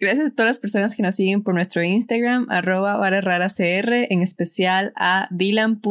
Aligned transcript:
Gracias 0.00 0.28
a 0.28 0.30
todas 0.30 0.46
las 0.46 0.58
personas 0.60 0.94
que 0.94 1.02
nos 1.02 1.16
siguen 1.16 1.42
por 1.42 1.54
nuestro 1.54 1.82
Instagram, 1.82 2.46
arroba 2.50 3.00
cr, 3.48 3.92
en 4.08 4.22
especial 4.22 4.92
a 4.94 5.26
dylan.rojas, 5.32 5.82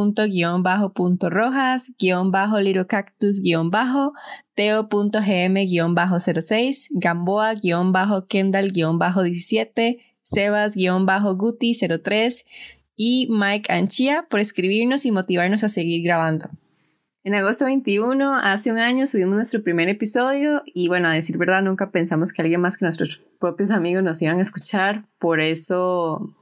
guion 2.00 2.32
bajo 2.32 2.56
cactus 2.88 3.42
guion 3.42 3.70
bajo, 3.70 4.14
teo.gm 4.56 5.94
bajo 5.94 6.20
06, 6.22 6.88
gamboa 6.92 7.56
guion 7.56 7.92
bajo 7.92 8.28
kendall 8.28 8.72
guion 8.72 8.98
bajo 8.98 9.24
17, 9.24 10.00
sebas 10.22 10.76
guion 10.76 11.06
bajo 11.06 11.36
guti 11.36 11.74
03 11.74 12.46
y 12.96 13.28
Mike 13.30 13.70
Anchia 13.74 14.26
por 14.30 14.40
escribirnos 14.40 15.06
y 15.06 15.12
motivarnos 15.12 15.66
a 15.66 15.70
seguir 15.70 16.02
grabando. 16.02 16.50
En 17.28 17.36
agosto 17.36 17.66
21, 17.66 18.36
hace 18.38 18.72
un 18.72 18.78
año, 18.78 19.06
subimos 19.06 19.36
nuestro 19.36 19.62
primer 19.62 19.90
episodio 19.90 20.64
y 20.66 20.88
bueno, 20.88 21.10
a 21.10 21.12
decir 21.12 21.38
verdad, 21.38 21.62
nunca 21.62 21.92
pensamos 21.92 22.32
que 22.32 22.42
alguien 22.42 22.62
más 22.62 22.78
que 22.78 22.86
nuestros 22.86 23.18
propios 23.38 23.72
amigos 23.72 24.02
nos 24.02 24.22
iban 24.22 24.38
a 24.38 24.42
escuchar. 24.42 25.04
Por 25.20 25.42
eso 25.42 26.34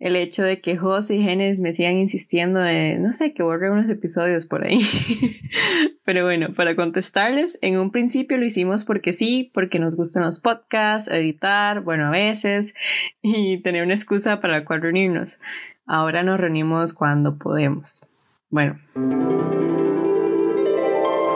el 0.00 0.16
hecho 0.16 0.42
de 0.42 0.60
que 0.60 0.76
José 0.76 1.14
y 1.14 1.22
Genes 1.22 1.60
me 1.60 1.72
sigan 1.74 1.96
insistiendo 1.96 2.58
de, 2.58 2.98
no 2.98 3.12
sé, 3.12 3.34
que 3.34 3.44
borre 3.44 3.70
unos 3.70 3.88
episodios 3.88 4.46
por 4.46 4.66
ahí. 4.66 4.80
Pero 6.04 6.24
bueno, 6.24 6.52
para 6.54 6.74
contestarles, 6.74 7.56
en 7.62 7.78
un 7.78 7.92
principio 7.92 8.38
lo 8.38 8.44
hicimos 8.44 8.82
porque 8.82 9.12
sí, 9.12 9.52
porque 9.54 9.78
nos 9.78 9.94
gustan 9.94 10.24
los 10.24 10.40
podcasts, 10.40 11.08
editar, 11.08 11.82
bueno, 11.82 12.08
a 12.08 12.10
veces, 12.10 12.74
y 13.22 13.58
tener 13.58 13.84
una 13.84 13.94
excusa 13.94 14.40
para 14.40 14.58
la 14.58 14.64
cual 14.64 14.82
reunirnos. 14.82 15.38
Ahora 15.86 16.24
nos 16.24 16.40
reunimos 16.40 16.94
cuando 16.94 17.38
podemos. 17.38 18.11
Bueno. 18.52 18.78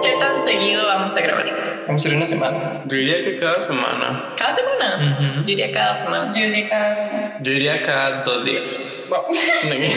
¿Qué 0.03 0.13
tan 0.21 0.39
seguido 0.39 0.87
vamos 0.87 1.17
a 1.17 1.21
grabar? 1.23 1.85
Vamos 1.87 2.05
a 2.05 2.09
ir 2.09 2.15
una 2.15 2.27
semana. 2.27 2.83
Yo 2.85 2.95
diría 2.95 3.23
que 3.23 3.39
cada 3.39 3.59
semana. 3.59 4.35
¿Cada 4.37 4.51
semana? 4.51 5.39
Yo 5.39 5.43
diría 5.45 5.73
cada 5.73 5.95
semana. 5.95 6.29
Yo 6.29 6.43
diría 6.43 6.69
cada... 6.69 7.39
Yo 7.41 7.53
diría 7.53 7.81
cada 7.81 8.23
dos 8.23 8.45
días. 8.45 8.67
sí. 9.67 9.89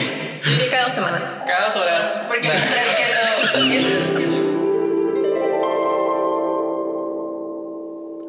Yo 0.46 0.52
diría 0.52 0.70
cada 0.72 0.84
dos 0.86 0.94
semanas. 0.94 1.34
Cada 1.46 1.66
dos 1.66 1.76
horas. 1.76 2.26
Porque 2.30 2.48
que 2.48 4.30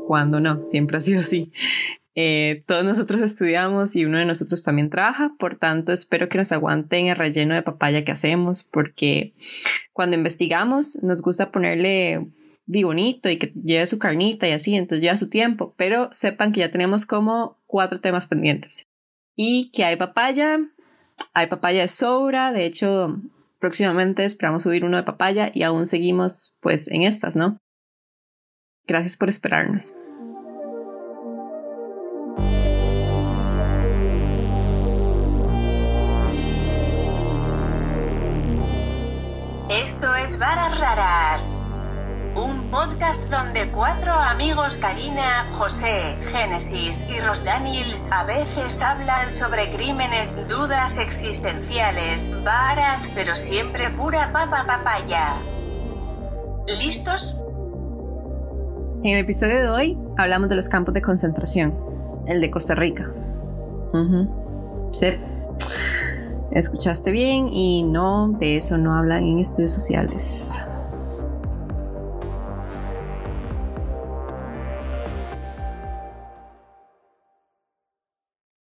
Cuando 0.09 0.41
no, 0.41 0.67
siempre 0.67 0.97
ha 0.97 1.01
sido 1.01 1.21
así. 1.21 1.53
Eh, 2.23 2.65
todos 2.67 2.85
nosotros 2.85 3.23
estudiamos 3.23 3.97
y 3.97 4.05
uno 4.05 4.19
de 4.19 4.27
nosotros 4.27 4.63
también 4.63 4.91
trabaja, 4.91 5.35
por 5.39 5.57
tanto 5.57 5.91
espero 5.91 6.29
que 6.29 6.37
nos 6.37 6.53
aguanten 6.53 7.07
el 7.07 7.17
relleno 7.17 7.55
de 7.55 7.63
papaya 7.63 8.05
que 8.05 8.13
hacemos 8.13 8.63
porque 8.63 9.33
cuando 9.95 10.17
investigamos 10.17 11.03
nos 11.03 11.23
gusta 11.23 11.51
ponerle 11.51 12.27
di 12.67 12.83
bonito 12.83 13.31
y 13.31 13.39
que 13.39 13.55
lleve 13.55 13.87
su 13.87 13.99
carnita 13.99 14.47
y 14.47 14.53
así, 14.53 14.75
entonces 14.75 15.01
lleva 15.01 15.17
su 15.17 15.31
tiempo, 15.31 15.75
pero 15.79 16.11
sepan 16.13 16.53
que 16.53 16.61
ya 16.61 16.71
tenemos 16.71 17.07
como 17.07 17.57
cuatro 17.67 18.03
temas 18.03 18.27
pendientes 18.27 18.83
y 19.35 19.71
que 19.71 19.87
hay 19.87 19.97
papaya, 19.97 20.59
hay 21.33 21.47
papaya 21.47 21.81
de 21.81 21.89
sobra, 21.89 22.53
de 22.53 22.67
hecho 22.67 23.17
próximamente 23.61 24.25
esperamos 24.25 24.65
subir 24.65 24.85
uno 24.85 24.99
de 24.99 25.05
papaya 25.05 25.51
y 25.55 25.63
aún 25.63 25.87
seguimos 25.87 26.59
pues 26.61 26.87
en 26.89 27.05
estas, 27.05 27.35
¿no? 27.35 27.57
Gracias 28.87 29.17
por 29.17 29.31
esperarnos. 29.31 29.95
Esto 39.71 40.13
es 40.17 40.37
Varas 40.41 40.81
Raras, 40.81 41.59
un 42.35 42.73
podcast 42.73 43.23
donde 43.31 43.71
cuatro 43.71 44.11
amigos 44.11 44.79
Karina, 44.79 45.47
José, 45.57 46.17
Génesis 46.33 47.09
y 47.09 47.21
Ros 47.21 47.45
Daniels 47.45 48.11
a 48.11 48.25
veces 48.25 48.83
hablan 48.83 49.31
sobre 49.31 49.71
crímenes, 49.71 50.49
dudas 50.49 50.99
existenciales, 50.99 52.35
varas, 52.43 53.13
pero 53.15 53.37
siempre 53.37 53.91
pura 53.91 54.33
papa 54.33 54.65
papaya. 54.67 55.37
¿Listos? 56.67 57.41
En 59.05 59.13
el 59.13 59.19
episodio 59.19 59.61
de 59.63 59.69
hoy 59.69 59.99
hablamos 60.19 60.49
de 60.49 60.57
los 60.57 60.69
campos 60.69 60.95
de 60.95 61.03
concentración, 61.03 61.79
el 62.27 62.41
de 62.41 62.51
Costa 62.51 62.75
Rica. 62.75 63.09
Sí. 64.91 65.11
Escuchaste 66.53 67.13
bien 67.13 67.49
y 67.49 67.85
no, 67.85 68.37
de 68.41 68.57
eso 68.57 68.77
no 68.77 68.95
hablan 68.95 69.25
en 69.25 69.39
estudios 69.39 69.71
sociales. 69.71 70.61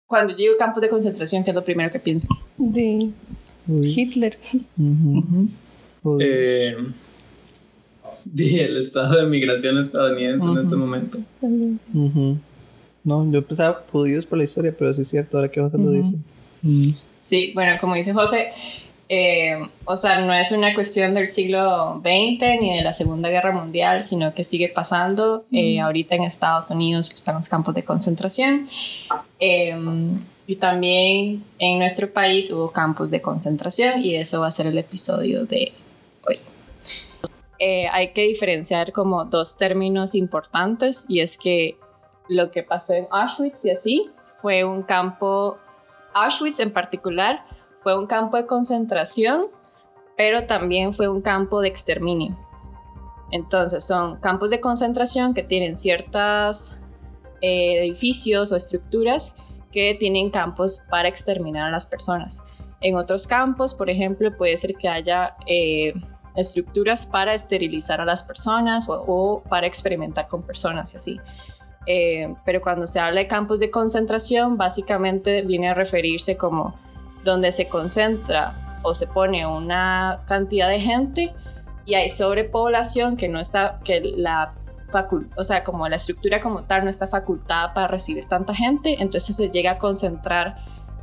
Cuando 0.08 0.36
llego 0.36 0.56
a 0.56 0.58
campos 0.58 0.82
de 0.82 0.90
concentración, 0.90 1.44
¿qué 1.44 1.52
es 1.52 1.56
lo 1.56 1.64
primero 1.64 1.92
que 1.92 2.00
pienso? 2.00 2.28
De 2.58 3.12
Hitler. 3.68 4.40
eh, 6.20 6.78
el 8.36 8.78
estado 8.78 9.18
de 9.18 9.26
migración 9.28 9.78
estadounidense 9.78 10.48
en 10.48 10.58
este 10.58 10.76
momento. 10.76 11.20
No, 13.04 13.32
yo 13.32 13.46
pensaba 13.46 13.84
judíos 13.92 14.26
por 14.26 14.40
la 14.40 14.46
historia, 14.46 14.74
pero 14.76 14.96
sí 14.96 15.04
es 15.04 15.10
cierto, 15.10 15.38
ahora 15.38 15.52
que 15.52 15.62
José 15.62 15.78
lo 15.78 15.92
dice. 15.92 16.16
Sí, 17.20 17.52
bueno, 17.54 17.78
como 17.80 17.96
dice 17.96 18.14
José, 18.14 18.52
eh, 19.10 19.58
o 19.86 19.96
sea, 19.96 20.20
no 20.20 20.34
es 20.34 20.52
una 20.52 20.74
cuestión 20.74 21.14
del 21.14 21.28
siglo 21.28 22.02
XX 22.02 22.62
ni 22.62 22.76
de 22.76 22.82
la 22.84 22.92
Segunda 22.92 23.30
Guerra 23.30 23.52
Mundial, 23.52 24.04
sino 24.04 24.34
que 24.34 24.44
sigue 24.44 24.70
pasando. 24.70 25.46
Eh, 25.52 25.80
ahorita 25.80 26.16
en 26.16 26.24
Estados 26.24 26.70
Unidos 26.72 27.12
están 27.12 27.36
los 27.36 27.48
campos 27.48 27.74
de 27.74 27.84
concentración. 27.84 28.68
Em, 29.40 30.20
y 30.46 30.56
también 30.56 31.44
en 31.60 31.80
nuestro 31.80 32.12
país 32.12 32.52
hubo 32.52 32.72
campos 32.72 33.10
de 33.10 33.22
concentración 33.22 34.02
y 34.02 34.16
eso 34.16 34.42
va 34.42 34.48
a 34.48 34.52
ser 34.52 34.68
el 34.68 34.78
episodio 34.78 35.46
de 35.46 35.72
hoy. 36.26 36.40
Eh, 37.60 37.88
hay 37.92 38.10
que 38.10 38.22
diferenciar 38.22 38.92
como 38.92 39.26
dos 39.26 39.58
términos 39.58 40.16
importantes 40.16 41.06
y 41.08 41.22
es 41.22 41.38
que 41.38 41.78
lo 42.30 42.52
que 42.52 42.64
pasó 42.64 42.94
en 42.94 43.08
Auschwitz 43.10 43.66
y 43.66 43.72
así 43.72 44.10
fue 44.42 44.64
un 44.64 44.84
campo 44.84 45.58
Auschwitz 46.24 46.60
en 46.60 46.72
particular 46.72 47.46
fue 47.84 47.98
un 47.98 48.08
campo 48.08 48.38
de 48.38 48.46
concentración, 48.46 49.48
pero 50.16 50.46
también 50.46 50.94
fue 50.94 51.08
un 51.08 51.22
campo 51.22 51.62
de 51.62 51.68
exterminio. 51.68 52.38
Entonces 53.32 53.86
son 53.86 54.18
campos 54.20 54.50
de 54.50 54.60
concentración 54.60 55.34
que 55.34 55.44
tienen 55.44 55.78
ciertos 55.78 56.78
eh, 57.42 57.80
edificios 57.84 58.52
o 58.52 58.56
estructuras 58.56 59.36
que 59.72 59.96
tienen 60.00 60.30
campos 60.30 60.82
para 60.90 61.08
exterminar 61.08 61.68
a 61.68 61.72
las 61.72 61.86
personas. 61.86 62.44
En 62.80 62.96
otros 62.96 63.28
campos, 63.28 63.74
por 63.74 63.90
ejemplo, 63.90 64.36
puede 64.36 64.56
ser 64.58 64.76
que 64.76 64.88
haya 64.88 65.36
eh, 65.46 65.94
estructuras 66.36 67.06
para 67.06 67.34
esterilizar 67.34 68.00
a 68.00 68.06
las 68.06 68.24
personas 68.24 68.88
o, 68.88 69.04
o, 69.08 69.44
para 69.44 69.68
experimentar 69.68 70.28
con 70.28 70.44
personas 70.44 70.94
y 70.94 70.98
así. 70.98 71.20
Eh, 71.88 72.36
pero 72.44 72.62
cuando 72.62 72.86
se 72.86 73.00
habla 73.00 73.22
de 73.22 73.28
campos 73.28 73.62
de 73.62 73.72
concentración, 73.72 74.58
básicamente 74.58 75.42
viene 75.42 75.70
a 75.70 75.74
referirse 75.74 76.36
como 76.36 76.76
donde 77.24 77.52
se 77.52 77.68
concentra 77.70 78.80
o 78.84 78.94
se 78.94 79.08
pone 79.08 79.48
una 79.48 80.22
cantidad 80.28 80.70
de 80.70 80.82
gente 80.82 81.34
y 81.86 81.96
hay 81.96 82.10
sobrepoblación 82.10 83.16
que 83.16 83.30
no 83.30 83.40
está, 83.40 83.80
que 83.84 84.02
la 84.02 84.54
o 85.36 85.44
sea, 85.44 85.64
como 85.64 85.88
la 85.90 85.98
estructura 85.98 86.40
como 86.40 86.64
tal 86.64 86.86
no 86.86 86.90
está 86.90 87.08
facultada 87.08 87.74
para 87.74 87.88
recibir 87.88 88.26
tanta 88.26 88.56
gente, 88.56 88.96
entonces 89.00 89.36
se 89.36 89.50
llega 89.50 89.72
a 89.72 89.78
concentrar 89.78 90.58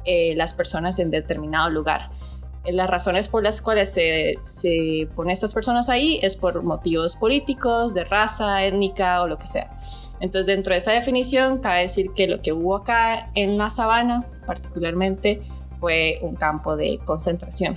eh, 0.04 0.34
las 0.36 0.54
personas 0.54 0.98
en 0.98 1.10
determinado 1.10 1.68
lugar. 1.68 2.10
Eh, 2.64 2.72
las 2.72 2.88
razones 2.88 3.28
por 3.28 3.42
las 3.42 3.60
cuales 3.60 3.92
se, 3.92 4.38
se 4.42 5.08
ponen 5.14 5.32
estas 5.32 5.52
personas 5.52 5.90
ahí 5.90 6.18
es 6.22 6.36
por 6.36 6.62
motivos 6.62 7.14
políticos, 7.14 7.92
de 7.92 8.04
raza, 8.04 8.64
étnica 8.64 9.22
o 9.22 9.28
lo 9.28 9.38
que 9.38 9.46
sea. 9.46 9.70
Entonces, 10.20 10.46
dentro 10.46 10.72
de 10.72 10.78
esa 10.78 10.92
definición, 10.92 11.58
cabe 11.58 11.82
decir 11.82 12.12
que 12.14 12.26
lo 12.26 12.40
que 12.40 12.52
hubo 12.52 12.76
acá 12.76 13.30
en 13.34 13.58
la 13.58 13.70
sabana, 13.70 14.24
particularmente, 14.46 15.42
fue 15.80 16.18
un 16.22 16.34
campo 16.36 16.76
de 16.76 16.98
concentración. 17.04 17.76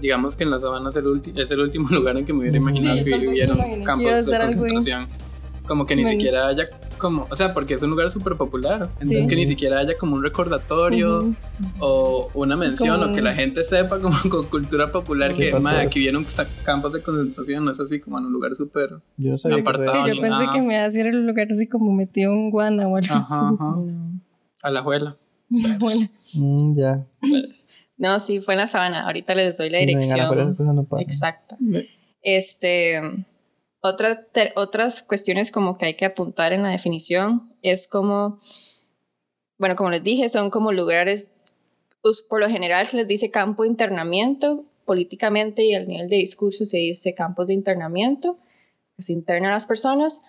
Digamos 0.00 0.36
que 0.36 0.44
en 0.44 0.50
la 0.50 0.60
sabana 0.60 0.90
es 0.90 0.96
el, 0.96 1.22
es 1.34 1.50
el 1.50 1.60
último 1.60 1.88
lugar 1.90 2.16
en 2.16 2.24
que 2.24 2.32
me 2.32 2.40
hubiera 2.40 2.58
imaginado 2.58 3.04
que 3.04 3.18
vivieron 3.18 3.58
campos 3.84 4.26
de 4.26 4.38
concentración. 4.38 5.08
Como 5.66 5.86
que 5.86 5.96
ni 5.96 6.06
siquiera 6.06 6.48
haya 6.48 6.68
como, 6.98 7.26
o 7.30 7.36
sea, 7.36 7.52
porque 7.52 7.74
es 7.74 7.82
un 7.82 7.90
lugar 7.90 8.10
súper 8.10 8.36
popular, 8.36 8.88
entonces 9.00 9.26
que 9.26 9.36
ni 9.36 9.46
siquiera 9.46 9.78
haya 9.78 9.96
como 9.98 10.16
un 10.16 10.22
recordatorio 10.22 11.34
o 11.78 12.30
una 12.34 12.56
mención 12.56 13.02
o 13.02 13.14
que 13.14 13.20
la 13.20 13.34
gente 13.34 13.64
sepa 13.64 13.98
como 14.00 14.16
con 14.30 14.46
cultura 14.46 14.90
popular 14.90 15.34
que 15.34 15.52
aquí 15.52 16.00
vieron 16.00 16.26
campos 16.64 16.92
de 16.92 17.02
concentración, 17.02 17.64
no 17.64 17.72
es 17.72 17.80
así 17.80 18.00
como 18.00 18.18
en 18.18 18.26
un 18.26 18.32
lugar 18.32 18.54
súper 18.56 18.90
apartado. 19.60 20.04
Sí, 20.04 20.14
yo 20.14 20.20
pensé 20.20 20.46
que 20.52 20.60
me 20.62 20.74
iba 20.74 20.82
a 20.82 20.86
decir 20.86 21.06
el 21.06 21.26
lugar 21.26 21.48
así 21.50 21.66
como 21.66 21.92
metido 21.92 22.32
en 22.32 22.50
guana 22.50 22.88
o 22.88 22.96
algo 22.96 23.14
así. 23.14 23.34
A 24.62 24.70
la. 24.70 25.16
Bueno. 25.78 26.08
Mm, 26.34 26.76
ya. 26.76 27.06
No, 27.98 28.18
sí, 28.18 28.40
fue 28.40 28.54
en 28.54 28.60
la 28.60 28.66
sabana. 28.66 29.06
Ahorita 29.06 29.34
les 29.34 29.56
doy 29.56 29.70
la 29.70 29.78
Sí, 29.78 29.86
dirección. 29.86 30.56
No. 30.58 30.86
Exacto. 30.98 31.56
Este, 32.22 33.00
otra, 33.80 34.26
otras 34.56 35.02
cuestiones 35.02 35.50
como 35.50 35.78
que 35.78 35.86
hay 35.86 35.94
que 35.94 36.06
apuntar 36.06 36.52
en 36.52 36.62
la 36.62 36.70
definición 36.70 37.52
es 37.62 37.86
como, 37.88 38.40
bueno, 39.58 39.76
como 39.76 39.90
les 39.90 40.02
dije, 40.02 40.28
son 40.28 40.50
como 40.50 40.72
lugares, 40.72 41.32
pues, 42.02 42.22
por 42.22 42.40
lo 42.40 42.48
general 42.48 42.86
se 42.86 42.98
les 42.98 43.08
dice 43.08 43.30
campo 43.30 43.64
internamiento, 43.64 44.64
políticamente 44.84 45.64
y 45.64 45.74
al 45.74 45.88
nivel 45.88 46.08
de 46.08 46.16
discurso 46.16 46.64
se 46.64 46.78
dice 46.78 47.14
campos 47.14 47.48
de 47.48 47.54
internamiento, 47.54 48.38
que 48.96 49.02
se 49.02 49.12
internan 49.12 49.50
las 49.50 49.66
personas, 49.66 50.20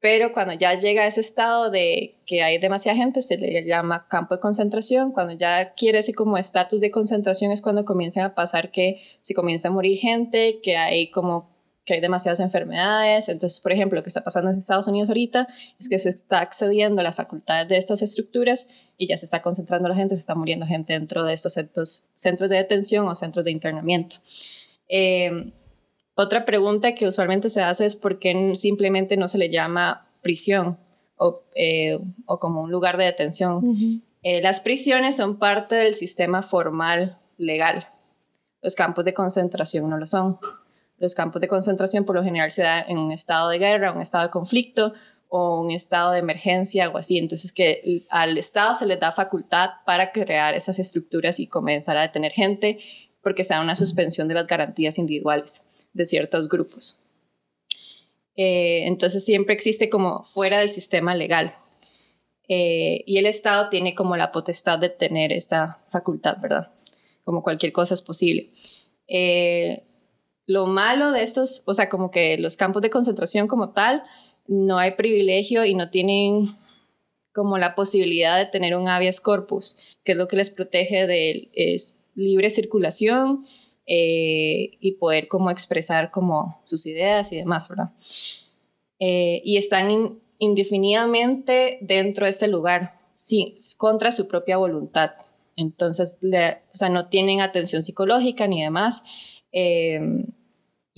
pero 0.00 0.32
cuando 0.32 0.54
ya 0.54 0.74
llega 0.74 1.02
a 1.02 1.06
ese 1.06 1.20
estado 1.20 1.70
de 1.70 2.18
que 2.24 2.42
hay 2.42 2.58
demasiada 2.58 2.96
gente, 2.96 3.20
se 3.20 3.36
le 3.36 3.64
llama 3.64 4.06
campo 4.08 4.34
de 4.36 4.40
concentración. 4.40 5.10
Cuando 5.10 5.32
ya 5.32 5.74
quiere 5.74 5.98
ese 5.98 6.14
como 6.14 6.38
estatus 6.38 6.80
de 6.80 6.92
concentración 6.92 7.50
es 7.50 7.60
cuando 7.60 7.84
comienzan 7.84 8.24
a 8.24 8.34
pasar 8.34 8.70
que 8.70 9.02
se 9.22 9.34
comienza 9.34 9.68
a 9.68 9.72
morir 9.72 9.98
gente, 9.98 10.60
que 10.62 10.76
hay 10.76 11.10
como 11.10 11.50
que 11.88 11.94
hay 11.94 12.00
demasiadas 12.00 12.40
enfermedades. 12.40 13.30
Entonces, 13.30 13.58
por 13.60 13.72
ejemplo, 13.72 13.96
lo 13.96 14.02
que 14.02 14.10
está 14.10 14.22
pasando 14.22 14.50
en 14.50 14.58
Estados 14.58 14.86
Unidos 14.86 15.08
ahorita 15.08 15.48
es 15.80 15.88
que 15.88 15.98
se 15.98 16.10
está 16.10 16.40
accediendo 16.40 17.00
a 17.00 17.04
las 17.04 17.14
facultades 17.14 17.66
de 17.66 17.78
estas 17.78 18.02
estructuras 18.02 18.66
y 18.98 19.08
ya 19.08 19.16
se 19.16 19.24
está 19.24 19.40
concentrando 19.40 19.88
la 19.88 19.94
gente, 19.94 20.14
se 20.14 20.20
está 20.20 20.34
muriendo 20.34 20.66
gente 20.66 20.92
dentro 20.92 21.24
de 21.24 21.32
estos 21.32 21.54
centros, 21.54 22.04
centros 22.12 22.50
de 22.50 22.56
detención 22.56 23.08
o 23.08 23.14
centros 23.14 23.44
de 23.46 23.50
internamiento. 23.50 24.16
Eh, 24.88 25.52
otra 26.14 26.44
pregunta 26.44 26.94
que 26.94 27.06
usualmente 27.06 27.48
se 27.48 27.62
hace 27.62 27.86
es 27.86 27.96
por 27.96 28.18
qué 28.18 28.52
simplemente 28.54 29.16
no 29.16 29.28
se 29.28 29.38
le 29.38 29.48
llama 29.48 30.06
prisión 30.20 30.76
o, 31.16 31.42
eh, 31.54 31.98
o 32.26 32.38
como 32.38 32.60
un 32.60 32.70
lugar 32.70 32.98
de 32.98 33.04
detención. 33.04 34.02
Eh, 34.22 34.42
las 34.42 34.60
prisiones 34.60 35.16
son 35.16 35.38
parte 35.38 35.76
del 35.76 35.94
sistema 35.94 36.42
formal 36.42 37.18
legal. 37.38 37.88
Los 38.60 38.74
campos 38.74 39.04
de 39.04 39.14
concentración 39.14 39.88
no 39.88 39.96
lo 39.96 40.06
son. 40.06 40.38
Los 40.98 41.14
campos 41.14 41.40
de 41.40 41.48
concentración 41.48 42.04
por 42.04 42.16
lo 42.16 42.24
general 42.24 42.50
se 42.50 42.62
dan 42.62 42.84
en 42.88 42.98
un 42.98 43.12
estado 43.12 43.48
de 43.48 43.58
guerra, 43.58 43.92
un 43.92 44.02
estado 44.02 44.24
de 44.24 44.30
conflicto 44.30 44.92
o 45.28 45.60
un 45.60 45.70
estado 45.70 46.12
de 46.12 46.18
emergencia 46.18 46.88
o 46.88 46.98
así. 46.98 47.18
Entonces 47.18 47.52
que 47.52 48.04
al 48.08 48.38
Estado 48.38 48.74
se 48.74 48.86
le 48.86 48.96
da 48.96 49.12
facultad 49.12 49.70
para 49.84 50.12
crear 50.12 50.54
esas 50.54 50.78
estructuras 50.78 51.38
y 51.38 51.46
comenzar 51.46 51.96
a 51.96 52.02
detener 52.02 52.32
gente 52.32 52.78
porque 53.22 53.44
se 53.44 53.54
da 53.54 53.60
una 53.60 53.76
suspensión 53.76 54.28
de 54.28 54.34
las 54.34 54.48
garantías 54.48 54.98
individuales 54.98 55.62
de 55.92 56.06
ciertos 56.06 56.48
grupos. 56.48 57.00
Eh, 58.36 58.86
entonces 58.86 59.24
siempre 59.24 59.54
existe 59.54 59.90
como 59.90 60.24
fuera 60.24 60.60
del 60.60 60.70
sistema 60.70 61.14
legal. 61.14 61.54
Eh, 62.48 63.02
y 63.06 63.18
el 63.18 63.26
Estado 63.26 63.68
tiene 63.68 63.94
como 63.94 64.16
la 64.16 64.32
potestad 64.32 64.78
de 64.78 64.88
tener 64.88 65.32
esta 65.32 65.84
facultad, 65.90 66.38
¿verdad? 66.40 66.72
Como 67.24 67.42
cualquier 67.42 67.72
cosa 67.72 67.92
es 67.92 68.00
posible. 68.00 68.50
Eh, 69.06 69.84
lo 70.48 70.66
malo 70.66 71.12
de 71.12 71.22
estos, 71.22 71.62
o 71.66 71.74
sea, 71.74 71.90
como 71.90 72.10
que 72.10 72.38
los 72.38 72.56
campos 72.56 72.80
de 72.80 72.88
concentración 72.88 73.46
como 73.46 73.72
tal, 73.72 74.02
no 74.46 74.78
hay 74.78 74.92
privilegio 74.92 75.66
y 75.66 75.74
no 75.74 75.90
tienen 75.90 76.56
como 77.34 77.58
la 77.58 77.74
posibilidad 77.74 78.38
de 78.38 78.46
tener 78.46 78.74
un 78.74 78.88
habeas 78.88 79.20
corpus, 79.20 79.76
que 80.04 80.12
es 80.12 80.18
lo 80.18 80.26
que 80.26 80.36
les 80.36 80.48
protege 80.48 81.06
de 81.06 81.50
es 81.52 81.98
libre 82.14 82.48
circulación 82.48 83.46
eh, 83.86 84.78
y 84.80 84.92
poder 84.92 85.28
como 85.28 85.50
expresar 85.50 86.10
como 86.10 86.62
sus 86.64 86.86
ideas 86.86 87.30
y 87.30 87.36
demás, 87.36 87.68
¿verdad? 87.68 87.90
Eh, 88.98 89.42
y 89.44 89.58
están 89.58 89.90
in, 89.90 90.18
indefinidamente 90.38 91.76
dentro 91.82 92.24
de 92.24 92.30
este 92.30 92.48
lugar, 92.48 92.98
sí, 93.14 93.58
contra 93.76 94.12
su 94.12 94.28
propia 94.28 94.56
voluntad. 94.56 95.12
Entonces, 95.56 96.18
o 96.22 96.76
sea, 96.76 96.88
no 96.88 97.08
tienen 97.08 97.42
atención 97.42 97.84
psicológica 97.84 98.46
ni 98.46 98.62
demás. 98.62 99.04
Eh, 99.52 100.24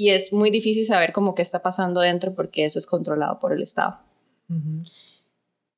y 0.00 0.12
es 0.12 0.32
muy 0.32 0.48
difícil 0.48 0.86
saber 0.86 1.12
cómo 1.12 1.34
qué 1.34 1.42
está 1.42 1.60
pasando 1.60 2.00
dentro 2.00 2.34
porque 2.34 2.64
eso 2.64 2.78
es 2.78 2.86
controlado 2.86 3.38
por 3.38 3.52
el 3.52 3.62
Estado. 3.62 3.98
Uh 4.48 4.54
-huh. 4.54 4.90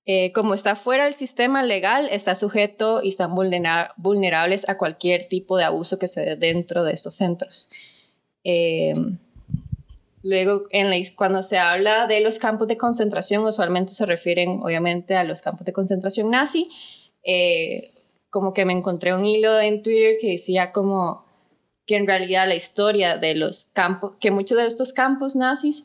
Eh, 0.04 0.30
como 0.32 0.54
está 0.54 0.76
fuera 0.76 1.06
del 1.06 1.14
sistema 1.14 1.64
legal, 1.64 2.08
está 2.08 2.36
sujeto 2.36 3.02
y 3.02 3.08
están 3.08 3.34
vulnera 3.34 3.94
vulnerables 3.96 4.68
a 4.68 4.78
cualquier 4.78 5.24
tipo 5.24 5.56
de 5.56 5.64
abuso 5.64 5.98
que 5.98 6.06
se 6.06 6.20
dé 6.20 6.36
dentro 6.36 6.84
de 6.84 6.92
estos 6.92 7.16
centros. 7.16 7.68
Eh, 8.44 8.94
luego, 10.22 10.66
en 10.70 10.90
la, 10.90 10.96
cuando 11.16 11.42
se 11.42 11.58
habla 11.58 12.06
de 12.06 12.20
los 12.20 12.38
campos 12.38 12.68
de 12.68 12.76
concentración, 12.76 13.44
usualmente 13.44 13.92
se 13.92 14.06
refieren 14.06 14.60
obviamente 14.62 15.16
a 15.16 15.24
los 15.24 15.40
campos 15.40 15.66
de 15.66 15.72
concentración 15.72 16.30
nazi. 16.30 16.68
Eh, 17.24 17.90
como 18.30 18.52
que 18.52 18.64
me 18.64 18.72
encontré 18.72 19.12
un 19.14 19.26
hilo 19.26 19.58
en 19.58 19.82
Twitter 19.82 20.14
que 20.20 20.30
decía 20.30 20.70
como 20.70 21.31
que 21.86 21.96
en 21.96 22.06
realidad 22.06 22.46
la 22.46 22.54
historia 22.54 23.16
de 23.16 23.34
los 23.34 23.66
campos, 23.72 24.14
que 24.20 24.30
muchos 24.30 24.58
de 24.58 24.66
estos 24.66 24.92
campos 24.92 25.36
nazis 25.36 25.84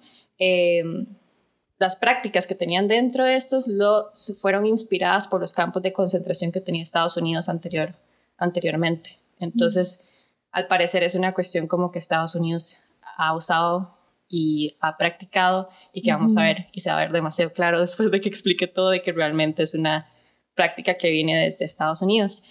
las 1.79 1.95
prácticas 1.95 2.47
que 2.47 2.55
tenían 2.55 2.87
dentro 2.87 3.23
de 3.25 3.35
estos 3.35 3.67
lo, 3.67 4.11
fueron 4.39 4.65
inspiradas 4.65 5.27
por 5.27 5.41
los 5.41 5.53
campos 5.53 5.83
de 5.83 5.93
concentración 5.93 6.51
que 6.51 6.61
tenía 6.61 6.81
Estados 6.81 7.17
Unidos 7.17 7.49
anterior, 7.49 7.95
anteriormente. 8.37 9.19
Entonces, 9.39 10.03
mm. 10.03 10.47
al 10.53 10.67
parecer 10.67 11.03
es 11.03 11.15
una 11.15 11.33
cuestión 11.33 11.67
como 11.67 11.91
que 11.91 11.99
Estados 11.99 12.35
Unidos 12.35 12.79
ha 13.17 13.35
usado 13.35 13.95
y 14.27 14.75
ha 14.81 14.97
practicado 14.97 15.69
y 15.93 16.01
que 16.01 16.11
vamos 16.11 16.35
mm. 16.35 16.39
a 16.39 16.43
ver 16.43 16.67
y 16.71 16.81
se 16.81 16.89
va 16.89 16.97
a 16.97 17.01
ver 17.01 17.11
demasiado 17.11 17.53
claro 17.53 17.79
después 17.79 18.09
de 18.11 18.19
que 18.19 18.29
explique 18.29 18.67
todo 18.67 18.89
de 18.89 19.03
que 19.03 19.11
realmente 19.11 19.63
es 19.63 19.73
una 19.73 20.11
práctica 20.55 20.95
que 20.95 21.11
viene 21.11 21.43
desde 21.43 21.65
Estados 21.65 22.01
Unidos 22.01 22.43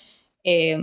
eh, 0.44 0.78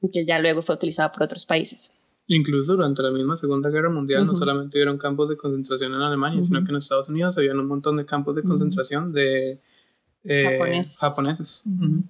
y 0.00 0.10
que 0.12 0.24
ya 0.24 0.38
luego 0.38 0.62
fue 0.62 0.76
utilizada 0.76 1.10
por 1.10 1.24
otros 1.24 1.44
países. 1.44 1.97
Incluso 2.30 2.76
durante 2.76 3.02
la 3.02 3.10
misma 3.10 3.36
Segunda 3.36 3.70
Guerra 3.70 3.88
Mundial 3.88 4.22
uh 4.22 4.24
-huh. 4.26 4.32
no 4.32 4.36
solamente 4.36 4.76
hubieron 4.76 4.98
campos 4.98 5.30
de 5.30 5.36
concentración 5.36 5.94
en 5.94 6.02
Alemania, 6.02 6.38
uh 6.38 6.42
-huh. 6.42 6.46
sino 6.46 6.62
que 6.62 6.70
en 6.70 6.76
Estados 6.76 7.08
Unidos 7.08 7.36
había 7.38 7.52
un 7.52 7.66
montón 7.66 7.96
de 7.96 8.04
campos 8.04 8.34
de 8.36 8.42
concentración 8.42 9.12
de 9.12 9.60
eh, 10.24 10.44
japoneses. 10.44 10.98
japoneses. 10.98 11.62
Uh 11.64 11.70
-huh. 11.70 12.02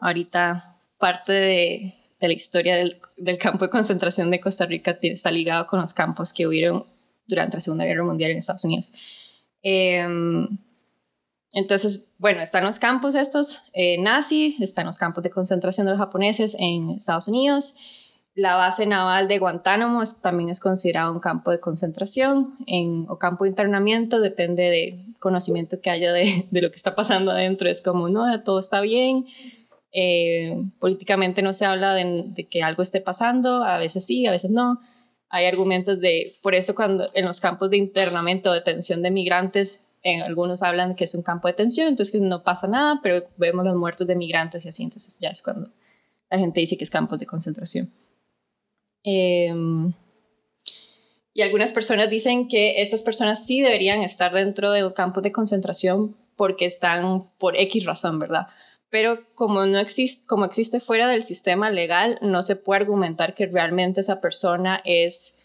Ahorita 0.00 0.76
parte 0.96 1.32
de, 1.32 1.94
de 2.20 2.28
la 2.28 2.32
historia 2.32 2.76
del, 2.76 3.00
del, 3.16 3.38
campo 3.38 3.64
de 3.64 3.70
concentración 3.70 4.30
de 4.30 4.38
Costa 4.38 4.64
Rica 4.64 4.96
está 5.02 5.32
ligado 5.32 5.66
con 5.66 5.80
los 5.80 5.92
campos 5.92 6.32
que 6.32 6.46
hubieron 6.46 6.86
durante 7.26 7.56
la 7.56 7.60
Segunda 7.60 7.84
Guerra 7.84 8.04
Mundial 8.04 8.30
en 8.30 8.38
Estados 8.38 8.64
Unidos. 8.64 8.92
Eh, 9.64 10.06
entonces, 11.52 12.06
bueno, 12.18 12.40
están 12.40 12.64
los 12.64 12.78
campos 12.78 13.14
estos 13.14 13.62
eh, 13.74 14.00
nazis, 14.00 14.60
están 14.60 14.86
los 14.86 14.98
campos 14.98 15.22
de 15.22 15.30
concentración 15.30 15.86
de 15.86 15.92
los 15.92 16.00
japoneses 16.00 16.56
en 16.58 16.90
Estados 16.90 17.28
Unidos. 17.28 17.74
La 18.34 18.56
base 18.56 18.86
naval 18.86 19.28
de 19.28 19.38
Guantánamo 19.38 20.02
es, 20.02 20.20
también 20.20 20.48
es 20.48 20.58
considerado 20.58 21.12
un 21.12 21.20
campo 21.20 21.50
de 21.50 21.60
concentración 21.60 22.56
en, 22.66 23.04
o 23.10 23.18
campo 23.18 23.44
de 23.44 23.50
internamiento, 23.50 24.20
depende 24.20 24.62
del 24.70 25.14
conocimiento 25.18 25.80
que 25.82 25.90
haya 25.90 26.12
de, 26.12 26.46
de, 26.50 26.62
lo 26.62 26.70
que 26.70 26.76
está 26.76 26.94
pasando 26.94 27.30
adentro. 27.30 27.68
Es 27.68 27.82
como, 27.82 28.08
no, 28.08 28.42
todo 28.42 28.58
está 28.58 28.80
bien, 28.80 29.26
eh, 29.92 30.64
políticamente 30.78 31.42
no 31.42 31.52
se 31.52 31.66
habla 31.66 31.92
de, 31.94 32.24
de, 32.28 32.48
que 32.48 32.62
algo 32.62 32.82
esté 32.82 33.02
pasando, 33.02 33.64
a 33.64 33.76
veces 33.76 34.06
sí, 34.06 34.26
a 34.26 34.30
veces 34.30 34.50
no. 34.50 34.80
Hay 35.28 35.44
argumentos 35.46 36.00
de, 36.00 36.36
por 36.42 36.54
eso 36.54 36.74
cuando 36.74 37.10
en 37.14 37.26
los 37.26 37.40
campos 37.40 37.68
de 37.70 37.76
internamiento 37.76 38.50
o 38.50 38.54
detención 38.54 39.02
de 39.02 39.10
migrantes, 39.10 39.86
en 40.02 40.22
algunos 40.22 40.62
hablan 40.62 40.96
que 40.96 41.04
es 41.04 41.14
un 41.14 41.22
campo 41.22 41.48
de 41.48 41.52
detención, 41.52 41.88
entonces 41.88 42.10
que 42.10 42.20
no 42.24 42.42
pasa 42.42 42.66
nada, 42.66 43.00
pero 43.02 43.24
vemos 43.36 43.64
los 43.66 43.76
muertos 43.76 44.06
de 44.06 44.16
migrantes 44.16 44.64
y 44.64 44.68
así, 44.68 44.82
entonces 44.82 45.18
ya 45.20 45.28
es 45.28 45.42
cuando 45.42 45.70
la 46.30 46.38
gente 46.38 46.60
dice 46.60 46.78
que 46.78 46.84
es 46.84 46.90
campos 46.90 47.18
de 47.18 47.26
concentración. 47.26 47.92
Eh, 49.04 49.52
y 51.34 51.42
algunas 51.42 51.72
personas 51.72 52.10
dicen 52.10 52.46
que 52.46 52.82
estas 52.82 53.02
personas 53.02 53.46
sí 53.46 53.60
deberían 53.60 54.02
estar 54.02 54.32
dentro 54.32 54.70
de 54.70 54.84
un 54.84 54.92
campo 54.92 55.20
de 55.22 55.32
concentración 55.32 56.16
porque 56.36 56.66
están 56.66 57.30
por 57.38 57.56
X 57.56 57.84
razón, 57.84 58.18
¿verdad? 58.18 58.48
Pero 58.90 59.20
como 59.34 59.64
no 59.64 59.78
existe, 59.78 60.26
como 60.26 60.44
existe 60.44 60.78
fuera 60.78 61.08
del 61.08 61.22
sistema 61.22 61.70
legal, 61.70 62.18
no 62.20 62.42
se 62.42 62.56
puede 62.56 62.82
argumentar 62.82 63.34
que 63.34 63.46
realmente 63.46 64.00
esa 64.00 64.20
persona 64.20 64.82
es 64.84 65.38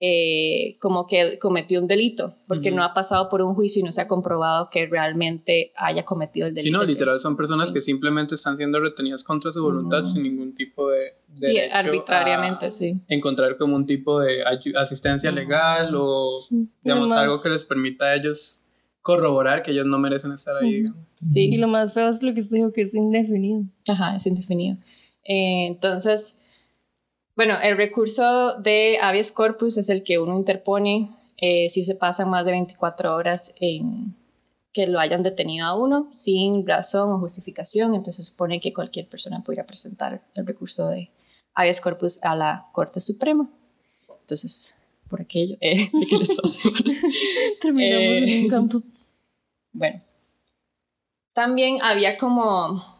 eh, 0.00 0.76
como 0.80 1.08
que 1.08 1.38
cometió 1.40 1.80
un 1.80 1.88
delito, 1.88 2.36
porque 2.46 2.70
uh 2.70 2.72
-huh. 2.72 2.76
no 2.76 2.84
ha 2.84 2.94
pasado 2.94 3.28
por 3.28 3.42
un 3.42 3.54
juicio 3.54 3.80
y 3.80 3.82
no 3.82 3.90
se 3.90 4.00
ha 4.00 4.06
comprobado 4.06 4.70
que 4.70 4.86
realmente 4.86 5.72
haya 5.76 6.04
cometido 6.04 6.46
el 6.46 6.54
delito. 6.54 6.68
Sí, 6.68 6.72
no, 6.72 6.84
literal, 6.84 7.18
son 7.18 7.36
personas 7.36 7.68
sí. 7.68 7.74
que 7.74 7.80
simplemente 7.80 8.36
están 8.36 8.56
siendo 8.56 8.78
retenidas 8.78 9.24
contra 9.24 9.52
su 9.52 9.60
voluntad 9.60 10.00
uh 10.00 10.02
-huh. 10.02 10.12
sin 10.12 10.22
ningún 10.22 10.54
tipo 10.54 10.88
de... 10.88 11.14
Sí, 11.34 11.58
arbitrariamente, 11.58 12.70
sí. 12.70 13.00
Encontrar 13.08 13.56
como 13.56 13.74
un 13.74 13.86
tipo 13.86 14.20
de 14.20 14.44
asistencia 14.76 15.30
uh 15.30 15.32
-huh. 15.32 15.36
legal 15.36 15.94
o, 15.96 16.38
sí. 16.38 16.68
digamos, 16.84 17.08
más... 17.08 17.18
algo 17.18 17.42
que 17.42 17.48
les 17.48 17.64
permita 17.64 18.04
a 18.06 18.14
ellos 18.14 18.60
corroborar 19.02 19.62
que 19.62 19.70
ellos 19.72 19.86
no 19.86 19.98
merecen 19.98 20.32
estar 20.32 20.56
ahí. 20.56 20.84
Sí, 21.20 21.48
y 21.52 21.56
lo 21.56 21.66
más 21.66 21.94
feo 21.94 22.08
es 22.08 22.22
lo 22.22 22.34
que 22.34 22.40
usted 22.40 22.58
dijo, 22.58 22.72
que 22.72 22.82
es 22.82 22.94
indefinido. 22.94 23.64
Ajá, 23.88 24.14
es 24.14 24.26
indefinido. 24.26 24.76
Eh, 25.24 25.66
entonces 25.66 26.44
bueno, 27.38 27.56
el 27.62 27.76
recurso 27.76 28.58
de 28.58 28.98
habeas 29.00 29.30
corpus 29.30 29.76
es 29.76 29.90
el 29.90 30.02
que 30.02 30.18
uno 30.18 30.36
interpone 30.36 31.12
eh, 31.36 31.68
si 31.68 31.84
se 31.84 31.94
pasan 31.94 32.30
más 32.30 32.44
de 32.44 32.50
24 32.50 33.14
horas 33.14 33.54
en 33.60 34.16
que 34.72 34.88
lo 34.88 34.98
hayan 34.98 35.22
detenido 35.22 35.64
a 35.64 35.76
uno 35.76 36.10
sin 36.14 36.66
razón 36.66 37.12
o 37.12 37.20
justificación. 37.20 37.94
Entonces 37.94 38.16
se 38.16 38.32
supone 38.32 38.60
que 38.60 38.72
cualquier 38.72 39.08
persona 39.08 39.44
pudiera 39.44 39.68
presentar 39.68 40.20
el 40.34 40.48
recurso 40.48 40.88
de 40.88 41.12
habeas 41.54 41.80
corpus 41.80 42.18
a 42.24 42.34
la 42.34 42.66
Corte 42.72 42.98
Suprema. 42.98 43.48
Entonces, 44.20 44.88
por 45.08 45.20
aquello, 45.20 45.58
eh, 45.60 45.88
¿qué 46.10 46.18
les 46.18 46.34
pasa? 46.34 46.58
Terminamos 47.62 48.04
Eh, 48.04 48.18
en 48.18 48.42
un 48.42 48.50
campo. 48.50 48.82
Bueno, 49.70 50.02
también 51.34 51.80
había 51.82 52.18
como, 52.18 52.97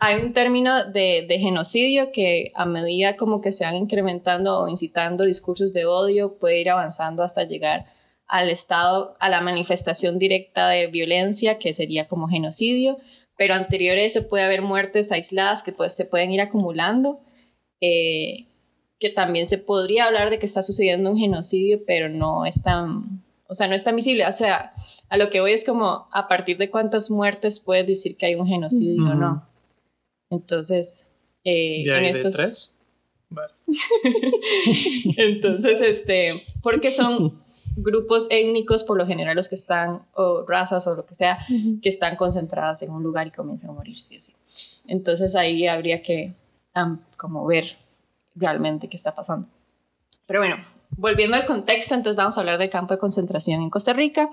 hay 0.00 0.16
un 0.22 0.32
término 0.32 0.84
de, 0.84 1.26
de 1.28 1.38
genocidio 1.38 2.10
que 2.10 2.52
a 2.54 2.64
medida 2.64 3.16
como 3.16 3.42
que 3.42 3.52
se 3.52 3.64
van 3.64 3.76
incrementando 3.76 4.60
o 4.60 4.68
incitando 4.68 5.24
discursos 5.24 5.74
de 5.74 5.84
odio 5.84 6.38
puede 6.38 6.58
ir 6.58 6.70
avanzando 6.70 7.22
hasta 7.22 7.44
llegar 7.44 7.84
al 8.26 8.48
estado, 8.48 9.14
a 9.20 9.28
la 9.28 9.42
manifestación 9.42 10.18
directa 10.18 10.68
de 10.70 10.86
violencia 10.86 11.58
que 11.58 11.74
sería 11.74 12.08
como 12.08 12.28
genocidio, 12.28 12.96
pero 13.36 13.52
anterior 13.52 13.98
a 13.98 14.02
eso 14.02 14.26
puede 14.26 14.44
haber 14.44 14.62
muertes 14.62 15.12
aisladas 15.12 15.62
que 15.62 15.72
pues 15.72 15.94
se 15.94 16.06
pueden 16.06 16.32
ir 16.32 16.40
acumulando, 16.40 17.20
eh, 17.82 18.46
que 18.98 19.10
también 19.10 19.44
se 19.44 19.58
podría 19.58 20.06
hablar 20.06 20.30
de 20.30 20.38
que 20.38 20.46
está 20.46 20.62
sucediendo 20.62 21.10
un 21.10 21.18
genocidio, 21.18 21.80
pero 21.86 22.08
no 22.08 22.46
es 22.46 22.62
tan, 22.62 23.22
o 23.48 23.54
sea, 23.54 23.68
no 23.68 23.74
es 23.74 23.84
tan 23.84 23.96
visible, 23.96 24.26
o 24.26 24.32
sea, 24.32 24.72
a 25.10 25.18
lo 25.18 25.28
que 25.28 25.40
voy 25.40 25.52
es 25.52 25.64
como 25.64 26.08
a 26.10 26.26
partir 26.26 26.56
de 26.56 26.70
cuántas 26.70 27.10
muertes 27.10 27.60
puedes 27.60 27.86
decir 27.86 28.16
que 28.16 28.26
hay 28.26 28.34
un 28.34 28.46
genocidio 28.46 29.10
o 29.10 29.14
no. 29.14 29.49
Entonces, 30.30 31.20
eh, 31.44 31.84
¿Ya 31.84 31.98
en 31.98 32.04
hay 32.04 32.12
de 32.12 32.18
estos... 32.18 32.34
tres? 32.34 32.72
Vale. 33.28 33.52
Entonces, 35.16 35.80
este, 35.82 36.32
porque 36.62 36.90
son 36.90 37.42
grupos 37.76 38.28
étnicos 38.30 38.84
por 38.84 38.98
lo 38.98 39.06
general 39.06 39.36
los 39.36 39.48
que 39.48 39.54
están, 39.54 40.02
o 40.14 40.44
razas 40.46 40.86
o 40.86 40.94
lo 40.94 41.06
que 41.06 41.14
sea, 41.14 41.38
que 41.82 41.88
están 41.88 42.16
concentradas 42.16 42.82
en 42.82 42.90
un 42.90 43.02
lugar 43.02 43.28
y 43.28 43.30
comienzan 43.30 43.70
a 43.70 43.72
morirse 43.74 44.16
así. 44.16 44.34
Entonces 44.86 45.34
ahí 45.34 45.66
habría 45.66 46.02
que 46.02 46.34
am, 46.74 47.04
como 47.16 47.46
ver 47.46 47.76
realmente 48.34 48.88
qué 48.88 48.96
está 48.96 49.14
pasando. 49.14 49.48
Pero 50.26 50.40
bueno, 50.40 50.56
volviendo 50.96 51.36
al 51.36 51.46
contexto, 51.46 51.94
entonces 51.94 52.16
vamos 52.16 52.36
a 52.36 52.40
hablar 52.40 52.58
del 52.58 52.70
campo 52.70 52.94
de 52.94 52.98
concentración 52.98 53.62
en 53.62 53.70
Costa 53.70 53.92
Rica. 53.92 54.30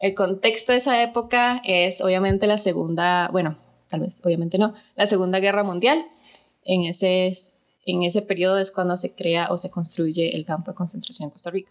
El 0.00 0.14
contexto 0.14 0.72
de 0.72 0.78
esa 0.78 1.02
época 1.02 1.62
es 1.64 2.00
obviamente 2.00 2.46
la 2.46 2.58
segunda, 2.58 3.28
bueno, 3.28 3.56
tal 3.94 4.00
vez, 4.00 4.20
obviamente 4.24 4.58
no, 4.58 4.74
la 4.96 5.06
Segunda 5.06 5.38
Guerra 5.38 5.62
Mundial. 5.62 6.04
En 6.64 6.84
ese, 6.84 7.30
en 7.86 8.02
ese 8.02 8.22
periodo 8.22 8.58
es 8.58 8.72
cuando 8.72 8.96
se 8.96 9.14
crea 9.14 9.46
o 9.50 9.56
se 9.56 9.70
construye 9.70 10.34
el 10.34 10.44
campo 10.44 10.72
de 10.72 10.74
concentración 10.74 11.28
en 11.28 11.30
Costa 11.30 11.50
Rica. 11.50 11.70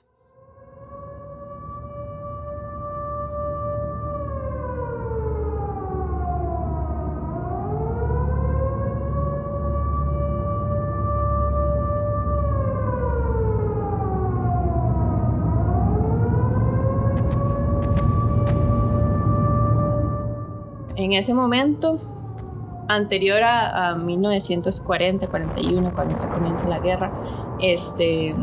En 20.95 21.11
ese 21.11 21.33
momento, 21.33 22.12
anterior 22.87 23.41
a, 23.43 23.89
a 23.89 23.95
1940, 23.95 25.27
41, 25.27 25.93
cuando 25.93 26.17
ya 26.17 26.29
comienza 26.29 26.67
la 26.67 26.79
guerra, 26.79 27.11
este, 27.59 28.35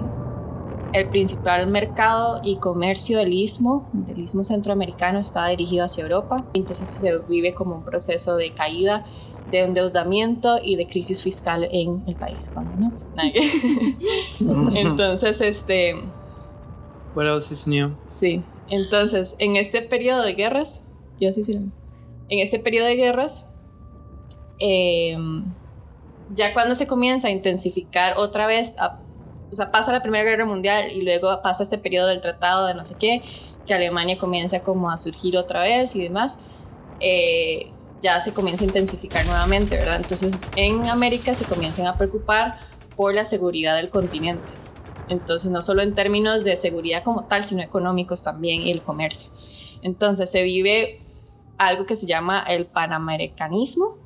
el 0.92 1.08
principal 1.08 1.66
mercado 1.66 2.40
y 2.42 2.56
comercio 2.56 3.18
del 3.18 3.32
istmo, 3.32 3.88
del 3.92 4.18
istmo 4.18 4.44
centroamericano, 4.44 5.20
estaba 5.20 5.48
dirigido 5.48 5.84
hacia 5.84 6.02
Europa. 6.02 6.44
Entonces 6.54 6.88
se 6.88 7.18
vive 7.28 7.54
como 7.54 7.76
un 7.76 7.84
proceso 7.84 8.36
de 8.36 8.52
caída, 8.52 9.04
de 9.50 9.64
endeudamiento 9.64 10.58
y 10.62 10.76
de 10.76 10.86
crisis 10.86 11.22
fiscal 11.22 11.68
en 11.70 12.02
el 12.06 12.14
país. 12.16 12.50
Cuando 12.52 12.72
no, 12.76 12.92
Entonces, 14.76 15.40
este, 15.40 15.94
What 17.14 17.26
else 17.26 17.52
is 17.52 17.66
new? 17.66 17.96
Sí, 18.04 18.42
entonces 18.68 19.34
en 19.38 19.56
este 19.56 19.82
periodo 19.82 20.22
de 20.22 20.34
guerras, 20.34 20.84
yo 21.20 21.32
sí, 21.32 21.42
sí, 21.42 21.52
en 22.28 22.38
este 22.38 22.60
periodo 22.60 22.86
de 22.86 22.94
guerras, 22.94 23.49
eh, 24.60 25.16
ya 26.34 26.52
cuando 26.54 26.74
se 26.74 26.86
comienza 26.86 27.28
a 27.28 27.30
intensificar 27.30 28.16
otra 28.18 28.46
vez, 28.46 28.78
a- 28.78 29.00
o 29.50 29.54
sea, 29.54 29.72
pasa 29.72 29.90
la 29.92 30.00
Primera 30.00 30.22
Guerra 30.24 30.44
Mundial 30.44 30.92
y 30.92 31.02
luego 31.02 31.42
pasa 31.42 31.64
este 31.64 31.76
periodo 31.78 32.06
del 32.06 32.20
tratado 32.20 32.66
de 32.66 32.74
no 32.74 32.84
sé 32.84 32.94
qué, 33.00 33.22
que 33.66 33.74
Alemania 33.74 34.16
comienza 34.18 34.60
como 34.62 34.90
a 34.90 34.96
surgir 34.96 35.36
otra 35.36 35.62
vez 35.62 35.96
y 35.96 36.02
demás, 36.02 36.38
eh, 37.00 37.72
ya 38.00 38.20
se 38.20 38.32
comienza 38.32 38.62
a 38.64 38.66
intensificar 38.68 39.26
nuevamente, 39.26 39.76
¿verdad? 39.76 39.96
Entonces 39.96 40.38
en 40.56 40.86
América 40.86 41.34
se 41.34 41.44
comienzan 41.44 41.86
a 41.86 41.96
preocupar 41.96 42.58
por 42.96 43.12
la 43.14 43.24
seguridad 43.24 43.76
del 43.76 43.90
continente. 43.90 44.52
Entonces, 45.08 45.50
no 45.50 45.60
solo 45.60 45.82
en 45.82 45.94
términos 45.96 46.44
de 46.44 46.54
seguridad 46.54 47.02
como 47.02 47.24
tal, 47.24 47.42
sino 47.42 47.62
económicos 47.62 48.22
también 48.22 48.62
y 48.62 48.70
el 48.70 48.80
comercio. 48.80 49.32
Entonces, 49.82 50.30
se 50.30 50.44
vive 50.44 51.00
algo 51.58 51.84
que 51.84 51.96
se 51.96 52.06
llama 52.06 52.44
el 52.46 52.66
panamericanismo, 52.66 53.96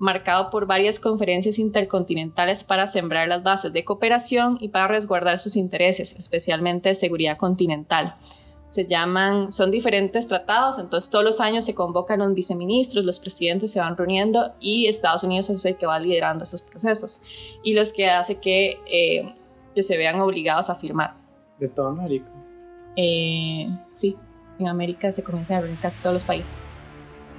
marcado 0.00 0.50
por 0.50 0.66
varias 0.66 0.98
conferencias 0.98 1.58
intercontinentales 1.58 2.64
para 2.64 2.86
sembrar 2.86 3.28
las 3.28 3.42
bases 3.42 3.72
de 3.72 3.84
cooperación 3.84 4.56
y 4.58 4.70
para 4.70 4.88
resguardar 4.88 5.38
sus 5.38 5.56
intereses, 5.56 6.16
especialmente 6.16 6.88
de 6.88 6.94
seguridad 6.94 7.36
continental. 7.36 8.16
Se 8.66 8.86
llaman, 8.86 9.52
son 9.52 9.70
diferentes 9.70 10.26
tratados, 10.26 10.78
entonces 10.78 11.10
todos 11.10 11.24
los 11.24 11.40
años 11.40 11.64
se 11.64 11.74
convocan 11.74 12.20
los 12.20 12.32
viceministros, 12.34 13.04
los 13.04 13.18
presidentes 13.18 13.72
se 13.72 13.80
van 13.80 13.96
reuniendo 13.96 14.54
y 14.58 14.86
Estados 14.86 15.22
Unidos 15.22 15.50
es 15.50 15.64
el 15.66 15.76
que 15.76 15.86
va 15.86 15.98
liderando 15.98 16.44
esos 16.44 16.62
procesos 16.62 17.22
y 17.62 17.74
los 17.74 17.92
que 17.92 18.08
hace 18.08 18.36
que, 18.36 18.78
eh, 18.90 19.34
que 19.74 19.82
se 19.82 19.98
vean 19.98 20.20
obligados 20.20 20.70
a 20.70 20.76
firmar. 20.76 21.16
De 21.58 21.68
toda 21.68 21.90
América. 21.90 22.30
Eh, 22.96 23.68
sí, 23.92 24.16
en 24.58 24.68
América 24.68 25.12
se 25.12 25.22
comienzan 25.22 25.58
a 25.58 25.60
reunir 25.60 25.78
casi 25.80 26.00
todos 26.00 26.14
los 26.14 26.22
países. 26.22 26.69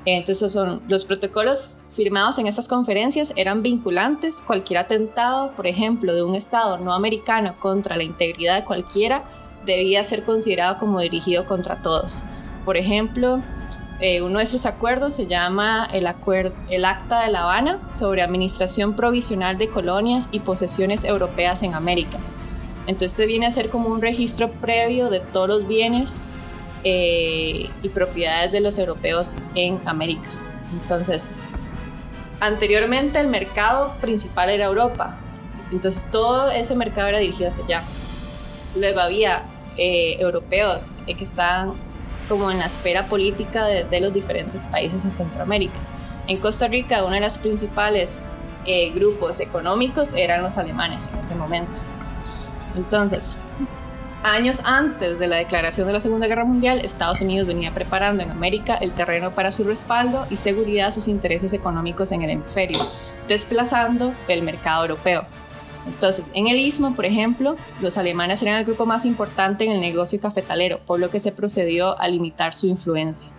Entonces 0.06 0.52
son 0.52 0.82
los 0.88 1.06
protocolos 1.06 1.78
firmados 1.90 2.40
en 2.40 2.48
estas 2.48 2.68
conferencias 2.68 3.34
eran 3.36 3.62
vinculantes. 3.62 4.42
Cualquier 4.42 4.80
atentado, 4.80 5.52
por 5.52 5.68
ejemplo, 5.68 6.16
de 6.16 6.24
un 6.24 6.36
Estado 6.36 6.78
no 6.78 6.94
americano 6.94 7.56
contra 7.60 7.98
la 7.98 8.04
integridad 8.04 8.56
de 8.56 8.66
cualquiera 8.66 9.24
debía 9.66 10.04
ser 10.04 10.24
considerado 10.24 10.78
como 10.78 11.00
dirigido 11.00 11.46
contra 11.46 11.82
todos. 11.84 12.24
Por 12.66 12.78
ejemplo, 12.78 13.42
eh, 14.00 14.24
uno 14.24 14.40
de 14.40 14.44
esos 14.44 14.66
acuerdos 14.66 15.14
se 15.14 15.28
llama 15.28 15.88
el, 15.94 16.08
el 16.70 16.86
Acta 16.86 17.22
de 17.22 17.32
La 17.32 17.44
Habana 17.44 17.80
sobre 17.92 18.24
Administración 18.24 18.96
Provisional 18.96 19.60
de 19.60 19.68
Colonias 19.68 20.30
y 20.32 20.40
Posesiones 20.40 21.04
Europeas 21.04 21.62
en 21.62 21.76
América. 21.76 22.18
Entonces 22.88 23.28
viene 23.28 23.46
a 23.46 23.52
ser 23.52 23.70
como 23.70 23.90
un 23.90 24.02
registro 24.02 24.50
previo 24.50 25.12
de 25.12 25.20
todos 25.20 25.48
los 25.48 25.68
bienes 25.68 26.20
eh, 26.84 27.70
y 27.82 27.90
propiedades 27.90 28.52
de 28.52 28.60
los 28.60 28.78
europeos 28.78 29.36
en 29.56 29.80
América. 29.86 30.30
Entonces, 30.74 31.32
anteriormente 32.40 33.20
el 33.20 33.28
mercado 33.28 33.96
principal 34.02 34.50
era 34.50 34.66
Europa. 34.66 35.18
Entonces 35.72 36.06
todo 36.12 36.50
ese 36.50 36.76
mercado 36.76 37.08
era 37.08 37.20
dirigido 37.20 37.48
hacia 37.48 37.64
allá. 37.64 37.84
Luego 38.76 39.00
había 39.00 39.44
eh, 39.78 40.18
europeos 40.20 40.92
eh, 41.08 41.16
que 41.16 41.24
estaban 41.24 41.74
como 42.28 42.52
en 42.52 42.60
la 42.60 42.66
esfera 42.66 43.06
política 43.08 43.66
de, 43.66 43.84
de 43.84 44.00
los 44.02 44.14
diferentes 44.14 44.66
países 44.68 45.04
en 45.06 45.12
Centroamérica. 45.12 45.78
En 46.28 46.38
Costa 46.38 46.68
Rica 46.68 47.04
uno 47.04 47.16
de 47.16 47.22
los 47.22 47.38
principales 47.38 48.20
eh, 48.66 48.92
grupos 48.92 49.40
económicos 49.40 50.14
eran 50.14 50.44
los 50.44 50.58
alemanes 50.58 51.10
en 51.12 51.20
ese 51.20 51.34
momento. 51.34 51.82
Entonces, 52.76 53.34
años 54.24 54.62
antes 54.64 55.20
de 55.20 55.28
la 55.28 55.38
declaración 55.38 55.88
de 55.88 55.94
la 55.94 56.02
Segunda 56.02 56.28
Guerra 56.28 56.46
Mundial, 56.46 56.80
Estados 56.80 57.22
Unidos 57.22 57.48
venía 57.48 57.72
preparando 57.72 58.24
en 58.24 58.32
América 58.32 58.76
el 58.76 58.92
terreno 58.92 59.32
para 59.32 59.52
su 59.52 59.64
respaldo 59.64 60.26
y 60.30 60.38
seguridad 60.38 60.88
a 60.88 60.92
sus 60.92 61.08
intereses 61.08 61.54
económicos 61.54 62.12
en 62.12 62.22
el 62.22 62.30
hemisferio, 62.30 62.78
desplazando 63.28 64.14
el 64.28 64.44
mercado 64.44 64.84
europeo. 64.84 65.24
Entonces, 65.88 66.32
en 66.36 66.48
el 66.48 66.58
istmo, 66.58 66.96
por 66.96 67.06
ejemplo, 67.06 67.56
los 67.82 67.98
alemanes 67.98 68.42
eran 68.44 68.60
el 68.60 68.66
grupo 68.66 68.86
más 68.86 69.06
importante 69.06 69.64
en 69.64 69.72
el 69.72 69.80
negocio 69.80 70.20
cafetalero, 70.20 70.80
por 70.86 71.00
lo 71.00 71.10
que 71.10 71.20
se 71.20 71.32
procedió 71.32 72.00
a 72.00 72.08
limitar 72.08 72.54
su 72.54 72.68
influencia. 72.68 73.32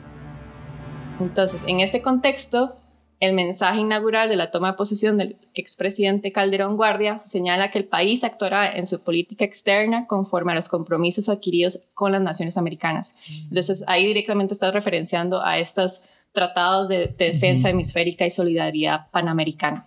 Entonces, 1.21 1.65
en 1.69 1.79
este 1.79 2.03
contexto, 2.03 2.82
el 3.23 3.35
mensaje 3.35 3.79
inaugural 3.79 4.29
de 4.29 4.35
la 4.35 4.51
toma 4.51 4.73
de 4.73 4.77
posesión 4.77 5.17
del 5.17 5.37
expresidente 5.55 6.33
Calderón 6.33 6.77
Guardia 6.77 7.23
señala 7.25 7.71
que 7.71 7.79
el 7.79 7.85
país 7.85 8.25
actuará 8.25 8.77
en 8.77 8.85
su 8.85 9.01
política 9.01 9.45
externa 9.45 10.09
conforme 10.09 10.51
a 10.51 10.57
los 10.57 10.69
compromisos 10.69 11.29
adquiridos 11.29 11.79
con 11.95 12.11
las 12.11 12.21
naciones 12.21 12.59
americanas. 12.59 13.15
Entonces, 13.45 13.85
ahí 13.87 14.09
directamente 14.09 14.55
estás 14.55 14.75
referenciando 14.75 15.41
a 15.41 15.61
estos 15.61 16.01
tratados 16.33 16.89
de, 16.89 17.15
de 17.17 17.27
defensa 17.33 17.71
hemisférica 17.71 18.27
y 18.27 18.31
solidaridad 18.33 19.09
panamericana. 19.13 19.87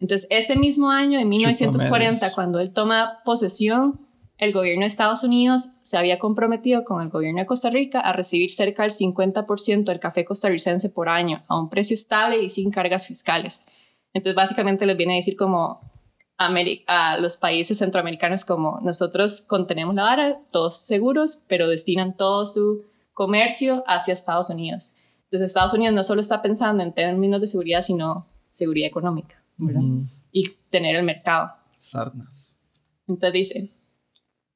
Entonces, 0.00 0.26
este 0.30 0.56
mismo 0.56 0.90
año, 0.90 1.18
en 1.18 1.28
1940, 1.28 2.14
Chupameros. 2.14 2.34
cuando 2.34 2.60
él 2.60 2.72
toma 2.72 3.18
posesión, 3.26 4.00
el 4.38 4.52
gobierno 4.52 4.82
de 4.82 4.88
Estados 4.88 5.22
Unidos 5.22 5.68
se 5.82 5.96
había 5.96 6.18
comprometido 6.18 6.84
con 6.84 7.02
el 7.02 7.08
gobierno 7.08 7.40
de 7.40 7.46
Costa 7.46 7.70
Rica 7.70 8.00
a 8.00 8.12
recibir 8.12 8.50
cerca 8.50 8.82
del 8.82 8.90
50% 8.90 9.84
del 9.84 10.00
café 10.00 10.24
costarricense 10.24 10.90
por 10.90 11.08
año 11.08 11.44
a 11.48 11.58
un 11.58 11.70
precio 11.70 11.94
estable 11.94 12.42
y 12.42 12.48
sin 12.48 12.70
cargas 12.70 13.06
fiscales. 13.06 13.64
Entonces, 14.12 14.36
básicamente 14.36 14.86
les 14.86 14.96
viene 14.96 15.14
a 15.14 15.16
decir 15.16 15.36
como, 15.36 15.80
a 16.36 17.16
los 17.18 17.36
países 17.36 17.78
centroamericanos 17.78 18.44
como 18.44 18.80
nosotros 18.82 19.40
contenemos 19.40 19.94
la 19.94 20.02
vara, 20.02 20.40
todos 20.50 20.78
seguros, 20.78 21.42
pero 21.46 21.68
destinan 21.68 22.16
todo 22.16 22.44
su 22.44 22.84
comercio 23.12 23.84
hacia 23.86 24.14
Estados 24.14 24.50
Unidos. 24.50 24.94
Entonces 25.24 25.50
Estados 25.50 25.74
Unidos 25.74 25.94
no 25.94 26.02
solo 26.02 26.20
está 26.20 26.42
pensando 26.42 26.82
en 26.82 26.92
términos 26.92 27.40
de 27.40 27.46
seguridad, 27.46 27.82
sino 27.82 28.26
seguridad 28.48 28.88
económica, 28.88 29.42
¿verdad? 29.56 29.82
Y 30.32 30.48
tener 30.70 30.96
el 30.96 31.04
mercado. 31.04 31.52
Sarnas. 31.78 32.58
Entonces 33.06 33.32
dice, 33.32 33.73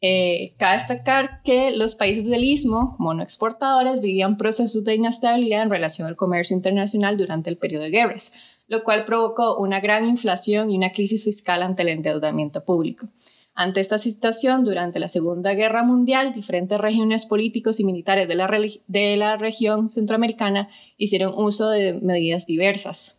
eh, 0.01 0.55
cabe 0.59 0.79
destacar 0.79 1.43
que 1.43 1.73
los 1.73 1.95
países 1.95 2.27
del 2.27 2.45
istmo, 2.45 2.95
monoexportadores, 2.99 4.01
vivían 4.01 4.37
procesos 4.37 4.85
de 4.85 4.95
inestabilidad 4.95 5.63
en 5.63 5.71
relación 5.71 6.07
al 6.07 6.17
comercio 6.17 6.57
internacional 6.57 7.17
durante 7.17 7.51
el 7.51 7.57
periodo 7.57 7.85
de 7.85 7.91
guerras, 7.91 8.33
lo 8.69 8.85
cual 8.85 9.05
provocó 9.05 9.59
una 9.59 9.81
gran 9.81 10.05
inflación 10.05 10.71
y 10.71 10.77
una 10.77 10.93
crisis 10.93 11.25
fiscal 11.25 11.63
ante 11.63 11.83
el 11.83 11.89
endeudamiento 11.89 12.65
público. 12.65 13.09
Ante 13.55 13.81
esta 13.81 13.99
situación, 13.99 14.65
durante 14.65 15.01
la 15.01 15.09
Segunda 15.09 15.53
Guerra 15.55 15.83
Mundial, 15.83 16.33
diferentes 16.33 16.79
regiones 16.79 17.27
políticos 17.27 17.81
y 17.81 17.85
militares 17.85 18.29
de 18.29 18.37
la, 18.37 18.49
de 18.87 19.17
la 19.17 19.37
región 19.37 19.91
centroamericana 19.91 20.69
hicieron 20.97 21.35
uso 21.37 21.69
de 21.71 21.95
medidas 21.95 22.47
diversas. 22.47 23.19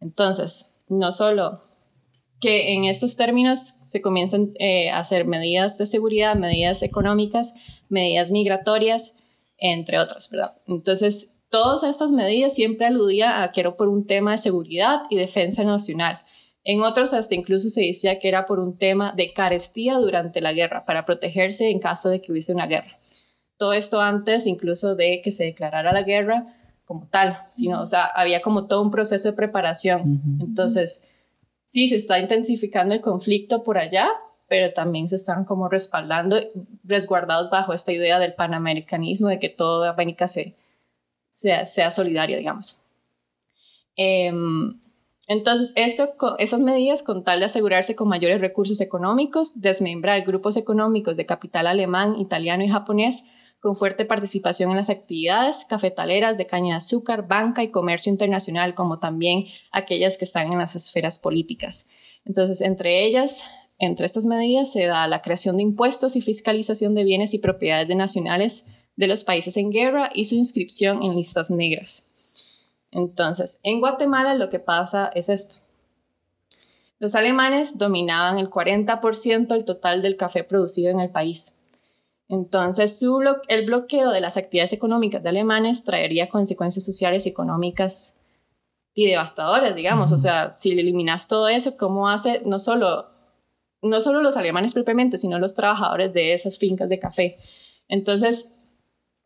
Entonces, 0.00 0.74
no 0.88 1.12
solo 1.12 1.67
que 2.40 2.72
en 2.72 2.84
estos 2.84 3.16
términos 3.16 3.74
se 3.86 4.00
comienzan 4.00 4.50
eh, 4.58 4.90
a 4.90 4.98
hacer 4.98 5.26
medidas 5.26 5.78
de 5.78 5.86
seguridad, 5.86 6.36
medidas 6.36 6.82
económicas, 6.82 7.54
medidas 7.88 8.30
migratorias, 8.30 9.18
entre 9.56 9.98
otros, 9.98 10.30
¿verdad? 10.30 10.56
Entonces, 10.66 11.34
todas 11.50 11.82
estas 11.82 12.12
medidas 12.12 12.54
siempre 12.54 12.86
aludían 12.86 13.42
a 13.42 13.50
que 13.50 13.60
era 13.60 13.76
por 13.76 13.88
un 13.88 14.06
tema 14.06 14.32
de 14.32 14.38
seguridad 14.38 15.02
y 15.10 15.16
defensa 15.16 15.64
nacional. 15.64 16.22
En 16.64 16.82
otros 16.82 17.14
hasta 17.14 17.34
incluso 17.34 17.68
se 17.68 17.80
decía 17.80 18.18
que 18.18 18.28
era 18.28 18.46
por 18.46 18.60
un 18.60 18.76
tema 18.76 19.12
de 19.16 19.32
carestía 19.32 19.96
durante 19.96 20.40
la 20.40 20.52
guerra, 20.52 20.84
para 20.84 21.06
protegerse 21.06 21.70
en 21.70 21.78
caso 21.78 22.10
de 22.10 22.20
que 22.20 22.30
hubiese 22.30 22.52
una 22.52 22.66
guerra. 22.66 22.98
Todo 23.56 23.72
esto 23.72 24.00
antes 24.00 24.46
incluso 24.46 24.94
de 24.94 25.20
que 25.24 25.30
se 25.30 25.44
declarara 25.44 25.92
la 25.92 26.02
guerra 26.02 26.54
como 26.84 27.08
tal, 27.08 27.38
sino, 27.54 27.82
o 27.82 27.86
sea, 27.86 28.04
había 28.04 28.40
como 28.40 28.66
todo 28.66 28.82
un 28.82 28.90
proceso 28.90 29.30
de 29.30 29.36
preparación. 29.36 30.22
Entonces, 30.40 31.02
sí 31.68 31.86
se 31.86 31.96
está 31.96 32.18
intensificando 32.18 32.94
el 32.94 33.02
conflicto 33.02 33.62
por 33.62 33.76
allá, 33.76 34.08
pero 34.48 34.72
también 34.72 35.06
se 35.06 35.16
están 35.16 35.44
como 35.44 35.68
respaldando, 35.68 36.40
resguardados 36.82 37.50
bajo 37.50 37.74
esta 37.74 37.92
idea 37.92 38.18
del 38.18 38.32
panamericanismo, 38.32 39.28
de 39.28 39.38
que 39.38 39.50
toda 39.50 39.90
América 39.90 40.26
se, 40.26 40.56
sea, 41.28 41.66
sea 41.66 41.90
solidaria, 41.90 42.38
digamos. 42.38 42.80
Em, 43.96 44.80
entonces, 45.26 45.74
esto, 45.76 46.14
esas 46.38 46.62
medidas, 46.62 47.02
con 47.02 47.22
tal 47.22 47.40
de 47.40 47.44
asegurarse 47.44 47.94
con 47.94 48.08
mayores 48.08 48.40
recursos 48.40 48.80
económicos, 48.80 49.60
desmembrar 49.60 50.22
grupos 50.22 50.56
económicos 50.56 51.18
de 51.18 51.26
capital 51.26 51.66
alemán, 51.66 52.18
italiano 52.18 52.64
y 52.64 52.70
japonés, 52.70 53.24
con 53.60 53.76
fuerte 53.76 54.04
participación 54.04 54.70
en 54.70 54.76
las 54.76 54.90
actividades 54.90 55.64
cafetaleras 55.68 56.38
de 56.38 56.46
caña 56.46 56.74
de 56.74 56.76
azúcar, 56.76 57.26
banca 57.26 57.62
y 57.62 57.70
comercio 57.70 58.10
internacional, 58.10 58.74
como 58.74 58.98
también 58.98 59.46
aquellas 59.72 60.16
que 60.16 60.24
están 60.24 60.52
en 60.52 60.58
las 60.58 60.76
esferas 60.76 61.18
políticas. 61.18 61.88
Entonces, 62.24 62.60
entre 62.60 63.04
ellas, 63.04 63.44
entre 63.78 64.06
estas 64.06 64.26
medidas 64.26 64.72
se 64.72 64.86
da 64.86 65.06
la 65.06 65.22
creación 65.22 65.56
de 65.56 65.62
impuestos 65.62 66.16
y 66.16 66.20
fiscalización 66.20 66.94
de 66.94 67.04
bienes 67.04 67.34
y 67.34 67.38
propiedades 67.38 67.88
de 67.88 67.94
nacionales 67.94 68.64
de 68.96 69.06
los 69.06 69.24
países 69.24 69.56
en 69.56 69.70
guerra 69.70 70.10
y 70.12 70.24
su 70.24 70.34
inscripción 70.34 71.02
en 71.02 71.16
listas 71.16 71.50
negras. 71.50 72.08
Entonces, 72.90 73.60
en 73.62 73.80
Guatemala 73.80 74.34
lo 74.34 74.50
que 74.50 74.58
pasa 74.58 75.10
es 75.14 75.28
esto. 75.28 75.56
Los 76.98 77.14
alemanes 77.14 77.78
dominaban 77.78 78.38
el 78.38 78.50
40% 78.50 79.46
del 79.46 79.64
total 79.64 80.02
del 80.02 80.16
café 80.16 80.42
producido 80.42 80.90
en 80.90 80.98
el 80.98 81.10
país. 81.10 81.57
Entonces, 82.28 83.02
el 83.48 83.66
bloqueo 83.66 84.10
de 84.10 84.20
las 84.20 84.36
actividades 84.36 84.74
económicas 84.74 85.22
de 85.22 85.30
alemanes 85.30 85.84
traería 85.84 86.28
consecuencias 86.28 86.84
sociales 86.84 87.26
y 87.26 87.30
económicas 87.30 88.20
y 88.94 89.06
devastadoras, 89.06 89.74
digamos. 89.74 90.12
O 90.12 90.18
sea, 90.18 90.50
si 90.50 90.72
eliminas 90.72 91.28
todo 91.28 91.48
eso, 91.48 91.76
¿cómo 91.76 92.08
hace 92.08 92.42
no 92.44 92.58
solo, 92.58 93.06
no 93.80 94.00
solo 94.00 94.20
los 94.20 94.36
alemanes 94.36 94.74
propiamente, 94.74 95.16
sino 95.16 95.38
los 95.38 95.54
trabajadores 95.54 96.12
de 96.12 96.34
esas 96.34 96.58
fincas 96.58 96.88
de 96.88 96.98
café? 96.98 97.38
Entonces, 97.88 98.52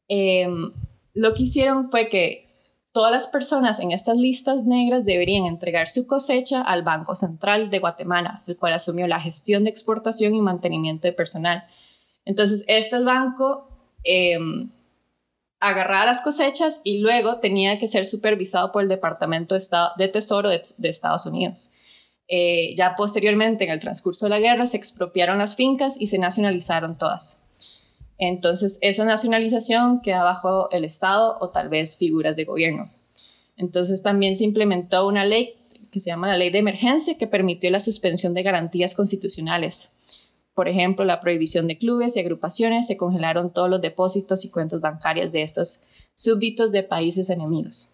em, 0.09 0.73
lo 1.15 1.35
que 1.35 1.43
hicieron 1.43 1.91
fue 1.91 2.09
que 2.09 2.53
todas 2.93 3.11
las 3.11 3.27
personas 3.27 3.81
en 3.81 3.91
estas 3.91 4.17
listas 4.17 4.65
negras 4.65 5.05
deberían 5.05 5.47
entregar 5.47 5.89
su 5.89 6.07
cosecha 6.07 6.61
al 6.61 6.83
Banco 6.83 7.15
Central 7.17 7.71
de 7.71 7.81
Guatemala, 7.81 8.45
el 8.47 8.57
cual 8.57 8.75
asumió 8.75 9.09
la 9.09 9.21
gestión 9.21 9.65
de 9.65 9.71
exportación 9.71 10.35
y 10.35 10.41
mantenimiento 10.41 11.09
de 11.09 11.15
personal. 11.15 11.65
Entonces, 12.25 12.65
este 12.69 13.03
banco 13.03 13.69
eh, 14.05 14.39
agarraba 15.63 16.07
las 16.07 16.23
cosechas 16.23 16.81
y 16.83 16.99
luego 16.99 17.39
tenía 17.39 17.79
que 17.79 17.89
ser 17.89 18.05
supervisado 18.05 18.73
por 18.73 18.83
el 18.83 18.89
Departamento 18.89 19.55
de, 19.55 20.09
Tesoro 20.09 20.49
de, 20.49 20.89
Estados 20.89 21.25
Unidos. 21.27 21.71
Eh, 22.27 22.75
ya 22.77 22.97
posteriormente, 22.97 23.65
en 23.65 23.71
el 23.71 23.81
transcurso 23.81 24.27
de 24.27 24.31
la 24.31 24.41
guerra, 24.41 24.67
se 24.67 24.77
expropiaron 24.77 25.39
las 25.39 25.55
fincas 25.55 26.01
y 26.01 26.07
se 26.07 26.19
nacionalizaron 26.19 26.99
todas. 26.99 27.45
Entonces, 28.19 28.79
esa 28.81 29.05
nacionalización 29.05 30.01
queda 30.01 30.25
bajo 30.25 30.69
el 30.71 30.85
Estado 30.85 31.39
o 31.41 31.51
tal 31.51 31.69
vez 31.69 31.97
figuras 31.97 32.37
de 32.37 32.45
gobierno. 32.45 32.91
Entonces, 33.57 34.03
también 34.03 34.35
se 34.35 34.45
implementó 34.45 35.07
una 35.07 35.25
ley 35.25 35.55
que 35.93 36.01
se 36.01 36.11
llama 36.11 36.27
la 36.27 36.39
Ley 36.39 36.51
de 36.51 36.59
Emergencia 36.59 37.19
que 37.19 37.27
permitió 37.27 37.71
la 37.71 37.79
suspensión 37.79 38.35
de 38.35 38.43
garantías 38.43 38.95
constitucionales 38.95 39.93
por 40.55 40.69
ejemplo, 40.69 41.05
la 41.05 41.21
prohibición 41.21 41.67
de 41.67 41.79
clubes 41.79 42.17
y 42.17 42.21
agrupaciones, 42.21 42.87
se 42.87 42.97
congelaron 42.97 43.53
todos 43.53 43.71
los 43.71 43.81
depósitos 43.81 44.45
y 44.45 44.51
cuentas 44.51 44.81
bancarias 44.81 45.33
de 45.33 45.43
estos 45.43 45.81
súbditos 46.15 46.73
de 46.73 46.83
países 46.83 47.31
enemigos. 47.31 47.89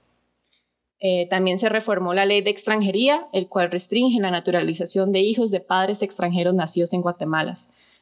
Eh, 1.01 1.29
también 1.31 1.61
se 1.61 1.68
reformó 1.68 2.12
la 2.14 2.27
ley 2.27 2.40
de 2.40 2.51
extranjería, 2.51 3.29
el 3.33 3.49
cual 3.49 3.71
restringe 3.71 4.21
la 4.21 4.33
naturalización 4.33 5.12
de 5.12 5.21
hijos 5.21 5.53
de 5.53 5.61
padres 5.61 6.03
extranjeros 6.03 6.55
nacidos 6.55 6.92
en 6.92 7.03
Guatemala. 7.03 7.55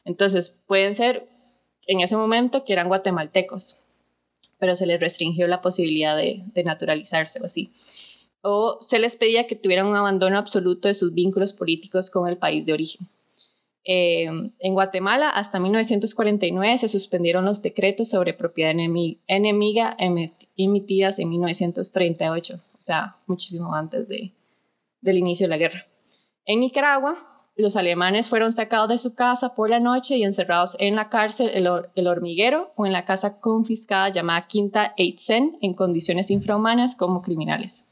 Entonces, 0.07 0.57
pueden 0.67 0.95
ser 0.95 1.29
en 1.87 2.01
ese 2.01 2.17
momento 2.17 2.65
que 2.65 2.73
eran 2.73 2.89
guatemaltecos, 2.89 3.81
pero 4.59 4.75
se 4.75 4.87
les 4.87 4.99
restringió 4.99 5.47
la 5.47 5.61
posibilidad 5.61 6.17
de, 6.17 6.43
de 6.47 6.65
naturalizarse 6.65 7.41
o 7.41 7.45
así. 7.45 7.73
O 8.41 8.79
se 8.81 8.99
les 8.99 9.17
pedía 9.17 9.47
que 9.47 9.57
tuvieran 9.57 9.87
un 9.87 9.97
abandono 9.97 10.39
absoluto 10.39 10.89
de 10.89 10.95
sus 10.95 11.13
vínculos 11.13 11.53
políticos 11.53 12.09
con 12.09 12.27
el 12.29 12.39
país 12.39 12.65
de 12.65 12.73
origen. 12.73 13.07
Eh, 13.89 14.25
en 14.59 14.75
Guatemala, 14.75 15.31
hasta 15.31 15.61
1949 15.61 16.79
se 16.79 16.89
suspendieron 16.89 17.45
los 17.45 17.63
decretos 17.63 18.11
sobre 18.11 18.35
propiedad 18.35 18.73
enemiga 19.29 19.97
emitidas 20.57 21.21
en 21.21 21.31
1938, 21.31 22.55
o 22.57 22.61
sea, 22.83 23.17
muchísimo 23.29 23.73
antes 23.75 24.09
de, 24.09 24.33
del 25.01 25.19
inicio 25.19 25.45
de 25.45 25.51
la 25.51 25.57
guerra. 25.57 25.87
En 26.47 26.61
Nicaragua, 26.61 27.37
los 27.57 27.77
alemanes 27.77 28.29
fueron 28.29 28.51
sacados 28.51 28.89
de 28.89 28.99
su 28.99 29.15
casa 29.15 29.55
por 29.55 29.71
la 29.71 29.79
noche 29.79 30.17
y 30.17 30.25
encerrados 30.25 30.77
en 30.81 30.97
la 30.97 31.09
cárcel 31.09 31.51
El, 31.55 32.07
Hormiguero 32.07 32.73
o 32.77 32.87
en 32.87 32.93
la 32.93 33.05
casa 33.05 33.41
confiscada 33.41 34.11
llamada 34.11 34.49
Quinta 34.49 34.95
Eitzen 34.97 35.59
en 35.63 35.75
condiciones 35.75 36.31
infrahumanas 36.31 36.97
como 36.97 37.23
criminales. 37.23 37.85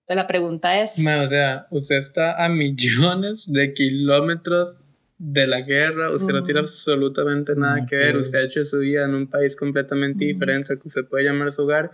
Entonces 0.00 0.16
la 0.16 0.26
pregunta 0.26 0.80
es... 0.80 0.98
o 0.98 1.28
sea, 1.28 1.66
usted 1.70 1.96
está 1.96 2.44
a 2.44 2.48
millones 2.48 3.44
de 3.46 3.72
kilómetros 3.72 4.76
de 5.24 5.46
la 5.46 5.60
guerra, 5.60 6.10
usted 6.10 6.32
no 6.32 6.42
tiene 6.42 6.58
absolutamente 6.58 7.54
nada 7.54 7.86
que 7.86 7.94
ver, 7.94 8.16
usted 8.16 8.38
ha 8.38 8.42
hecho 8.42 8.64
su 8.64 8.80
vida 8.80 9.04
en 9.04 9.14
un 9.14 9.28
país 9.28 9.54
completamente 9.54 10.24
diferente 10.24 10.72
al 10.72 10.80
que 10.80 10.88
usted 10.88 11.06
puede 11.06 11.22
llamar 11.22 11.52
su 11.52 11.62
hogar 11.62 11.92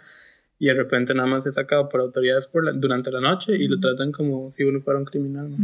y 0.58 0.68
de 0.68 0.72
repente 0.72 1.12
nada 1.12 1.28
más 1.28 1.44
es 1.44 1.56
sacado 1.56 1.90
por 1.90 2.00
autoridades 2.00 2.48
por 2.48 2.80
durante 2.80 3.10
la 3.10 3.20
noche 3.20 3.54
y 3.54 3.68
lo 3.68 3.78
tratan 3.78 4.12
como 4.12 4.50
si 4.52 4.64
uno 4.64 4.80
fuera 4.80 4.98
un 4.98 5.04
criminal. 5.04 5.54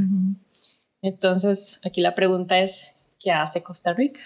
Entonces, 1.00 1.80
aquí 1.86 2.02
la 2.02 2.14
pregunta 2.14 2.60
es, 2.60 2.96
¿qué 3.18 3.30
hace 3.30 3.62
Costa 3.62 3.94
Rica? 3.94 4.20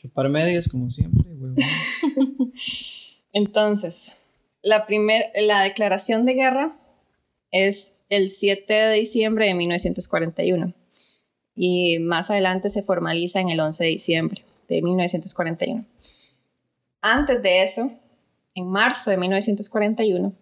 Chupar 0.00 0.28
medias 0.28 0.68
como 0.68 0.92
siempre, 0.92 1.24
Entonces, 3.32 4.16
la, 4.62 4.86
primer, 4.86 5.24
la 5.34 5.62
declaración 5.64 6.24
de 6.24 6.34
guerra 6.34 6.78
es 7.50 7.96
el 8.10 8.28
7 8.28 8.72
de 8.72 8.94
diciembre 8.94 9.46
de 9.46 9.54
1941 9.54 10.79
y 11.62 11.98
más 11.98 12.30
adelante 12.30 12.70
se 12.70 12.82
formaliza 12.82 13.38
en 13.38 13.50
el 13.50 13.60
11 13.60 13.84
de 13.84 13.90
diciembre 13.90 14.44
de 14.66 14.80
1941. 14.80 15.84
Antes 17.02 17.42
de 17.42 17.62
eso, 17.62 17.92
en 18.54 18.66
marzo 18.66 19.10
de 19.10 19.18
1941, 19.18 20.32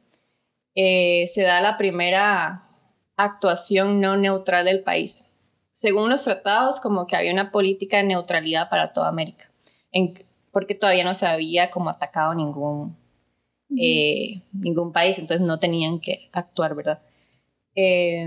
eh, 0.76 1.24
se 1.26 1.42
da 1.42 1.60
la 1.60 1.76
primera 1.76 2.68
actuación 3.16 4.00
no 4.00 4.16
neutral 4.16 4.64
del 4.64 4.84
país. 4.84 5.26
Según 5.72 6.08
los 6.08 6.22
tratados, 6.22 6.78
como 6.78 7.08
que 7.08 7.16
había 7.16 7.32
una 7.32 7.50
política 7.50 7.96
de 7.96 8.04
neutralidad 8.04 8.68
para 8.68 8.92
toda 8.92 9.08
América, 9.08 9.50
porque 10.52 10.76
todavía 10.76 11.02
no 11.02 11.14
se 11.14 11.26
había 11.26 11.72
como 11.72 11.90
atacado 11.90 12.32
ningún, 12.32 12.96
eh, 13.76 14.42
ningún 14.52 14.92
país, 14.92 15.18
entonces 15.18 15.44
no 15.44 15.58
tenían 15.58 15.98
que 15.98 16.28
actuar, 16.30 16.76
¿verdad? 16.76 17.02
Eh, 17.74 18.24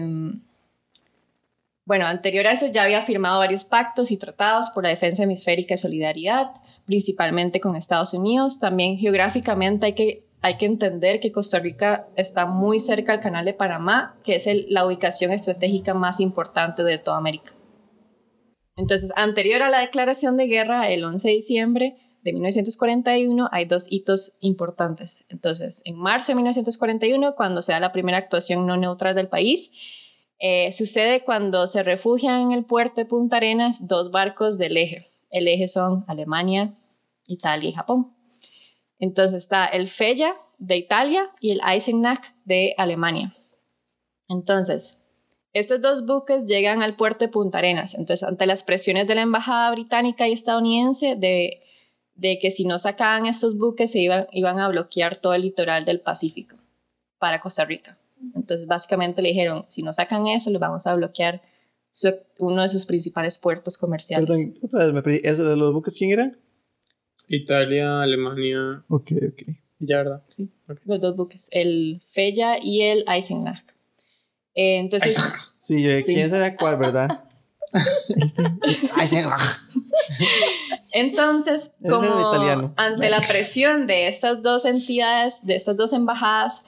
bueno, 1.91 2.05
anterior 2.05 2.47
a 2.47 2.53
eso 2.53 2.67
ya 2.67 2.83
había 2.83 3.01
firmado 3.01 3.39
varios 3.39 3.65
pactos 3.65 4.11
y 4.11 4.17
tratados 4.17 4.69
por 4.69 4.83
la 4.83 4.89
defensa 4.91 5.23
hemisférica 5.23 5.73
y 5.73 5.77
solidaridad, 5.77 6.51
principalmente 6.85 7.59
con 7.59 7.75
Estados 7.75 8.13
Unidos. 8.13 8.61
También 8.61 8.97
geográficamente 8.97 9.87
hay 9.87 9.93
que, 9.93 10.25
hay 10.41 10.55
que 10.55 10.67
entender 10.67 11.19
que 11.19 11.33
Costa 11.33 11.59
Rica 11.59 12.07
está 12.15 12.45
muy 12.45 12.79
cerca 12.79 13.11
al 13.11 13.19
Canal 13.19 13.43
de 13.43 13.53
Panamá, 13.53 14.15
que 14.23 14.35
es 14.35 14.47
la 14.69 14.85
ubicación 14.85 15.33
estratégica 15.33 15.93
más 15.93 16.21
importante 16.21 16.81
de 16.81 16.97
toda 16.97 17.17
América. 17.17 17.51
Entonces, 18.77 19.11
anterior 19.17 19.61
a 19.61 19.69
la 19.69 19.79
declaración 19.79 20.37
de 20.37 20.47
guerra, 20.47 20.89
el 20.89 21.03
11 21.03 21.27
de 21.27 21.33
diciembre 21.33 21.97
de 22.21 22.31
1941, 22.31 23.49
hay 23.51 23.65
dos 23.65 23.91
hitos 23.91 24.37
importantes. 24.39 25.25
Entonces, 25.27 25.81
en 25.83 25.97
marzo 25.97 26.31
de 26.31 26.35
1941, 26.35 27.35
cuando 27.35 27.61
se 27.61 27.73
da 27.73 27.81
la 27.81 27.91
primera 27.91 28.17
actuación 28.17 28.65
no 28.65 28.77
neutral 28.77 29.13
del 29.13 29.27
país, 29.27 29.71
eh, 30.43 30.71
sucede 30.71 31.23
cuando 31.23 31.67
se 31.67 31.83
refugian 31.83 32.41
en 32.41 32.51
el 32.51 32.65
puerto 32.65 32.95
de 32.95 33.05
Punta 33.05 33.37
Arenas 33.37 33.87
dos 33.87 34.09
barcos 34.09 34.57
del 34.57 34.75
eje. 34.75 35.07
El 35.29 35.47
eje 35.47 35.67
son 35.67 36.03
Alemania, 36.07 36.73
Italia 37.27 37.69
y 37.69 37.73
Japón. 37.73 38.11
Entonces 38.97 39.43
está 39.43 39.65
el 39.65 39.89
Fella 39.91 40.35
de 40.57 40.77
Italia 40.77 41.29
y 41.39 41.51
el 41.51 41.61
Eisenach 41.63 42.33
de 42.43 42.73
Alemania. 42.79 43.37
Entonces, 44.29 45.03
estos 45.53 45.79
dos 45.79 46.07
buques 46.07 46.47
llegan 46.47 46.81
al 46.81 46.95
puerto 46.95 47.23
de 47.23 47.31
Punta 47.31 47.59
Arenas. 47.59 47.93
Entonces, 47.93 48.27
ante 48.27 48.47
las 48.47 48.63
presiones 48.63 49.05
de 49.05 49.13
la 49.13 49.21
embajada 49.21 49.69
británica 49.69 50.27
y 50.27 50.33
estadounidense 50.33 51.15
de, 51.15 52.39
que 52.39 52.49
si 52.49 52.65
no 52.65 52.79
sacaban 52.79 53.27
estos 53.27 53.59
buques 53.59 53.91
se 53.91 53.99
iban 53.99 54.59
a 54.59 54.67
bloquear 54.69 55.17
todo 55.17 55.35
el 55.35 55.43
litoral 55.43 55.85
del 55.85 55.99
Pacífico 55.99 56.57
para 57.19 57.41
Costa 57.41 57.63
Rica. 57.63 58.00
Entonces, 58.35 58.67
básicamente 58.67 59.21
le 59.21 59.29
dijeron, 59.29 59.65
si 59.69 59.81
no 59.83 59.93
sacan 59.93 60.27
eso, 60.27 60.49
les 60.49 60.59
vamos 60.59 60.85
a 60.87 60.95
bloquear 60.95 61.41
su- 61.91 62.15
uno 62.39 62.61
de 62.61 62.67
sus 62.67 62.85
principales 62.85 63.37
puertos 63.37 63.77
comerciales. 63.77 64.27
Perdón, 64.29 64.57
otra 64.63 64.85
vez 64.85 64.93
me 64.93 65.01
perdí. 65.01 65.21
¿Eso 65.23 65.43
de 65.43 65.55
los 65.55 65.73
buques 65.73 65.95
quién 65.97 66.11
eran? 66.11 66.37
Italia, 67.27 68.01
Alemania, 68.01 68.83
Ok, 68.89 69.11
ok. 69.29 69.43
ya, 69.79 69.97
¿verdad? 69.97 70.23
Sí, 70.27 70.49
los 70.85 70.99
dos 71.01 71.15
buques, 71.15 71.47
el 71.51 72.01
Fella 72.11 72.57
y 72.61 72.81
el 72.81 73.05
Eisenach. 73.07 73.63
Eh, 74.53 74.77
entonces, 74.79 75.17
Sí, 75.59 75.81
yo, 75.81 75.91
Sí. 76.01 76.13
¿quién 76.13 76.29
será 76.29 76.55
cuál, 76.57 76.77
verdad? 76.77 77.23
Sí. 78.05 78.13
entonces 80.91 81.71
el 81.81 81.89
como 81.89 82.19
italiano. 82.19 82.73
ante 82.77 83.09
la 83.09 83.21
presión 83.21 83.87
de 83.87 84.07
estas 84.07 84.41
dos 84.43 84.65
entidades, 84.65 85.45
de 85.45 85.55
estas 85.55 85.77
dos 85.77 85.93
embajadas, 85.93 86.63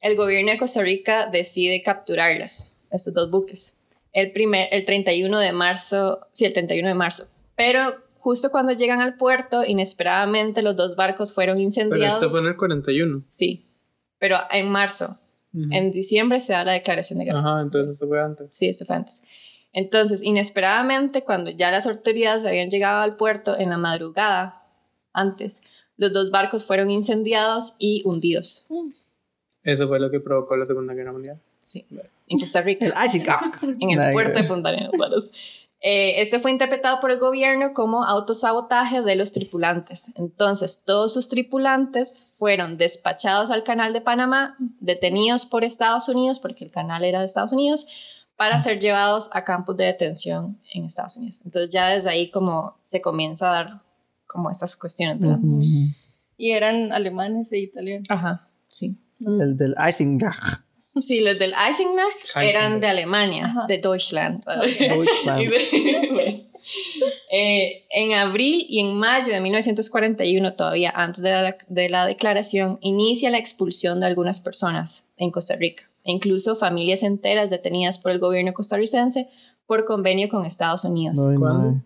el 0.00 0.16
gobierno 0.16 0.52
de 0.52 0.58
Costa 0.58 0.82
Rica 0.82 1.26
decide 1.26 1.82
capturarlas, 1.82 2.74
estos 2.90 3.14
dos 3.14 3.30
buques, 3.30 3.80
el, 4.12 4.32
primer, 4.32 4.68
el 4.72 4.84
31 4.84 5.38
de 5.38 5.52
marzo, 5.52 6.26
sí, 6.32 6.44
el 6.44 6.52
31 6.52 6.88
de 6.88 6.94
marzo. 6.94 7.28
Pero 7.56 7.94
justo 8.18 8.50
cuando 8.50 8.72
llegan 8.72 9.00
al 9.00 9.16
puerto, 9.16 9.64
inesperadamente 9.64 10.62
los 10.62 10.76
dos 10.76 10.96
barcos 10.96 11.32
fueron 11.32 11.56
Pero 11.56 11.64
incendiados. 11.64 12.22
esto 12.22 12.30
fue 12.30 12.40
en 12.40 12.46
el 12.46 12.56
41. 12.56 13.24
Sí, 13.28 13.66
pero 14.18 14.38
en 14.50 14.68
marzo. 14.68 15.18
En 15.70 15.90
diciembre 15.90 16.38
se 16.40 16.52
da 16.52 16.62
la 16.62 16.72
declaración 16.72 17.18
de 17.18 17.24
guerra. 17.24 17.40
Ajá, 17.40 17.60
entonces 17.62 17.94
esto 17.94 18.06
fue 18.06 18.20
antes. 18.20 18.48
Sí, 18.52 18.68
esto 18.68 18.84
fue 18.84 18.96
antes. 18.96 19.22
Entonces, 19.72 20.22
inesperadamente, 20.22 21.24
cuando 21.24 21.50
ya 21.50 21.70
las 21.70 21.86
autoridades 21.86 22.44
habían 22.44 22.70
llegado 22.70 23.00
al 23.00 23.16
puerto 23.16 23.58
en 23.58 23.70
la 23.70 23.78
madrugada, 23.78 24.62
antes, 25.12 25.62
los 25.96 26.12
dos 26.12 26.30
barcos 26.30 26.64
fueron 26.64 26.90
incendiados 26.90 27.74
y 27.78 28.02
hundidos. 28.04 28.66
Eso 29.68 29.86
fue 29.86 30.00
lo 30.00 30.10
que 30.10 30.18
provocó 30.18 30.56
la 30.56 30.64
Segunda 30.64 30.94
Guerra 30.94 31.12
Mundial. 31.12 31.38
Sí, 31.60 31.84
en 32.28 32.38
Costa 32.38 32.62
Rica, 32.62 32.86
El 32.86 32.92
Eisenach. 32.96 33.62
en 33.62 34.00
el 34.00 34.12
puerto 34.12 34.40
de. 34.40 34.48
Punta 34.48 34.70
Arenas. 34.70 34.90
Eh, 35.80 36.22
este 36.22 36.38
fue 36.38 36.50
interpretado 36.50 37.00
por 37.00 37.10
el 37.10 37.18
gobierno 37.18 37.74
como 37.74 38.02
autosabotaje 38.02 39.02
de 39.02 39.14
los 39.14 39.30
tripulantes. 39.32 40.10
Entonces, 40.16 40.82
todos 40.84 41.12
sus 41.12 41.28
tripulantes 41.28 42.32
fueron 42.38 42.78
despachados 42.78 43.50
al 43.50 43.62
canal 43.62 43.92
de 43.92 44.00
Panamá, 44.00 44.56
detenidos 44.80 45.44
por 45.44 45.64
Estados 45.64 46.08
Unidos, 46.08 46.38
porque 46.40 46.64
el 46.64 46.70
canal 46.70 47.04
era 47.04 47.20
de 47.20 47.26
Estados 47.26 47.52
Unidos, 47.52 47.86
para 48.36 48.58
ser 48.60 48.78
llevados 48.78 49.28
a 49.34 49.44
campos 49.44 49.76
de 49.76 49.84
detención 49.84 50.58
en 50.72 50.86
Estados 50.86 51.18
Unidos. 51.18 51.42
Entonces, 51.44 51.70
ya 51.70 51.88
desde 51.88 52.08
ahí 52.08 52.30
como 52.30 52.78
se 52.84 53.02
comienza 53.02 53.50
a 53.50 53.52
dar 53.52 53.82
como 54.26 54.50
estas 54.50 54.76
cuestiones, 54.76 55.20
¿verdad? 55.20 55.38
Ujú. 55.42 55.60
Y 56.38 56.52
eran 56.52 56.92
alemanes 56.92 57.52
e 57.52 57.58
italianos. 57.58 58.06
Ajá, 58.08 58.48
sí. 58.68 58.96
El 59.20 59.56
del 59.56 59.74
Eisenach. 59.78 60.62
Sí, 60.96 61.20
los 61.20 61.38
del 61.38 61.54
Eisenach 61.54 62.36
eran 62.36 62.80
de 62.80 62.88
Alemania, 62.88 63.46
Ajá. 63.46 63.66
de 63.68 63.78
Deutschland. 63.78 64.44
Deutschland. 64.44 65.52
Eh, 67.30 67.86
en 67.90 68.12
abril 68.12 68.66
y 68.68 68.80
en 68.80 68.94
mayo 68.94 69.32
de 69.32 69.40
1941, 69.40 70.54
todavía 70.54 70.90
antes 70.94 71.22
de 71.22 71.30
la, 71.30 71.56
de 71.66 71.88
la 71.88 72.04
declaración, 72.04 72.78
inicia 72.82 73.30
la 73.30 73.38
expulsión 73.38 74.00
de 74.00 74.06
algunas 74.06 74.40
personas 74.40 75.08
en 75.16 75.30
Costa 75.30 75.56
Rica, 75.56 75.88
e 76.04 76.12
incluso 76.12 76.56
familias 76.56 77.02
enteras 77.02 77.48
detenidas 77.48 77.98
por 77.98 78.12
el 78.12 78.18
gobierno 78.18 78.52
costarricense 78.52 79.30
por 79.68 79.84
convenio 79.84 80.30
con 80.30 80.46
Estados 80.46 80.84
Unidos. 80.86 81.24
Ay, 81.28 81.36
¿Cuándo? 81.36 81.82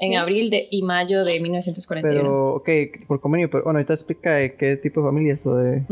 En 0.00 0.16
abril 0.16 0.50
de- 0.50 0.66
y 0.72 0.82
mayo 0.82 1.24
de 1.24 1.40
1941. 1.40 2.20
Pero, 2.20 2.54
ok, 2.56 2.68
por 3.06 3.20
convenio, 3.20 3.48
pero 3.48 3.62
bueno, 3.62 3.78
ahorita 3.78 3.94
explica 3.94 4.34
de 4.34 4.56
qué 4.56 4.76
tipo 4.76 5.00
de 5.00 5.06
familias 5.06 5.46
o 5.46 5.54
de. 5.54 5.84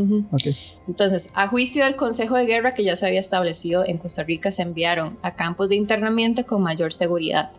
Entonces, 0.89 1.31
a 1.35 1.47
juicio 1.47 1.85
del 1.85 1.95
Consejo 1.95 2.35
de 2.37 2.47
Guerra 2.47 2.75
que 2.75 2.83
ya 2.83 2.97
se 2.97 3.07
había 3.07 3.21
establecido 3.21 3.85
en 3.87 3.99
Costa 3.99 4.25
Rica, 4.25 4.51
se 4.51 4.63
enviaron 4.63 5.19
a 5.23 5.37
campos 5.37 5.69
de 5.69 5.77
internamiento 5.77 6.45
con 6.45 6.63
mayor 6.63 6.93
seguridad. 6.93 7.53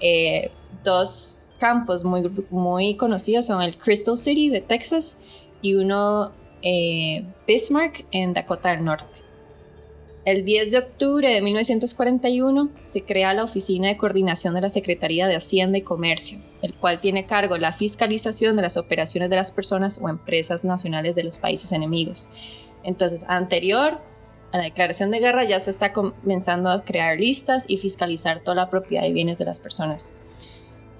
Eh, 0.00 0.50
dos 0.82 1.38
campos 1.60 2.02
muy, 2.02 2.28
muy 2.50 2.96
conocidos 2.96 3.46
son 3.46 3.62
el 3.62 3.78
Crystal 3.78 4.18
City 4.18 4.48
de 4.48 4.62
Texas 4.62 5.24
y 5.60 5.74
uno 5.76 6.32
eh, 6.60 7.24
Bismarck 7.46 8.04
en 8.10 8.32
Dakota 8.34 8.70
del 8.70 8.84
Norte. 8.84 9.21
El 10.24 10.44
10 10.44 10.70
de 10.70 10.78
octubre 10.78 11.28
de 11.28 11.40
1941 11.40 12.70
se 12.84 13.02
crea 13.02 13.34
la 13.34 13.42
Oficina 13.42 13.88
de 13.88 13.96
Coordinación 13.96 14.54
de 14.54 14.60
la 14.60 14.68
Secretaría 14.68 15.26
de 15.26 15.34
Hacienda 15.34 15.78
y 15.78 15.82
Comercio, 15.82 16.38
el 16.62 16.74
cual 16.74 17.00
tiene 17.00 17.26
cargo 17.26 17.58
la 17.58 17.72
fiscalización 17.72 18.54
de 18.54 18.62
las 18.62 18.76
operaciones 18.76 19.30
de 19.30 19.36
las 19.36 19.50
personas 19.50 19.98
o 20.00 20.08
empresas 20.08 20.64
nacionales 20.64 21.16
de 21.16 21.24
los 21.24 21.40
países 21.40 21.72
enemigos. 21.72 22.30
Entonces, 22.84 23.24
anterior 23.28 23.98
a 24.52 24.58
la 24.58 24.64
declaración 24.64 25.10
de 25.10 25.18
guerra 25.18 25.42
ya 25.42 25.58
se 25.58 25.70
está 25.70 25.92
comenzando 25.92 26.70
a 26.70 26.84
crear 26.84 27.18
listas 27.18 27.68
y 27.68 27.78
fiscalizar 27.78 28.44
toda 28.44 28.54
la 28.54 28.70
propiedad 28.70 29.04
y 29.04 29.12
bienes 29.12 29.38
de 29.38 29.46
las 29.46 29.58
personas. 29.58 30.14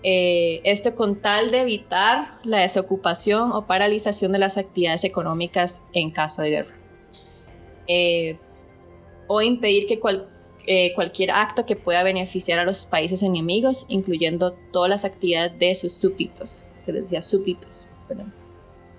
Eh, 0.03 0.61
esto 0.65 0.97
con 0.97 1.21
tal 1.21 1.53
de 1.53 1.61
evitar 1.61 2.39
la 2.43 2.59
desocupación 2.59 3.53
o 3.53 3.69
paralización 3.69 4.33
de 4.33 4.41
las 4.41 4.59
actividades 4.59 5.05
económicas 5.05 5.85
en 5.93 6.11
caso 6.11 6.43
de 6.43 6.51
guerra. 6.51 6.75
Eh, 7.87 8.37
o 9.27 9.41
impedir 9.43 9.87
que 9.87 9.99
cual- 10.01 10.29
eh, 10.67 10.93
cualquier 10.95 11.31
acto 11.33 11.67
que 11.67 11.75
pueda 11.77 12.03
beneficiar 12.05 12.59
a 12.59 12.65
los 12.65 12.85
países 12.87 13.23
enemigos, 13.23 13.85
incluyendo 13.89 14.53
todas 14.73 14.89
las 14.89 15.05
actividades 15.05 15.59
de 15.59 15.75
sus 15.75 15.93
súbditos. 15.93 16.65
Se 16.83 16.93
les 16.93 17.03
decía 17.03 17.21
súbditos, 17.23 17.89
perdón. 18.07 18.33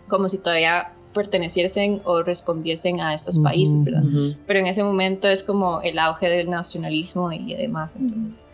Como 0.10 0.28
si 0.28 0.38
todavía 0.40 0.94
perteneciesen 1.14 2.02
o 2.06 2.22
respondiesen 2.24 3.00
a 3.00 3.14
estos 3.14 3.38
países, 3.40 3.82
¿verdad? 3.84 4.02
Pero 4.48 4.60
en 4.60 4.68
ese 4.68 4.84
momento 4.84 5.28
es 5.30 5.44
como 5.44 5.80
el 5.82 6.00
auge 6.00 6.28
del 6.28 6.50
nacionalismo 6.50 7.32
y 7.32 7.54
demás, 7.54 7.96
entonces, 7.96 8.46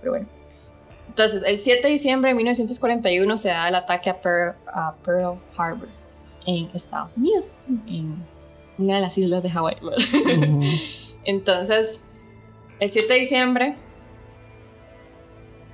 pero 0.00 0.12
bueno. 0.12 0.28
Entonces, 1.08 1.42
el 1.46 1.58
7 1.58 1.86
de 1.88 1.92
diciembre 1.94 2.30
de 2.30 2.34
1941 2.36 3.36
se 3.38 3.48
da 3.48 3.68
el 3.68 3.74
ataque 3.74 4.08
a 4.10 4.20
Pearl, 4.20 4.54
a 4.66 4.94
Pearl 5.04 5.38
Harbor 5.56 5.88
en 6.46 6.68
Estados 6.74 7.16
Unidos, 7.16 7.58
en 7.86 8.14
una 8.78 8.94
de 8.96 9.00
las 9.00 9.18
islas 9.18 9.42
de 9.42 9.50
Hawái. 9.50 9.76
Entonces, 11.24 12.00
el 12.80 12.90
7 12.90 13.12
de 13.12 13.18
diciembre 13.20 13.76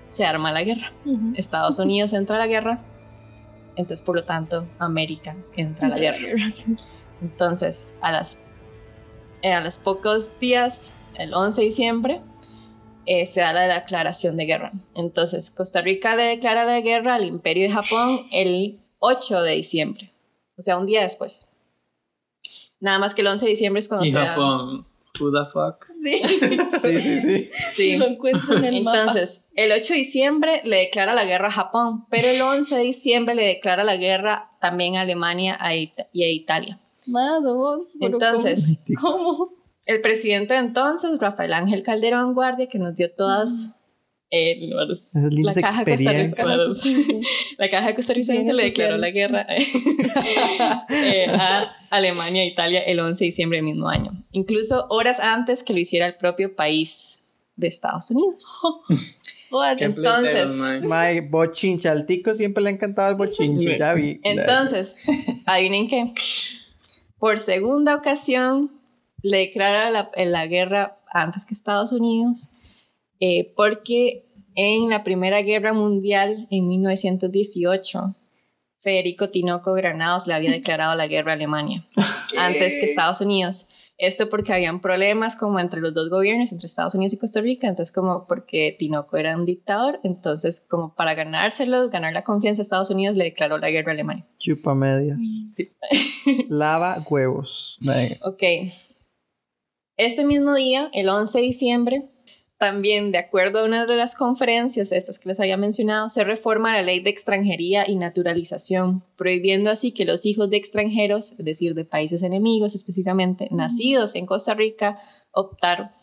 se 0.08 0.24
arma 0.24 0.52
la 0.52 0.62
guerra. 0.62 0.92
Estados 1.34 1.78
Unidos 1.78 2.12
entra 2.12 2.36
a 2.36 2.38
la 2.38 2.46
guerra, 2.46 2.80
entonces 3.76 4.04
por 4.04 4.16
lo 4.16 4.24
tanto 4.24 4.66
América 4.78 5.36
entra 5.56 5.86
a 5.86 5.90
la 5.90 5.98
guerra. 5.98 6.18
Entonces, 7.20 7.96
a, 8.00 8.12
las, 8.12 8.38
eh, 9.42 9.52
a 9.52 9.60
los 9.60 9.76
pocos 9.78 10.38
días, 10.40 10.90
el 11.18 11.34
11 11.34 11.60
de 11.60 11.64
diciembre, 11.64 12.20
eh, 13.06 13.26
se 13.26 13.40
da 13.40 13.52
la 13.52 13.62
declaración 13.80 14.36
de 14.36 14.44
guerra. 14.46 14.72
Entonces, 14.94 15.50
Costa 15.50 15.80
Rica 15.80 16.14
le 16.14 16.24
declara 16.24 16.64
la 16.64 16.80
guerra 16.80 17.14
al 17.14 17.24
Imperio 17.26 17.64
de 17.68 17.72
Japón 17.74 18.20
el 18.32 18.80
8 19.00 19.42
de 19.42 19.52
diciembre, 19.52 20.12
o 20.56 20.62
sea, 20.62 20.76
un 20.76 20.86
día 20.86 21.02
después. 21.02 21.54
Nada 22.80 22.98
más 23.00 23.14
que 23.14 23.22
el 23.22 23.26
11 23.28 23.44
de 23.46 23.50
diciembre 23.50 23.80
es 23.80 23.88
cuando 23.88 24.04
Y 24.06 24.10
se 24.10 24.16
da- 24.18 24.26
Japón, 24.34 24.86
who 25.20 25.30
the 25.32 25.44
fuck? 25.50 25.86
Sí, 26.02 26.22
Sí, 26.78 27.00
sí, 27.00 27.20
sí. 27.20 27.50
sí. 27.74 27.96
Lo 27.96 28.06
encuentro 28.06 28.56
en 28.56 28.64
el 28.64 28.82
mapa. 28.82 28.98
Entonces, 28.98 29.44
el 29.54 29.72
8 29.72 29.92
de 29.92 29.98
diciembre 29.98 30.60
le 30.64 30.76
declara 30.76 31.14
la 31.14 31.24
guerra 31.24 31.48
a 31.48 31.52
Japón, 31.52 32.06
pero 32.10 32.28
el 32.28 32.40
11 32.40 32.76
de 32.76 32.82
diciembre 32.82 33.34
le 33.34 33.46
declara 33.46 33.84
la 33.84 33.96
guerra 33.96 34.50
también 34.60 34.96
a 34.96 35.02
Alemania 35.02 35.58
y 36.12 36.22
a 36.22 36.30
Italia. 36.30 36.80
Mado, 37.06 37.86
pero 37.98 38.14
Entonces, 38.14 38.80
¿cómo? 39.00 39.16
¿Cómo? 39.16 39.50
el 39.86 40.00
presidente 40.02 40.54
de 40.54 40.60
entonces, 40.60 41.18
Rafael 41.18 41.54
Ángel 41.54 41.82
Calderón 41.82 42.34
Guardia, 42.34 42.68
que 42.68 42.78
nos 42.78 42.94
dio 42.94 43.10
todas 43.14 43.74
eh, 44.30 44.70
la 45.12 45.54
caja 45.54 45.84
la 47.58 47.68
caja 47.70 47.94
costarricense 47.94 48.52
le 48.52 48.64
declaró 48.64 48.98
la 48.98 49.10
guerra 49.10 49.46
eh, 50.90 51.26
a 51.30 51.74
Alemania 51.90 52.42
e 52.42 52.46
Italia 52.48 52.80
el 52.80 53.00
11 53.00 53.24
de 53.24 53.26
diciembre 53.26 53.58
del 53.58 53.64
mismo 53.64 53.88
año, 53.88 54.24
incluso 54.32 54.86
horas 54.90 55.18
antes 55.20 55.62
que 55.62 55.72
lo 55.72 55.78
hiciera 55.78 56.06
el 56.06 56.16
propio 56.16 56.54
país 56.54 57.20
de 57.56 57.68
Estados 57.68 58.10
Unidos. 58.10 58.58
Entonces-. 59.78 60.82
Mae, 60.84 61.20
bochincha. 61.22 61.92
Al 61.92 62.06
tico 62.06 62.34
siempre 62.34 62.62
le 62.62 62.70
ha 62.70 62.72
encantado 62.72 63.10
el 63.10 63.16
bochinche. 63.16 63.78
Ya 63.78 63.94
vi. 63.94 64.20
Entonces, 64.22 64.94
adivinen 65.46 65.88
qué. 65.88 66.12
Por 67.18 67.38
segunda 67.38 67.94
ocasión 67.94 68.70
le 69.22 69.38
declara 69.38 69.90
la, 69.90 70.10
la 70.16 70.46
guerra 70.46 70.98
antes 71.12 71.44
que 71.44 71.54
Estados 71.54 71.92
Unidos, 71.92 72.48
eh, 73.20 73.52
porque 73.56 74.26
en 74.54 74.90
la 74.90 75.04
Primera 75.04 75.40
Guerra 75.42 75.72
Mundial, 75.72 76.48
en 76.50 76.68
1918, 76.68 78.16
Federico 78.80 79.30
Tinoco 79.30 79.72
Granados 79.74 80.26
le 80.26 80.34
había 80.34 80.50
declarado 80.50 80.94
la 80.94 81.06
guerra 81.06 81.32
a 81.32 81.34
Alemania 81.34 81.86
antes 82.36 82.78
que 82.78 82.86
Estados 82.86 83.20
Unidos. 83.20 83.66
Esto 84.00 84.28
porque 84.28 84.52
habían 84.52 84.80
problemas 84.80 85.34
como 85.34 85.58
entre 85.58 85.80
los 85.80 85.92
dos 85.92 86.08
gobiernos, 86.08 86.52
entre 86.52 86.66
Estados 86.66 86.94
Unidos 86.94 87.14
y 87.14 87.18
Costa 87.18 87.40
Rica, 87.40 87.66
entonces 87.66 87.92
como 87.92 88.28
porque 88.28 88.76
Tinoco 88.78 89.16
era 89.16 89.36
un 89.36 89.44
dictador, 89.44 89.98
entonces 90.04 90.64
como 90.68 90.94
para 90.94 91.14
ganárselos, 91.14 91.90
ganar 91.90 92.12
la 92.12 92.22
confianza 92.22 92.58
de 92.58 92.62
Estados 92.62 92.90
Unidos, 92.90 93.16
le 93.16 93.24
declaró 93.24 93.58
la 93.58 93.70
guerra 93.70 93.90
a 93.90 93.94
Alemania. 93.94 94.24
Chupa 94.38 94.76
medias. 94.76 95.20
Sí. 95.52 95.72
Lava 96.48 97.04
huevos. 97.10 97.80
Ok. 98.24 98.42
Este 99.96 100.24
mismo 100.24 100.54
día, 100.54 100.90
el 100.92 101.08
11 101.08 101.36
de 101.36 101.44
diciembre, 101.44 102.08
también 102.58 103.12
de 103.12 103.18
acuerdo 103.18 103.60
a 103.60 103.64
una 103.64 103.86
de 103.86 103.96
las 103.96 104.16
conferencias, 104.16 104.90
estas 104.90 105.20
que 105.20 105.28
les 105.28 105.38
había 105.38 105.56
mencionado, 105.56 106.08
se 106.08 106.24
reforma 106.24 106.74
la 106.74 106.82
ley 106.82 106.98
de 107.00 107.10
extranjería 107.10 107.88
y 107.88 107.94
naturalización, 107.94 109.04
prohibiendo 109.16 109.70
así 109.70 109.92
que 109.92 110.04
los 110.04 110.26
hijos 110.26 110.50
de 110.50 110.56
extranjeros, 110.56 111.32
es 111.38 111.44
decir, 111.44 111.74
de 111.74 111.84
países 111.84 112.24
enemigos 112.24 112.74
específicamente, 112.74 113.48
nacidos 113.52 114.16
en 114.16 114.26
Costa 114.26 114.54
Rica, 114.54 114.98
optar, 115.30 115.94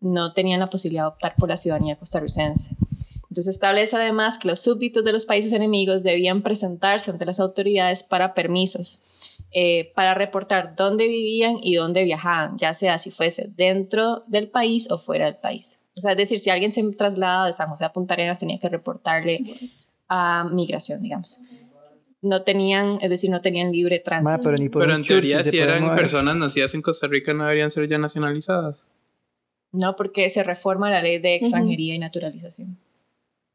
no 0.00 0.32
tenían 0.32 0.60
la 0.60 0.68
posibilidad 0.68 1.04
de 1.04 1.08
optar 1.08 1.36
por 1.36 1.48
la 1.48 1.56
ciudadanía 1.56 1.96
costarricense. 1.96 2.76
Entonces 3.34 3.54
establece 3.54 3.96
además 3.96 4.38
que 4.38 4.48
los 4.48 4.60
súbditos 4.60 5.04
de 5.04 5.12
los 5.12 5.26
países 5.26 5.52
enemigos 5.52 6.02
debían 6.02 6.42
presentarse 6.42 7.10
ante 7.10 7.24
las 7.24 7.40
autoridades 7.40 8.02
para 8.02 8.34
permisos, 8.34 9.00
eh, 9.52 9.92
para 9.94 10.14
reportar 10.14 10.74
dónde 10.76 11.06
vivían 11.06 11.58
y 11.62 11.74
dónde 11.74 12.02
viajaban, 12.04 12.58
ya 12.58 12.74
sea 12.74 12.98
si 12.98 13.10
fuese 13.10 13.48
dentro 13.56 14.24
del 14.26 14.50
país 14.50 14.90
o 14.90 14.98
fuera 14.98 15.26
del 15.26 15.36
país. 15.36 15.83
O 15.96 16.00
sea, 16.00 16.12
es 16.12 16.16
decir, 16.16 16.38
si 16.38 16.50
alguien 16.50 16.72
se 16.72 16.82
traslada 16.92 17.46
de 17.46 17.52
San 17.52 17.68
José 17.68 17.84
a 17.84 17.92
Punta 17.92 18.14
Arenas, 18.14 18.40
tenía 18.40 18.58
que 18.58 18.68
reportarle 18.68 19.70
a 20.08 20.44
migración, 20.44 21.02
digamos. 21.02 21.40
No 22.20 22.42
tenían, 22.42 22.98
es 23.02 23.10
decir, 23.10 23.30
no 23.30 23.40
tenían 23.40 23.70
libre 23.70 24.00
tránsito. 24.00 24.40
pero 24.42 24.56
ni 24.56 24.68
por 24.68 24.82
Pero 24.82 24.94
un 24.94 25.02
en 25.02 25.06
teoría, 25.06 25.44
si 25.44 25.58
eran 25.58 25.94
personas 25.94 26.36
nacidas 26.36 26.74
en 26.74 26.82
Costa 26.82 27.06
Rica, 27.06 27.32
no 27.34 27.44
deberían 27.44 27.70
ser 27.70 27.86
ya 27.88 27.98
nacionalizadas. 27.98 28.84
No, 29.72 29.94
porque 29.96 30.28
se 30.28 30.42
reforma 30.42 30.90
la 30.90 31.02
ley 31.02 31.18
de 31.18 31.36
extranjería 31.36 31.94
y 31.94 31.98
naturalización. 31.98 32.78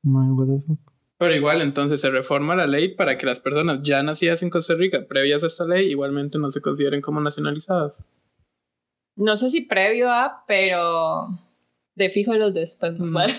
Mae, 0.03 0.31
what 0.31 0.47
the 0.47 0.61
fuck. 0.65 0.79
Pero 1.19 1.35
igual, 1.35 1.61
entonces 1.61 1.99
se 1.99 2.09
reforma 2.09 2.55
la 2.55 2.65
ley 2.65 2.95
para 2.95 3.17
que 3.17 3.25
las 3.25 3.41
personas 3.41 3.79
ya 3.83 4.01
nacidas 4.03 4.41
en 4.41 4.49
Costa 4.49 4.73
Rica, 4.75 5.05
previas 5.05 5.43
a 5.43 5.47
esta 5.47 5.65
ley, 5.65 5.89
igualmente 5.89 6.37
no 6.39 6.49
se 6.49 6.61
consideren 6.61 7.01
como 7.01 7.19
nacionalizadas. 7.19 8.01
No 9.17 9.35
sé 9.35 9.49
si 9.49 9.61
previo 9.61 10.09
a, 10.09 10.45
pero 10.47 11.27
de 11.95 12.09
fijo 12.09 12.33
los 12.35 12.53
después. 12.53 12.97
Mm. 12.99 13.13
¿vale? 13.13 13.33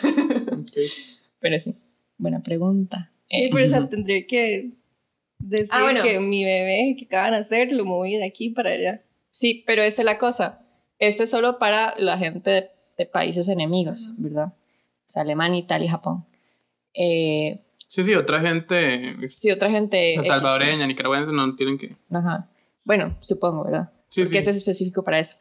Pero 1.40 1.58
sí, 1.58 1.74
buena 2.18 2.42
pregunta. 2.42 3.10
Sí, 3.28 3.36
Eh, 3.44 3.50
por 3.50 3.60
eso 3.60 3.88
tendría 3.88 4.26
que 4.26 4.70
decir 5.38 5.68
Ah, 5.70 5.82
bueno. 5.82 6.02
que 6.02 6.20
mi 6.20 6.44
bebé 6.44 6.96
que 6.98 7.06
acaban 7.06 7.32
de 7.32 7.38
hacer 7.38 7.72
lo 7.72 7.84
moví 7.84 8.16
de 8.16 8.24
aquí 8.26 8.50
para 8.50 8.70
allá. 8.70 9.02
Sí, 9.30 9.62
pero 9.66 9.82
esa 9.82 10.02
es 10.02 10.06
la 10.06 10.18
cosa. 10.18 10.62
Esto 10.98 11.22
es 11.22 11.30
solo 11.30 11.58
para 11.58 11.94
la 11.98 12.18
gente 12.18 12.50
de, 12.50 12.68
de 12.98 13.06
países 13.06 13.48
enemigos, 13.48 14.12
¿verdad? 14.18 14.48
O 14.48 15.06
sea, 15.12 15.22
Alemania, 15.22 15.58
Italia 15.60 15.86
y 15.86 15.88
Japón. 15.88 16.24
Eh, 16.94 17.60
Sí, 17.86 18.04
sí, 18.04 18.14
otra 18.14 18.40
gente 18.40 19.16
sí, 19.28 19.50
otra 19.50 19.68
gente... 19.68 20.14
X, 20.14 20.28
salvadoreña, 20.28 20.86
nicaragüense, 20.86 21.32
no 21.32 21.56
tienen 21.56 21.76
que. 21.76 21.96
Ajá. 22.12 22.48
Bueno, 22.84 23.16
supongo, 23.20 23.64
¿verdad? 23.64 23.90
Sí, 24.08 24.20
Porque 24.20 24.34
sí. 24.34 24.38
eso 24.38 24.50
es 24.50 24.58
específico 24.58 25.02
para 25.02 25.18
eso. 25.18 25.34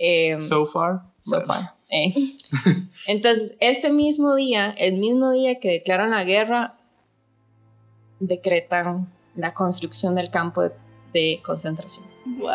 Eh, 0.00 0.36
So 0.40 0.66
far. 0.66 1.02
so 1.20 1.36
pues, 1.36 1.46
far. 1.46 1.60
Eh. 1.94 2.36
Entonces, 3.06 3.54
este 3.60 3.90
mismo 3.90 4.34
día, 4.34 4.70
el 4.76 4.98
mismo 4.98 5.30
día 5.30 5.60
que 5.60 5.70
declaran 5.70 6.10
la 6.10 6.24
guerra, 6.24 6.74
decretan 8.18 9.12
la 9.36 9.54
construcción 9.54 10.14
del 10.14 10.30
campo 10.30 10.62
de, 10.62 10.72
de 11.12 11.40
concentración. 11.44 12.06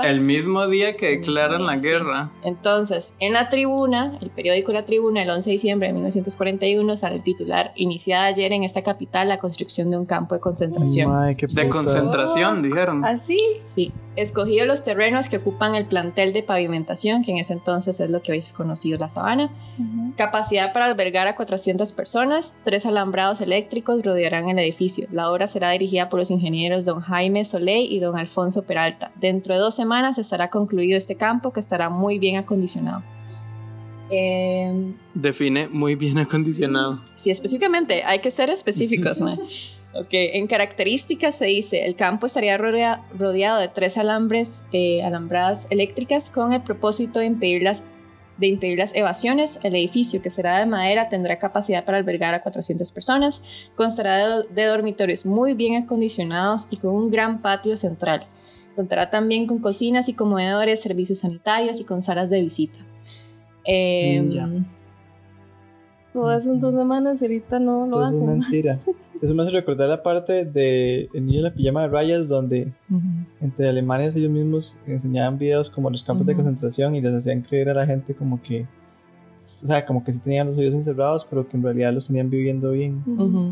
El 0.04 0.22
mismo 0.22 0.66
día 0.68 0.98
que 0.98 1.20
declaran 1.20 1.60
día, 1.60 1.68
la 1.68 1.80
sí. 1.80 1.88
guerra. 1.88 2.32
Entonces, 2.44 3.16
en 3.20 3.34
la 3.34 3.50
tribuna, 3.50 4.18
el 4.20 4.32
periódico 4.32 4.74
La 4.74 4.84
Tribuna, 4.84 5.22
el 5.22 5.30
11 5.30 5.50
de 5.50 5.52
diciembre 5.52 5.88
de 5.88 5.94
1941, 5.94 6.98
sale 6.98 7.18
el 7.18 7.24
titular, 7.24 7.72
iniciada 7.76 8.26
ayer 8.26 8.52
en 8.52 8.64
esta 8.64 8.82
capital 8.82 9.30
la 9.30 9.38
construcción 9.38 9.92
de 9.92 9.98
un 9.98 10.06
campo 10.06 10.34
de 10.34 10.42
concentración. 10.42 11.36
De 11.36 11.70
concentración, 11.70 12.64
dijeron. 12.64 13.06
Así, 13.06 13.38
Sí, 13.68 13.92
escogido 14.22 14.66
los 14.66 14.84
terrenos 14.84 15.30
que 15.30 15.38
ocupan 15.38 15.76
el 15.76 15.86
plantel 15.86 16.34
de 16.34 16.44
pavimentación, 16.44 17.24
que 17.24 17.32
en 17.32 17.38
ese 17.38 17.54
entonces 17.54 18.00
es 18.00 18.10
lo 18.10 18.22
que 18.22 18.32
habéis 18.32 18.54
conocido 18.54 18.98
la 18.98 19.10
sabana, 19.10 19.52
capacidad 20.16 20.74
para 20.74 20.86
albergar 20.86 21.28
a 21.28 21.36
400 21.36 21.94
personas, 21.94 22.56
tres 22.64 22.86
alambrados 22.86 23.42
eléctricos 23.42 24.04
rodearán 24.04 24.50
el 24.50 24.60
edificio. 24.60 25.08
La 25.12 25.32
obra 25.32 25.48
será 25.48 25.72
dirigida 25.72 26.10
por 26.10 26.20
los 26.20 26.32
ingenieros 26.32 26.86
don 26.86 27.02
Jaime 27.02 27.46
Soleil 27.46 27.92
y 27.92 28.00
don 28.00 28.18
Alfonso 28.18 28.64
Peralta. 28.64 29.12
Dentro 29.16 29.54
de 29.54 29.60
dos 29.60 29.76
semanas 29.76 30.18
estará 30.18 30.50
concluido 30.50 30.98
este 30.98 31.16
campo 31.16 31.54
que 31.54 31.60
estará 31.60 31.90
muy 31.90 32.20
bien 32.20 32.38
acondicionado. 32.38 33.04
Eh, 34.12 34.94
Define 35.14 35.68
muy 35.68 35.96
bien 35.96 36.18
acondicionado. 36.18 37.00
Sí, 37.14 37.30
específicamente, 37.30 38.04
hay 38.04 38.20
que 38.20 38.32
ser 38.32 38.50
específicos, 38.50 39.20
¿no? 39.20 39.38
Ok, 39.96 40.10
en 40.12 40.46
características 40.46 41.36
se 41.36 41.46
dice, 41.46 41.86
el 41.86 41.96
campo 41.96 42.28
estaría 42.28 42.58
rodea- 42.58 43.02
rodeado 43.18 43.60
de 43.60 43.70
tres 43.70 43.98
alambres, 43.98 44.64
eh, 44.72 45.02
alambradas 45.04 45.66
eléctricas 45.72 46.30
con 46.30 46.54
el 46.54 46.62
propósito 46.62 47.18
de 47.20 47.26
impedir, 47.26 47.64
las, 47.64 47.84
de 48.38 48.48
impedir 48.48 48.78
las 48.78 48.94
evasiones. 48.96 49.60
El 49.64 49.76
edificio, 49.76 50.22
que 50.22 50.30
será 50.30 50.60
de 50.60 50.68
madera, 50.68 51.10
tendrá 51.10 51.40
capacidad 51.40 51.86
para 51.86 51.98
albergar 51.98 52.36
a 52.36 52.44
400 52.44 52.92
personas. 52.92 53.42
Constará 53.76 54.18
de, 54.42 54.44
de 54.54 54.66
dormitorios 54.66 55.26
muy 55.26 55.56
bien 55.56 55.82
acondicionados 55.84 56.68
y 56.70 56.78
con 56.78 56.92
un 56.94 57.10
gran 57.10 57.42
patio 57.42 57.76
central. 57.76 58.28
Contará 58.76 59.10
también 59.10 59.48
con 59.48 59.58
cocinas 59.58 60.08
y 60.08 60.14
comedores, 60.14 60.82
servicios 60.84 61.20
sanitarios 61.20 61.82
y 61.82 61.84
con 61.84 62.02
salas 62.04 62.30
de 62.30 62.42
visita. 62.42 62.78
Ya. 63.66 64.48
todo 66.14 66.32
eso 66.32 66.52
en 66.54 66.60
dos 66.60 66.74
semanas 66.76 67.22
y 67.22 67.26
ahorita 67.26 67.60
no 67.60 67.86
lo 67.86 67.98
Todo 67.98 68.10
es 68.10 68.16
hacen. 68.16 68.26
mentira. 68.40 68.78
Eso 69.22 69.34
me 69.34 69.44
hace 69.44 69.52
recordar 69.52 69.90
la 69.90 70.02
parte 70.02 70.46
de 70.46 71.10
El 71.14 71.26
niño 71.26 71.40
en 71.40 71.44
la 71.44 71.54
pijama 71.54 71.82
de 71.82 71.88
rayas, 71.90 72.28
donde 72.28 72.72
entre 73.42 73.68
alemanes 73.68 74.16
ellos 74.16 74.32
mismos 74.32 74.80
enseñaban 74.88 75.38
videos 75.38 75.70
como 75.70 75.90
los 75.90 76.04
campos 76.04 76.26
de 76.26 76.36
concentración 76.36 76.96
y 76.96 77.02
les 77.02 77.14
hacían 77.14 77.42
creer 77.42 77.70
a 77.70 77.74
la 77.74 77.86
gente 77.86 78.14
como 78.16 78.42
que, 78.42 78.62
o 78.62 78.68
sea, 79.46 79.86
como 79.86 80.04
que 80.04 80.14
sí 80.14 80.20
tenían 80.20 80.48
los 80.48 80.58
oídos 80.58 80.74
encerrados, 80.74 81.28
pero 81.30 81.48
que 81.48 81.58
en 81.58 81.64
realidad 81.64 81.94
los 81.94 82.08
tenían 82.08 82.30
viviendo 82.30 82.72
bien. 82.72 83.04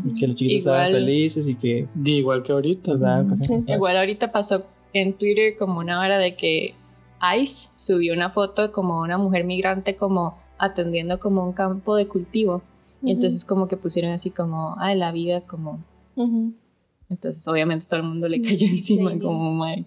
Y 0.06 0.18
que 0.18 0.28
los 0.28 0.36
chiquitos 0.36 0.66
estaban 0.66 0.92
felices 0.92 1.46
y 1.46 1.54
que 1.54 1.86
igual 2.04 2.42
que 2.42 2.52
ahorita. 2.52 2.92
sí. 3.36 3.58
Igual 3.66 3.98
ahorita 3.98 4.32
pasó 4.32 4.64
en 4.94 5.12
Twitter 5.12 5.54
como 5.58 5.80
una 5.80 6.00
hora 6.00 6.18
de 6.18 6.34
que 6.34 6.74
ICE 7.20 7.68
subió 7.76 8.14
una 8.14 8.30
foto 8.30 8.72
como 8.72 9.00
una 9.00 9.18
mujer 9.18 9.44
migrante 9.44 9.96
como 9.96 10.38
atendiendo 10.56 11.20
como 11.20 11.44
un 11.44 11.52
campo 11.52 11.96
de 11.96 12.06
cultivo. 12.06 12.62
Y 13.02 13.12
entonces 13.12 13.44
como 13.44 13.68
que 13.68 13.76
pusieron 13.76 14.10
así 14.12 14.30
como, 14.30 14.74
ay, 14.78 14.96
la 14.96 15.12
vida 15.12 15.42
como... 15.42 15.82
Ujú. 16.16 16.52
Entonces 17.10 17.46
obviamente 17.48 17.86
todo 17.86 18.00
el 18.00 18.06
mundo 18.06 18.28
le 18.28 18.42
cayó 18.42 18.66
encima 18.66 19.12
Sí. 19.12 19.18
como, 19.20 19.52
"Mae". 19.54 19.84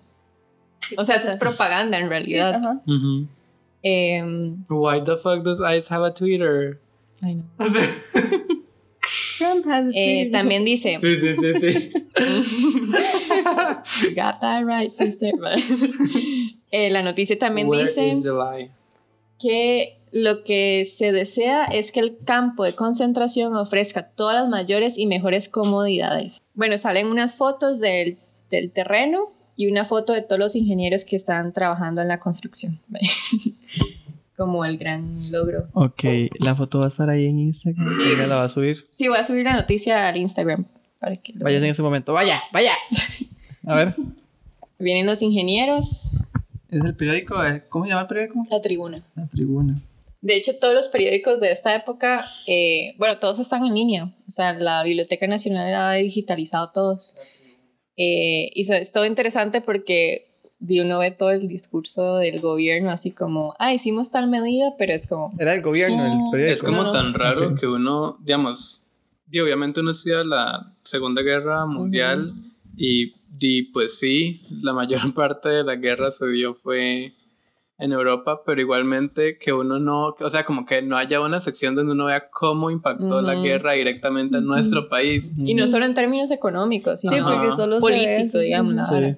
O 0.98 1.04
sea, 1.04 1.16
eso 1.18 1.28
es 1.28 1.36
propaganda 1.38 1.98
en 1.98 2.06
Sí, 2.06 2.10
realidad. 2.10 2.56
ajá. 2.56 2.82
Ujú. 2.88 3.28
Em, 3.84 4.64
Why 4.70 5.04
the 5.04 5.18
fuck 5.18 5.44
does 5.44 5.60
ICE 5.60 5.88
have 5.94 6.06
a 6.06 6.14
Twitter? 6.14 6.80
ay, 7.22 7.36
no. 7.36 7.44
Trump 9.38 9.66
has 9.68 9.86
a 9.86 9.90
Eh, 9.90 9.92
Twitter. 10.24 10.32
también 10.32 10.64
dice, 10.66 10.98
Sí, 10.98 11.18
sí, 11.18 11.36
sí, 11.36 11.54
sí. 11.60 11.92
You 14.04 14.16
got 14.16 14.40
that 14.42 14.64
right, 14.66 14.94
sister. 14.94 15.32
Eh, 16.74 16.90
la 16.90 17.02
noticia 17.04 17.38
también 17.38 17.68
Where 17.68 17.86
dice... 17.86 18.14
is 18.14 18.24
the 18.24 18.32
lie? 18.32 18.72
que 19.40 20.00
lo 20.12 20.44
que 20.44 20.84
se 20.86 21.12
desea 21.12 21.66
es 21.66 21.92
que 21.92 22.02
el 22.02 22.18
campo 22.24 22.64
de 22.64 22.74
concentración 22.74 23.56
ofrezca 23.56 24.10
todas 24.10 24.36
las 24.36 24.50
mayores 24.50 24.98
y 24.98 25.06
mejores 25.06 25.48
comodidades. 25.48 26.42
Bueno, 26.54 26.78
salen 26.78 27.08
unas 27.08 27.36
fotos 27.36 27.80
del, 27.80 28.18
del 28.50 28.72
terreno 28.72 29.32
y 29.56 29.68
una 29.68 29.86
foto 29.86 30.14
de 30.14 30.22
todos 30.22 30.40
los 30.40 30.56
ingenieros 30.56 31.06
que 31.06 31.16
están 31.16 31.54
trabajando 31.54 32.02
en 32.02 32.08
la 32.08 32.20
construcción. 32.20 32.80
como 34.36 34.66
el 34.66 34.78
gran 34.80 35.32
logro. 35.32 35.68
Ok, 35.74 36.04
la 36.40 36.56
foto 36.56 36.80
va 36.80 36.86
a 36.86 36.88
estar 36.88 37.10
ahí 37.10 37.28
en 37.28 37.38
Instagram. 37.40 37.88
Sí. 37.96 38.14
Ella 38.16 38.28
la 38.28 38.36
va 38.38 38.46
a 38.46 38.50
subir. 38.50 38.86
Sí, 38.90 39.08
voy 39.08 39.18
a 39.20 39.24
subir 39.24 39.46
la 39.46 39.54
noticia 39.54 40.08
al 40.08 40.18
Instagram 40.18 40.66
para 41.00 41.16
que 41.18 41.34
lo 41.34 41.44
Vaya 41.44 41.60
en 41.60 41.66
ese 41.66 41.84
momento. 41.84 42.12
Vaya, 42.12 42.42
vaya. 42.52 42.74
A 43.68 43.76
ver. 43.76 43.96
Vienen 44.80 45.06
los 45.06 45.22
ingenieros, 45.22 46.24
Es 46.72 46.84
el 46.84 46.96
periódico. 46.96 47.36
¿Cómo 47.70 47.86
se 47.86 47.90
llama 47.90 48.02
el 48.02 48.08
periódico? 48.08 48.48
la 48.50 48.62
tribuna. 48.62 49.04
La 49.16 49.28
Tribuna. 49.28 49.82
De 50.22 50.36
hecho, 50.36 50.52
todos 50.60 50.74
los 50.76 50.88
periódicos 50.88 51.40
de 51.40 51.52
esta 51.52 51.74
época, 51.76 52.26
eh, 52.48 52.94
bueno, 53.00 53.18
todos 53.20 53.40
están 53.40 53.66
en 53.66 53.74
línea. 53.74 54.04
O 54.28 54.32
sea, 54.32 54.54
la 54.54 54.84
Biblioteca 54.84 55.26
Nacional 55.28 55.74
ha 55.74 55.94
digitalizado 55.94 56.72
todos. 56.74 57.16
Eh, 57.98 58.50
y 58.54 58.64
so- 58.66 58.76
es 58.76 58.92
todo 58.92 59.06
interesante 59.06 59.62
porque 59.62 60.28
di, 60.60 60.80
uno 60.80 61.00
ve 61.00 61.12
todo 61.12 61.32
el 61.32 61.48
discurso 61.48 62.18
del 62.18 62.40
gobierno 62.40 62.92
así 62.92 63.14
como, 63.14 63.56
ah, 63.60 63.74
hicimos 63.74 64.12
tal 64.12 64.30
medida, 64.30 64.76
pero 64.78 64.94
es 64.94 65.08
como, 65.08 65.34
Era 65.40 65.54
el 65.56 65.62
gobierno, 65.62 66.06
el 66.06 66.32
periódico. 66.32 66.54
Es 66.54 66.64
como 66.64 66.78
No, 66.78 66.84
no. 66.86 66.92
tan 66.92 67.14
raro 67.16 67.56
que 67.56 67.66
uno, 67.68 68.18
digamos, 68.22 68.84
y 69.32 69.40
obviamente 69.40 69.80
uno 69.80 69.92
estudia 69.92 70.24
la 70.24 70.76
Segunda 70.84 71.22
Guerra 71.24 71.66
Mundial 71.66 72.34
y, 72.78 73.14
di, 73.28 73.64
pues 73.64 73.98
sí, 73.98 74.42
la 74.62 74.74
mayor 74.74 75.02
parte 75.16 75.50
de 75.50 75.64
la 75.64 75.76
guerra 75.78 76.12
se 76.12 76.28
dio 76.28 76.54
fue 76.54 77.14
en 77.82 77.92
Europa, 77.92 78.44
pero 78.46 78.62
igualmente 78.62 79.38
que 79.38 79.52
uno 79.52 79.80
no, 79.80 80.16
o 80.20 80.30
sea, 80.30 80.46
como 80.46 80.66
que 80.66 80.82
no 80.82 80.98
haya 80.98 81.20
una 81.20 81.42
sección 81.42 81.76
donde 81.76 81.94
uno 81.94 82.06
vea 82.06 82.30
cómo 82.30 82.70
impactó 82.70 83.22
la 83.22 83.36
guerra 83.36 83.74
directamente 83.74 84.38
en 84.38 84.46
nuestro 84.46 84.88
país. 84.88 85.34
y 85.38 85.54
no 85.56 85.68
solo 85.68 85.86
en 85.86 85.94
términos 85.94 86.32
económicos, 86.32 87.02
sino 87.02 87.14
Sí, 87.16 87.22
porque 87.22 87.52
solo 87.52 87.80
se 87.80 87.86
ve 87.86 87.98
político, 87.98 88.22
eso. 88.26 88.40
digamos. 88.40 88.76
la 88.76 88.86
Sí. 88.88 89.16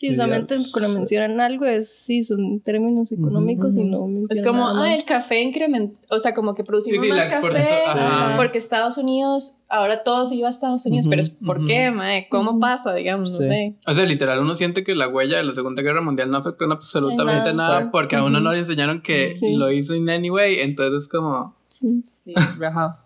Sí, 0.00 0.10
usualmente 0.12 0.56
cuando 0.72 0.94
mencionan 0.94 1.40
algo 1.42 1.66
es, 1.66 1.92
sí, 1.92 2.24
son 2.24 2.60
términos 2.60 3.12
económicos 3.12 3.76
y 3.76 3.84
no 3.84 4.06
mencionan 4.06 4.26
Es 4.30 4.42
como, 4.42 4.72
nada 4.72 4.82
ah, 4.84 4.94
el 4.94 5.04
café 5.04 5.42
incrementó, 5.42 5.98
o 6.08 6.18
sea, 6.18 6.32
como 6.32 6.54
que 6.54 6.64
producimos 6.64 7.02
Sí, 7.02 7.06
sí, 7.06 7.12
la 7.14 7.16
más 7.16 7.26
café 7.26 8.36
porque 8.38 8.56
Estados 8.56 8.96
Unidos, 8.96 9.56
ahora 9.68 10.02
todo 10.02 10.24
se 10.24 10.36
iba 10.36 10.46
a 10.48 10.50
Estados 10.50 10.86
Unidos, 10.86 11.04
pero 11.06 11.20
es 11.20 11.28
¿por 11.28 11.58
ujú. 11.58 11.66
qué, 11.66 11.90
mae? 11.90 12.28
¿Cómo 12.30 12.58
pasa, 12.58 12.94
digamos? 12.94 13.30
No 13.32 13.38
Sí. 13.40 13.44
sé. 13.44 13.74
O 13.86 13.92
sea, 13.92 14.06
literal, 14.06 14.38
uno 14.38 14.56
siente 14.56 14.84
que 14.84 14.94
la 14.94 15.06
huella 15.06 15.36
de 15.36 15.44
la 15.44 15.54
Segunda 15.54 15.82
Guerra 15.82 16.00
Mundial 16.00 16.30
no 16.30 16.38
afectó 16.38 16.64
en 16.64 16.72
absolutamente 16.72 17.52
Nada. 17.52 17.90
porque 17.90 18.16
a 18.16 18.24
uno 18.24 18.40
no 18.40 18.52
le 18.54 18.60
enseñaron 18.60 19.02
que 19.02 19.34
Sí. 19.34 19.54
lo 19.54 19.70
hizo 19.70 19.94
in 19.94 20.08
any 20.08 20.30
way, 20.30 20.60
entonces 20.60 21.08
como... 21.08 21.54
Sí. 21.68 22.02
Sí, 22.06 22.32
ajá. 22.64 23.00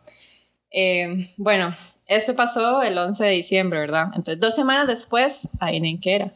Eh, 0.70 1.32
bueno, 1.38 1.74
esto 2.06 2.36
pasó 2.36 2.82
el 2.82 2.96
11 2.96 3.24
de 3.24 3.30
diciembre, 3.32 3.80
¿verdad? 3.80 4.10
Entonces, 4.14 4.38
dos 4.38 4.54
semanas 4.54 4.86
después, 4.86 5.48
adivinen 5.58 6.00
qué 6.00 6.14
era. 6.14 6.32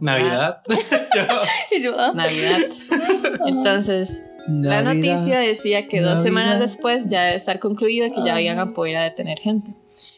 Navidad. 0.00 0.62
Y 1.70 1.82
yo, 1.82 1.94
ah, 1.98 2.12
Navidad. 2.14 2.60
Entonces, 3.46 4.24
la 4.48 4.82
Navidad. 4.82 5.14
noticia 5.14 5.38
decía 5.38 5.86
que 5.88 6.00
dos 6.00 6.22
semanas 6.22 6.54
Navidad. 6.54 6.66
después 6.66 7.04
ya 7.08 7.22
debe 7.24 7.36
estar 7.36 7.58
concluido 7.60 8.08
que 8.12 8.22
ya 8.24 8.40
iban 8.40 8.58
a 8.58 8.74
poder 8.74 9.10
detener 9.10 9.38
gente. 9.38 9.70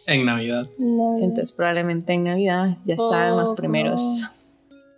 en 0.06 0.24
Navidad. 0.26 0.66
no. 0.78 1.18
Entonces, 1.22 1.52
probablemente 1.52 2.12
en 2.12 2.24
Navidad 2.24 2.76
ya 2.84 2.94
estaban 2.94 3.36
los 3.36 3.52
Oh, 3.52 3.56
primeros 3.56 4.24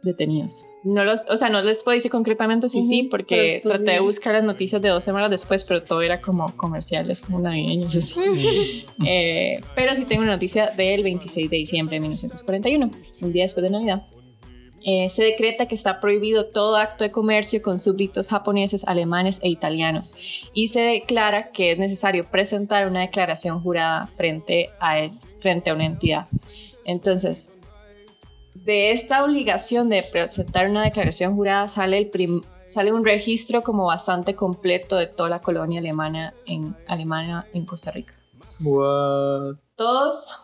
detenidos. 0.03 0.67
No 0.85 1.03
los, 1.03 1.23
o 1.31 1.37
sea, 1.39 1.49
no 1.49 1.63
les 1.63 1.83
puedo 1.83 1.95
decir 1.95 2.11
concretamente 2.11 2.69
si 2.69 2.83
sí, 2.83 3.05
porque 3.05 3.61
traté 3.63 3.93
de 3.93 4.01
buscar 4.01 4.35
las 4.35 4.45
noticias 4.45 4.83
de 4.83 4.91
dos 4.91 5.03
semanas 5.03 5.31
después, 5.31 5.65
pero 5.65 5.83
todo 5.83 6.03
era 6.03 6.21
como 6.21 6.55
comerciales, 6.57 7.23
como 7.23 7.39
navideños, 7.41 7.97
así. 7.97 8.85
Eh, 9.07 9.61
pero 9.75 9.95
sí 9.95 10.05
tengo 10.05 10.23
una 10.23 10.33
noticia 10.33 10.67
del 10.77 11.03
26 11.03 11.49
de 11.51 11.57
diciembre 11.57 11.97
de 11.97 12.01
1941, 12.01 12.91
un 13.23 13.33
día 13.33 13.45
después 13.45 13.63
de 13.65 13.71
Navidad. 13.71 14.03
Eh, 14.87 15.09
se 15.09 15.25
decreta 15.25 15.67
que 15.67 15.75
está 15.75 15.99
prohibido 15.99 16.51
todo 16.51 16.77
acto 16.77 17.05
de 17.05 17.11
comercio 17.11 17.63
con 17.63 17.79
súbditos 17.79 18.29
japoneses, 18.29 18.85
alemanes 18.87 19.39
e 19.41 19.49
italianos 19.49 20.15
y 20.53 20.69
se 20.69 20.81
declara 20.81 21.53
que 21.53 21.73
es 21.73 21.79
necesario 21.79 22.25
presentar 22.31 22.87
una 22.87 23.01
declaración 23.01 23.61
jurada 23.63 24.09
frente 24.17 24.69
a, 24.81 24.99
él- 24.99 25.13
frente 25.41 25.71
a 25.71 25.75
una 25.75 25.87
entidad. 25.87 26.27
Entonces, 26.85 27.53
de 28.55 28.93
esta 28.93 29.25
obligación 29.25 29.89
de 29.89 30.03
presentar 30.03 30.69
una 30.69 30.85
declaración 30.85 31.35
jurada 31.35 31.67
sale, 31.69 31.97
el 31.97 32.09
prim- 32.11 32.43
sale 32.69 32.93
un 32.93 33.07
registro 33.07 33.63
como 33.63 33.87
bastante 33.87 34.35
completo 34.35 34.97
de 34.97 35.07
toda 35.07 35.31
la 35.31 35.41
colonia 35.41 35.81
alemana 35.81 36.33
en, 36.47 36.77
alemana 36.89 37.47
en 37.55 37.65
Costa 37.65 37.91
Rica 37.91 38.13
What? 38.61 39.57
todos, 39.77 40.35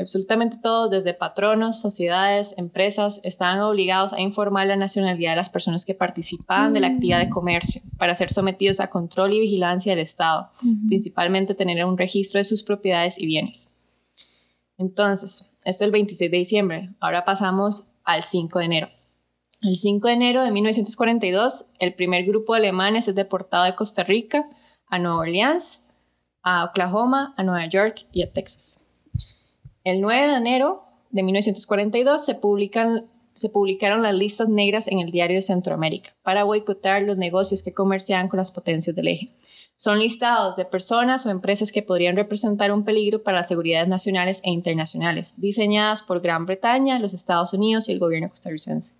absolutamente 0.00 0.58
todos, 0.62 0.90
desde 0.90 1.14
patronos, 1.14 1.80
sociedades, 1.80 2.54
empresas, 2.58 3.20
estaban 3.24 3.60
obligados 3.60 4.12
a 4.12 4.20
informar 4.20 4.66
la 4.66 4.76
nacionalidad 4.76 5.32
de 5.32 5.36
las 5.36 5.50
personas 5.50 5.84
que 5.84 5.94
participaban 5.94 6.72
de 6.72 6.80
la 6.80 6.88
actividad 6.88 7.18
de 7.18 7.30
comercio 7.30 7.82
para 7.96 8.14
ser 8.14 8.30
sometidos 8.30 8.80
a 8.80 8.90
control 8.90 9.32
y 9.32 9.40
vigilancia 9.40 9.94
del 9.94 10.04
Estado, 10.04 10.50
principalmente 10.88 11.54
tener 11.54 11.84
un 11.84 11.98
registro 11.98 12.38
de 12.38 12.44
sus 12.44 12.62
propiedades 12.62 13.18
y 13.18 13.26
bienes. 13.26 13.74
Entonces, 14.76 15.50
esto 15.64 15.84
es 15.84 15.86
el 15.86 15.90
26 15.90 16.30
de 16.30 16.36
diciembre. 16.36 16.90
Ahora 17.00 17.24
pasamos 17.24 17.92
al 18.04 18.22
5 18.22 18.58
de 18.60 18.64
enero. 18.64 18.88
El 19.60 19.74
5 19.74 20.06
de 20.06 20.14
enero 20.14 20.42
de 20.42 20.52
1942, 20.52 21.66
el 21.80 21.94
primer 21.94 22.24
grupo 22.24 22.54
de 22.54 22.60
alemanes 22.60 23.08
es 23.08 23.14
deportado 23.14 23.64
de 23.64 23.74
Costa 23.74 24.04
Rica 24.04 24.48
a 24.86 24.98
Nueva 24.98 25.18
Orleans, 25.18 25.84
a 26.42 26.64
Oklahoma, 26.64 27.34
a 27.36 27.42
Nueva 27.42 27.66
York 27.66 28.06
y 28.12 28.22
a 28.22 28.32
Texas. 28.32 28.87
El 29.88 30.02
9 30.02 30.28
de 30.28 30.36
enero 30.36 30.84
de 31.08 31.22
1942 31.22 32.22
se, 32.22 32.34
publican, 32.34 33.06
se 33.32 33.48
publicaron 33.48 34.02
las 34.02 34.14
listas 34.14 34.50
negras 34.50 34.86
en 34.86 34.98
el 34.98 35.10
Diario 35.10 35.36
de 35.36 35.40
Centroamérica 35.40 36.10
para 36.22 36.44
boicotar 36.44 37.04
los 37.04 37.16
negocios 37.16 37.62
que 37.62 37.72
comerciaban 37.72 38.28
con 38.28 38.36
las 38.36 38.50
potencias 38.50 38.94
del 38.94 39.08
eje. 39.08 39.32
Son 39.76 39.98
listados 39.98 40.56
de 40.56 40.66
personas 40.66 41.24
o 41.24 41.30
empresas 41.30 41.72
que 41.72 41.82
podrían 41.82 42.16
representar 42.16 42.70
un 42.70 42.84
peligro 42.84 43.22
para 43.22 43.38
las 43.38 43.48
seguridades 43.48 43.88
nacionales 43.88 44.42
e 44.44 44.50
internacionales, 44.50 45.36
diseñadas 45.38 46.02
por 46.02 46.20
Gran 46.20 46.44
Bretaña, 46.44 46.98
los 46.98 47.14
Estados 47.14 47.54
Unidos 47.54 47.88
y 47.88 47.92
el 47.92 47.98
gobierno 47.98 48.28
costarricense. 48.28 48.92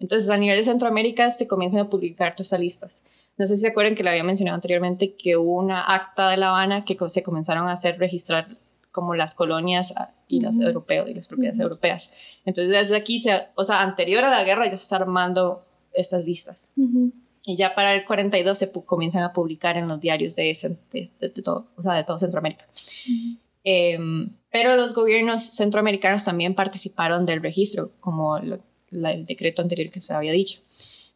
Entonces, 0.00 0.30
a 0.30 0.36
nivel 0.36 0.56
de 0.56 0.64
Centroamérica 0.64 1.30
se 1.30 1.46
comienzan 1.46 1.78
a 1.78 1.88
publicar 1.88 2.34
todas 2.34 2.46
estas 2.46 2.58
listas. 2.58 3.04
No 3.38 3.46
sé 3.46 3.54
si 3.54 3.62
se 3.62 3.68
acuerdan 3.68 3.94
que 3.94 4.02
le 4.02 4.10
había 4.10 4.24
mencionado 4.24 4.56
anteriormente 4.56 5.14
que 5.14 5.36
hubo 5.36 5.58
una 5.58 5.94
acta 5.94 6.28
de 6.28 6.38
La 6.38 6.48
Habana 6.48 6.84
que 6.84 6.96
se 7.06 7.22
comenzaron 7.22 7.68
a 7.68 7.72
hacer 7.72 8.00
registrar 8.00 8.48
como 8.94 9.14
las 9.16 9.34
colonias 9.34 9.92
ah, 9.96 10.12
y 10.28 10.40
las 10.40 10.60
europeos 10.60 11.10
y 11.10 11.14
las 11.14 11.26
propiedades 11.28 11.58
europeas. 11.58 12.14
Entonces, 12.44 12.70
desde 12.72 12.96
aquí, 12.96 13.18
se, 13.18 13.48
o 13.56 13.64
sea, 13.64 13.82
anterior 13.82 14.22
a 14.24 14.30
la 14.30 14.44
guerra 14.44 14.66
ya 14.66 14.76
se 14.76 14.84
está 14.84 14.96
armando 14.96 15.64
estas 15.92 16.24
listas. 16.24 16.72
Ujú. 16.76 17.12
Y 17.46 17.56
ya 17.56 17.74
para 17.74 17.92
el 17.94 18.04
42 18.04 18.56
se 18.56 18.70
comienzan 18.70 19.24
a 19.24 19.32
publicar 19.32 19.76
en 19.76 19.88
los 19.88 20.00
diarios 20.00 20.36
de, 20.36 20.50
ese- 20.50 20.78
de, 20.92 21.10
de- 21.20 21.28
de 21.28 21.42
todo, 21.42 21.66
o 21.76 21.82
sea, 21.82 21.94
de 21.94 22.04
todo 22.04 22.18
Centroamérica. 22.18 22.64
Em, 23.64 24.30
pero 24.50 24.76
los 24.76 24.92
gobiernos 24.94 25.42
centroamericanos 25.42 26.24
también 26.24 26.54
participaron 26.54 27.26
del 27.26 27.42
registro, 27.42 27.90
como 28.00 28.38
lo- 28.38 28.60
la- 28.90 29.12
el 29.12 29.26
decreto 29.26 29.60
anterior 29.62 29.90
que 29.90 30.00
se 30.00 30.14
había 30.14 30.32
dicho. 30.32 30.60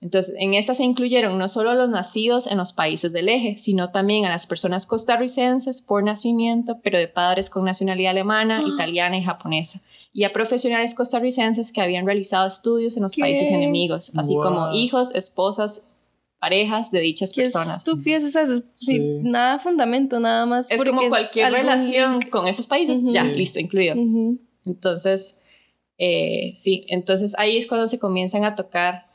Entonces, 0.00 0.36
en 0.38 0.54
esta 0.54 0.74
se 0.74 0.84
incluyeron 0.84 1.36
no 1.38 1.48
solo 1.48 1.70
a 1.70 1.74
los 1.74 1.90
nacidos 1.90 2.46
en 2.46 2.56
los 2.56 2.72
países 2.72 3.12
del 3.12 3.28
eje, 3.28 3.56
sino 3.58 3.90
también 3.90 4.24
a 4.26 4.28
las 4.30 4.46
personas 4.46 4.86
costarricenses 4.86 5.82
por 5.82 6.04
nacimiento, 6.04 6.78
pero 6.84 6.98
de 6.98 7.08
padres 7.08 7.50
con 7.50 7.64
nacionalidad 7.64 8.10
alemana, 8.12 8.62
italiana 8.64 9.18
y 9.18 9.24
japonesa, 9.24 9.80
y 10.12 10.22
a 10.22 10.32
profesionales 10.32 10.94
costarricenses 10.94 11.72
que 11.72 11.80
habían 11.80 12.06
realizado 12.06 12.46
estudios 12.46 12.96
en 12.96 13.02
los 13.02 13.14
¿Qué? 13.14 13.22
países 13.22 13.50
enemigos, 13.50 14.12
así 14.16 14.34
Wow. 14.34 14.42
como 14.44 14.72
hijos, 14.72 15.12
esposas, 15.16 15.88
parejas 16.38 16.92
de 16.92 17.00
dichas 17.00 17.32
Qué 17.32 17.42
personas. 17.42 17.78
estúpidas 17.78 18.22
esas, 18.22 18.62
sí, 18.76 18.92
Sí. 18.98 19.20
nada 19.24 19.58
fundamento, 19.58 20.20
nada 20.20 20.46
más. 20.46 20.70
Es 20.70 20.80
como 20.84 21.08
cualquier 21.08 21.46
algún 21.46 21.60
relación 21.62 22.12
link. 22.20 22.30
con 22.30 22.46
esos 22.46 22.68
países, 22.68 22.98
Ujú. 23.00 23.08
ya, 23.08 23.24
Sí. 23.24 23.30
listo, 23.30 23.58
incluido. 23.58 23.96
Ujú. 24.00 24.38
Entonces, 24.64 25.34
eh, 25.98 26.52
sí, 26.54 26.86
entonces 26.88 27.34
ahí 27.36 27.56
es 27.56 27.66
cuando 27.66 27.88
se 27.88 27.98
comienzan 27.98 28.44
a 28.44 28.54
tocar 28.54 29.07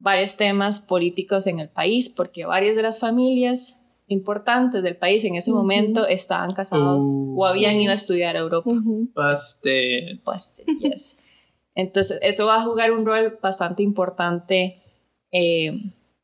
varios 0.00 0.36
temas 0.36 0.80
políticos 0.80 1.46
en 1.46 1.60
el 1.60 1.68
país, 1.68 2.08
porque 2.08 2.44
varias 2.46 2.74
de 2.74 2.82
las 2.82 2.98
familias 2.98 3.76
importantes 4.08 4.82
del 4.82 4.96
país 4.96 5.24
en 5.24 5.36
ese 5.36 5.52
momento 5.52 6.06
estaban 6.08 6.52
casados 6.52 7.04
Uh, 7.04 7.40
o 7.40 7.46
habían 7.46 7.74
sí. 7.74 7.82
ido 7.82 7.92
a 7.92 7.94
estudiar 7.94 8.34
a 8.36 8.40
Europa. 8.40 8.68
Ujú. 8.68 9.08
Pastel. 9.14 10.20
Pues, 10.24 10.60
yes. 10.80 11.18
Entonces, 11.76 12.18
eso 12.22 12.46
va 12.46 12.56
a 12.56 12.62
jugar 12.64 12.90
un 12.90 13.06
rol 13.06 13.38
bastante 13.40 13.84
importante 13.84 14.82
eh, 15.30 15.70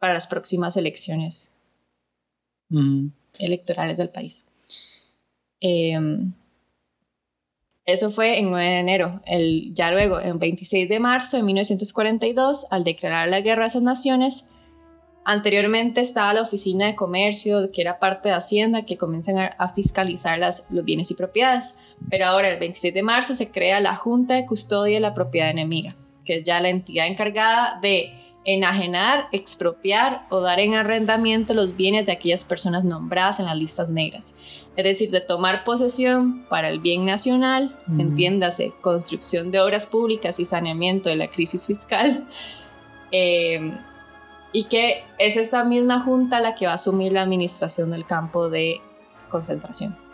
para 0.01 0.15
las 0.15 0.27
próximas 0.27 0.77
elecciones 0.77 1.53
Mm. 2.69 3.11
electorales 3.39 3.99
del 3.99 4.09
país. 4.09 4.49
Eh, 5.61 5.97
eso 7.87 8.11
fue 8.11 8.41
en 8.41 8.51
9 8.51 8.69
de 8.69 8.79
enero. 8.81 9.21
El, 9.25 9.73
ya 9.73 9.93
luego, 9.93 10.19
el 10.19 10.35
26 10.35 10.89
de 10.89 10.99
marzo 10.99 11.37
de 11.37 11.45
1942, 11.45 12.67
al 12.71 12.83
declarar 12.83 13.29
la 13.29 13.41
guerra 13.41 13.65
a 13.65 13.67
esas 13.69 13.83
naciones, 13.83 14.49
anteriormente 15.25 16.01
estaba 16.01 16.35
la 16.35 16.43
Oficina 16.43 16.87
de 16.87 16.97
Comercio, 16.97 17.71
que 17.73 17.83
era 17.83 18.01
parte 18.01 18.29
de 18.29 18.35
Hacienda, 18.35 18.85
que 18.85 18.97
comienzan 18.97 19.39
a, 19.39 19.73
fiscalizar 19.73 20.41
los 20.41 20.85
bienes 20.85 21.13
y 21.13 21.15
propiedades. 21.15 21.79
Pero 22.11 22.27
ahora, 22.27 22.49
el 22.49 22.59
26 22.59 22.93
de 22.93 23.03
marzo, 23.05 23.35
se 23.35 23.53
crea 23.53 23.79
la 23.79 23.95
Junta 23.95 24.35
de 24.35 24.47
Custodia 24.47 24.95
de 24.95 25.01
la 25.01 25.15
Propiedad 25.15 25.51
Enemiga, 25.51 25.95
que 26.25 26.39
es 26.39 26.45
ya 26.45 26.61
la 26.61 26.71
entidad 26.71 27.07
encargada 27.07 27.79
de 27.81 28.26
enajenar, 28.47 29.29
expropiar 29.33 30.27
o 30.31 30.41
dar 30.41 30.61
en 30.61 30.75
arrendamiento 30.75 31.53
los 31.53 31.77
bienes 31.77 32.07
de 32.07 32.13
aquellas 32.13 32.45
personas 32.45 32.85
nombradas 32.85 33.41
en 33.41 33.47
las 33.47 33.57
listas 33.57 33.89
negras. 33.89 34.37
Es 34.77 34.85
decir, 34.85 35.11
de 35.11 35.21
tomar 35.21 35.65
posesión 35.65 36.47
para 36.49 36.69
el 36.69 36.79
bien 36.79 37.05
nacional, 37.05 37.77
entiéndase, 37.99 38.73
construcción 38.81 39.51
de 39.51 39.61
obras 39.61 39.87
públicas 39.87 40.39
y 40.39 40.45
saneamiento 40.45 41.09
de 41.09 41.17
la 41.17 41.29
crisis 41.29 41.67
fiscal. 41.67 42.27
Eh, 43.11 43.73
y 44.53 44.65
que 44.65 45.05
es 45.19 45.37
esta 45.37 45.65
misma 45.65 46.01
junta 46.01 46.41
la 46.41 46.55
que 46.55 46.67
va 46.67 46.73
a 46.73 46.77
asumir 46.77 47.13
la 47.13 47.23
administración 47.23 47.91
del 47.91 48.07
campo 48.07 48.49
de 48.49 48.81
concentración. 49.29 50.06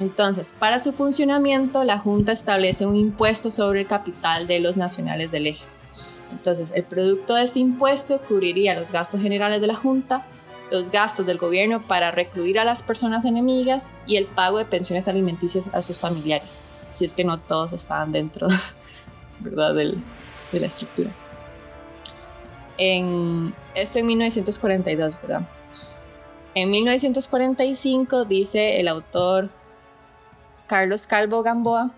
Entonces, 0.00 0.54
para 0.58 0.78
su 0.78 0.92
funcionamiento, 0.92 1.84
la 1.84 1.98
Junta 1.98 2.32
establece 2.32 2.86
un 2.86 2.96
impuesto 2.96 3.50
sobre 3.50 3.82
el 3.82 3.86
capital 3.86 4.46
de 4.46 4.60
los 4.60 4.76
nacionales 4.76 5.30
del 5.30 5.46
eje. 5.46 5.64
Entonces, 6.32 6.72
el 6.74 6.82
producto 6.82 7.34
de 7.34 7.44
este 7.44 7.60
impuesto 7.60 8.18
cubriría 8.18 8.78
los 8.78 8.90
gastos 8.90 9.22
generales 9.22 9.60
de 9.60 9.68
la 9.68 9.76
Junta, 9.76 10.26
los 10.70 10.90
gastos 10.90 11.26
del 11.26 11.38
gobierno 11.38 11.82
para 11.82 12.10
recluir 12.10 12.58
a 12.58 12.64
las 12.64 12.82
personas 12.82 13.24
enemigas 13.24 13.92
y 14.06 14.16
el 14.16 14.26
pago 14.26 14.58
de 14.58 14.64
pensiones 14.64 15.06
alimenticias 15.06 15.72
a 15.72 15.82
sus 15.82 15.98
familiares, 15.98 16.58
si 16.92 17.04
es 17.04 17.14
que 17.14 17.22
no 17.22 17.38
todos 17.38 17.72
estaban 17.72 18.10
dentro 18.10 18.48
¿verdad? 19.40 19.74
de 19.74 20.60
la 20.60 20.66
estructura. 20.66 21.10
Esto 22.76 23.98
en 23.98 24.06
1942, 24.06 25.14
¿verdad? 25.22 25.48
En 26.54 26.70
1945 26.70 28.24
dice 28.24 28.80
el 28.80 28.88
autor 28.88 29.50
Carlos 30.66 31.06
Calvo 31.06 31.42
Gamboa 31.42 31.94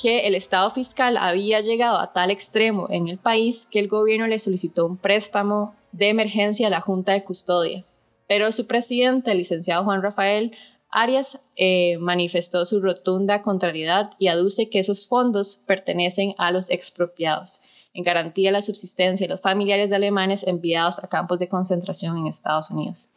que 0.00 0.26
el 0.26 0.34
estado 0.34 0.70
fiscal 0.70 1.16
había 1.16 1.60
llegado 1.60 1.98
a 1.98 2.12
tal 2.12 2.30
extremo 2.30 2.88
en 2.90 3.08
el 3.08 3.18
país 3.18 3.66
que 3.70 3.78
el 3.78 3.88
gobierno 3.88 4.26
le 4.26 4.38
solicitó 4.38 4.86
un 4.86 4.96
préstamo 4.96 5.74
de 5.92 6.08
emergencia 6.08 6.66
a 6.66 6.70
la 6.70 6.80
Junta 6.80 7.12
de 7.12 7.24
Custodia. 7.24 7.84
Pero 8.26 8.50
su 8.52 8.66
presidente, 8.66 9.30
el 9.30 9.38
licenciado 9.38 9.84
Juan 9.84 10.02
Rafael 10.02 10.56
Arias, 10.88 11.40
eh, 11.56 11.98
manifestó 11.98 12.64
su 12.64 12.80
rotunda 12.80 13.42
contrariedad 13.42 14.10
y 14.18 14.28
aduce 14.28 14.68
que 14.68 14.78
esos 14.78 15.06
fondos 15.06 15.62
pertenecen 15.66 16.34
a 16.36 16.50
los 16.50 16.68
expropiados, 16.70 17.60
en 17.94 18.04
garantía 18.04 18.48
de 18.48 18.52
la 18.52 18.62
subsistencia 18.62 19.26
de 19.26 19.30
los 19.30 19.40
familiares 19.40 19.90
de 19.90 19.96
alemanes 19.96 20.46
enviados 20.46 21.02
a 21.02 21.08
campos 21.08 21.38
de 21.38 21.48
concentración 21.48 22.18
en 22.18 22.26
Estados 22.26 22.70
Unidos. 22.70 23.10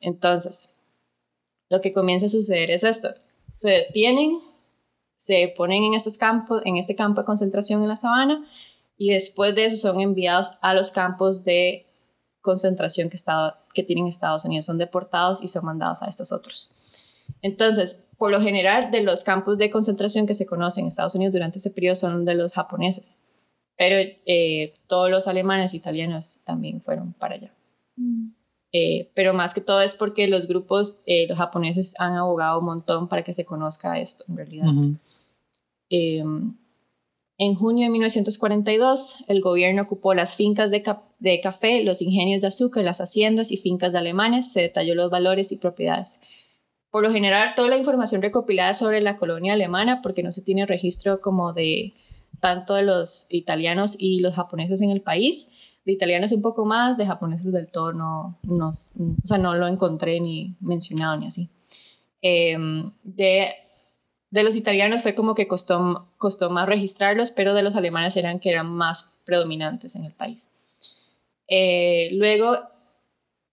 Entonces, 0.00 0.70
lo 1.68 1.80
que 1.80 1.92
comienza 1.92 2.26
a 2.26 2.30
suceder 2.30 2.70
es 2.70 2.84
esto 2.84 3.10
se 3.50 3.70
detienen, 3.70 4.40
se 5.16 5.52
ponen 5.56 5.84
en 5.84 5.94
estos 5.94 6.18
campos, 6.18 6.62
en 6.64 6.76
este 6.76 6.94
campo 6.94 7.20
de 7.20 7.26
concentración 7.26 7.82
en 7.82 7.88
la 7.88 7.96
sabana 7.96 8.46
y 8.96 9.10
después 9.10 9.54
de 9.54 9.66
eso 9.66 9.76
son 9.76 10.00
enviados 10.00 10.52
a 10.60 10.74
los 10.74 10.90
campos 10.90 11.44
de 11.44 11.86
concentración 12.40 13.10
que, 13.10 13.18
que 13.74 13.82
tienen 13.82 14.06
Estados 14.06 14.44
Unidos, 14.44 14.66
son 14.66 14.78
deportados 14.78 15.42
y 15.42 15.48
son 15.48 15.64
mandados 15.64 16.02
a 16.02 16.06
estos 16.06 16.32
otros. 16.32 16.76
Entonces, 17.42 18.06
por 18.18 18.30
lo 18.30 18.40
general, 18.40 18.90
de 18.90 19.02
los 19.02 19.24
campos 19.24 19.58
de 19.58 19.70
concentración 19.70 20.26
que 20.26 20.34
se 20.34 20.46
conocen 20.46 20.84
en 20.84 20.88
Estados 20.88 21.14
Unidos 21.14 21.32
durante 21.32 21.58
ese 21.58 21.70
periodo 21.70 21.96
son 21.96 22.24
de 22.24 22.34
los 22.34 22.52
japoneses, 22.54 23.22
pero 23.76 23.96
eh, 24.26 24.74
todos 24.86 25.10
los 25.10 25.26
alemanes 25.28 25.74
e 25.74 25.76
italianos 25.76 26.40
también 26.44 26.80
fueron 26.80 27.12
para 27.12 27.34
allá. 27.34 27.52
Mm. 27.96 28.35
Eh, 28.72 29.10
pero 29.14 29.32
más 29.32 29.54
que 29.54 29.60
todo 29.60 29.80
es 29.80 29.94
porque 29.94 30.26
los 30.26 30.46
grupos, 30.48 30.98
eh, 31.06 31.26
los 31.28 31.38
japoneses 31.38 31.94
han 31.98 32.14
abogado 32.14 32.58
un 32.58 32.66
montón 32.66 33.08
para 33.08 33.22
que 33.22 33.32
se 33.32 33.44
conozca 33.44 33.98
esto 33.98 34.24
en 34.28 34.36
realidad. 34.36 34.68
Em, 35.88 36.56
en 37.38 37.54
junio 37.54 37.84
de 37.84 37.90
1942, 37.90 39.24
el 39.28 39.40
gobierno 39.40 39.82
ocupó 39.82 40.14
las 40.14 40.36
fincas 40.36 40.70
de, 40.70 40.82
de, 41.18 41.40
café, 41.40 41.84
los 41.84 42.02
ingenios 42.02 42.40
de 42.40 42.48
azúcar, 42.48 42.84
las 42.84 43.00
haciendas 43.00 43.52
y 43.52 43.56
fincas 43.56 43.92
de 43.92 43.98
alemanes, 43.98 44.52
se 44.52 44.62
detalló 44.62 44.94
los 44.94 45.10
valores 45.10 45.52
y 45.52 45.56
propiedades. 45.56 46.20
Por 46.90 47.02
lo 47.02 47.12
general, 47.12 47.54
toda 47.54 47.68
la 47.68 47.76
información 47.76 48.22
recopilada 48.22 48.72
sobre 48.72 49.00
la 49.02 49.18
colonia 49.18 49.52
alemana, 49.52 50.00
porque 50.02 50.22
no 50.22 50.32
se 50.32 50.42
tiene 50.42 50.64
registro 50.64 51.20
como 51.20 51.52
de 51.52 51.92
tanto 52.40 52.74
de 52.74 52.82
los 52.82 53.26
italianos 53.28 53.96
y 53.98 54.20
los 54.20 54.34
japoneses 54.34 54.80
en 54.80 54.90
el 54.90 55.02
país, 55.02 55.75
de 55.86 55.92
italianos 55.92 56.32
un 56.32 56.42
poco 56.42 56.64
más, 56.64 56.98
de 56.98 57.06
japoneses 57.06 57.52
del 57.52 57.68
todo 57.68 57.92
no, 57.92 58.38
no, 58.42 58.68
o 58.70 58.72
sea, 59.26 59.38
no 59.38 59.54
lo 59.54 59.68
encontré 59.68 60.20
ni 60.20 60.56
mencionado 60.60 61.16
ni 61.16 61.26
así. 61.26 61.48
Em, 62.20 62.90
de, 63.04 63.54
de, 64.30 64.42
los 64.42 64.56
italianos 64.56 65.02
fue 65.02 65.14
como 65.14 65.36
que 65.36 65.46
costó, 65.46 66.08
costó 66.18 66.50
más 66.50 66.66
registrarlos, 66.66 67.30
pero 67.30 67.54
de 67.54 67.62
los 67.62 67.76
alemanes 67.76 68.16
eran 68.16 68.40
que 68.40 68.50
eran 68.50 68.66
más 68.66 69.20
predominantes 69.24 69.94
en 69.94 70.04
el 70.04 70.12
país. 70.12 70.48
Eh, 71.46 72.08
luego, 72.14 72.58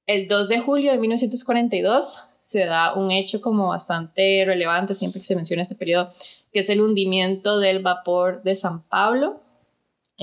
el 0.08 0.28
2 0.28 0.50
de 0.50 0.60
julio 0.60 0.92
de 0.92 0.98
1942 0.98 2.18
se 2.40 2.66
da 2.66 2.96
un 2.96 3.12
hecho 3.12 3.42
como 3.42 3.68
bastante 3.68 4.44
relevante 4.44 4.96
siempre 4.96 5.22
que 5.22 5.28
se 5.28 5.36
menciona 5.36 5.62
este 5.62 5.76
periodo, 5.76 6.12
que 6.52 6.62
es 6.62 6.70
el 6.70 6.82
hundimiento 6.82 7.60
del 7.60 7.84
vapor 7.84 8.42
de 8.42 8.56
San 8.56 8.82
Pablo 8.82 9.40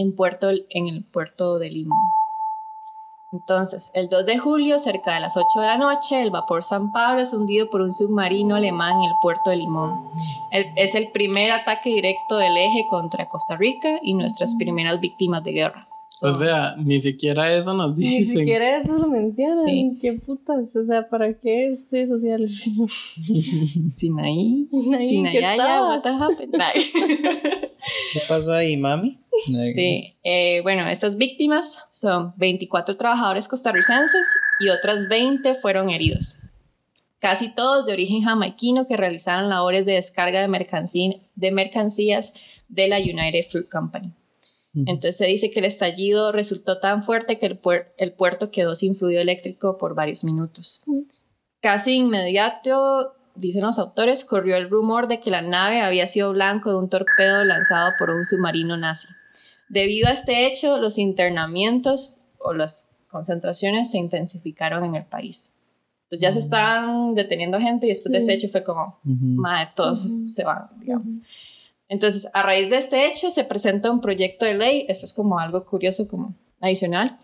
en, 0.01 0.17
puerto, 0.17 0.51
en 0.51 0.87
el 0.87 1.05
puerto 1.05 1.59
de 1.59 1.71
Limón. 1.71 2.03
Entonces, 3.33 3.93
el 3.95 4.09
2 4.09 4.27
de 4.27 4.39
julio, 4.39 4.79
cerca 4.81 5.15
de 5.15 5.21
las 5.21 5.37
8 5.37 5.61
de 5.61 5.67
la 5.67 5.79
noche, 5.79 6.21
el 6.21 6.31
vapor 6.31 6.65
San 6.65 6.91
Pablo 6.91 7.23
es 7.23 7.33
hundido 7.33 7.71
por 7.71 7.81
un 7.81 7.93
submarino 7.93 8.57
alemán 8.57 8.97
en 8.97 9.05
el 9.05 9.15
puerto 9.23 9.51
de 9.51 9.57
Limón. 9.57 10.11
es 10.51 10.97
el 10.97 11.13
primer 11.13 11.53
ataque 11.53 11.91
directo 11.91 12.39
del 12.39 12.57
eje 12.57 12.87
contra 12.89 13.29
Costa 13.29 13.57
Rica 13.57 14.01
y 14.03 14.15
nuestras 14.15 14.57
primeras 14.57 14.99
víctimas 14.99 15.45
de 15.45 15.53
guerra. 15.53 15.89
O 16.23 16.33
sea, 16.33 16.77
ni 16.77 17.01
siquiera 17.01 17.53
eso 17.53 17.73
nos 17.75 17.97
dicen. 17.97 18.18
Ni 18.18 18.25
siquiera 18.25 18.79
eso 18.79 18.99
lo 18.99 19.07
mencionan. 19.07 19.57
Sí. 19.57 19.99
¿Qué 20.01 20.12
putas? 20.12 20.75
O 20.77 20.85
sea, 20.85 21.09
¿para 21.09 21.33
qué 21.35 21.71
estudios 21.71 22.11
sociales? 22.11 22.61
Sinaí. 23.91 24.66
Sinaí. 24.68 25.07
Sinaí. 25.07 25.59
what 25.59 26.03
¿Qué 28.12 28.21
pasó 28.29 28.53
ahí, 28.53 28.77
mami? 28.77 29.18
Sí, 29.75 30.16
eh, 30.23 30.61
bueno, 30.62 30.89
estas 30.89 31.16
víctimas 31.16 31.79
son 31.91 32.35
24 32.37 32.97
trabajadores 32.97 33.49
costarricenses 33.49 34.27
y 34.61 34.68
otras 34.68 35.09
20 35.09 35.55
fueron 35.57 35.89
heridos. 35.89 36.37
Casi 37.18 37.55
todos 37.55 37.87
de 37.87 37.93
origen 37.93 38.23
jamaiquino 38.23 38.87
que 38.87 38.97
realizaron 38.97 39.49
labores 39.49 39.87
de 39.87 39.93
descarga 39.93 40.41
de, 40.41 41.21
de 41.35 41.51
mercancías 41.51 42.33
de 42.68 42.89
la 42.89 42.99
United 42.99 43.47
Fruit 43.51 43.68
Company. 43.68 44.12
Entonces 44.73 45.16
se 45.16 45.27
dice 45.27 45.51
que 45.51 45.59
el 45.59 45.64
estallido 45.64 46.31
resultó 46.31 46.79
tan 46.79 47.03
fuerte 47.03 47.39
que 47.39 47.47
el, 47.47 47.61
el 47.97 48.12
puerto 48.12 48.51
quedó 48.51 48.75
sin 48.75 48.95
fluido 48.95 49.21
eléctrico 49.21 49.79
por 49.79 49.95
varios 49.95 50.23
minutos. 50.23 50.81
Casi 51.61 51.95
inmediato, 51.95 53.14
dicen 53.35 53.62
los 53.62 53.79
autores, 53.79 54.25
corrió 54.25 54.57
el 54.57 54.71
rumor 54.71 55.09
de 55.09 55.21
que 55.21 55.31
la 55.31 55.43
nave 55.43 55.81
había 55.81 56.07
sido 56.07 56.33
blanco 56.33 56.71
de 56.71 56.79
un 56.79 56.89
torpedo 56.89 57.45
lanzado 57.45 57.91
por 57.99 58.11
un 58.11 58.25
submarino 58.25 58.77
nazi. 58.77 59.09
Debido 59.68 60.09
a 60.09 60.12
este 60.12 60.47
hecho, 60.47 60.79
los 60.79 60.99
internamientos 60.99 62.21
o 62.39 62.53
las 62.53 62.89
concentraciones 63.09 63.91
se 63.91 63.99
intensificaron 63.99 64.85
en 64.85 64.95
el 64.95 65.05
país. 65.05 65.53
Entonces 66.05 66.23
ya 66.23 66.33
se 66.33 66.39
estaban 66.41 67.14
deteniendo 67.14 67.61
gente 67.61 67.87
y 67.87 67.91
después 67.91 68.12
de 68.12 68.18
ese 68.18 68.35
hecho 68.35 68.49
fue 68.49 68.64
como, 68.64 68.99
madre, 69.05 69.71
todos 69.77 70.12
se 70.27 70.45
van, 70.45 70.68
digamos. 70.79 71.21
Entonces, 71.91 72.30
a 72.34 72.45
raíz 72.45 72.70
de 72.70 72.76
este 72.76 73.09
hecho, 73.09 73.32
se 73.32 73.43
presenta 73.43 73.91
un 73.91 74.01
proyecto 74.01 74.45
de 74.45 74.55
ley, 74.55 74.86
esto 74.88 75.05
es 75.05 75.12
como 75.12 75.41
algo 75.41 75.66
curioso, 75.66 76.07
como 76.07 76.36
adicional, 76.61 77.18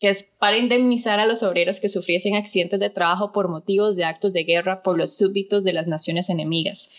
que 0.00 0.08
es 0.08 0.24
para 0.24 0.58
indemnizar 0.58 1.20
a 1.20 1.26
los 1.26 1.44
obreros 1.44 1.78
que 1.78 1.88
sufriesen 1.88 2.34
accidentes 2.34 2.80
de 2.80 2.90
trabajo 2.90 3.30
por 3.30 3.48
motivos 3.48 3.94
de 3.94 4.04
actos 4.04 4.32
de 4.32 4.42
guerra 4.42 4.82
por 4.82 4.98
los 4.98 5.16
súbditos 5.16 5.62
de 5.62 5.74
las 5.74 5.86
naciones 5.86 6.28
enemigas. 6.28 6.90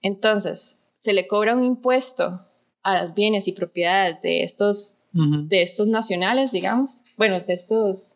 Entonces, 0.00 0.78
se 0.94 1.12
le 1.12 1.26
cobra 1.26 1.54
un 1.54 1.62
impuesto 1.62 2.40
a 2.82 2.94
las 2.94 3.12
bienes 3.12 3.46
y 3.46 3.52
propiedades 3.52 4.22
de 4.22 4.42
estos, 4.42 4.96
de 5.12 5.60
estos 5.60 5.88
nacionales, 5.88 6.52
digamos, 6.52 7.02
bueno, 7.18 7.38
de 7.40 7.52
estos 7.52 8.14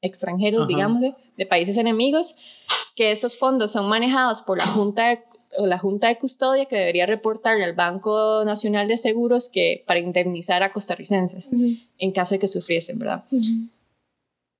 extranjeros, 0.00 0.68
digamos, 0.68 1.00
de, 1.36 1.46
países 1.46 1.76
enemigos, 1.76 2.36
que 2.94 3.10
estos 3.10 3.36
fondos 3.36 3.72
son 3.72 3.88
manejados 3.88 4.42
por 4.42 4.58
la 4.58 4.66
Junta 4.66 5.08
de 5.08 5.24
o 5.56 5.66
la 5.66 5.78
Junta 5.78 6.08
de 6.08 6.18
Custodia 6.18 6.66
que 6.66 6.76
debería 6.76 7.06
reportarle 7.06 7.64
al 7.64 7.74
Banco 7.74 8.44
Nacional 8.44 8.88
de 8.88 8.96
Seguros 8.96 9.48
que 9.48 9.84
para 9.86 10.00
indemnizar 10.00 10.62
a 10.62 10.72
costarricenses 10.72 11.50
en 11.98 12.12
caso 12.12 12.34
de 12.34 12.38
que 12.38 12.46
sufriesen, 12.46 12.98
¿verdad? 12.98 13.24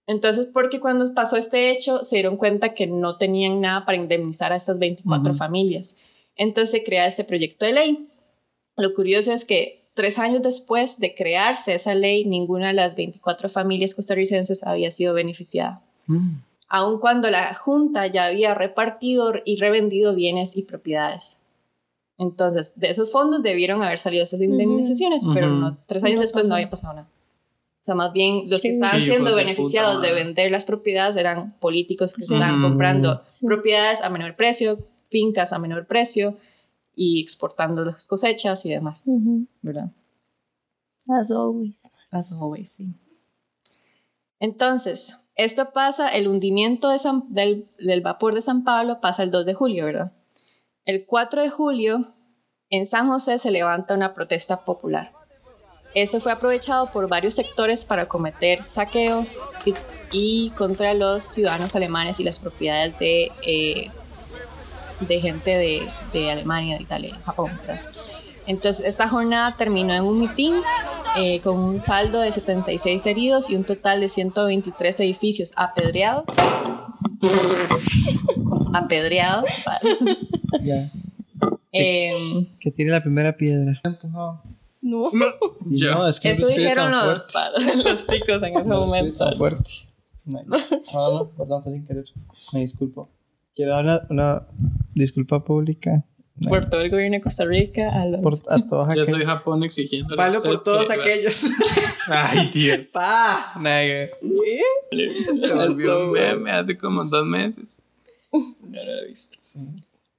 Entonces, 0.06 0.46
porque 0.46 0.80
cuando 0.80 1.14
pasó 1.14 1.36
este 1.36 1.70
hecho, 1.70 2.02
se 2.04 2.16
dieron 2.16 2.36
cuenta 2.36 2.74
que 2.74 2.86
no 2.86 3.16
tenían 3.16 3.60
nada 3.60 3.84
para 3.86 3.96
indemnizar 3.96 4.52
a 4.52 4.56
estas 4.56 4.78
24 4.78 5.34
familias. 5.34 5.98
Entonces 6.36 6.70
se 6.70 6.84
crea 6.84 7.06
este 7.06 7.24
proyecto 7.24 7.64
de 7.64 7.72
ley. 7.72 8.08
Lo 8.76 8.94
curioso 8.94 9.32
es 9.32 9.44
que 9.44 9.84
tres 9.94 10.18
años 10.18 10.42
después 10.42 10.98
de 10.98 11.14
crearse 11.14 11.74
esa 11.74 11.94
ley, 11.94 12.24
ninguna 12.24 12.68
de 12.68 12.74
las 12.74 12.96
24 12.96 13.48
familias 13.48 13.94
costarricenses 13.94 14.64
había 14.64 14.90
sido 14.90 15.14
beneficiada. 15.14 15.82
Mm 16.06 16.51
aun 16.74 16.98
cuando 17.00 17.28
la 17.28 17.54
Junta 17.54 18.06
ya 18.06 18.24
había 18.24 18.54
repartido 18.54 19.34
y 19.44 19.56
revendido 19.56 20.14
bienes 20.14 20.56
y 20.56 20.62
propiedades. 20.62 21.42
Entonces, 22.16 22.80
de 22.80 22.88
esos 22.88 23.12
fondos 23.12 23.42
debieron 23.42 23.82
haber 23.82 23.98
salido 23.98 24.24
esas 24.24 24.40
indemnizaciones, 24.40 25.22
pero 25.34 25.52
unos 25.52 25.84
tres 25.86 26.02
años 26.02 26.16
No 26.16 26.20
después 26.22 26.48
no 26.48 26.54
había 26.54 26.70
pasado 26.70 26.94
nada. 26.94 27.08
O 27.10 27.84
sea, 27.84 27.94
más 27.94 28.12
bien 28.14 28.48
los 28.48 28.62
que 28.62 28.68
estaban 28.68 29.00
Sí, 29.00 29.08
siendo 29.08 29.34
beneficiados 29.34 29.96
puta 29.96 30.06
de 30.08 30.14
vender 30.14 30.50
las 30.50 30.64
propiedades 30.64 31.16
eran 31.16 31.52
políticos 31.60 32.14
que 32.14 32.24
Sí. 32.24 32.32
estaban 32.34 32.62
comprando 32.62 33.22
Sí. 33.28 33.44
propiedades 33.46 34.00
a 34.00 34.08
menor 34.08 34.34
precio, 34.34 34.78
fincas 35.10 35.52
a 35.52 35.58
menor 35.58 35.86
precio 35.86 36.38
y 36.94 37.20
exportando 37.20 37.84
las 37.84 38.06
cosechas 38.06 38.64
y 38.64 38.70
demás, 38.70 39.04
Ujú. 39.08 39.46
¿verdad? 39.60 39.90
As 41.08 41.30
always. 41.32 41.90
As 42.10 42.32
always, 42.32 42.72
sí. 42.72 42.94
Entonces, 44.40 45.18
esto 45.44 45.70
pasa, 45.72 46.08
el 46.08 46.28
hundimiento 46.28 46.88
del, 47.28 48.00
vapor 48.02 48.34
de 48.34 48.40
San 48.40 48.64
Pablo 48.64 49.00
pasa 49.00 49.22
el 49.22 49.30
2 49.30 49.46
de 49.46 49.54
julio, 49.54 49.86
¿verdad? 49.86 50.12
El 50.84 51.06
4 51.06 51.42
de 51.42 51.50
julio, 51.50 52.14
en 52.70 52.86
San 52.86 53.08
José 53.08 53.38
se 53.38 53.50
levanta 53.50 53.94
una 53.94 54.14
protesta 54.14 54.64
popular. 54.64 55.12
Esto 55.94 56.20
fue 56.20 56.32
aprovechado 56.32 56.86
por 56.90 57.08
varios 57.08 57.34
sectores 57.34 57.84
para 57.84 58.06
cometer 58.06 58.62
saqueos 58.62 59.38
y, 60.10 60.50
contra 60.50 60.94
los 60.94 61.24
ciudadanos 61.24 61.76
alemanes 61.76 62.18
y 62.18 62.24
las 62.24 62.38
propiedades 62.38 62.98
de, 62.98 63.30
eh, 63.46 63.90
de 65.00 65.20
gente 65.20 65.50
de, 65.50 65.86
de 66.12 66.30
Alemania, 66.30 66.76
de 66.76 66.82
Italia, 66.82 67.18
Japón. 67.24 67.50
¿verdad? 67.60 67.80
Entonces, 68.46 68.84
esta 68.86 69.08
jornada 69.08 69.54
terminó 69.56 69.92
en 69.94 70.02
un 70.04 70.18
mitin 70.20 70.54
eh, 71.16 71.40
con 71.40 71.58
un 71.58 71.78
saldo 71.80 72.20
de 72.20 72.32
76 72.32 73.06
heridos 73.06 73.50
y 73.50 73.56
un 73.56 73.64
total 73.64 74.00
de 74.00 74.08
123 74.08 75.00
edificios 75.00 75.52
apedreados. 75.56 76.24
apedreados. 78.74 79.48
Ya. 80.62 80.92
Em, 81.72 82.46
Que 82.60 82.70
tiene 82.70 82.90
la 82.92 83.02
primera 83.02 83.34
piedra. 83.36 83.80
Empujado. 83.84 84.42
No. 84.82 85.10
No, 85.12 86.06
es 86.06 86.20
que 86.20 86.30
eso 86.30 86.46
dijeron 86.46 86.90
los, 86.92 87.28
los 87.84 88.06
ticos 88.06 88.42
en 88.42 88.58
ese 88.58 88.68
No 88.68 88.80
momento. 88.84 89.24
tan 89.24 89.38
fuerte. 89.38 89.70
No, 90.26 90.40
no, 90.44 90.58
no, 90.58 91.12
no, 91.12 91.30
perdón, 91.30 91.62
fue 91.64 91.72
sin 91.72 91.86
querer. 91.86 92.04
Me 92.52 92.60
disculpo. 92.60 93.08
Quiero 93.54 93.72
dar 93.72 93.84
una, 93.84 94.00
una 94.10 94.46
disculpa 94.94 95.42
pública 95.42 96.04
Por 96.48 96.68
todo 96.68 96.80
el 96.80 96.90
gobierno 96.90 97.16
de 97.16 97.22
Costa 97.22 97.44
Rica, 97.44 97.90
a 97.90 98.06
los... 98.06 98.20
por 98.20 98.34
a 98.48 98.58
todos 98.68 98.86
Yo 98.94 99.02
aquellos. 99.02 99.10
soy 99.10 99.24
Japón 99.24 99.64
exigiendo. 99.64 100.16
Palo 100.16 100.40
por 100.40 100.62
todos 100.62 100.90
aquellos. 100.90 101.44
Ay, 102.08 102.50
tío. 102.50 102.74
¡Pa! 102.92 103.54
Nega. 103.60 104.10
Se 105.08 105.32
volvió 105.32 106.06
un 106.06 106.12
meme 106.12 106.50
hace 106.50 106.76
como 106.78 107.04
dos 107.04 107.26
meses. 107.26 107.86
No 108.32 108.82
lo 108.82 109.02
he 109.02 109.08
visto. 109.08 109.38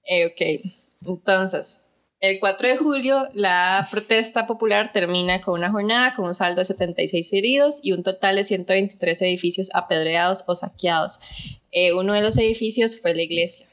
Eh, 0.05 0.25
ok, 0.27 0.71
entonces, 1.05 1.81
el 2.19 2.39
4 2.39 2.67
de 2.69 2.77
julio 2.77 3.27
la 3.33 3.85
protesta 3.91 4.47
popular 4.47 4.91
termina 4.93 5.41
con 5.41 5.59
una 5.59 5.71
jornada 5.71 6.15
con 6.15 6.25
un 6.25 6.33
saldo 6.33 6.61
de 6.61 6.65
76 6.65 7.33
heridos 7.33 7.79
y 7.83 7.91
un 7.91 8.03
total 8.03 8.37
de 8.37 8.43
123 8.43 9.21
edificios 9.23 9.69
apedreados 9.73 10.43
o 10.47 10.55
saqueados. 10.55 11.19
Eh, 11.71 11.93
uno 11.93 12.13
de 12.13 12.21
los 12.21 12.37
edificios 12.37 13.01
fue 13.01 13.13
la 13.15 13.23
iglesia. 13.23 13.67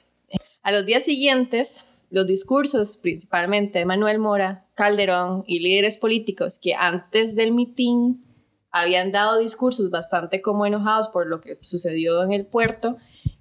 A 0.63 0.73
los 0.73 0.85
días 0.85 1.05
siguientes, 1.05 1.85
los 2.11 2.27
discursos, 2.27 2.97
principalmente 2.97 3.79
de 3.79 3.85
Manuel 3.85 4.19
Mora, 4.19 4.67
Calderón 4.75 5.45
y 5.47 5.61
líderes 5.61 5.97
políticos 5.97 6.59
que 6.59 6.75
antes 6.75 7.35
del 7.37 7.53
mitin 7.53 8.25
habían 8.73 9.13
dado 9.13 9.39
discursos 9.39 9.91
bastante 9.91 10.43
como 10.43 10.67
enojados 10.67 11.09
por 11.09 11.27
lo 11.27 11.41
que 11.41 11.59
sucedió 11.63 12.23
en 12.23 12.33
el 12.33 12.47
puerto, 12.47 12.97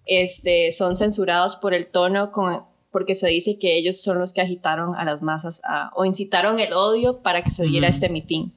este, 0.05 0.71
son 0.71 0.95
censurados 0.95 1.55
por 1.55 1.73
el 1.73 1.87
tono 1.87 2.31
con, 2.31 2.63
porque 2.91 3.13
se 3.15 3.27
dice 3.27 3.57
que 3.59 3.77
ellos 3.77 4.01
son 4.01 4.17
los 4.19 4.33
que 4.33 4.41
agitaron 4.41 4.95
a 4.95 5.05
las 5.05 5.21
masas 5.21 5.61
a- 5.65 5.91
o 5.95 6.05
incitaron 6.05 6.59
el 6.59 6.73
odio 6.73 7.21
para 7.21 7.43
que 7.43 7.51
se 7.51 7.63
diera 7.63 7.87
este 7.87 8.09
mitin. 8.09 8.53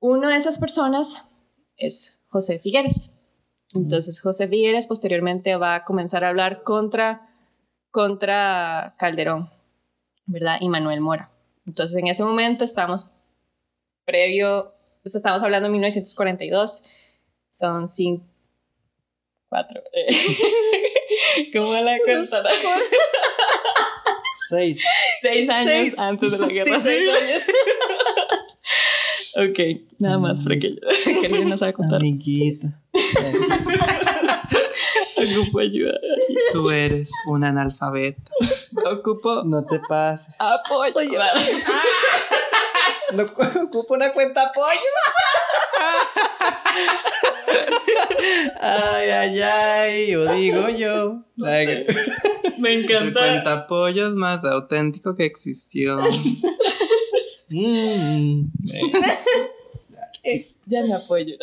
Uno 0.00 0.28
de 0.28 0.36
esas 0.36 0.58
personas 0.58 1.22
es 1.76 2.18
José 2.28 2.58
Figueres. 2.58 3.20
Entonces 3.72 4.20
José 4.20 4.48
Figueres 4.48 4.86
posteriormente 4.86 5.56
va 5.56 5.74
a 5.76 5.84
comenzar 5.84 6.24
a 6.24 6.28
hablar 6.28 6.62
contra, 6.62 7.33
contra 7.94 8.94
Calderón, 8.98 9.48
¿verdad? 10.26 10.58
Y 10.60 10.68
Manuel 10.68 11.00
Mora. 11.00 11.30
Entonces 11.64 11.96
en 11.96 12.08
ese 12.08 12.24
momento 12.24 12.64
estamos 12.64 13.12
previo, 14.04 14.74
pues 15.04 15.14
estamos 15.14 15.44
hablando 15.44 15.68
de 15.68 15.72
1942, 15.74 16.82
son 17.50 17.88
cinco, 17.88 18.26
cuatro, 19.48 19.80
eh, 19.92 20.08
¿cómo 21.52 21.72
la 21.72 21.96
cosa? 22.04 22.42
Seis. 24.48 24.84
Seis 25.22 25.48
años 25.48 25.70
Seis. 25.70 25.94
antes 25.96 26.32
de 26.32 26.38
la 26.38 26.48
guerra 26.48 26.80
Sí, 26.80 26.82
seis 26.82 27.46
civil. 29.36 29.40
ok, 29.50 29.58
nada 30.00 30.18
más 30.18 30.42
para 30.42 30.58
que 30.58 30.74
yo, 30.74 30.80
que 31.20 31.26
alguien 31.26 31.48
no 31.48 31.56
sabe 31.56 31.74
contar. 31.74 32.00
Amiguita. 32.00 32.82
Ocupo 35.40 35.58
ayuda. 35.60 35.98
Tú 36.52 36.70
eres 36.70 37.10
un 37.26 37.44
analfabeta. 37.44 38.20
Ocupo 38.92 39.42
No 39.44 39.64
te 39.64 39.80
pases. 39.88 40.34
apoyo. 40.38 41.18
No 43.12 43.22
ocupo 43.64 43.94
una 43.94 44.12
cuenta 44.12 44.42
apoyo. 44.48 44.68
ay, 48.60 49.10
ay, 49.10 49.40
ay. 49.40 50.10
Yo 50.10 50.32
digo 50.34 50.68
yo. 50.70 51.22
Ay, 51.44 51.86
Me 52.58 52.74
El 52.74 52.84
encanta. 52.84 53.20
cuentapollos 53.20 54.14
más 54.14 54.44
auténtico 54.44 55.16
que 55.16 55.24
existió. 55.24 55.98
mm, 57.48 58.42
Ya 60.66 60.82
me 60.82 60.94
apoyo. 60.94 61.36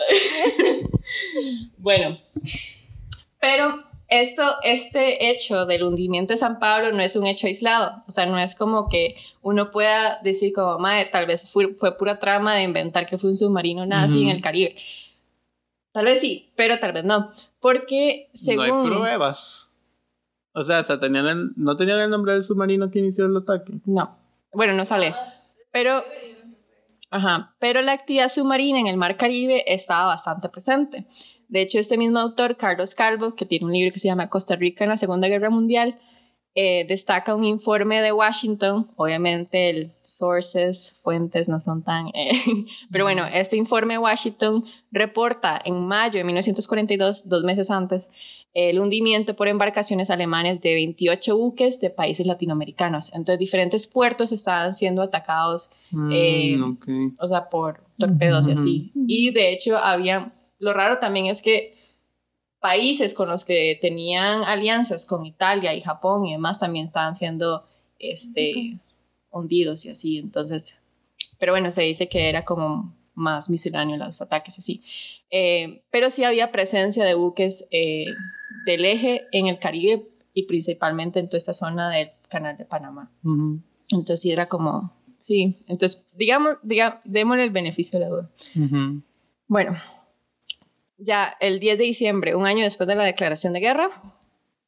bueno, 1.78 2.20
pero 3.42 3.84
esto, 4.08 4.44
este 4.64 5.30
hecho 5.32 5.66
del 5.66 5.84
hundimiento 5.84 6.34
de 6.34 6.38
San 6.38 6.60
Pablo 6.60 6.92
no 6.94 7.02
es 7.02 7.16
un 7.16 7.26
hecho 7.26 7.48
aislado. 7.48 8.04
O 8.08 8.12
sea, 8.12 8.26
no 8.26 8.38
es 8.40 8.56
como 8.56 8.88
que 8.90 9.16
uno 9.42 9.72
pueda 9.72 10.20
decir 10.24 10.54
como, 10.54 10.78
madre, 10.80 11.06
tal 11.12 11.26
vez 11.26 11.50
fue, 11.52 11.74
fue 11.76 11.98
pura 11.98 12.20
trama 12.20 12.56
de 12.56 12.64
inventar 12.64 13.08
que 13.08 13.18
fue 13.18 13.30
un 13.32 13.36
submarino 13.38 13.86
nazi 13.86 14.20
Ujú. 14.20 14.30
en 14.30 14.36
el 14.36 14.42
Caribe. 14.42 14.76
Tal 15.94 16.06
vez 16.06 16.20
sí, 16.22 16.52
pero 16.56 16.80
tal 16.80 16.94
vez 16.94 17.04
no. 17.04 17.32
Porque 17.60 18.30
según... 18.34 18.68
No 18.68 18.84
hay 18.84 18.90
pruebas. 18.90 19.74
O 20.54 20.62
sea, 20.64 20.80
hasta 20.80 21.00
tenían 21.00 21.28
el- 21.28 21.52
no 21.56 21.76
tenían 21.78 22.00
el 22.00 22.10
nombre 22.10 22.34
del 22.34 22.44
submarino 22.44 22.92
que 22.92 23.00
inició 23.00 23.26
el 23.26 23.38
ataque. 23.38 23.74
No. 23.86 24.18
Bueno, 24.54 24.74
no 24.74 24.84
sale. 24.86 25.14
Pero, 25.72 26.04
ajá, 27.10 27.56
pero 27.60 27.82
la 27.82 27.94
actividad 27.94 28.28
submarina 28.28 28.80
en 28.80 28.88
el 28.88 28.98
Mar 28.98 29.16
Caribe 29.16 29.64
estaba 29.74 30.08
bastante 30.08 30.50
presente. 30.50 31.06
De 31.52 31.62
hecho, 31.62 31.78
este 31.80 31.98
mismo 31.98 32.18
autor, 32.18 32.58
Carlos 32.58 32.96
Calvo, 32.96 33.36
que 33.36 33.46
tiene 33.46 33.66
un 33.66 33.74
libro 33.74 33.92
que 33.94 34.00
se 34.00 34.08
llama 34.08 34.30
Costa 34.30 34.56
Rica 34.56 34.84
en 34.86 34.90
la 34.90 34.98
Segunda 34.98 35.28
Guerra 35.28 35.50
Mundial, 35.50 36.00
eh, 36.56 36.86
destaca 36.88 37.36
un 37.36 37.44
informe 37.46 38.02
de 38.02 38.12
Washington. 38.12 38.90
Obviamente, 38.96 39.70
el 39.70 39.92
sources, 40.04 40.94
fuentes 41.04 41.50
no 41.50 41.60
son 41.60 41.84
tan. 41.84 42.08
eh, 42.08 42.32
pero 42.92 43.04
bueno, 43.04 43.26
este 43.26 43.58
informe 43.58 43.94
de 43.94 44.00
Washington 44.00 44.64
reporta 44.92 45.62
en 45.64 45.86
mayo 45.86 46.18
de 46.18 46.24
1942, 46.24 47.28
dos 47.30 47.44
meses 47.44 47.70
antes, 47.70 48.10
el 48.54 48.80
hundimiento 48.80 49.36
por 49.38 49.48
embarcaciones 49.48 50.10
alemanes 50.10 50.60
de 50.62 50.74
28 50.74 51.38
buques 51.38 51.80
de 51.80 51.90
países 51.90 52.26
latinoamericanos. 52.28 53.14
Entonces, 53.14 53.40
diferentes 53.40 53.88
puertos 53.88 54.32
estaban 54.32 54.74
siendo 54.74 55.02
atacados, 55.02 55.70
Eh, 56.12 56.56
Mm, 56.58 56.64
ok. 56.64 56.88
o 57.20 57.28
sea, 57.28 57.50
por 57.50 57.84
torpedos 57.98 58.48
y 58.48 58.52
así. 58.54 58.92
Y 59.08 59.32
de 59.32 59.52
hecho, 59.54 59.78
había. 59.78 60.34
Lo 60.62 60.74
raro 60.74 61.00
también 61.00 61.26
es 61.26 61.42
que 61.42 61.76
países 62.60 63.16
con 63.16 63.28
los 63.28 63.44
que 63.44 63.80
tenían 63.82 64.44
alianzas 64.44 65.06
con 65.06 65.26
Italia 65.26 65.74
y 65.74 65.82
Japón 65.82 66.28
y 66.28 66.34
demás 66.34 66.60
también 66.60 66.86
estaban 66.86 67.16
siendo 67.16 67.66
este, 67.98 68.78
hundidos 69.32 69.86
y 69.88 69.90
así. 69.90 70.20
Entonces, 70.20 70.80
pero 71.40 71.52
bueno, 71.52 71.72
se 71.72 71.82
dice 71.82 72.08
que 72.08 72.30
era 72.30 72.46
como 72.46 72.96
más 73.16 73.50
misceláneo 73.50 73.98
los 73.98 74.22
ataques 74.22 74.60
así. 74.60 74.84
Eh, 75.32 75.82
pero 75.90 76.12
sí 76.12 76.24
había 76.24 76.52
presencia 76.52 77.06
de 77.06 77.16
buques 77.16 77.68
eh, 77.72 78.06
del 78.68 78.86
eje 78.86 79.24
en 79.32 79.48
el 79.48 79.58
Caribe 79.58 80.08
y 80.36 80.44
principalmente 80.44 81.20
en 81.20 81.28
toda 81.28 81.40
esta 81.40 81.54
zona 81.54 81.90
del 81.90 82.12
canal 82.30 82.56
de 82.56 82.66
Panamá. 82.66 83.12
Entonces 83.90 84.22
sí 84.22 84.32
era 84.32 84.48
como, 84.48 84.94
sí, 85.18 85.58
entonces 85.68 86.06
digamos, 86.14 86.58
diga, 86.62 87.02
démosle 87.04 87.46
el 87.46 87.50
beneficio 87.50 87.98
de 87.98 88.06
la 88.06 88.12
duda. 88.12 88.30
Bueno, 89.48 89.76
ya 91.02 91.36
el 91.40 91.60
10 91.60 91.78
de 91.78 91.84
diciembre, 91.84 92.36
un 92.36 92.46
año 92.46 92.64
después 92.64 92.88
de 92.88 92.96
la 92.96 93.04
declaración 93.04 93.54
de 93.54 93.60
guerra, 93.60 93.90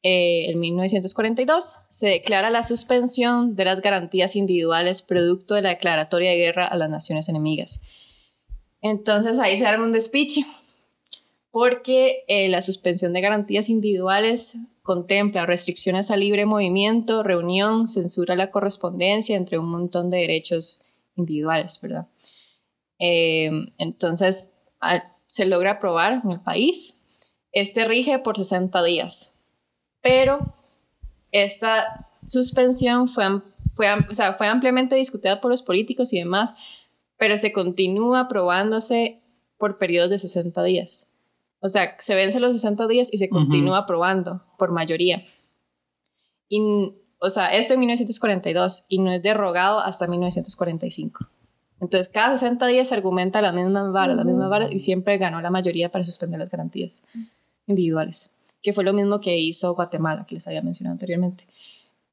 eh, 0.02 0.50
en 0.50 0.60
1942, 0.60 1.76
se 1.88 2.08
declara 2.08 2.50
la 2.50 2.62
suspensión 2.62 3.56
de 3.56 3.64
las 3.64 3.80
garantías 3.80 4.36
individuales 4.36 5.00
producto 5.00 5.54
de 5.54 5.62
la 5.62 5.70
declaratoria 5.70 6.30
de 6.30 6.36
guerra 6.36 6.66
a 6.66 6.76
las 6.76 6.90
naciones 6.90 7.28
enemigas. 7.30 8.02
Entonces 8.82 9.38
ahí 9.38 9.56
se 9.56 9.64
arma 9.64 9.84
un 9.84 9.92
despiche, 9.92 10.44
porque 11.50 12.24
eh, 12.28 12.48
la 12.50 12.60
suspensión 12.60 13.14
de 13.14 13.22
garantías 13.22 13.70
individuales 13.70 14.56
contempla 14.82 15.46
restricciones 15.46 16.10
al 16.10 16.20
libre 16.20 16.44
movimiento, 16.44 17.22
reunión, 17.22 17.86
censura 17.86 18.36
la 18.36 18.50
correspondencia, 18.50 19.36
entre 19.36 19.58
un 19.58 19.70
montón 19.70 20.10
de 20.10 20.18
derechos 20.18 20.82
individuales, 21.16 21.80
¿verdad? 21.80 22.08
Eh, 22.98 23.50
entonces, 23.78 24.58
se 25.34 25.46
logra 25.46 25.72
aprobar 25.72 26.20
en 26.24 26.30
el 26.30 26.40
país. 26.40 26.96
Este 27.50 27.84
rige 27.86 28.20
por 28.20 28.36
60 28.36 28.84
días, 28.84 29.34
pero 30.00 30.54
esta 31.32 32.08
suspensión 32.24 33.08
fue, 33.08 33.42
fue, 33.74 33.88
o 34.08 34.14
sea, 34.14 34.34
fue 34.34 34.46
ampliamente 34.46 34.94
discutida 34.94 35.40
por 35.40 35.50
los 35.50 35.62
políticos 35.62 36.12
y 36.12 36.20
demás, 36.20 36.54
pero 37.16 37.36
se 37.36 37.52
continúa 37.52 38.20
aprobándose 38.20 39.22
por 39.58 39.76
periodos 39.76 40.10
de 40.10 40.18
60 40.18 40.62
días. 40.62 41.10
O 41.58 41.68
sea, 41.68 41.96
se 41.98 42.14
vence 42.14 42.38
los 42.38 42.52
60 42.52 42.86
días 42.86 43.12
y 43.12 43.18
se 43.18 43.28
continúa 43.28 43.78
aprobando 43.78 44.44
por 44.56 44.70
mayoría. 44.70 45.26
Y, 46.48 46.94
o 47.18 47.30
sea, 47.30 47.48
esto 47.48 47.74
en 47.74 47.80
1942 47.80 48.84
y 48.88 48.98
no 48.98 49.10
es 49.10 49.20
derogado 49.20 49.80
hasta 49.80 50.06
1945. 50.06 51.26
Entonces, 51.84 52.08
cada 52.08 52.36
60 52.36 52.66
días 52.66 52.88
se 52.88 52.94
argumenta 52.94 53.42
la 53.42 53.52
misma 53.52 53.90
vara, 53.90 54.14
la 54.14 54.24
misma 54.24 54.48
vara, 54.48 54.72
y 54.72 54.78
siempre 54.78 55.18
ganó 55.18 55.42
la 55.42 55.50
mayoría 55.50 55.90
para 55.90 56.04
suspender 56.04 56.40
las 56.40 56.50
garantías 56.50 57.04
individuales, 57.66 58.34
que 58.62 58.72
fue 58.72 58.84
lo 58.84 58.94
mismo 58.94 59.20
que 59.20 59.38
hizo 59.38 59.74
Guatemala, 59.74 60.24
que 60.26 60.36
les 60.36 60.46
había 60.46 60.62
mencionado 60.62 60.94
anteriormente. 60.94 61.44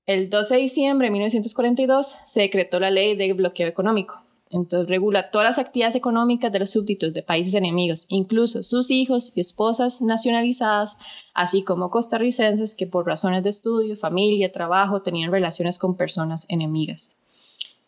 El 0.05 0.29
12 0.29 0.55
de 0.55 0.61
diciembre 0.61 1.07
de 1.07 1.11
1942 1.11 2.17
se 2.25 2.41
decretó 2.41 2.81
la 2.81 2.91
ley 2.91 3.15
de 3.15 3.31
bloqueo 3.31 3.67
económico. 3.67 4.21
Entonces 4.49 4.89
regula 4.89 5.31
todas 5.31 5.47
las 5.47 5.59
actividades 5.59 5.95
económicas 5.95 6.51
de 6.51 6.59
los 6.59 6.71
súbditos 6.71 7.13
de 7.13 7.23
países 7.23 7.53
enemigos, 7.53 8.05
incluso 8.09 8.63
sus 8.63 8.91
hijos 8.91 9.31
y 9.35 9.39
esposas 9.39 10.01
nacionalizadas, 10.01 10.97
así 11.33 11.63
como 11.63 11.89
costarricenses 11.89 12.75
que 12.75 12.87
por 12.87 13.05
razones 13.05 13.43
de 13.43 13.49
estudio, 13.49 13.95
familia, 13.95 14.51
trabajo 14.51 15.01
tenían 15.01 15.31
relaciones 15.31 15.77
con 15.77 15.95
personas 15.95 16.45
enemigas. 16.49 17.20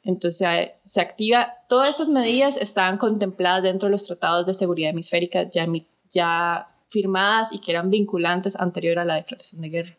Entonces 0.03 0.47
se 0.83 1.01
activa, 1.01 1.53
todas 1.69 1.91
estas 1.91 2.09
medidas 2.09 2.57
estaban 2.57 2.97
contempladas 2.97 3.63
dentro 3.63 3.87
de 3.87 3.91
los 3.91 4.05
tratados 4.05 4.45
de 4.45 4.53
seguridad 4.53 4.89
hemisférica 4.89 5.49
ya, 5.49 5.65
ya 6.09 6.67
firmadas 6.89 7.53
y 7.53 7.59
que 7.59 7.71
eran 7.71 7.89
vinculantes 7.89 8.55
anterior 8.57 8.99
a 8.99 9.05
la 9.05 9.15
declaración 9.15 9.61
de 9.61 9.69
guerra. 9.69 9.97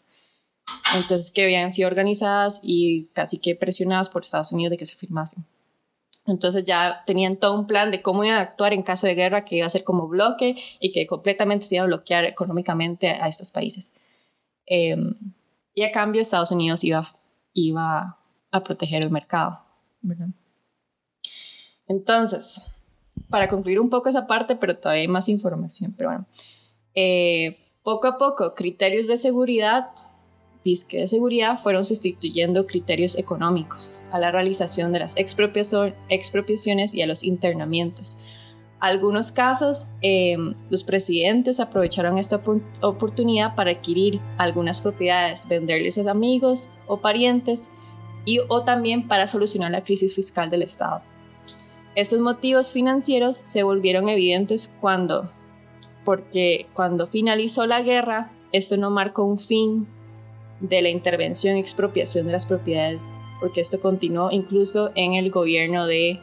Entonces 0.97 1.31
que 1.31 1.45
habían 1.45 1.73
sido 1.73 1.89
organizadas 1.89 2.61
y 2.63 3.07
casi 3.15 3.39
que 3.39 3.55
presionadas 3.55 4.11
por 4.11 4.23
Estados 4.23 4.53
Unidos 4.53 4.73
de 4.73 4.79
que 4.79 4.85
se 4.85 4.97
firmasen. 4.97 5.47
Entonces 6.27 6.65
ya 6.65 7.03
tenían 7.07 7.37
todo 7.37 7.59
un 7.59 7.67
plan 7.67 7.91
de 7.91 8.01
cómo 8.01 8.25
iban 8.25 8.39
a 8.39 8.43
actuar 8.43 8.73
en 8.73 8.83
caso 8.83 9.07
de 9.07 9.15
guerra, 9.15 9.45
que 9.45 9.57
iba 9.57 9.67
a 9.67 9.71
ser 9.71 9.85
como 9.85 10.09
bloque 10.09 10.57
y 10.81 10.93
que 10.93 11.07
completamente 11.07 11.67
se 11.67 11.77
iba 11.77 11.85
a 11.85 11.87
bloquear 11.87 12.25
económicamente 12.25 13.11
a 13.11 13.29
estos 13.29 13.51
países. 13.51 13.95
Em, 14.67 15.15
y 15.75 15.83
a 15.83 15.93
cambio 15.93 16.23
Estados 16.23 16.51
Unidos 16.51 16.83
iba, 16.85 17.05
iba 17.53 18.19
a 18.51 18.65
proteger 18.65 19.03
el 19.03 19.11
mercado. 19.11 19.64
Entonces, 21.87 22.63
para 23.29 23.49
concluir 23.49 23.81
un 23.81 23.91
poco 23.91 24.09
esa 24.09 24.27
parte, 24.27 24.57
pero 24.57 24.77
todavía 24.77 25.03
hay 25.03 25.09
más 25.09 25.29
información, 25.29 25.95
pero 25.97 26.11
bueno, 26.11 26.27
eh, 26.95 27.59
poco 27.83 28.07
a 28.07 28.19
poco 28.19 28.55
criterios 28.55 29.09
de 29.09 29.17
seguridad, 29.17 29.89
disque 30.65 30.99
de 30.99 31.09
seguridad, 31.09 31.61
fueron 31.63 31.85
sustituyendo 31.85 32.67
criterios 32.67 33.19
económicos 33.19 34.01
a 34.11 34.19
la 34.19 34.31
realización 34.31 34.93
de 34.93 35.01
las 35.01 35.15
expropiaciones 35.17 36.95
y 36.95 37.03
a 37.03 37.07
los 37.07 37.23
internamientos. 37.23 38.19
Algunos 38.81 39.33
casos, 39.33 39.89
em, 40.03 40.55
los 40.69 40.85
presidentes 40.85 41.61
aprovecharon 41.61 42.19
esta 42.19 42.43
oportunidad 42.83 43.55
para 43.55 43.71
adquirir 43.71 44.21
algunas 44.37 44.81
propiedades, 44.81 45.49
venderles 45.49 45.99
a 45.99 46.11
amigos 46.11 46.69
o 46.87 47.01
parientes 47.01 47.71
y 48.25 48.41
o 48.49 48.63
también 48.63 49.07
para 49.09 49.27
solucionar 49.27 49.71
la 49.71 49.85
crisis 49.85 50.15
fiscal 50.15 50.51
del 50.51 50.63
Estado. 50.63 51.03
Estos 51.95 52.21
motivos 52.21 52.73
financieros 52.73 53.37
se 53.37 53.63
volvieron 53.63 54.09
evidentes 54.09 54.71
cuando, 54.81 55.31
porque 56.05 56.67
cuando 56.75 57.07
finalizó 57.07 57.67
la 57.67 57.83
guerra, 57.83 58.33
esto 58.53 58.77
no 58.77 58.91
marcó 58.91 59.25
un 59.25 59.39
fin 59.39 59.87
de 60.61 60.83
la 60.83 60.89
intervención 60.89 61.57
y 61.57 61.61
expropiación 61.61 62.27
de 62.27 62.33
las 62.33 62.47
propiedades, 62.47 63.19
porque 63.41 63.61
esto 63.61 63.81
continuó 63.81 64.31
incluso 64.31 64.91
en 64.95 65.15
el 65.15 65.31
gobierno 65.31 65.87
de, 65.87 66.21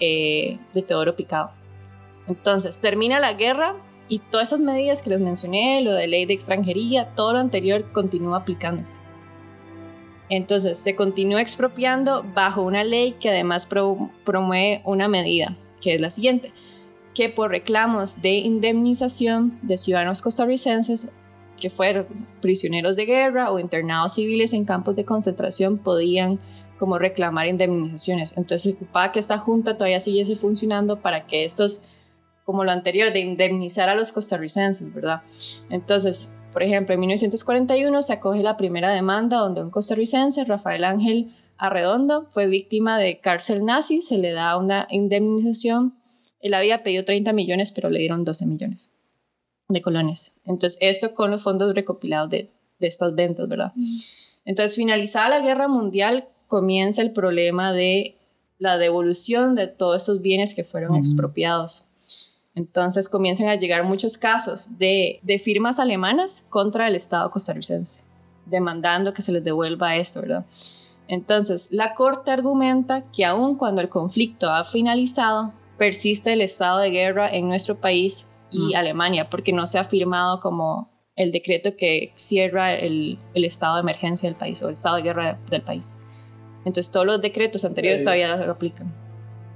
eh, 0.00 0.58
de 0.74 0.82
Teodoro 0.82 1.14
Picado. 1.14 1.50
Entonces, 2.28 2.80
termina 2.80 3.20
la 3.20 3.34
guerra 3.34 3.76
y 4.08 4.18
todas 4.18 4.48
esas 4.48 4.60
medidas 4.60 5.02
que 5.02 5.10
les 5.10 5.20
mencioné, 5.20 5.82
lo 5.82 5.92
de 5.92 6.08
ley 6.08 6.26
de 6.26 6.34
extranjería, 6.34 7.14
todo 7.14 7.32
lo 7.32 7.38
anterior 7.38 7.92
continúa 7.92 8.38
aplicándose. 8.38 9.05
Entonces 10.28 10.78
se 10.78 10.96
continúa 10.96 11.40
expropiando 11.40 12.24
bajo 12.34 12.62
una 12.62 12.84
ley 12.84 13.12
que 13.12 13.30
además 13.30 13.66
promueve 13.66 14.82
una 14.84 15.08
medida, 15.08 15.56
que 15.80 15.94
es 15.94 16.00
la 16.00 16.10
siguiente, 16.10 16.52
que 17.14 17.28
por 17.28 17.50
reclamos 17.50 18.20
de 18.22 18.34
indemnización 18.34 19.58
de 19.62 19.76
ciudadanos 19.76 20.22
costarricenses 20.22 21.12
que 21.56 21.70
fueron 21.70 22.06
prisioneros 22.40 22.96
de 22.96 23.06
guerra 23.06 23.50
o 23.50 23.58
internados 23.58 24.14
civiles 24.14 24.52
en 24.52 24.64
campos 24.64 24.94
de 24.96 25.04
concentración 25.04 25.78
podían 25.78 26.38
como 26.78 26.98
reclamar 26.98 27.46
indemnizaciones. 27.46 28.32
Entonces 28.36 28.62
se 28.62 28.72
ocupaba 28.72 29.12
que 29.12 29.18
esta 29.18 29.38
junta 29.38 29.74
todavía 29.74 30.00
siguiese 30.00 30.36
funcionando 30.36 31.00
para 31.00 31.26
que 31.26 31.44
estos, 31.44 31.80
como 32.44 32.64
lo 32.64 32.72
anterior, 32.72 33.12
de 33.12 33.20
indemnizar 33.20 33.88
a 33.88 33.94
los 33.94 34.12
costarricenses, 34.12 34.92
¿verdad? 34.92 35.22
Entonces, 35.70 36.34
por 36.56 36.62
ejemplo, 36.62 36.94
en 36.94 37.00
1941 37.00 38.00
se 38.00 38.14
acoge 38.14 38.42
la 38.42 38.56
primera 38.56 38.90
demanda 38.90 39.40
donde 39.40 39.62
un 39.62 39.68
costarricense, 39.68 40.42
Rafael 40.46 40.84
Ángel 40.84 41.34
Arredondo, 41.58 42.28
fue 42.32 42.46
víctima 42.46 42.98
de 42.98 43.20
cárcel 43.20 43.66
nazi, 43.66 44.00
se 44.00 44.16
le 44.16 44.32
da 44.32 44.56
una 44.56 44.86
indemnización. 44.88 45.98
Él 46.40 46.54
había 46.54 46.82
pedido 46.82 47.04
30 47.04 47.34
millones, 47.34 47.72
pero 47.72 47.90
le 47.90 47.98
dieron 47.98 48.24
12 48.24 48.46
millones 48.46 48.90
de 49.68 49.82
colones. 49.82 50.32
Entonces, 50.46 50.78
esto 50.80 51.14
con 51.14 51.30
los 51.30 51.42
fondos 51.42 51.74
recopilados 51.74 52.30
de, 52.30 52.48
estas 52.80 53.14
ventas, 53.14 53.46
¿verdad? 53.46 53.74
Entonces, 54.46 54.76
finalizada 54.76 55.28
la 55.28 55.40
guerra 55.40 55.68
mundial, 55.68 56.26
comienza 56.46 57.02
el 57.02 57.12
problema 57.12 57.74
de 57.74 58.16
la 58.58 58.78
devolución 58.78 59.56
de 59.56 59.66
todos 59.66 60.04
estos 60.04 60.22
bienes 60.22 60.54
que 60.54 60.64
fueron 60.64 60.96
expropiados. 60.96 61.84
Entonces 62.56 63.10
comienzan 63.10 63.48
a 63.48 63.54
llegar 63.54 63.84
muchos 63.84 64.16
casos 64.16 64.78
de, 64.78 65.20
firmas 65.44 65.78
alemanas 65.78 66.46
contra 66.48 66.88
el 66.88 66.96
Estado 66.96 67.30
costarricense, 67.30 68.02
demandando 68.46 69.12
que 69.12 69.20
se 69.20 69.30
les 69.30 69.44
devuelva 69.44 69.96
esto, 69.96 70.22
¿verdad? 70.22 70.46
Entonces, 71.06 71.68
la 71.70 71.94
Corte 71.94 72.30
argumenta 72.30 73.04
que 73.12 73.26
aun 73.26 73.56
cuando 73.56 73.82
el 73.82 73.90
conflicto 73.90 74.50
ha 74.50 74.64
finalizado, 74.64 75.52
persiste 75.76 76.32
el 76.32 76.40
estado 76.40 76.78
de 76.78 76.90
guerra 76.90 77.28
en 77.28 77.46
nuestro 77.46 77.78
país 77.78 78.30
y 78.50 78.72
mm. 78.72 78.76
Alemania, 78.76 79.28
porque 79.28 79.52
no 79.52 79.66
se 79.66 79.78
ha 79.78 79.84
firmado 79.84 80.40
como 80.40 80.90
el 81.14 81.32
decreto 81.32 81.76
que 81.76 82.12
cierra 82.16 82.74
el, 82.74 83.18
estado 83.34 83.74
de 83.74 83.82
emergencia 83.82 84.30
del 84.30 84.38
país 84.38 84.62
o 84.62 84.68
el 84.68 84.74
estado 84.74 84.96
de 84.96 85.02
guerra 85.02 85.38
del 85.50 85.60
país. 85.60 85.98
Entonces, 86.64 86.90
todos 86.90 87.04
los 87.04 87.20
decretos 87.20 87.66
anteriores 87.66 88.02
todavía 88.02 88.34
lo 88.34 88.52
aplican. 88.52 89.05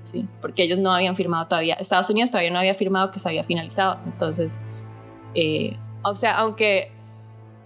Sí, 0.02 0.26
porque 0.40 0.62
ellos 0.62 0.78
no 0.78 0.92
habían 0.92 1.14
firmado 1.14 1.46
todavía, 1.46 1.74
Estados 1.74 2.08
Unidos 2.10 2.30
todavía 2.30 2.50
no 2.50 2.58
había 2.58 2.74
firmado 2.74 3.10
que 3.10 3.18
se 3.18 3.28
había 3.28 3.44
finalizado. 3.44 3.98
Entonces, 4.06 4.60
eh, 5.34 5.76
o 6.02 6.14
sea, 6.14 6.38
aunque 6.38 6.90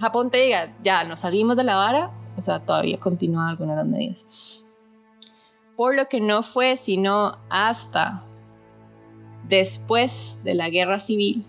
Japón 0.01 0.31
te 0.31 0.39
diga, 0.39 0.75
ya 0.83 1.05
nos 1.05 1.21
salimos 1.21 1.57
de 1.57 1.65
la 1.65 1.77
vara, 1.77 2.11
o 2.37 2.41
sea, 2.41 2.59
todavía 2.59 2.99
continúan 2.99 3.49
algunas 3.49 3.77
de 3.77 3.83
las 3.83 3.91
medidas. 3.91 4.65
Por 5.77 5.95
lo 5.97 6.09
que 6.09 6.21
no 6.21 6.43
fue 6.43 6.77
sino 6.77 7.39
hasta 7.49 8.25
después 9.49 10.41
de 10.45 10.55
la 10.55 10.71
guerra 10.71 10.99
civil, 10.99 11.47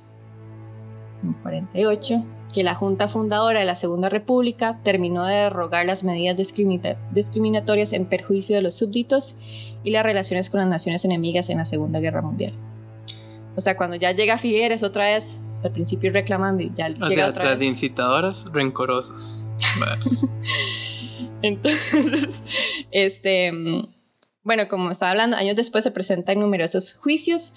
en 1.24 1.34
48, 1.34 2.26
que 2.56 2.64
la 2.64 2.74
Junta 2.74 3.10
Fundadora 3.10 3.60
de 3.60 3.66
la 3.66 3.76
Segunda 3.76 4.08
República 4.08 4.80
terminó 4.82 5.26
de 5.26 5.36
derrogar 5.36 5.86
las 5.86 6.06
medidas 6.06 6.38
discriminatorias 6.38 7.92
en 7.92 8.06
perjuicio 8.06 8.56
de 8.56 8.62
los 8.62 8.76
súbditos 8.76 9.36
y 9.84 9.92
las 9.92 10.04
relaciones 10.04 10.50
con 10.50 10.62
las 10.62 10.70
naciones 10.70 11.04
enemigas 11.04 11.50
en 11.50 11.58
la 11.58 11.66
Segunda 11.66 12.00
Guerra 12.00 12.22
Mundial. 12.22 12.54
O 13.58 13.60
sea, 13.60 13.76
cuando 13.76 13.98
ya 13.98 14.14
llega 14.14 14.38
Figueres 14.38 14.84
otra 14.84 15.08
vez, 15.08 15.42
al 15.66 15.72
principio 15.72 16.14
reclamando 16.14 16.64
y 16.64 16.72
ya 16.74 16.86
o 16.86 17.08
llega 17.08 17.26
sea, 17.26 17.34
tras 17.34 17.60
de 17.60 17.66
incitadoras, 17.66 18.46
rencorosos. 18.46 19.50
Entonces, 21.42 22.42
este, 22.92 23.52
bueno, 24.44 24.70
como 24.70 24.92
estaba 24.92 25.12
hablando, 25.12 25.36
años 25.36 25.58
después 25.58 25.84
se 25.84 25.92
presentan 25.92 26.40
numerosos 26.40 26.96
juicios 26.96 27.54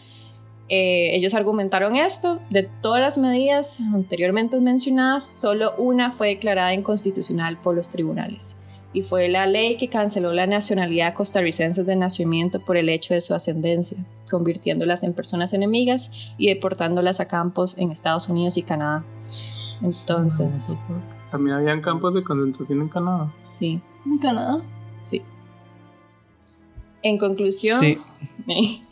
eh, 0.68 1.16
ellos 1.16 1.34
argumentaron 1.34 1.96
esto, 1.96 2.40
de 2.50 2.64
todas 2.82 3.00
las 3.00 3.18
medidas 3.18 3.78
anteriormente 3.94 4.60
mencionadas, 4.60 5.24
solo 5.24 5.74
una 5.78 6.12
fue 6.12 6.28
declarada 6.28 6.74
inconstitucional 6.74 7.56
por 7.58 7.74
los 7.74 7.90
tribunales, 7.90 8.56
y 8.92 9.02
fue 9.02 9.28
la 9.28 9.46
ley 9.46 9.76
que 9.76 9.88
canceló 9.88 10.32
la 10.32 10.46
nacionalidad 10.46 11.14
costarricense 11.14 11.84
de 11.84 11.96
nacimiento 11.96 12.60
por 12.60 12.76
el 12.76 12.88
hecho 12.88 13.14
de 13.14 13.20
su 13.20 13.34
ascendencia, 13.34 13.98
convirtiéndolas 14.30 15.04
en 15.04 15.14
personas 15.14 15.52
enemigas 15.52 16.32
y 16.38 16.48
deportándolas 16.48 17.20
a 17.20 17.28
campos 17.28 17.76
en 17.78 17.90
Estados 17.90 18.28
Unidos 18.28 18.56
y 18.58 18.62
Canadá. 18.62 19.04
Entonces, 19.82 20.76
También 21.30 21.56
habían 21.56 21.80
campos 21.82 22.14
de 22.14 22.22
concentración 22.24 22.80
en 22.82 22.88
Canadá. 22.88 23.32
sí, 23.42 23.80
¿En 24.06 24.18
Canadá? 24.18 24.62
sí. 25.00 25.22
En 27.02 27.16
conclusión, 27.18 27.80
Sí. 27.80 27.98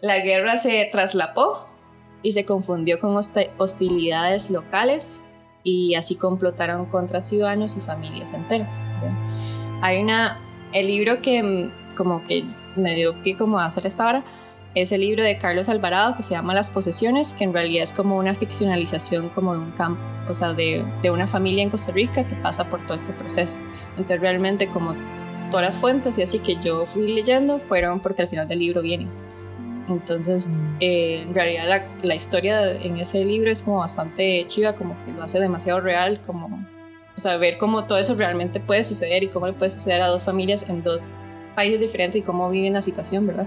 la 0.00 0.18
guerra 0.18 0.56
se 0.56 0.88
traslapó 0.92 1.66
y 2.22 2.32
se 2.32 2.44
confundió 2.44 2.98
con 2.98 3.14
hosti- 3.14 3.50
hostilidades 3.58 4.50
locales 4.50 5.20
y 5.62 5.94
así 5.94 6.14
complotaron 6.16 6.86
contra 6.86 7.20
ciudadanos 7.20 7.76
y 7.76 7.80
familias 7.80 8.32
enteras. 8.32 8.86
Hay 9.82 10.02
una, 10.02 10.38
el 10.72 10.86
libro 10.86 11.20
que 11.22 11.42
mm, 11.42 11.96
como 11.96 12.24
que 12.26 12.44
me 12.76 12.94
dio 12.94 13.14
pie 13.22 13.36
como 13.36 13.58
a 13.58 13.66
hacer 13.66 13.86
esta 13.86 14.06
hora 14.06 14.24
es 14.74 14.92
el 14.92 15.00
libro 15.00 15.22
de 15.22 15.38
Carlos 15.38 15.68
Alvarado 15.70 16.16
que 16.16 16.22
se 16.22 16.34
llama 16.34 16.52
Las 16.52 16.68
posesiones, 16.70 17.32
que 17.32 17.44
en 17.44 17.54
realidad 17.54 17.82
es 17.82 17.92
como 17.94 18.18
una 18.18 18.34
ficcionalización 18.34 19.30
como 19.30 19.54
de 19.54 19.60
un 19.60 19.70
campo, 19.70 20.02
o 20.28 20.34
sea, 20.34 20.52
de, 20.52 20.84
de 21.02 21.10
una 21.10 21.26
familia 21.26 21.62
en 21.62 21.70
Costa 21.70 21.92
Rica 21.92 22.24
que 22.24 22.34
pasa 22.36 22.68
por 22.68 22.84
todo 22.84 22.98
este 22.98 23.14
proceso. 23.14 23.58
Entonces 23.90 24.20
realmente 24.20 24.68
como 24.68 24.94
todas 25.50 25.64
las 25.64 25.76
fuentes 25.76 26.18
y 26.18 26.22
así 26.22 26.40
que 26.40 26.56
yo 26.62 26.84
fui 26.84 27.10
leyendo 27.10 27.58
fueron 27.60 28.00
porque 28.00 28.22
al 28.22 28.28
final 28.28 28.46
del 28.48 28.58
libro 28.58 28.82
vienen. 28.82 29.08
Entonces, 29.88 30.60
eh, 30.80 31.22
en 31.22 31.34
realidad 31.34 31.68
la, 31.68 31.86
la 32.02 32.14
historia 32.14 32.72
en 32.72 32.98
ese 32.98 33.24
libro 33.24 33.50
es 33.50 33.62
como 33.62 33.78
bastante 33.78 34.44
chiva, 34.46 34.74
como 34.74 34.96
que 35.04 35.12
lo 35.12 35.22
hace 35.22 35.38
demasiado 35.40 35.80
real, 35.80 36.20
como, 36.26 36.46
o 37.16 37.20
sea, 37.20 37.36
ver 37.36 37.56
cómo 37.58 37.84
todo 37.86 37.98
eso 37.98 38.14
realmente 38.14 38.60
puede 38.60 38.82
suceder 38.84 39.22
y 39.22 39.28
cómo 39.28 39.46
le 39.46 39.52
puede 39.52 39.70
suceder 39.70 40.02
a 40.02 40.08
dos 40.08 40.24
familias 40.24 40.68
en 40.68 40.82
dos 40.82 41.02
países 41.54 41.80
diferentes 41.80 42.20
y 42.20 42.22
cómo 42.22 42.50
viven 42.50 42.72
la 42.74 42.82
situación, 42.82 43.26
¿verdad? 43.26 43.46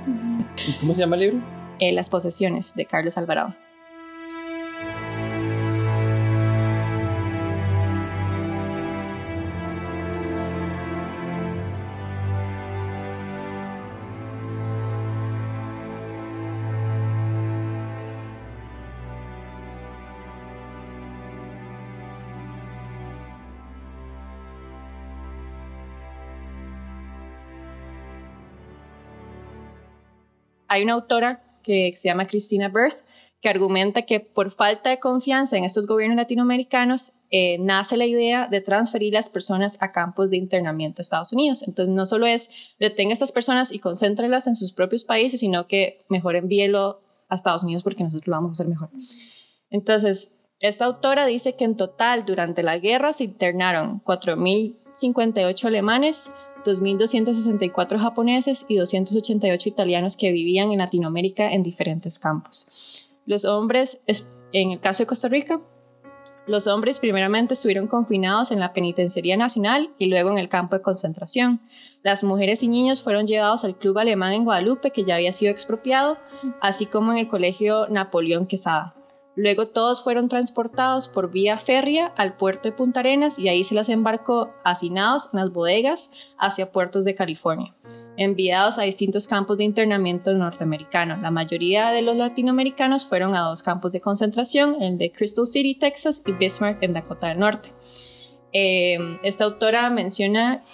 ¿Y 0.67 0.73
¿Cómo 0.79 0.93
se 0.93 1.01
llama 1.01 1.15
el 1.15 1.21
libro? 1.21 1.37
Eh, 1.79 1.91
Las 1.91 2.09
posesiones 2.09 2.73
de 2.75 2.85
Carlos 2.85 3.17
Alvarado. 3.17 3.55
Hay 30.69 30.83
una 30.83 30.93
autora 30.93 31.43
que 31.61 31.91
se 31.95 32.07
llama 32.07 32.27
Christina 32.27 32.69
Berth 32.69 33.03
que 33.41 33.49
argumenta 33.49 34.01
que 34.01 34.19
por 34.19 34.51
falta 34.51 34.89
de 34.89 34.99
confianza 34.99 35.57
en 35.57 35.63
estos 35.63 35.87
gobiernos 35.87 36.17
latinoamericanos 36.17 37.13
eh, 37.31 37.57
nace 37.59 37.95
la 37.95 38.05
idea 38.05 38.47
de 38.47 38.59
transferir 38.59 39.13
las 39.13 39.29
personas 39.29 39.81
a 39.81 39.91
campos 39.91 40.29
de 40.29 40.37
internamiento 40.37 40.99
a 40.99 41.03
Estados 41.03 41.31
Unidos. 41.31 41.65
Entonces 41.65 41.93
no 41.93 42.05
solo 42.05 42.25
es 42.25 42.49
detenga 42.79 43.11
a 43.11 43.13
estas 43.13 43.31
personas 43.31 43.71
y 43.71 43.79
concéntrelas 43.79 44.47
en 44.47 44.55
sus 44.55 44.73
propios 44.73 45.05
países, 45.05 45.39
sino 45.39 45.67
que 45.67 46.05
mejor 46.09 46.35
envíelo 46.35 47.01
a 47.29 47.35
Estados 47.35 47.63
Unidos 47.63 47.83
porque 47.83 48.03
nosotros 48.03 48.27
lo 48.27 48.35
vamos 48.35 48.49
a 48.49 48.63
hacer 48.63 48.67
mejor. 48.67 48.89
Entonces, 49.69 50.31
esta 50.59 50.85
autora 50.85 51.25
dice 51.25 51.55
que 51.55 51.63
en 51.63 51.77
total 51.77 52.25
durante 52.25 52.63
la 52.63 52.77
guerra 52.77 53.13
se 53.13 53.23
internaron 53.23 54.03
4.058 54.03 55.65
alemanes, 55.65 56.31
2.264 56.65 57.97
japoneses 57.99 58.65
y 58.67 58.75
288 58.77 59.69
italianos 59.69 60.15
que 60.17 60.31
vivían 60.31 60.71
en 60.71 60.79
Latinoamérica 60.79 61.51
en 61.53 61.63
diferentes 61.63 62.19
campos. 62.19 63.07
Los 63.25 63.45
hombres, 63.45 63.99
es- 64.07 64.31
en 64.51 64.71
el 64.71 64.79
caso 64.79 65.03
de 65.03 65.07
Costa 65.07 65.27
Rica, 65.27 65.61
los 66.47 66.65
hombres 66.65 66.97
primeramente 66.99 67.53
estuvieron 67.53 67.85
confinados 67.85 68.49
en 68.51 68.59
la 68.59 68.73
Penitenciaría 68.73 69.37
Nacional 69.37 69.91
y 69.99 70.07
luego 70.07 70.31
en 70.31 70.39
el 70.39 70.49
campo 70.49 70.75
de 70.75 70.81
concentración. 70.81 71.61
Las 72.01 72.23
mujeres 72.23 72.63
y 72.63 72.67
niños 72.67 73.03
fueron 73.03 73.27
llevados 73.27 73.63
al 73.65 73.77
Club 73.77 73.99
Alemán 73.99 74.33
en 74.33 74.45
Guadalupe, 74.45 74.89
que 74.91 75.03
ya 75.03 75.15
había 75.15 75.31
sido 75.31 75.51
expropiado, 75.51 76.17
así 76.61 76.85
como 76.87 77.11
en 77.11 77.19
el 77.19 77.27
Colegio 77.27 77.87
Napoleón 77.89 78.47
Quesada. 78.47 78.95
Luego 79.41 79.69
todos 79.69 80.03
fueron 80.03 80.27
transportados 80.27 81.07
por 81.07 81.31
vía 81.31 81.57
férrea 81.59 82.07
al 82.17 82.35
puerto 82.35 82.67
de 82.67 82.73
Punta 82.73 82.99
Arenas 82.99 83.39
y 83.39 83.47
ahí 83.47 83.63
se 83.63 83.73
les 83.73 83.87
embarcó 83.87 84.53
hacinados 84.65 85.29
en 85.31 85.39
las 85.39 85.53
bodegas 85.53 86.11
hacia 86.37 86.73
puertos 86.73 87.05
de 87.05 87.15
California, 87.15 87.73
enviados 88.17 88.77
a 88.77 88.81
distintos 88.81 89.29
campos 89.29 89.57
de 89.57 89.63
internamiento 89.63 90.33
norteamericanos. 90.33 91.21
La 91.21 91.31
mayoría 91.31 91.91
de 91.91 92.01
los 92.01 92.17
latinoamericanos 92.17 93.05
fueron 93.05 93.33
a 93.33 93.47
dos 93.47 93.63
campos 93.63 93.93
de 93.93 94.01
concentración, 94.01 94.81
el 94.81 94.97
de 94.97 95.13
Crystal 95.13 95.47
City, 95.47 95.73
Texas 95.73 96.21
y 96.25 96.33
Bismarck 96.33 96.83
en 96.83 96.91
Dakota 96.91 97.27
del 97.27 97.39
Norte. 97.39 97.71
Eh, 98.51 98.97
esta 99.23 99.45
autora 99.45 99.89
menciona, 99.89 100.65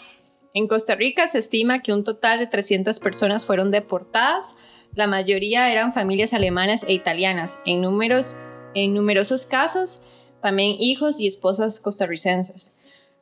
en 0.56 0.68
Costa 0.68 0.96
Rica 0.96 1.28
se 1.28 1.38
estima 1.38 1.84
que 1.84 1.94
un 1.94 2.04
total 2.04 2.40
de 2.40 2.48
300 2.48 3.00
personas 3.00 3.46
fueron 3.46 3.70
deportadas, 3.70 4.56
la 4.96 5.06
mayoría 5.06 5.72
eran 5.72 5.94
familias 5.94 6.34
alemanas 6.34 6.84
e 6.88 6.94
italianas, 6.94 7.60
en, 7.68 7.82
números, 7.82 8.38
en 8.76 8.94
numerosos 8.94 9.46
casos 9.46 10.04
también 10.42 10.76
hijos 10.80 11.20
y 11.20 11.26
esposas 11.28 11.80
costarricenses. 11.80 12.80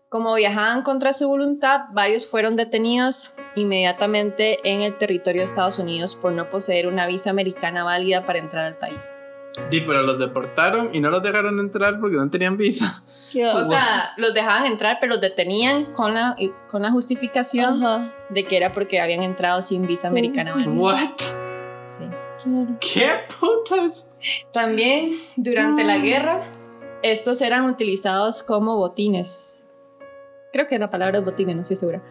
Como 0.09 0.35
viajaban 0.35 0.83
contra 0.83 1.13
su 1.13 1.27
voluntad, 1.27 1.81
varios 1.93 2.25
fueron 2.27 2.55
detenidos 2.55 3.31
inmediatamente 3.55 4.59
en 4.69 4.81
el 4.81 4.97
territorio 4.97 5.41
de 5.41 5.45
Estados 5.45 5.79
Unidos 5.79 6.15
por 6.15 6.33
no 6.33 6.49
poseer 6.49 6.87
una 6.87 7.07
visa 7.07 7.29
americana 7.29 7.83
válida 7.83 8.25
para 8.25 8.39
entrar 8.39 8.65
al 8.65 8.77
país. 8.77 9.19
Sí, 9.71 9.81
pero 9.81 10.01
los 10.01 10.19
deportaron 10.19 10.89
y 10.93 10.99
no 10.99 11.09
los 11.09 11.21
dejaron 11.23 11.59
entrar 11.59 11.99
porque 11.99 12.17
no 12.17 12.29
tenían 12.29 12.57
visa. 12.57 13.03
Qué 13.31 13.45
O 13.47 13.63
sea, 13.63 14.11
los 14.17 14.33
dejaban 14.33 14.65
entrar, 14.65 14.97
pero 14.99 15.13
los 15.13 15.21
detenían 15.21 15.93
con 15.93 16.13
la, 16.13 16.35
con 16.69 16.83
la 16.83 16.91
justificación 16.91 17.83
Ajá. 17.83 18.13
de 18.29 18.45
que 18.45 18.57
era 18.57 18.73
porque 18.73 18.99
habían 19.01 19.23
entrado 19.23 19.61
sin 19.61 19.87
visa 19.87 20.03
Sí. 20.09 20.11
americana 20.11 20.53
válida. 20.53 20.71
What? 20.71 21.09
Sí. 21.87 22.03
¿Qué 22.79 23.09
putas? 23.39 24.05
También 24.53 25.19
durante 25.35 25.83
la 25.83 25.97
guerra, 25.97 26.43
estos 27.01 27.41
eran 27.41 27.65
utilizados 27.65 28.43
como 28.43 28.77
botines. 28.77 29.69
Creo 30.51 30.67
que 30.67 30.77
la 30.79 30.89
palabra 30.89 31.19
es 31.19 31.25
botines, 31.25 31.55
no 31.55 31.61
estoy 31.61 31.75
segura. 31.77 32.03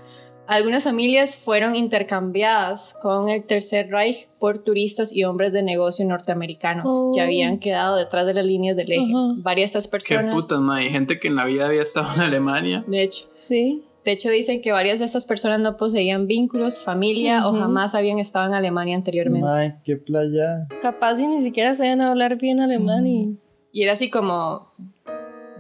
Algunas 0.48 0.82
familias 0.82 1.36
fueron 1.36 1.76
intercambiadas 1.76 2.96
con 3.00 3.28
el 3.28 3.44
Tercer 3.44 3.88
Reich 3.90 4.28
por 4.40 4.58
turistas 4.58 5.14
y 5.14 5.22
hombres 5.24 5.52
de 5.52 5.62
negocio 5.62 6.04
norteamericanos 6.04 6.86
Oh. 6.90 7.12
que 7.14 7.20
habían 7.20 7.58
quedado 7.60 7.96
detrás 7.96 8.26
de 8.26 8.34
las 8.34 8.44
líneas 8.44 8.76
del 8.76 8.90
eje. 8.90 9.12
Varias 9.36 9.72
de 9.72 9.78
estas 9.78 9.86
¿Qué 9.86 9.90
personas, 10.16 10.34
putas, 10.34 10.58
ma? 10.58 10.76
Hay 10.78 10.90
gente 10.90 11.20
que 11.20 11.28
en 11.28 11.36
la 11.36 11.44
vida 11.44 11.66
había 11.68 11.82
estado 11.82 12.12
en 12.16 12.20
Alemania. 12.22 12.84
de 12.86 13.02
hecho, 13.02 13.26
Sí. 13.36 13.84
De 14.04 14.12
hecho 14.12 14.30
dicen 14.30 14.60
que 14.62 14.72
varias 14.72 14.98
de 14.98 15.04
estas 15.04 15.26
personas 15.26 15.60
no 15.60 15.76
poseían 15.76 16.26
vínculos, 16.26 16.80
familia 16.80 17.46
o 17.46 17.50
Ujú. 17.50 17.60
jamás 17.60 17.94
habían 17.94 18.18
estado 18.18 18.46
en 18.48 18.54
Alemania 18.54 18.96
anteriormente. 18.96 19.46
Mae, 19.46 19.76
qué 19.84 19.96
playa. 19.96 20.66
Capaz 20.80 21.18
y 21.20 21.26
ni 21.26 21.42
siquiera 21.42 21.74
sabían 21.74 22.00
hablar 22.00 22.36
bien 22.36 22.60
alemán 22.60 23.06
y... 23.06 23.38
Y 23.74 23.84
era 23.84 23.92
así 23.92 24.10
como 24.10 24.70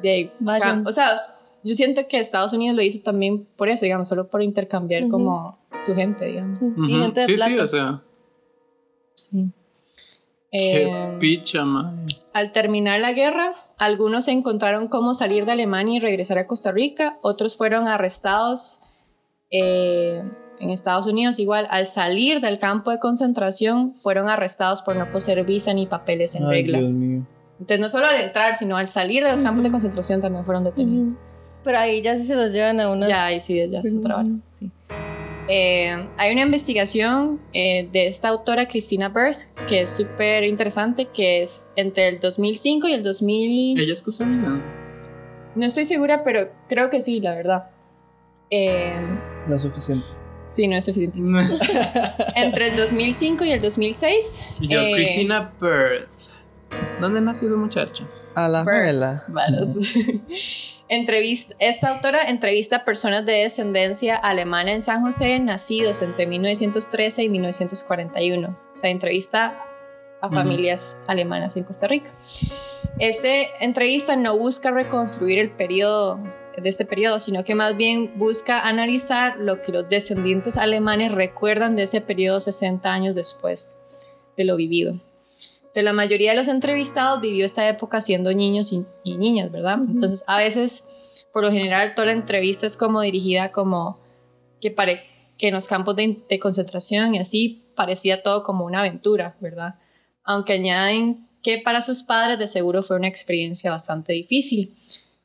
de 0.02 0.32
Vayan. 0.40 0.86
o 0.86 0.92
sea, 0.92 1.16
yo 1.64 1.74
siento 1.74 2.06
que 2.08 2.18
Estados 2.18 2.52
Unidos 2.52 2.76
lo 2.76 2.82
hizo 2.82 3.00
también 3.02 3.46
por 3.56 3.70
eso, 3.70 3.84
digamos, 3.86 4.08
solo 4.08 4.28
por 4.28 4.42
intercambiar 4.42 5.04
Ujú. 5.04 5.12
como 5.12 5.58
su 5.80 5.94
gente, 5.94 6.26
digamos. 6.26 6.60
y 6.60 6.92
gente 6.98 7.20
de 7.20 7.26
Sí, 7.26 7.32
sí, 7.32 7.36
plata. 7.38 7.64
o 7.64 7.66
sea. 7.68 8.02
Sí. 9.14 9.46
Qué 10.50 10.82
Eh, 10.82 11.16
picha, 11.20 11.64
ma. 11.64 11.94
al 12.34 12.52
terminar 12.52 13.00
la 13.00 13.12
guerra, 13.12 13.54
algunos 13.82 14.28
encontraron 14.28 14.86
cómo 14.86 15.12
salir 15.12 15.44
de 15.44 15.52
Alemania 15.52 15.96
y 15.96 16.00
regresar 16.00 16.38
a 16.38 16.46
Costa 16.46 16.70
Rica, 16.70 17.18
otros 17.20 17.56
fueron 17.56 17.88
arrestados 17.88 18.82
eh, 19.50 20.22
en 20.60 20.70
Estados 20.70 21.06
Unidos. 21.06 21.40
Igual, 21.40 21.66
al 21.68 21.86
salir 21.86 22.40
del 22.40 22.60
campo 22.60 22.92
de 22.92 23.00
concentración, 23.00 23.96
fueron 23.96 24.28
arrestados 24.28 24.82
por 24.82 24.94
no 24.94 25.10
poseer 25.10 25.44
visa 25.44 25.74
ni 25.74 25.86
papeles 25.86 26.36
en 26.36 26.44
Ay, 26.44 26.62
regla. 26.62 26.78
Dios 26.78 26.92
mío. 26.92 27.26
Entonces, 27.58 27.80
no 27.80 27.88
solo 27.88 28.06
al 28.06 28.20
entrar, 28.20 28.54
sino 28.54 28.76
al 28.76 28.86
salir 28.86 29.24
de 29.24 29.32
los 29.32 29.42
campos 29.42 29.64
de 29.64 29.72
concentración 29.72 30.20
también 30.20 30.44
fueron 30.44 30.62
detenidos. 30.62 31.16
Pero 31.64 31.78
ahí 31.78 32.02
ya 32.02 32.16
sí 32.16 32.24
se 32.24 32.36
los 32.36 32.52
llevan 32.52 32.78
a 32.78 32.88
una... 32.88 33.08
Ya, 33.08 33.24
ahí 33.24 33.40
sí, 33.40 33.68
ya 33.68 33.80
es 33.80 33.96
otra 33.96 34.18
hora. 34.18 34.28
Sí. 34.52 34.70
Eh, 35.48 36.08
hay 36.16 36.32
una 36.32 36.42
investigación 36.42 37.40
eh, 37.52 37.88
de 37.92 38.06
esta 38.06 38.28
autora 38.28 38.68
Christina 38.68 39.08
Berth 39.08 39.48
que 39.68 39.82
es 39.82 39.90
súper 39.90 40.44
interesante, 40.44 41.06
que 41.06 41.42
es 41.42 41.62
entre 41.76 42.08
el 42.08 42.20
2005 42.20 42.88
y 42.88 42.92
el 42.92 43.02
2000... 43.02 43.80
Ella 43.80 43.94
es 43.94 44.02
costarricense. 44.02 44.62
No 45.54 45.66
estoy 45.66 45.84
segura, 45.84 46.22
pero 46.24 46.50
creo 46.68 46.88
que 46.90 47.00
sí, 47.00 47.20
la 47.20 47.34
verdad. 47.34 47.70
Eh, 48.50 48.94
No 49.48 49.56
es 49.56 49.62
suficiente. 49.62 50.06
sí, 50.46 50.68
no 50.68 50.76
es 50.76 50.84
suficiente. 50.84 51.18
Entre 52.36 52.68
el 52.68 52.76
2005 52.76 53.44
y 53.44 53.50
el 53.50 53.60
2006. 53.60 54.42
Y 54.60 54.68
yo, 54.68 54.80
eh, 54.80 54.92
Christina 54.94 55.52
Bird. 55.60 56.08
¿Dónde 57.00 57.18
ha 57.18 57.22
nacido 57.22 57.56
muchacho? 57.56 58.08
A 58.34 58.48
la. 58.48 58.62
Varas. 59.28 59.76
Entrevista, 60.88 61.54
esta 61.58 61.88
autora 61.88 62.28
entrevista 62.28 62.76
a 62.76 62.84
personas 62.84 63.24
de 63.24 63.32
descendencia 63.32 64.14
alemana 64.14 64.72
en 64.72 64.82
San 64.82 65.00
José 65.00 65.38
nacidos 65.38 66.02
entre 66.02 66.26
1913 66.26 67.22
y 67.22 67.28
1941. 67.30 68.48
O 68.48 68.56
sea, 68.74 68.90
entrevista 68.90 69.64
a 70.20 70.28
familias 70.28 70.98
alemanas 71.06 71.56
en 71.56 71.64
Costa 71.64 71.88
Rica. 71.88 72.10
Este 72.98 73.48
entrevista 73.64 74.16
no 74.16 74.36
busca 74.36 74.70
reconstruir 74.70 75.38
el 75.38 75.50
periodo 75.50 76.20
de 76.56 76.68
este 76.68 76.84
periodo, 76.84 77.18
sino 77.18 77.42
que 77.42 77.54
más 77.54 77.74
bien 77.76 78.12
busca 78.18 78.60
analizar 78.60 79.38
lo 79.38 79.62
que 79.62 79.72
los 79.72 79.88
descendientes 79.88 80.58
alemanes 80.58 81.10
recuerdan 81.10 81.74
de 81.74 81.84
ese 81.84 82.02
periodo 82.02 82.38
60 82.38 82.92
años 82.92 83.14
después 83.14 83.78
de 84.36 84.44
lo 84.44 84.56
vivido. 84.56 85.00
Entonces, 85.72 85.84
la 85.84 85.94
mayoría 85.94 86.32
de 86.32 86.36
los 86.36 86.48
entrevistados 86.48 87.22
vivió 87.22 87.46
esta 87.46 87.66
época 87.66 88.02
siendo 88.02 88.30
niños 88.34 88.74
y, 88.74 88.84
y 89.04 89.16
niñas, 89.16 89.50
¿verdad? 89.50 89.78
Entonces, 89.80 90.22
a 90.26 90.36
veces, 90.36 90.84
por 91.32 91.42
lo 91.42 91.50
general, 91.50 91.94
toda 91.94 92.08
la 92.08 92.12
entrevista 92.12 92.66
es 92.66 92.76
como 92.76 93.00
dirigida 93.00 93.52
como 93.52 93.98
que, 94.60 94.70
pare, 94.70 95.04
que 95.38 95.48
en 95.48 95.54
los 95.54 95.68
campos 95.68 95.96
de, 95.96 96.18
de 96.28 96.38
concentración 96.38 97.14
y 97.14 97.20
así 97.20 97.62
parecía 97.74 98.22
todo 98.22 98.42
como 98.42 98.66
una 98.66 98.80
aventura, 98.80 99.34
¿verdad? 99.40 99.76
Aunque 100.24 100.52
añaden 100.52 101.26
que 101.42 101.56
para 101.56 101.80
sus 101.80 102.02
padres 102.02 102.38
de 102.38 102.48
seguro 102.48 102.82
fue 102.82 102.96
una 102.96 103.08
experiencia 103.08 103.70
bastante 103.70 104.12
difícil. 104.12 104.76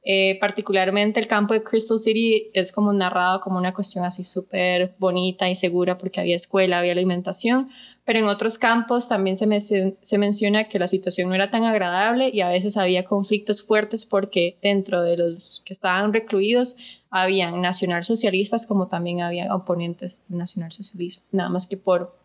Eh, 0.10 0.38
particularmente 0.40 1.20
el 1.20 1.28
campo 1.28 1.54
de 1.54 1.62
Crystal 1.64 2.00
City 2.00 2.50
es 2.54 2.72
como 2.72 2.94
narrado 2.94 3.42
como 3.42 3.58
una 3.58 3.74
cuestión 3.74 4.06
así 4.06 4.24
súper 4.24 4.96
bonita 5.00 5.50
y 5.50 5.56
segura 5.56 5.98
porque 5.98 6.22
había 6.22 6.34
escuela, 6.36 6.80
había 6.80 6.94
alimentación, 6.94 7.68
pero 8.06 8.20
en 8.20 8.26
otros 8.26 8.58
campos 8.58 9.10
también 9.10 9.36
se, 9.36 9.48
me- 9.48 9.60
se 9.60 10.18
menciona 10.18 10.64
que 10.64 10.80
la 10.80 10.88
situación 10.88 11.28
no 11.28 11.36
era 11.36 11.52
tan 11.52 11.66
agradable 11.66 12.30
y 12.32 12.40
a 12.40 12.48
veces 12.48 12.78
había 12.78 13.04
conflictos 13.04 13.64
fuertes 13.66 14.06
porque 14.06 14.58
dentro 14.62 15.02
de 15.04 15.18
los 15.18 15.62
que 15.66 15.74
estaban 15.74 16.14
recluidos 16.14 17.02
habían 17.10 17.60
nacionalsocialistas 17.62 18.66
como 18.66 18.88
también 18.88 19.20
había 19.20 19.54
oponentes 19.54 20.24
del 20.30 20.38
nacionalsocialismo, 20.38 21.26
nada 21.34 21.50
más 21.50 21.68
que 21.68 21.76
por 21.76 22.16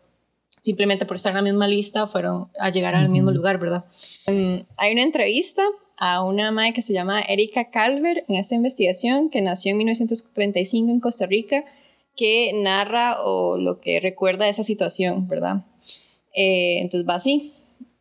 simplemente 0.61 1.05
por 1.05 1.17
estar 1.17 1.31
en 1.31 1.35
la 1.35 1.41
misma 1.41 1.67
lista 1.67 2.07
fueron 2.07 2.47
a 2.57 2.69
llegar 2.69 2.95
al 2.95 3.09
mismo 3.09 3.31
lugar, 3.31 3.59
¿verdad? 3.59 3.83
Mm, 4.25 4.59
hay 4.77 4.93
una 4.93 5.01
entrevista 5.01 5.63
a 5.97 6.23
una 6.23 6.51
madre 6.51 6.73
que 6.73 6.81
se 6.81 6.93
llama 6.93 7.21
Erika 7.21 7.69
Calver 7.69 8.25
en 8.27 8.35
esta 8.35 8.55
investigación 8.55 9.29
que 9.29 9.41
nació 9.41 9.71
en 9.71 9.77
1935 9.77 10.91
en 10.91 10.99
Costa 10.99 11.25
Rica 11.25 11.65
que 12.15 12.51
narra 12.53 13.21
o 13.23 13.57
lo 13.57 13.79
que 13.79 13.99
recuerda 13.99 14.47
esa 14.47 14.63
situación, 14.63 15.27
¿verdad? 15.27 15.65
Eh, 16.35 16.79
entonces 16.79 17.07
va 17.07 17.15
así. 17.15 17.53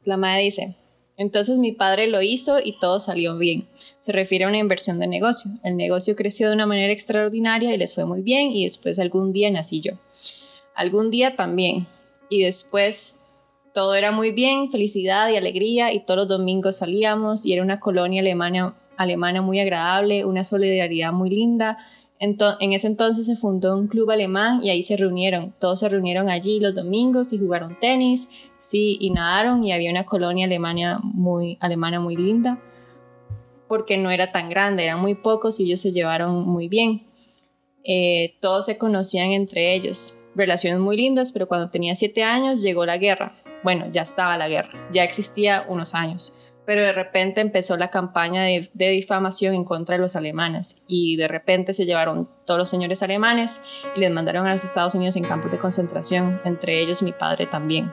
La 0.04 0.16
madre 0.16 0.42
dice, 0.42 0.76
entonces 1.16 1.58
mi 1.58 1.72
padre 1.72 2.08
lo 2.08 2.22
hizo 2.22 2.58
y 2.62 2.78
todo 2.78 2.98
salió 2.98 3.36
bien. 3.38 3.68
Se 4.00 4.12
refiere 4.12 4.44
a 4.44 4.48
una 4.48 4.58
inversión 4.58 4.98
de 4.98 5.06
negocio. 5.06 5.52
El 5.62 5.76
negocio 5.76 6.16
creció 6.16 6.48
de 6.48 6.54
una 6.54 6.66
manera 6.66 6.92
extraordinaria 6.92 7.74
y 7.74 7.78
les 7.78 7.94
fue 7.94 8.04
muy 8.04 8.22
bien 8.22 8.50
y 8.52 8.64
después 8.64 8.98
algún 8.98 9.32
día 9.32 9.50
nací 9.50 9.80
yo. 9.80 9.92
Algún 10.74 11.10
día 11.10 11.36
también. 11.36 11.86
Y 12.28 12.42
después 12.42 13.20
todo 13.72 13.94
era 13.94 14.12
muy 14.12 14.30
bien, 14.32 14.70
felicidad 14.70 15.28
y 15.30 15.36
alegría 15.36 15.92
y 15.92 16.00
todos 16.00 16.18
los 16.18 16.28
domingos 16.28 16.78
salíamos 16.78 17.46
y 17.46 17.52
era 17.52 17.62
una 17.62 17.80
colonia 17.80 18.20
alemana, 18.20 18.76
alemana 18.96 19.42
muy 19.42 19.60
agradable, 19.60 20.24
una 20.24 20.44
solidaridad 20.44 21.12
muy 21.12 21.30
linda. 21.30 21.78
En 22.18 22.72
ese 22.72 22.86
entonces 22.86 23.26
se 23.26 23.34
fundó 23.34 23.76
un 23.76 23.88
club 23.88 24.08
alemán 24.10 24.60
y 24.62 24.70
ahí 24.70 24.84
se 24.84 24.96
reunieron. 24.96 25.54
Todos 25.58 25.80
se 25.80 25.88
reunieron 25.88 26.30
allí 26.30 26.60
los 26.60 26.72
domingos 26.72 27.32
y 27.32 27.38
jugaron 27.38 27.76
tenis, 27.80 28.28
sí, 28.58 28.96
y 29.00 29.10
nadaron 29.10 29.64
y 29.64 29.72
había 29.72 29.90
una 29.90 30.06
colonia 30.06 30.46
alemana 30.46 31.00
muy, 31.02 31.58
alemana 31.60 31.98
muy 31.98 32.14
linda 32.14 32.60
porque 33.72 33.96
no 33.96 34.10
era 34.10 34.30
tan 34.32 34.50
grande, 34.50 34.84
eran 34.84 35.00
muy 35.00 35.14
pocos 35.14 35.58
y 35.58 35.64
ellos 35.64 35.80
se 35.80 35.92
llevaron 35.92 36.46
muy 36.46 36.68
bien. 36.68 37.06
Eh, 37.84 38.34
todos 38.42 38.66
se 38.66 38.76
conocían 38.76 39.30
entre 39.30 39.74
ellos, 39.74 40.18
relaciones 40.34 40.78
muy 40.78 40.94
lindas, 40.94 41.32
pero 41.32 41.48
cuando 41.48 41.70
tenía 41.70 41.94
siete 41.94 42.22
años 42.22 42.60
llegó 42.60 42.84
la 42.84 42.98
guerra. 42.98 43.41
Bueno, 43.62 43.86
ya 43.92 44.02
estaba 44.02 44.36
la 44.36 44.48
guerra, 44.48 44.70
ya 44.92 45.04
existía 45.04 45.64
unos 45.68 45.94
años, 45.94 46.36
pero 46.66 46.82
de 46.82 46.92
repente 46.92 47.40
empezó 47.40 47.76
la 47.76 47.90
campaña 47.90 48.42
de, 48.42 48.70
de 48.72 48.88
difamación 48.90 49.54
en 49.54 49.64
contra 49.64 49.96
de 49.96 50.02
los 50.02 50.16
alemanes 50.16 50.76
y 50.86 51.16
de 51.16 51.28
repente 51.28 51.72
se 51.72 51.84
llevaron 51.84 52.28
todos 52.44 52.58
los 52.58 52.70
señores 52.70 53.02
alemanes 53.02 53.60
y 53.96 54.00
les 54.00 54.10
mandaron 54.10 54.46
a 54.46 54.52
los 54.52 54.64
Estados 54.64 54.94
Unidos 54.94 55.16
en 55.16 55.24
campos 55.24 55.50
de 55.50 55.58
concentración, 55.58 56.40
entre 56.44 56.80
ellos 56.80 57.02
mi 57.02 57.12
padre 57.12 57.46
también. 57.46 57.92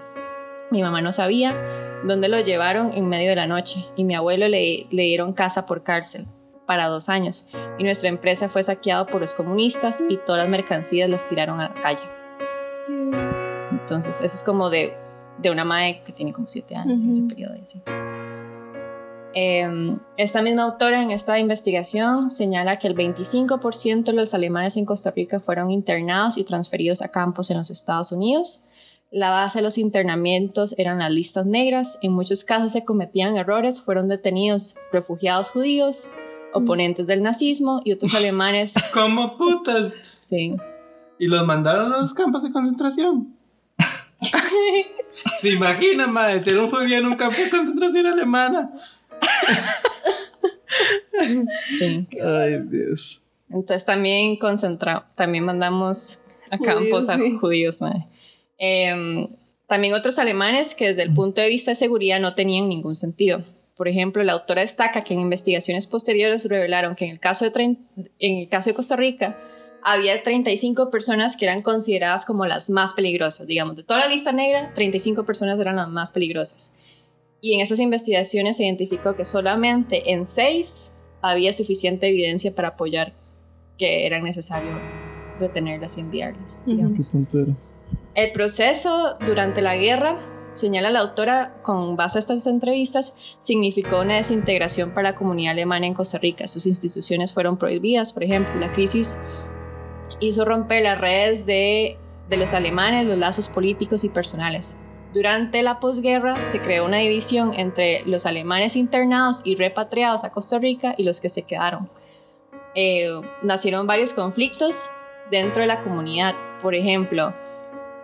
Mi 0.72 0.82
mamá 0.82 1.01
no 1.01 1.11
sabía 1.11 1.55
dónde 2.03 2.30
lo 2.30 2.39
llevaron 2.39 2.93
en 2.93 3.09
medio 3.09 3.30
de 3.30 3.36
la 3.36 3.47
noche 3.47 3.86
y 3.95 4.03
mi 4.03 4.15
abuelo 4.15 4.47
le, 4.47 4.88
le 4.89 5.03
dieron 5.03 5.34
casa 5.34 5.65
por 5.65 5.84
cárcel 5.84 6.26
para 6.65 6.88
dos 6.88 7.09
años 7.09 7.47
y 7.80 7.84
nuestra 7.84 8.09
empresa 8.09 8.47
fue 8.47 8.61
saqueada 8.61 9.07
por 9.07 9.22
los 9.22 9.34
comunistas 9.34 10.03
y 10.07 10.17
todas 10.17 10.43
las 10.43 10.49
mercancías 10.49 11.09
las 11.09 11.26
tiraron 11.26 11.59
a 11.59 11.70
la 11.70 11.74
calle. 11.74 12.03
Entonces, 13.72 14.22
eso 14.22 14.36
es 14.36 14.43
como 14.43 14.70
de, 14.70 14.95
de 15.41 15.51
una 15.51 15.63
madre 15.63 16.01
que 16.05 16.13
tiene 16.13 16.33
como 16.33 16.47
siete 16.47 16.75
años 16.75 17.03
en 17.03 17.11
ese 17.11 17.23
periodo 17.23 17.55
y 17.55 17.61
así. 17.61 17.81
Eh, 19.33 19.97
esta 20.17 20.41
misma 20.41 20.63
autora 20.63 21.01
en 21.03 21.11
esta 21.11 21.37
investigación 21.37 22.31
señala 22.31 22.77
que 22.77 22.87
el 22.87 22.95
25% 22.95 24.03
de 24.05 24.13
los 24.13 24.33
alemanes 24.33 24.75
en 24.75 24.85
Costa 24.85 25.11
Rica 25.11 25.39
fueron 25.39 25.69
internados 25.69 26.37
y 26.37 26.43
transferidos 26.43 27.01
a 27.01 27.09
campos 27.09 27.51
en 27.51 27.57
los 27.57 27.69
Estados 27.69 28.11
Unidos. 28.11 28.63
La 29.11 29.31
base 29.31 29.59
de 29.59 29.63
los 29.63 29.77
internamientos 29.77 30.75
eran 30.77 30.99
las 30.99 31.11
listas 31.11 31.45
negras. 31.45 31.97
En 32.01 32.11
muchos 32.11 32.43
casos 32.43 32.71
se 32.71 32.85
cometían 32.85 33.37
errores. 33.37 33.81
Fueron 33.81 34.07
detenidos 34.07 34.75
refugiados 34.91 35.49
judíos, 35.49 36.09
oponentes 36.53 37.07
del 37.07 37.23
nazismo 37.23 37.81
y 37.83 37.93
otros 37.93 38.13
alemanes. 38.13 38.73
¿Cómo 38.93 39.35
putas? 39.37 39.93
Sí. 40.15 40.55
Y 41.17 41.27
los 41.27 41.45
mandaron 41.45 41.91
a 41.91 41.97
los 41.97 42.13
campos 42.13 42.43
de 42.43 42.51
concentración. 42.51 43.38
¿Se 45.41 45.50
imaginan, 45.50 46.12
madre, 46.12 46.43
ser 46.43 46.60
un 46.60 46.70
judío 46.70 46.97
en 46.97 47.06
un 47.06 47.16
campo 47.16 47.38
de 47.41 47.50
concentración 47.50 48.06
alemana? 48.06 48.72
Sí. 51.78 52.08
Ay, 52.24 52.62
Dios. 52.70 53.22
Entonces 53.50 53.86
también 53.86 54.38
concentra, 54.38 55.12
también 55.16 55.43
mandamos 55.43 56.20
a 56.52 56.58
Judíos, 56.58 56.76
campos 56.76 57.10
a 57.10 57.18
sí. 57.18 57.38
judíos, 57.39 57.82
madre. 57.82 58.06
Em, 58.58 59.28
también 59.68 59.93
otros 59.93 60.20
alemanes 60.20 60.76
que 60.76 60.88
desde 60.88 61.04
el 61.04 61.14
punto 61.14 61.41
de 61.41 61.50
vista 61.50 61.72
de 61.72 61.76
seguridad 61.76 62.20
no 62.20 62.36
tenían 62.36 62.70
ningún 62.70 62.95
sentido. 62.95 63.43
Por 63.76 63.88
ejemplo, 63.88 64.24
la 64.24 64.34
autora 64.34 64.62
destaca 64.62 65.04
que 65.04 65.14
en 65.14 65.22
investigaciones 65.22 65.88
posteriores 65.88 66.45
revelaron 66.45 66.95
que 66.95 67.06
en 67.06 67.12
el 67.12 67.20
caso 67.20 67.50
de, 67.50 67.78
en 68.20 68.38
el 68.38 68.50
caso 68.50 68.70
de 68.70 68.74
Costa 68.74 68.95
Rica 68.95 69.38
había 69.84 70.23
35 70.23 70.89
personas 70.89 71.36
que 71.38 71.45
eran 71.45 71.61
consideradas 71.61 72.25
como 72.25 72.45
las 72.45 72.69
más 72.69 72.93
peligrosas. 72.93 73.47
Digamos, 73.47 73.75
de 73.75 73.84
toda 73.84 74.01
la 74.01 74.07
lista 74.07 74.32
negra, 74.32 74.73
35 74.73 75.25
personas 75.25 75.59
eran 75.59 75.75
las 75.75 75.89
más 75.89 76.11
peligrosas. 76.11 76.75
Y 77.41 77.53
en 77.53 77.61
esas 77.61 77.80
investigaciones 77.80 78.57
se 78.57 78.65
identificó 78.65 79.15
que 79.15 79.25
solamente 79.25 80.11
en 80.11 80.27
6 80.27 80.91
había 81.21 81.51
suficiente 81.51 82.07
evidencia 82.07 82.53
para 82.53 82.69
apoyar 82.69 83.13
que 83.77 84.05
era 84.05 84.21
necesario 84.21 84.71
detenerlas 85.39 85.97
y 85.97 86.01
enviarlas. 86.01 86.63
Qué 86.65 86.75
tontera. 87.11 87.55
El 88.15 88.32
proceso 88.34 89.17
durante 89.25 89.61
la 89.61 89.77
guerra, 89.77 90.19
señala 90.53 90.89
la 90.89 90.99
autora, 90.99 91.61
con 91.63 91.95
base 91.95 92.17
a 92.17 92.19
estas 92.19 92.45
entrevistas, 92.47 93.15
significó 93.39 94.01
una 94.01 94.15
desintegración 94.15 94.93
para 94.93 95.11
la 95.11 95.15
comunidad 95.15 95.53
alemana 95.53 95.88
en 95.88 95.93
Costa 95.93 96.17
Rica. 96.17 96.47
Sus 96.47 96.67
instituciones 96.67 97.32
fueron 97.32 97.57
prohibidas, 97.57 98.11
por 98.11 98.23
ejemplo, 98.23 98.53
la 98.59 98.73
crisis 98.73 99.17
hizo 100.20 100.45
romper 100.45 100.84
las 100.84 100.99
redes 100.99 101.45
de, 101.45 101.97
de 102.30 102.38
los 102.38 102.53
alemanes, 102.53 103.05
los 103.05 103.17
lazos 103.17 103.47
políticos 103.47 104.03
y 104.03 104.09
personales. 104.09 104.80
Durante 105.13 105.63
la 105.63 105.80
posguerra 105.80 106.36
se 106.49 106.61
creó 106.61 106.86
una 106.86 106.97
división 106.97 107.53
entre 107.55 108.03
los 108.05 108.26
alemanes 108.26 108.76
internados 108.76 109.41
y 109.43 109.55
repatriados 109.55 110.24
a 110.24 110.32
Costa 110.32 110.59
Rica 110.59 110.93
y 110.97 111.03
los 111.03 111.20
que 111.20 111.30
se 111.30 111.43
quedaron. 111.43 111.89
Eh, 112.76 113.09
nacieron 113.41 113.88
varios 113.88 114.13
conflictos 114.13 114.91
dentro 115.32 115.61
de 115.61 115.67
la 115.67 115.80
comunidad. 115.80 116.36
Por 116.61 116.76
ejemplo, 116.76 117.34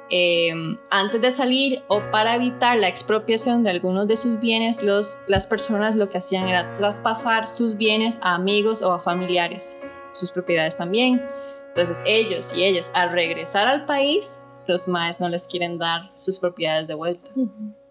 eh, 0.09 0.51
antes 0.89 1.21
de 1.21 1.31
salir 1.31 1.83
o 1.87 2.01
para 2.11 2.35
evitar 2.35 2.77
la 2.77 2.87
expropiación 2.87 3.63
de 3.63 3.69
algunos 3.69 4.07
de 4.07 4.15
sus 4.15 4.39
bienes, 4.39 4.81
los, 4.81 5.19
las 5.27 5.47
personas 5.47 5.95
lo 5.95 6.09
que 6.09 6.17
hacían 6.17 6.47
era 6.47 6.75
traspasar 6.77 7.47
sus 7.47 7.77
bienes 7.77 8.17
a 8.21 8.35
amigos 8.35 8.81
o 8.81 8.91
a 8.91 8.99
familiares, 8.99 9.79
sus 10.11 10.31
propiedades 10.31 10.77
también. 10.77 11.23
Entonces 11.75 12.01
ellos 12.05 12.53
y 12.55 12.63
ellas 12.63 12.89
al 12.95 13.11
regresar 13.11 13.67
al 13.67 13.85
país, 13.85 14.39
los 14.65 14.87
maes 14.87 15.19
no 15.19 15.27
les 15.27 15.45
quieren 15.45 15.77
dar 15.77 16.09
sus 16.15 16.39
propiedades 16.39 16.87
de 16.87 16.93
vuelta. 16.93 17.29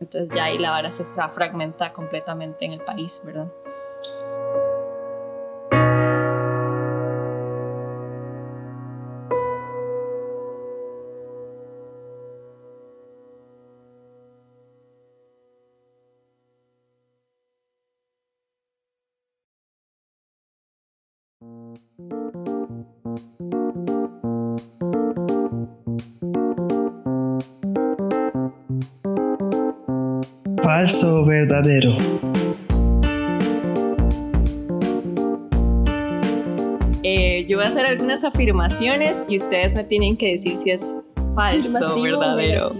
Entonces 0.00 0.34
ya 0.34 0.44
ahí 0.44 0.56
la 0.56 0.70
vara 0.70 0.90
se 0.90 1.04
fragmenta 1.28 1.92
completamente 1.92 2.64
en 2.64 2.72
el 2.72 2.80
país, 2.80 3.20
¿verdad? 3.26 3.46
Falso 30.74 31.20
o 31.20 31.24
verdadero. 31.24 31.92
Eh, 37.02 37.44
yo 37.46 37.58
voy 37.58 37.66
a 37.66 37.68
hacer 37.68 37.84
algunas 37.86 38.24
afirmaciones 38.24 39.24
y 39.28 39.36
ustedes 39.36 39.76
me 39.76 39.84
tienen 39.84 40.16
que 40.16 40.32
decir 40.32 40.56
si 40.56 40.70
es 40.70 40.92
falso 41.34 41.94
o 41.96 42.02
verdadero. 42.02 42.70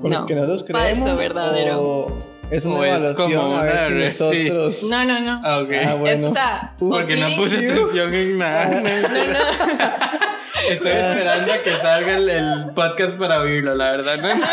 Con 0.00 0.10
No. 0.10 0.20
lo 0.20 0.26
que 0.26 0.34
nosotros 0.34 0.64
Falso, 0.70 0.94
creemos. 1.04 1.18
verdadero. 1.18 1.82
O 1.82 2.18
es 2.50 2.64
una 2.64 2.74
O 2.76 2.84
es 2.84 2.90
evaluación 2.96 3.32
como 3.40 3.56
a 3.56 3.64
ver 3.64 3.72
una 3.74 3.86
si 3.86 3.92
re- 3.94 4.10
sí. 4.10 4.18
nosotros. 4.50 4.82
No, 4.90 5.04
no, 5.04 5.20
no. 5.20 5.40
Ah, 5.44 5.58
ok. 5.58 5.70
Ah, 5.72 5.92
Es, 5.92 5.98
bueno. 6.00 6.26
o 6.26 6.30
sea, 6.30 6.74
Porque 6.78 7.16
no 7.16 7.36
puse 7.36 7.56
atención 7.58 8.14
en 8.14 8.38
nada. 8.38 8.82
Estoy 10.70 10.90
esperando 10.90 11.52
a 11.52 11.62
que 11.62 11.70
salga 11.70 12.16
el, 12.16 12.28
el 12.28 12.70
podcast 12.74 13.18
para 13.18 13.40
oírlo, 13.40 13.74
la 13.74 13.90
verdad. 13.92 14.18
¿no? 14.18 14.44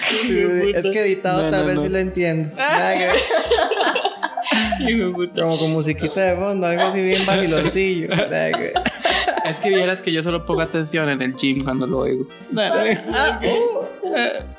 Sí, 0.00 0.44
es 0.74 0.82
que 0.82 1.00
editado 1.00 1.44
No, 1.44 1.50
tal 1.50 1.60
no, 1.62 1.66
vez 1.68 1.78
sí 1.82 1.88
lo 1.88 1.98
entiendo. 1.98 2.56
Nada 2.56 2.94
que 2.94 3.04
ver. 3.06 3.16
Como 5.34 5.58
con 5.58 5.72
musiquita 5.72 6.20
de 6.20 6.36
fondo, 6.36 6.66
algo 6.66 6.82
así 6.82 7.00
bien 7.00 7.24
vaciloncillo. 7.24 8.08
Que. 8.08 8.72
Es 9.44 9.58
que 9.60 9.70
vieras 9.70 10.02
que 10.02 10.12
yo 10.12 10.22
solo 10.22 10.44
pongo 10.44 10.62
atención 10.62 11.08
en 11.08 11.22
el 11.22 11.34
gym 11.34 11.64
cuando 11.64 11.86
lo 11.86 11.98
oigo. 12.00 12.26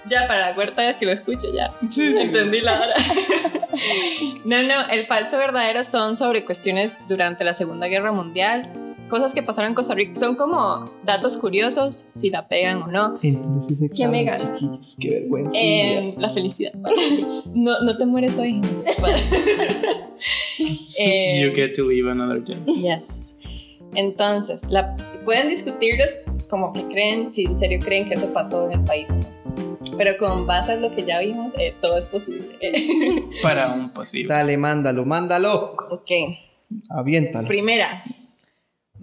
Ya 0.09 0.27
para 0.27 0.49
la 0.49 0.55
cuarta 0.55 0.81
vez 0.81 0.97
que 0.97 1.05
lo 1.05 1.11
escucho, 1.11 1.47
ya. 1.53 1.69
Entendí 1.81 2.61
la 2.61 2.81
hora. 2.81 2.93
no, 4.45 4.63
no, 4.63 4.87
el 4.89 5.05
falso 5.07 5.37
verdadero 5.37 5.83
son 5.83 6.15
sobre 6.17 6.43
cuestiones 6.45 6.97
durante 7.07 7.43
la 7.43 7.53
Segunda 7.53 7.87
Guerra 7.87 8.11
Mundial. 8.11 8.71
Cosas 9.09 9.33
que 9.33 9.43
pasaron 9.43 9.69
en 9.69 9.75
Costa 9.75 9.93
Rica. 9.93 10.15
Son 10.15 10.35
como 10.35 10.85
datos 11.03 11.37
curiosos, 11.37 12.05
si 12.13 12.29
la 12.29 12.47
pegan 12.47 12.81
o 12.83 12.87
no. 12.87 13.19
Entonces, 13.21 13.73
ese 13.73 13.89
¿Quién 13.89 14.09
me 14.11 14.21
examen, 14.21 14.45
gana? 14.45 14.57
chiquillos, 14.81 14.97
Qué 14.99 15.19
vergüenza. 15.19 15.51
Eh, 15.55 16.15
la 16.17 16.29
felicidad. 16.29 16.73
No, 17.53 17.79
no 17.81 17.95
te 17.97 18.05
mueres 18.05 18.39
hoy. 18.39 18.59
Eh, 20.99 21.41
You 21.41 21.53
get 21.53 21.73
to 21.75 21.85
live 21.87 22.09
another 22.09 22.41
day. 22.43 22.55
Yes. 22.65 23.35
Entonces, 23.95 24.61
la, 24.69 24.95
pueden 25.25 25.49
discutirlos 25.49 26.09
como 26.49 26.71
que 26.73 26.83
creen, 26.83 27.31
si 27.33 27.45
en 27.45 27.57
serio 27.57 27.79
creen 27.83 28.07
que 28.07 28.15
eso 28.15 28.31
pasó 28.33 28.65
en 28.71 28.79
el 28.79 28.83
país 28.85 29.11
o 29.11 29.15
no. 29.15 29.97
Pero 29.97 30.17
con 30.17 30.47
base 30.47 30.71
a 30.71 30.75
lo 30.77 30.95
que 30.95 31.03
ya 31.03 31.19
vimos, 31.19 31.53
eh, 31.59 31.73
todo 31.81 31.97
es 31.97 32.07
posible. 32.07 32.57
Para 33.43 33.73
un 33.73 33.89
posible. 33.91 34.33
Dale, 34.33 34.57
mándalo, 34.57 35.05
mándalo. 35.05 35.75
ok. 35.89 36.09
Aviéntalo. 36.89 37.47
Primera. 37.47 38.03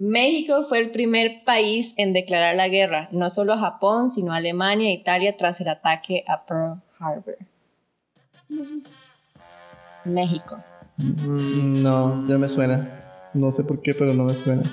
México 0.01 0.65
fue 0.67 0.79
el 0.79 0.89
primer 0.89 1.43
país 1.45 1.93
en 1.95 2.11
declarar 2.11 2.55
la 2.55 2.67
guerra, 2.69 3.07
no 3.11 3.29
solo 3.29 3.53
a 3.53 3.59
Japón, 3.59 4.09
sino 4.09 4.33
a 4.33 4.37
Alemania 4.37 4.89
e 4.89 4.93
Italia 4.93 5.37
tras 5.37 5.61
el 5.61 5.67
ataque 5.67 6.23
a 6.27 6.43
Pearl 6.43 6.81
Harbor. 6.99 7.37
México. 10.03 10.57
Mm, 10.97 11.83
No, 11.83 12.27
ya 12.27 12.39
me 12.39 12.47
suena. 12.47 13.29
No 13.35 13.51
sé 13.51 13.63
por 13.63 13.79
qué, 13.83 13.93
pero 13.93 14.15
no 14.15 14.23
me 14.23 14.33
suena. 14.33 14.63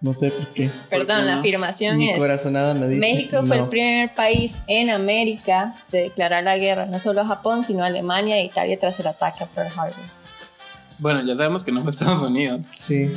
No 0.00 0.14
sé 0.14 0.30
por 0.30 0.54
qué. 0.54 0.70
Perdón, 0.88 1.26
la 1.26 1.40
afirmación 1.40 1.98
Mi 1.98 2.08
es... 2.08 2.18
corazonada 2.18 2.72
me 2.72 2.88
dice. 2.88 2.98
México 2.98 3.42
fue 3.44 3.58
no. 3.58 3.64
el 3.64 3.68
primer 3.68 4.14
país 4.14 4.56
en 4.68 4.88
América 4.88 5.74
de 5.90 6.04
declarar 6.04 6.44
la 6.44 6.56
guerra, 6.56 6.86
no 6.86 6.98
solo 6.98 7.20
a 7.20 7.26
Japón, 7.26 7.62
sino 7.62 7.82
a 7.84 7.88
Alemania 7.88 8.38
e 8.38 8.44
Italia 8.44 8.78
tras 8.80 8.98
el 9.00 9.08
ataque 9.08 9.44
a 9.44 9.48
Pearl 9.48 9.68
Harbor. 9.76 10.17
Bueno, 10.98 11.22
ya 11.22 11.36
sabemos 11.36 11.62
que 11.64 11.70
no 11.72 11.80
fue 11.82 11.90
Estados 11.90 12.22
Unidos, 12.24 12.60
Sí. 12.76 13.12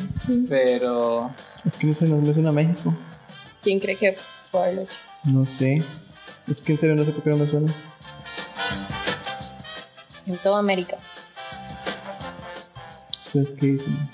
pero 0.47 1.31
Es 1.65 1.77
que 1.77 1.87
no 1.87 1.93
sé, 1.93 2.05
no 2.05 2.17
me 2.17 2.33
suena 2.33 2.49
a 2.49 2.53
México. 2.53 2.93
¿Quién 3.61 3.79
cree 3.79 3.95
que 3.95 4.15
fue 4.51 4.61
haberlo 4.61 4.81
hecho? 4.83 4.95
No 5.23 5.45
sé. 5.47 5.83
Es 6.47 6.57
que 6.61 6.73
en 6.73 6.79
serio 6.79 6.95
no 6.95 7.03
sé 7.03 7.11
por 7.11 7.23
qué 7.23 7.29
no 7.31 7.37
me 7.37 7.47
suena. 7.49 7.73
En 10.27 10.37
toda 10.37 10.59
América. 10.59 10.97
¿Ustedes 13.25 13.49
qué 13.59 13.65
dicen? 13.67 14.09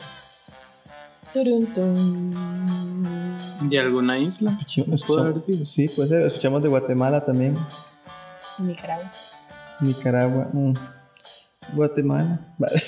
Turun, 1.34 1.74
tun. 1.74 3.38
¿de 3.70 3.80
alguna 3.80 4.18
isla? 4.18 4.52
Escuchamos, 4.52 5.04
Puede 5.04 5.22
haber 5.22 5.42
sido. 5.42 5.66
Sí, 5.66 5.88
puede 5.90 6.10
ser. 6.10 6.22
Escuchamos 6.24 6.62
de 6.64 6.70
Guatemala 6.70 7.26
también. 7.26 7.58
Nicaragua. 8.60 9.12
Nicaragua. 9.82 10.48
mm. 10.54 10.74
Guatemala. 11.74 12.40
Vale. 12.58 12.82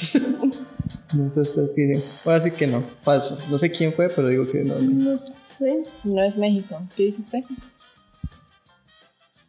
No 1.13 1.31
sé 1.33 1.41
ustedes 1.41 1.71
qué 1.75 1.81
dicen. 1.81 2.09
Ahora 2.25 2.41
sí 2.41 2.51
que 2.51 2.67
no. 2.67 2.83
Falso. 3.01 3.37
No 3.49 3.57
sé 3.57 3.71
quién 3.71 3.93
fue, 3.93 4.09
pero 4.09 4.27
digo 4.27 4.49
que 4.49 4.63
no. 4.63 4.75
es 4.75 4.83
México. 4.83 5.11
No 5.11 5.19
sé. 5.43 5.83
No 6.03 6.23
es 6.23 6.37
México. 6.37 6.81
¿Qué 6.95 7.03
dice 7.03 7.21
usted? 7.21 7.43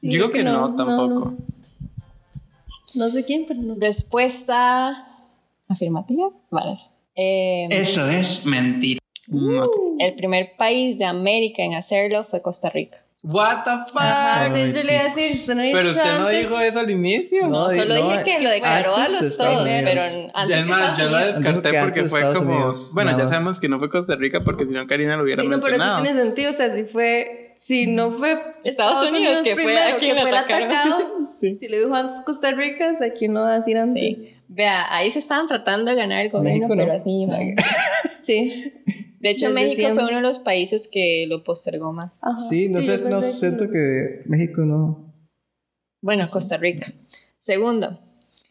Yo 0.02 0.12
creo 0.12 0.30
que 0.30 0.42
no, 0.42 0.74
tampoco. 0.74 1.30
No, 1.30 1.36
No 2.94 3.10
sé 3.10 3.24
quién, 3.24 3.44
pero 3.46 3.60
no. 3.60 3.74
Respuesta 3.78 5.06
afirmativa. 5.68 6.30
Vale. 6.50 6.74
Eh, 7.14 7.68
es 7.70 8.46
mentira. 8.46 9.00
El 9.98 10.14
primer 10.14 10.56
país 10.56 10.98
de 10.98 11.04
América 11.04 11.62
en 11.62 11.74
hacerlo 11.74 12.24
fue 12.24 12.40
Costa 12.42 12.70
Rica. 12.70 12.99
What 13.22 13.64
the 13.64 13.70
fuck? 13.92 14.00
Ay, 14.00 14.50
sí, 14.70 14.78
yo 14.78 14.82
le 14.82 14.94
iba 14.94 15.02
a 15.02 15.14
decir, 15.14 15.32
usted 15.32 15.54
no 15.54 15.62
Pero 15.72 15.90
usted 15.90 16.18
no 16.18 16.26
antes. 16.26 16.38
dijo 16.40 16.58
eso 16.60 16.78
al 16.80 16.90
inicio. 16.90 17.42
No, 17.42 17.48
No, 17.64 17.68
solo 17.70 17.94
no, 17.94 18.08
dije 18.10 18.22
que 18.24 18.40
lo 18.40 18.48
declaró 18.48 18.96
a 18.96 19.08
los 19.10 19.36
todos, 19.36 19.60
Unidos. 19.70 19.82
pero 19.84 20.02
Ya 20.02 20.30
antes 20.32 20.56
es 20.56 20.62
que 20.64 20.70
más, 20.70 20.96
yo 20.98 21.04
lo 21.10 21.16
Unidos. 21.18 21.42
descarté 21.42 21.80
porque 21.82 22.04
fue 22.04 22.18
Estados 22.20 22.38
como. 22.38 22.52
Unidos, 22.54 22.90
bueno, 22.94 23.18
ya 23.18 23.28
sabemos 23.28 23.60
que 23.60 23.68
no 23.68 23.78
fue 23.78 23.90
Costa 23.90 24.16
Rica 24.16 24.40
porque 24.42 24.64
si 24.64 24.70
no 24.70 24.86
Karina 24.86 25.16
lo 25.16 25.24
hubiera 25.24 25.42
Sí, 25.42 25.48
no, 25.48 25.58
pero 25.58 25.76
eso 25.76 25.84
mencionado. 25.84 26.02
tiene 26.02 26.18
sentido. 26.20 26.50
O 26.50 26.54
sea, 26.54 26.74
si 26.74 26.84
fue. 26.84 27.46
Si 27.58 27.86
no 27.88 28.10
fue 28.10 28.40
Estados 28.64 29.10
Unidos, 29.12 29.42
que 29.42 29.54
fue 29.54 29.78
a 29.78 29.96
quien 29.96 30.16
que 30.16 30.22
fue 30.22 30.36
atacado. 30.38 31.20
Sí. 31.32 31.56
Si 31.60 31.68
le 31.68 31.78
dijo 31.78 31.94
antes 31.94 32.20
Costa 32.26 32.50
Rica, 32.50 32.90
o 32.92 32.98
sea, 32.98 33.12
¿quién 33.12 33.32
no 33.34 33.42
va 33.42 33.52
a 33.52 33.56
decir 33.58 33.76
antes? 33.76 33.92
Sí. 33.92 34.36
Vea, 34.48 34.92
ahí 34.92 35.12
se 35.12 35.20
estaban 35.20 35.46
tratando 35.46 35.90
de 35.92 35.96
ganar 35.96 36.22
el 36.22 36.28
gobierno, 36.30 36.66
México 36.66 36.74
no. 36.74 36.82
pero 36.82 36.92
así. 36.96 37.26
Sí. 38.20 38.72
De 39.20 39.30
hecho, 39.30 39.46
Desde 39.48 39.54
México 39.60 39.80
siempre. 39.80 40.02
fue 40.04 40.10
uno 40.10 40.16
de 40.16 40.22
los 40.26 40.38
países 40.38 40.88
que 40.88 41.26
lo 41.28 41.44
postergó 41.44 41.92
más. 41.92 42.24
Ajá. 42.24 42.36
Sí, 42.48 42.68
no 42.70 42.80
sé, 42.80 43.02
no 43.04 43.22
siento 43.22 43.70
que 43.70 44.22
México 44.24 44.62
no. 44.62 45.14
Bueno, 46.02 46.26
Costa 46.30 46.56
Rica. 46.56 46.92
Segundo, 47.36 48.00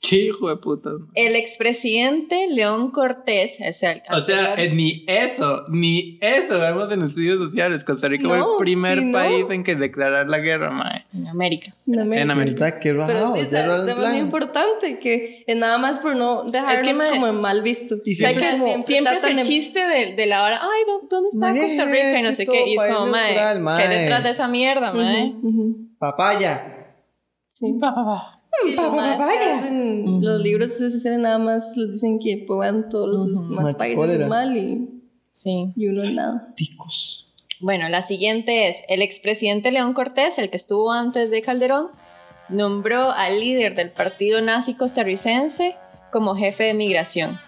Qué 0.02 0.16
hijo 0.16 0.48
de 0.50 0.56
puta. 0.56 0.92
el 1.14 1.36
expresidente 1.36 2.48
León 2.50 2.90
Cortés, 2.92 3.58
o 3.68 3.74
sea, 3.74 3.92
el 3.92 4.02
O 4.12 4.22
sea, 4.22 4.56
eh, 4.56 4.72
ni 4.74 5.04
eso, 5.08 5.66
ni 5.70 6.18
eso 6.22 6.58
vemos 6.58 6.90
en 6.92 7.02
estudios 7.04 7.38
sociales. 7.38 7.84
Costa 7.84 8.08
Rica 8.08 8.28
fue 8.28 8.38
No, 8.38 8.54
el 8.54 8.58
primer 8.60 9.04
no. 9.04 9.12
país 9.12 9.50
en 9.50 9.64
que 9.66 9.76
declarar 9.76 10.28
la 10.30 10.38
guerra, 10.40 10.72
mae. 10.72 11.06
en 11.14 11.28
América. 11.28 11.76
No 11.86 12.02
En 12.14 12.32
América. 12.32 12.80
Qué 12.80 12.92
Pero 12.94 13.08
raro. 13.08 13.36
ya 13.36 13.42
es 13.42 13.96
plan. 13.96 14.18
importante 14.18 15.00
que 15.00 15.44
es 15.46 15.58
nada 15.58 15.78
más 15.78 16.00
por 16.00 16.16
no 16.16 16.44
dejarlos 16.50 16.88
Es 16.98 17.02
que 17.04 17.10
como 17.10 17.28
en 17.28 17.42
mal 17.42 17.62
visto. 17.62 17.96
Y 18.06 18.14
O 18.14 18.18
sea, 18.18 18.30
siempre 18.30 18.50
que 18.50 18.58
como- 18.58 18.84
siempre, 18.84 19.16
es 19.16 19.24
el 19.26 19.40
chiste 19.42 19.80
de, 19.86 20.16
de 20.16 20.26
la 20.28 20.44
hora, 20.44 20.62
ay, 20.62 20.84
¿dó- 20.88 21.08
¿dónde 21.10 21.30
está 21.30 21.52
Mae, 21.52 21.62
Costa 21.62 21.86
Rica? 21.86 22.20
Y 22.20 22.24
no 22.24 22.32
sé 22.32 22.46
qué. 22.48 22.68
Y 22.70 22.76
es 22.76 22.86
como, 22.86 23.08
mae, 23.08 23.34
¿qué 23.36 23.84
hay 23.84 24.00
detrás 24.00 24.24
de 24.24 24.30
esa 24.30 24.48
mierda, 24.48 24.94
mae? 24.94 25.34
Ujú, 25.34 25.48
ujú. 25.50 25.78
Papaya. 26.00 26.96
Sí. 27.54 27.76
Sí, 28.64 28.76
los 28.76 28.94
más 28.94 29.16
que 29.18 29.52
hacen 29.52 30.22
los 30.22 30.42
libros 30.42 30.74
sociales 30.78 31.20
nada 31.20 31.38
más 31.38 31.76
les 31.78 31.92
dicen 31.94 32.20
que 32.20 32.44
puedan 32.48 32.90
todos 32.90 33.08
los 33.08 33.38
Ujú. 33.38 33.50
demás 33.50 33.64
Mae, 33.66 33.74
países 33.76 34.28
mal 34.28 34.58
y, 34.58 34.90
Sí. 35.32 35.72
y 35.76 35.88
uno 35.88 36.04
nada. 36.12 36.54
Ticos. 36.56 37.26
Bueno, 37.62 37.88
la 37.90 38.02
siguiente 38.02 38.70
es, 38.70 38.78
el 38.88 39.02
expresidente 39.02 39.72
León 39.72 39.94
Cortés, 39.94 40.38
el 40.40 40.50
que 40.50 40.56
estuvo 40.58 40.92
antes 40.92 41.30
de 41.30 41.42
Calderón, 41.42 41.88
nombró 42.50 43.12
al 43.12 43.40
líder 43.40 43.76
del 43.76 43.92
partido 43.92 44.42
nazi 44.42 44.74
costarricense 44.76 45.76
como 46.12 46.36
jefe 46.36 46.64
de 46.64 46.74
migración. 46.74 47.40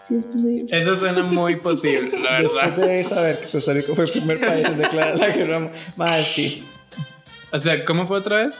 Sí, 0.00 0.16
es 0.16 0.26
posible. 0.26 0.66
Eso 0.70 0.96
suena 0.96 1.22
muy 1.22 1.56
posible, 1.56 2.18
la 2.18 2.38
Después 2.42 2.76
verdad. 2.76 2.86
de 2.88 3.04
saber 3.04 3.38
que 3.40 3.46
Costa 3.50 3.72
Rica 3.72 3.92
fue 3.94 4.04
el 4.04 4.10
primer 4.10 4.40
país 4.40 4.68
en 4.68 4.78
declarar 4.78 5.18
la 5.18 5.28
guerra. 5.28 5.70
Más 5.96 6.26
sí. 6.26 6.64
O 7.52 7.58
sea, 7.58 7.84
¿cómo 7.84 8.06
fue 8.06 8.18
otra 8.18 8.46
vez? 8.46 8.56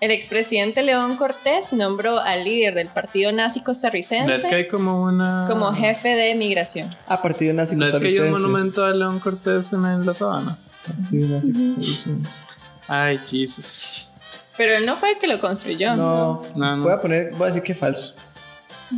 El 0.00 0.10
expresidente 0.12 0.82
León 0.84 1.16
Cortés 1.16 1.72
nombró 1.72 2.18
al 2.20 2.44
líder 2.44 2.74
del 2.74 2.86
partido 2.88 3.32
nazi 3.32 3.40
No 3.40 3.48
es 3.48 3.54
que 3.58 3.64
costarricense 3.64 4.46
hay 4.54 4.68
como 4.68 5.02
una. 5.02 5.46
como 5.50 5.72
jefe 5.72 6.10
de 6.10 6.34
migración. 6.36 6.88
A 7.08 7.20
partido 7.20 7.52
nazi 7.54 7.74
No 7.74 7.84
es 7.86 7.92
que 7.98 8.06
hay 8.06 8.18
un 8.18 8.30
costarricense. 8.30 8.40
monumento 8.48 8.84
a 8.84 8.92
León 8.94 9.18
Cortés 9.18 9.72
en, 9.72 9.84
en 9.84 10.06
la 10.06 10.14
sabana. 10.14 10.58
Partido 10.86 11.28
nazi 11.28 11.52
costarricense. 11.52 12.54
Ay, 12.86 13.18
Jesus. 13.26 14.08
Pero 14.56 14.74
él 14.76 14.86
no 14.86 14.96
fue 14.96 15.12
el 15.12 15.18
que 15.18 15.26
lo 15.26 15.38
construyó. 15.40 15.94
No, 15.96 16.42
No, 16.56 16.76
no. 16.76 16.82
voy 16.84 16.92
a 16.92 17.00
poner, 17.00 17.32
voy 17.32 17.42
a 17.44 17.46
decir 17.46 17.62
que 17.62 17.72
es 17.72 17.78
falso. 17.78 18.14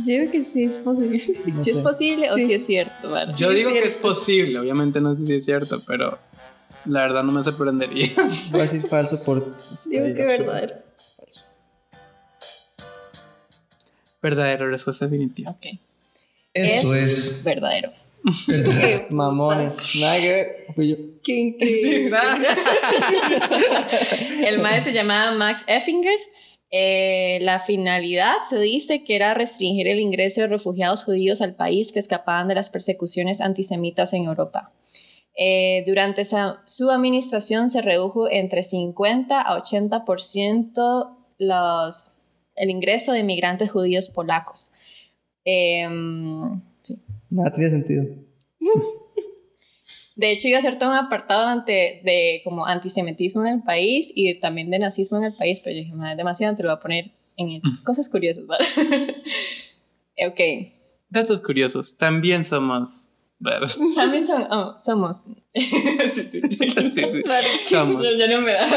Yo 0.05 0.15
creo 0.17 0.31
que 0.31 0.43
sí 0.43 0.63
es 0.63 0.79
posible. 0.79 1.41
No 1.47 1.63
Si 1.63 1.69
es 1.71 1.79
posible 1.79 2.31
o 2.31 2.35
Sí. 2.35 2.41
si 2.45 2.53
es 2.53 2.65
cierto, 2.65 3.09
¿vale? 3.09 3.33
Yo 3.35 3.49
digo 3.49 3.69
es 3.71 3.81
que 3.81 3.87
es 3.89 3.95
posible, 3.95 4.59
obviamente 4.59 5.01
no 5.01 5.15
sé 5.15 5.25
si 5.25 5.33
es 5.33 5.45
cierto, 5.45 5.81
pero 5.85 6.17
la 6.85 7.01
verdad 7.01 7.23
no 7.23 7.31
me 7.31 7.43
sorprendería. 7.43 8.11
Voy 8.51 8.61
a 8.61 8.63
decir 8.63 8.87
falso 8.87 9.21
por. 9.23 9.55
Digo 9.87 10.05
que 10.05 10.13
verdadero. 10.25 10.75
Falso. 14.21 14.35
Verdadera 14.37 14.67
respuesta 14.67 15.05
definitiva. 15.05 15.51
Ok. 15.51 15.65
Eso 16.53 16.93
es, 16.93 17.27
es. 17.27 17.43
verdadero. 17.43 17.91
Mamones. 19.09 19.95
Nada 19.99 20.19
que 20.19 20.29
ver. 20.29 20.65
Fui 20.75 20.89
yo. 20.89 20.95
Qué 21.23 21.33
increíble. 21.39 22.17
El 24.45 24.59
mae 24.59 24.81
se 24.81 24.93
llamaba 24.93 25.31
Max 25.31 25.63
Effinger. 25.67 26.17
Eh, 26.73 27.39
la 27.41 27.59
finalidad 27.59 28.33
se 28.49 28.57
dice 28.59 29.03
que 29.03 29.15
era 29.15 29.33
restringir 29.33 29.87
el 29.87 29.99
ingreso 29.99 30.41
de 30.41 30.47
refugiados 30.47 31.03
judíos 31.03 31.41
al 31.41 31.53
país 31.55 31.91
que 31.91 31.99
escapaban 31.99 32.47
de 32.47 32.55
las 32.55 32.69
persecuciones 32.69 33.41
antisemitas 33.41 34.13
en 34.13 34.23
Europa. 34.25 34.71
Eh, 35.37 35.83
durante 35.85 36.21
esa- 36.21 36.61
su 36.65 36.89
administración 36.89 37.69
se 37.69 37.81
redujo 37.81 38.29
entre 38.29 38.63
50 38.63 39.41
a 39.41 39.57
80% 39.61 41.17
los, 41.39 42.11
el 42.61 42.69
ingreso 42.69 43.11
de 43.11 43.23
migrantes 43.23 43.71
judíos 43.71 44.09
polacos. 44.09 44.71
Em, 45.45 46.61
sí. 46.81 46.95
Nada 47.29 47.51
tiene 47.53 47.69
sentido. 47.71 48.05
De 50.15 50.31
hecho, 50.31 50.47
iba 50.47 50.57
a 50.57 50.59
hacer 50.59 50.77
todo 50.77 50.89
un 50.91 50.95
apartado 50.95 51.47
ante, 51.47 52.01
de 52.03 52.41
como 52.43 52.65
antisemitismo 52.65 53.41
en 53.45 53.53
el 53.55 53.63
país 53.63 54.11
y 54.13 54.27
de- 54.27 54.35
también 54.39 54.69
de 54.69 54.77
nazismo 54.79 55.17
en 55.17 55.23
el 55.25 55.33
país, 55.35 55.59
pero 55.61 55.75
yo 55.75 55.81
dije, 55.81 55.93
"Madre, 55.93 56.11
es 56.11 56.17
demasiado, 56.17 56.55
te 56.55 56.63
lo 56.63 56.69
voy 56.69 56.77
a 56.77 56.79
poner 56.81 57.11
en 57.37 57.49
el- 57.49 57.61
cosas 57.83 58.07
curiosas, 58.09 58.45
¿vale? 58.45 58.63
ok. 60.27 60.39
Datos 61.09 61.41
curiosos. 61.41 61.97
También 61.97 62.43
somos. 62.43 63.07
ver, 63.39 63.61
También 63.95 64.27
son- 64.27 64.45
oh, 64.51 64.75
somos. 64.83 65.21
Sí, 65.55 66.27
sí. 66.31 66.41
Somos. 67.69 68.03
Ya, 68.03 68.17
ya 68.19 68.27
no 68.27 68.41
me 68.41 68.51
da. 68.53 68.67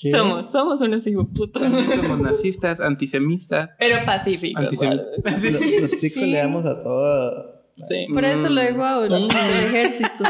¿Qué? 0.00 0.10
Somos, 0.10 0.50
somos 0.50 0.80
unos 0.80 1.06
hijos 1.06 1.26
putos. 1.34 1.62
Somos 1.62 2.20
nazistas, 2.20 2.80
antisemitas. 2.80 3.70
Pero 3.78 4.04
pacíficos. 4.04 4.64
Los, 4.82 5.60
los 5.80 5.90
ticos 5.98 6.12
Sí. 6.22 6.26
le 6.30 6.36
damos 6.38 6.64
a 6.66 6.80
todo. 6.82 7.62
Sí. 7.88 8.06
Por 8.12 8.24
eso 8.24 8.48
Mm. 8.50 8.52
lo 8.52 8.60
dejo 8.60 8.84
ahora, 8.84 9.16
el 9.16 9.24
ejército. 9.66 10.24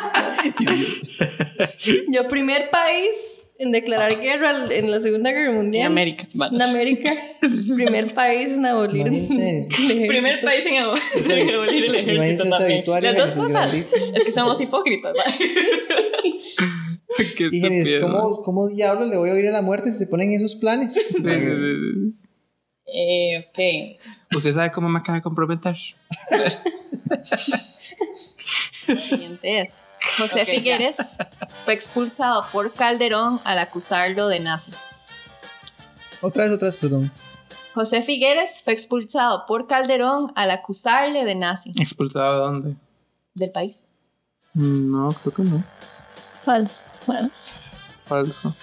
Yo, 2.10 2.28
primer 2.28 2.70
país 2.70 3.44
en 3.58 3.70
declarar 3.72 4.18
guerra 4.20 4.64
en 4.70 4.90
la 4.90 5.00
Segunda 5.00 5.30
Guerra 5.30 5.50
En 5.50 5.56
Mundial. 5.56 5.86
América. 5.86 6.26
¿vale? 6.34 6.56
En 6.56 6.62
América. 6.62 7.12
primer 7.74 8.12
país 8.14 8.48
en 8.50 8.66
abolir 8.66 9.06
el. 9.06 9.66
Primer 10.08 10.40
país 10.40 10.66
en 10.66 10.74
abo- 10.74 10.94
en 11.30 11.50
abolir 11.54 11.84
el 11.84 11.94
ejército 11.96 12.48
también. 12.48 12.84
Las 13.02 13.16
dos 13.16 13.32
en 13.36 13.42
cosas. 13.42 13.74
Es 13.74 14.24
que 14.24 14.30
somos 14.30 14.60
hipócritas. 14.60 15.12
Qué. 17.36 18.00
¿cómo, 18.00 18.42
¿cómo 18.42 18.68
diablos 18.68 19.08
le 19.08 19.16
voy 19.16 19.30
a 19.30 19.32
oír 19.34 19.48
a 19.48 19.52
la 19.52 19.62
muerte 19.62 19.92
si 19.92 19.98
se 19.98 20.06
ponen 20.06 20.32
esos 20.32 20.54
planes? 20.56 20.94
Sí, 21.12 21.22
sí, 21.22 21.22
sí. 21.22 22.14
Eh, 22.94 23.46
ok. 23.48 23.58
¿Usted 24.36 24.54
sabe 24.54 24.70
cómo 24.70 24.88
me 24.88 24.98
acaba 24.98 25.16
de 25.16 25.22
comprometer? 25.22 25.76
Siguiente 28.72 29.60
es. 29.60 29.82
José 30.18 30.44
Figueres 30.44 31.14
fue 31.64 31.74
expulsado 31.74 32.44
por 32.52 32.72
Calderón 32.74 33.40
al 33.44 33.58
acusarlo 33.58 34.28
de 34.28 34.40
nazi. 34.40 34.72
Otra 36.20 36.44
vez, 36.44 36.52
otra 36.52 36.68
vez, 36.68 36.76
perdón. 36.76 37.10
José 37.74 38.02
Figueres 38.02 38.60
fue 38.62 38.72
expulsado 38.74 39.44
por 39.46 39.66
Calderón 39.66 40.32
al 40.34 40.50
acusarle 40.50 41.24
de 41.24 41.34
nazi 41.34 41.72
¿Expulsado 41.80 42.34
de 42.34 42.38
dónde? 42.40 42.76
del 43.34 43.50
país. 43.50 43.86
Mm, 44.54 44.90
No, 44.92 45.08
creo 45.22 45.34
que 45.34 45.42
no. 45.44 45.64
Falso, 46.44 46.84
falso. 47.06 47.54
Falso. 48.04 48.54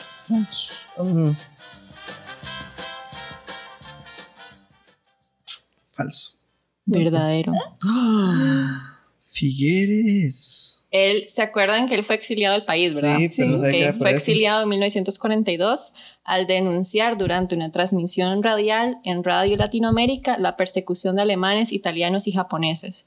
Falso. 5.93 6.39
Verdadero. 6.85 7.53
Figueres. 9.31 10.87
Él, 10.91 11.25
¿se 11.29 11.41
acuerdan 11.41 11.87
que 11.87 11.95
él 11.95 12.03
fue 12.03 12.15
exiliado 12.15 12.55
del 12.55 12.65
país, 12.65 12.93
verdad? 12.93 13.17
Sí, 13.29 13.43
pero 13.61 13.91
por 13.91 13.97
Fue 13.99 14.11
exiliado 14.11 14.63
en 14.63 14.69
1942 14.69 15.93
al 16.25 16.47
denunciar 16.47 17.17
durante 17.17 17.55
una 17.55 17.71
transmisión 17.71 18.43
radial 18.43 18.97
en 19.05 19.23
Radio 19.23 19.55
Latinoamérica 19.55 20.37
la 20.37 20.57
persecución 20.57 21.15
de 21.15 21.21
alemanes, 21.21 21.71
italianos 21.71 22.27
y 22.27 22.33
japoneses 22.33 23.05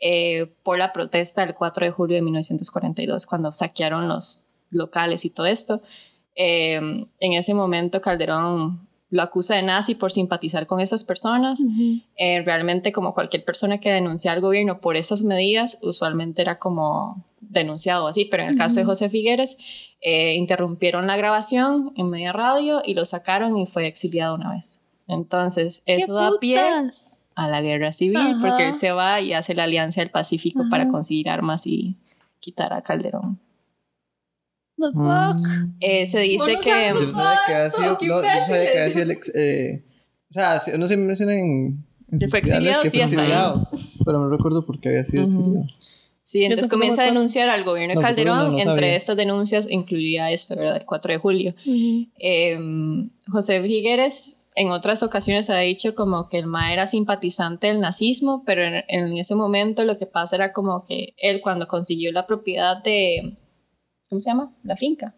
eh, 0.00 0.52
por 0.62 0.78
la 0.78 0.92
protesta 0.92 1.44
del 1.44 1.54
4 1.54 1.86
de 1.86 1.92
julio 1.92 2.16
de 2.16 2.22
1942, 2.22 3.26
cuando 3.26 3.52
saquearon 3.52 4.08
los 4.08 4.44
locales 4.70 5.24
y 5.24 5.30
todo 5.30 5.46
esto. 5.46 5.82
Eh, 6.36 6.76
en 7.20 7.32
ese 7.32 7.54
momento 7.54 8.00
Calderón 8.00 8.88
lo 9.14 9.22
acusa 9.22 9.54
de 9.54 9.62
nazi 9.62 9.94
por 9.94 10.10
simpatizar 10.10 10.66
con 10.66 10.80
esas 10.80 11.04
personas. 11.04 11.62
Eh, 12.16 12.42
realmente 12.42 12.90
como 12.90 13.14
cualquier 13.14 13.44
persona 13.44 13.78
que 13.78 13.92
denuncia 13.92 14.32
al 14.32 14.40
gobierno 14.40 14.80
por 14.80 14.96
esas 14.96 15.22
medidas, 15.22 15.78
usualmente 15.82 16.42
era 16.42 16.58
como 16.58 17.24
denunciado 17.40 18.08
así, 18.08 18.24
pero 18.24 18.42
en 18.42 18.48
el 18.48 18.56
caso 18.56 18.80
de 18.80 18.84
José 18.84 19.08
Figueres, 19.08 19.56
eh, 20.00 20.34
interrumpieron 20.34 21.06
la 21.06 21.16
grabación 21.16 21.92
en 21.96 22.10
media 22.10 22.32
radio 22.32 22.82
y 22.84 22.94
lo 22.94 23.04
sacaron 23.04 23.56
y 23.56 23.66
fue 23.66 23.86
exiliado 23.86 24.34
una 24.34 24.52
vez. 24.52 24.84
Entonces, 25.06 25.82
eso 25.86 26.14
da 26.14 26.30
pie 26.40 26.58
a 27.36 27.48
la 27.48 27.60
guerra 27.60 27.92
civil, 27.92 28.16
Ajá. 28.16 28.38
porque 28.40 28.66
él 28.68 28.74
se 28.74 28.92
va 28.92 29.20
y 29.20 29.32
hace 29.34 29.54
la 29.54 29.64
Alianza 29.64 30.00
del 30.00 30.10
Pacífico 30.10 30.62
Ajá. 30.62 30.70
para 30.70 30.88
conseguir 30.88 31.28
armas 31.28 31.66
y 31.66 31.96
quitar 32.40 32.72
a 32.72 32.82
Calderón. 32.82 33.38
The 34.76 34.86
fuck. 34.92 35.36
Mm. 35.46 35.74
Eh, 35.80 36.06
se 36.06 36.18
dice 36.20 36.54
no 36.54 36.60
que... 36.60 36.70
Yo 36.88 36.94
no 36.94 37.12
sabía 37.12 37.38
que 37.46 37.54
había 37.54 37.70
sido. 37.70 37.98
No, 38.00 38.22
yo 38.22 38.28
sabía 38.46 38.72
que 38.72 38.78
había 38.80 38.88
sido 38.92 39.02
el 39.02 39.10
ex- 39.12 39.32
eh, 39.34 39.84
O 40.30 40.32
sea, 40.32 40.60
si- 40.60 40.72
no 40.76 40.86
se 40.88 40.96
menciona 40.96 41.32
en. 41.38 41.84
en 42.10 42.18
Que 42.18 42.28
fue 42.28 42.40
exiliado, 42.40 42.82
ideales 42.82 42.90
sí, 42.90 42.96
fue 42.98 43.04
hasta 43.04 43.20
ahí. 43.20 43.26
exiliado, 43.28 43.68
Pero 44.04 44.18
no 44.18 44.28
recuerdo 44.30 44.66
por 44.66 44.80
qué 44.80 44.88
había 44.88 45.04
sido 45.04 45.24
exiliado. 45.24 45.66
Sí, 46.22 46.42
entonces 46.42 46.68
comienza 46.68 47.02
a 47.02 47.04
denunciar 47.04 47.50
al 47.50 47.64
gobierno 47.64 47.90
de 47.90 47.94
No, 47.96 48.00
Calderón. 48.00 48.38
no, 48.38 48.50
no 48.52 48.58
Entre 48.58 48.74
sabía. 48.74 48.96
estas 48.96 49.16
denuncias 49.16 49.70
incluía 49.70 50.30
esto, 50.30 50.56
¿verdad? 50.56 50.76
El 50.78 50.86
4 50.86 51.12
de 51.12 51.18
julio. 51.18 51.54
Eh, 52.18 52.58
José 53.28 53.60
Figueres 53.60 54.43
en 54.54 54.70
otras 54.70 55.02
ocasiones 55.02 55.50
ha 55.50 55.58
dicho 55.58 55.94
como 55.94 56.28
que 56.28 56.38
el 56.38 56.46
Ma 56.46 56.72
era 56.72 56.86
simpatizante 56.86 57.66
del 57.68 57.80
nazismo, 57.80 58.42
pero 58.46 58.62
en, 58.62 58.84
en 58.88 59.16
ese 59.18 59.34
momento 59.34 59.84
lo 59.84 59.98
que 59.98 60.06
pasa 60.06 60.36
era 60.36 60.52
como 60.52 60.86
que 60.86 61.14
él 61.16 61.40
cuando 61.42 61.66
consiguió 61.68 62.12
la 62.12 62.26
propiedad 62.26 62.82
de... 62.82 63.36
¿Cómo 64.08 64.20
se 64.20 64.30
llama? 64.30 64.54
La 64.62 64.76
finca. 64.76 65.14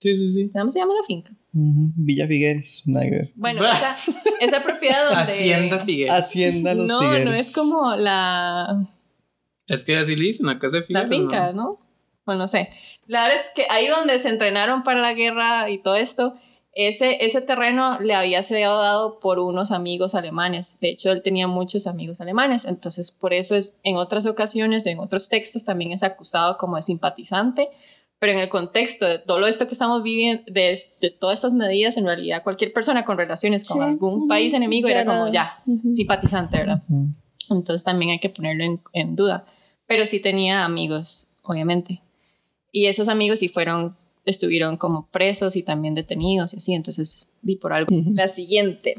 Sí, 0.00 0.16
sí, 0.16 0.32
sí. 0.32 0.50
¿Cómo 0.52 0.70
se 0.70 0.80
llama 0.80 0.94
la 0.94 1.06
finca? 1.06 1.30
Ujú. 1.54 1.92
Villa 1.96 2.26
Figueres, 2.26 2.82
nada 2.86 3.06
que 3.06 3.10
ver. 3.12 3.32
Bueno, 3.36 3.62
esa, 3.62 3.96
esa 4.40 4.62
propiedad 4.62 5.04
donde... 5.10 5.32
Hacienda 5.32 5.78
Figueres. 5.78 6.12
Hacienda 6.12 6.74
Los 6.74 6.86
No, 6.86 7.00
Figueres. 7.00 7.24
no 7.24 7.34
es 7.34 7.54
como 7.54 7.94
la, 7.96 8.88
Es 9.68 9.84
que 9.84 9.96
así 9.96 10.16
le 10.16 10.24
dicen, 10.24 10.48
a 10.48 10.58
casa 10.58 10.78
de 10.78 10.82
Figueres. 10.82 11.08
la 11.08 11.16
finca, 11.16 11.52
¿no? 11.52 11.62
¿no? 11.62 11.78
Bueno, 12.26 12.40
no 12.40 12.46
sé. 12.48 12.68
La 13.06 13.28
verdad 13.28 13.44
es 13.44 13.50
que 13.54 13.66
ahí 13.70 13.86
donde 13.86 14.18
se 14.18 14.28
entrenaron 14.28 14.82
para 14.82 15.00
la 15.00 15.14
guerra 15.14 15.70
y 15.70 15.78
todo 15.78 15.94
esto, 15.94 16.34
ese, 16.78 17.24
ese 17.24 17.40
terreno 17.40 17.98
le 18.00 18.14
había 18.14 18.42
sido 18.42 18.76
dado 18.78 19.18
por 19.18 19.38
unos 19.38 19.72
amigos 19.72 20.14
alemanes. 20.14 20.78
De 20.80 20.90
hecho, 20.90 21.10
él 21.10 21.22
tenía 21.22 21.48
muchos 21.48 21.86
amigos 21.86 22.20
alemanes. 22.20 22.66
Entonces, 22.66 23.10
por 23.12 23.32
eso 23.32 23.56
es, 23.56 23.76
en 23.82 23.96
otras 23.96 24.26
ocasiones, 24.26 24.86
en 24.86 24.98
otros 24.98 25.30
textos, 25.30 25.64
también 25.64 25.92
es 25.92 26.02
acusado 26.02 26.58
como 26.58 26.76
de 26.76 26.82
simpatizante. 26.82 27.68
Pero 28.18 28.32
en 28.32 28.38
el 28.40 28.48
contexto 28.50 29.06
de 29.06 29.18
todo 29.18 29.46
esto 29.46 29.66
que 29.66 29.72
estamos 29.72 30.02
viviendo, 30.02 30.42
de, 30.46 30.78
de 31.00 31.10
todas 31.10 31.38
estas 31.38 31.54
medidas, 31.54 31.96
en 31.96 32.04
realidad 32.04 32.42
cualquier 32.42 32.72
persona 32.72 33.04
con 33.04 33.16
relaciones 33.18 33.64
con 33.64 33.78
Sí. 33.78 33.82
algún 33.82 34.28
país 34.28 34.52
enemigo 34.54 34.88
era 34.88 35.04
como 35.06 35.32
ya, 35.32 35.62
simpatizante, 35.92 36.58
¿verdad? 36.58 36.82
Ujú. 36.88 37.08
Entonces 37.50 37.84
también 37.84 38.10
hay 38.12 38.18
que 38.18 38.28
ponerlo 38.30 38.64
en, 38.64 38.80
en 38.92 39.16
duda. 39.16 39.44
Pero 39.86 40.04
sí 40.06 40.20
tenía 40.20 40.64
amigos, 40.64 41.28
obviamente. 41.42 42.02
Y 42.72 42.86
esos 42.86 43.08
amigos 43.08 43.38
sí 43.40 43.48
fueron, 43.48 43.96
estuvieron 44.26 44.76
como 44.76 45.06
presos 45.06 45.56
y 45.56 45.62
también 45.62 45.94
detenidos 45.94 46.52
y 46.52 46.56
así. 46.58 46.74
Entonces 46.74 47.30
vi 47.42 47.56
por 47.56 47.72
algo. 47.72 47.94
La 48.12 48.28
siguiente. 48.28 48.94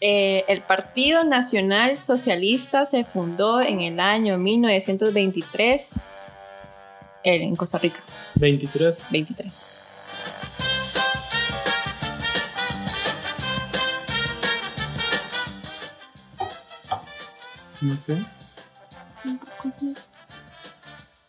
Eh, 0.00 0.44
el 0.48 0.62
Partido 0.62 1.24
Nacional 1.24 1.96
Socialista 1.98 2.86
se 2.86 3.04
fundó 3.04 3.60
en 3.60 3.80
el 3.80 4.00
año 4.00 4.38
1923 4.38 6.02
en 7.22 7.56
Costa 7.56 7.78
Rica. 7.78 8.02
23. 8.36 9.06
23. 9.10 9.70
No 17.82 17.96
sé. 17.96 18.18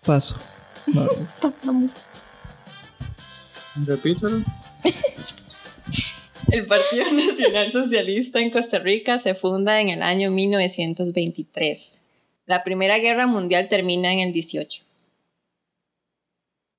Paso. 0.06 0.38
No, 0.88 1.08
Repítelo. 3.76 4.44
El 6.52 6.66
Partido 6.68 7.06
Nacional 7.14 7.72
Socialista 7.72 8.40
en 8.40 8.50
Costa 8.50 8.80
Rica 8.80 9.18
se 9.18 9.36
funda 9.36 9.80
en 9.80 9.90
el 9.90 10.02
año 10.02 10.32
1923. 10.32 12.02
La 12.46 12.64
Primera 12.64 12.98
Guerra 12.98 13.26
Mundial 13.28 13.70
termina 13.70 14.12
en 14.12 14.20
el 14.20 14.34
18. 14.34 14.84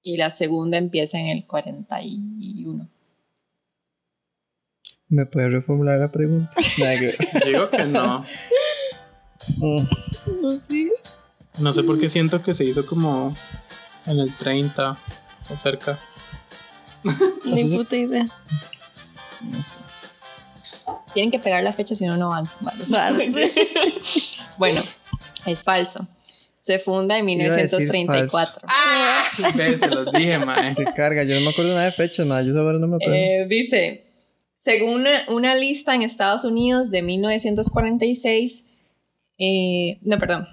Y 0.03 0.17
la 0.19 0.29
segunda 0.31 0.77
empieza 0.77 1.19
en 1.19 1.29
el 1.29 1.47
41. 1.47 2.89
¿Me 5.09 5.27
puede 5.27 5.49
reformular 5.49 5.99
la 5.99 6.11
pregunta? 6.11 6.51
Digo 7.47 7.71
que 7.71 7.85
no. 7.85 8.27
No 9.59 10.51
sé. 10.61 10.91
No 11.59 11.73
sé 11.73 11.83
por 11.83 12.01
qué 12.01 12.09
siento 12.09 12.43
que 12.43 12.53
se 12.53 12.65
hizo 12.65 12.85
como 12.85 13.35
en 14.07 14.19
el 14.19 14.37
30 14.37 14.99
o 15.51 15.57
cerca. 15.57 15.99
Ni 17.45 17.65
puta 17.77 17.97
idea. 17.97 18.27
No 19.43 19.63
sé. 19.63 19.79
Tienen 21.15 21.31
que 21.31 21.39
pegar 21.39 21.63
la 21.63 21.73
fecha 21.73 21.95
si 21.95 22.07
no, 22.07 22.17
no 22.17 22.27
avanzan. 22.27 22.65
Vale. 22.89 23.31
Vale. 23.31 23.53
bueno, 24.59 24.83
es 25.47 25.63
falso. 25.63 26.07
Se 26.59 26.79
funda 26.79 27.19
en 27.19 27.29
Iba 27.29 27.55
a 27.55 27.57
decir 27.57 27.79
1934. 27.81 28.69
Ve, 29.57 29.79
se 29.79 29.89
los 29.89 30.13
dije, 30.13 30.39
mae. 30.39 30.75
Qué 30.77 30.85
carga, 30.85 31.25
yo 31.25 31.35
no 31.35 31.41
me 31.41 31.51
acuerdo 31.51 31.75
nada 31.75 31.87
de 31.87 31.93
fechas, 31.93 32.25
ma. 32.25 32.41
Yo 32.43 32.57
ahora 32.59 32.79
no 32.79 32.87
me 32.87 32.97
acuerdo. 32.97 33.15
Eh, 33.15 33.47
dice, 33.49 34.05
según 34.55 35.01
una, 35.01 35.25
una 35.29 35.57
lista 35.57 35.95
en 35.95 36.03
Estados 36.03 36.45
Unidos 36.45 36.93
de 36.93 37.03
1946, 37.03 38.65
eh, 39.39 39.99
no, 40.03 40.19
perdón, 40.21 40.47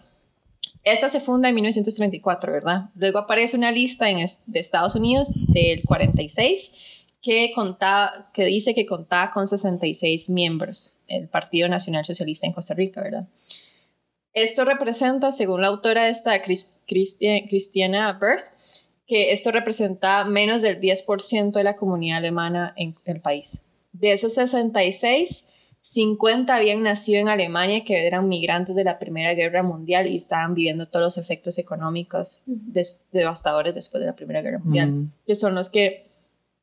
esta 0.83 1.09
se 1.09 1.19
funda 1.19 1.49
en 1.49 1.55
1934, 1.55 2.51
¿verdad? 2.53 2.89
Luego 2.95 3.19
aparece 3.19 3.57
una 3.57 3.71
lista 3.71 4.05
de 4.05 4.59
Estados 4.59 4.95
Unidos 4.95 5.33
del 5.47 5.83
46 5.83 6.71
que, 7.21 7.51
contaba, 7.53 8.29
que 8.33 8.45
dice 8.45 8.73
que 8.73 8.85
contaba 8.85 9.31
con 9.33 9.45
66 9.47 10.29
miembros, 10.29 10.93
el 11.07 11.27
Partido 11.27 11.67
Nacional 11.67 12.05
Socialista 12.05 12.47
en 12.47 12.53
Costa 12.53 12.73
Rica, 12.73 13.01
¿verdad? 13.01 13.27
Esto 14.33 14.63
representa, 14.63 15.31
según 15.31 15.61
la 15.61 15.67
autora 15.67 16.07
esta, 16.07 16.41
Chris- 16.41 16.71
Christi- 16.87 17.47
Christiana 17.49 18.13
Berth, 18.13 18.45
que 19.07 19.31
esto 19.31 19.51
representa 19.51 20.23
menos 20.23 20.61
del 20.61 20.79
10% 20.79 21.51
de 21.51 21.63
la 21.63 21.75
comunidad 21.75 22.19
alemana 22.19 22.73
en 22.77 22.95
el 23.05 23.19
país. 23.21 23.63
De 23.91 24.11
esos 24.11 24.35
66, 24.35 25.48
50 25.81 26.55
habían 26.55 26.83
nacido 26.83 27.21
en 27.21 27.29
Alemania, 27.29 27.83
que 27.85 28.05
eran 28.05 28.27
migrantes 28.27 28.75
de 28.75 28.83
la 28.83 28.99
Primera 28.99 29.33
Guerra 29.33 29.63
Mundial 29.63 30.07
y 30.07 30.15
estaban 30.15 30.53
viviendo 30.53 30.87
todos 30.87 31.03
los 31.03 31.17
efectos 31.17 31.57
económicos 31.57 32.43
des- 32.45 33.05
devastadores 33.11 33.73
después 33.73 34.01
de 34.01 34.07
la 34.07 34.15
Primera 34.15 34.41
Guerra 34.41 34.59
Mundial, 34.59 34.91
Mm. 34.91 35.11
que 35.25 35.35
son 35.35 35.55
los 35.55 35.69
que 35.69 36.05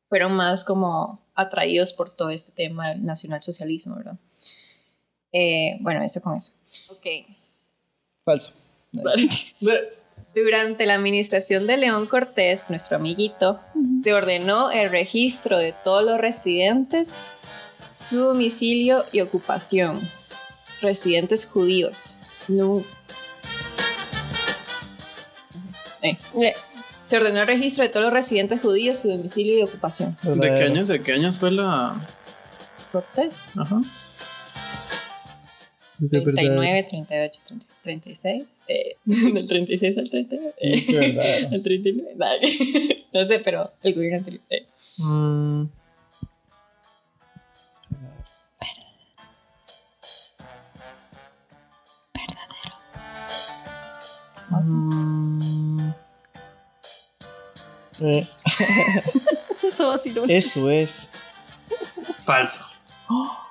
fueron 0.09 0.33
más 0.33 0.63
como 0.63 1.19
atraídos 1.35 1.93
por 1.93 2.09
todo 2.15 2.29
este 2.29 2.51
tema 2.51 2.89
del 2.89 3.03
nacionalsocialismo, 3.03 3.95
¿verdad? 3.97 4.15
Eh, 5.33 5.77
bueno, 5.81 6.01
eso 6.03 6.21
con 6.21 6.35
eso. 6.35 6.53
Ok. 6.89 7.05
Falso. 8.23 8.53
Durante 10.35 10.85
la 10.85 10.93
administración 10.95 11.65
de 11.65 11.77
León 11.77 12.05
Cortés, 12.05 12.69
nuestro 12.69 12.97
amiguito, 12.97 13.59
se 14.03 14.13
ordenó 14.13 14.69
el 14.71 14.89
registro 14.91 15.57
de 15.57 15.73
todos 15.83 16.03
los 16.03 16.19
residentes, 16.19 17.17
su 18.09 18.17
domicilio 18.17 19.05
y 19.11 19.21
ocupación. 19.21 19.99
Residentes 20.81 21.45
judíos. 21.45 22.17
No. 22.47 22.83
Eh. 26.01 26.17
Eh, 26.41 26.53
Se 27.03 27.17
ordenó 27.17 27.41
el 27.41 27.47
registro 27.47 27.83
de 27.83 27.89
todos 27.89 28.05
los 28.05 28.13
residentes 28.13 28.61
judíos, 28.61 28.99
su 28.99 29.09
domicilio 29.09 29.57
y 29.59 29.63
ocupación. 29.63 30.15
¿De 30.23 30.39
qué 30.41 30.63
años, 30.63 30.87
de 30.87 31.01
qué 31.01 31.13
años 31.13 31.37
fue 31.39 31.51
la...? 31.51 31.99
Cortés. 32.91 33.49
Ajá. 33.57 33.81
Es 35.99 36.09
verdad. 36.11 36.33
39, 36.33 36.85
38, 36.89 37.41
30, 37.47 37.65
36. 37.81 38.43
Eh, 38.67 38.95
del 39.05 39.47
36 39.47 39.97
al 39.97 40.09
39. 40.11 40.53
eh, 40.59 40.71
Es 40.73 40.87
verdad. 40.93 41.53
al 41.53 41.63
39. 41.63 42.11
vale. 42.15 43.03
No 43.13 43.25
sé, 43.25 43.39
pero 43.39 43.71
el 43.81 43.95
gobierno 43.95 44.17
anterior. 44.19 44.41
eh. 44.49 44.67
Mm, 44.97 45.63
Eh, 57.99 58.25
Eso 59.55 59.67
es 59.67 59.75
todo 59.75 59.91
así, 59.93 60.11
¿no? 60.11 60.23
eso 60.25 60.69
es. 60.69 61.09
falso. 62.19 62.61
Ah, 63.09 63.49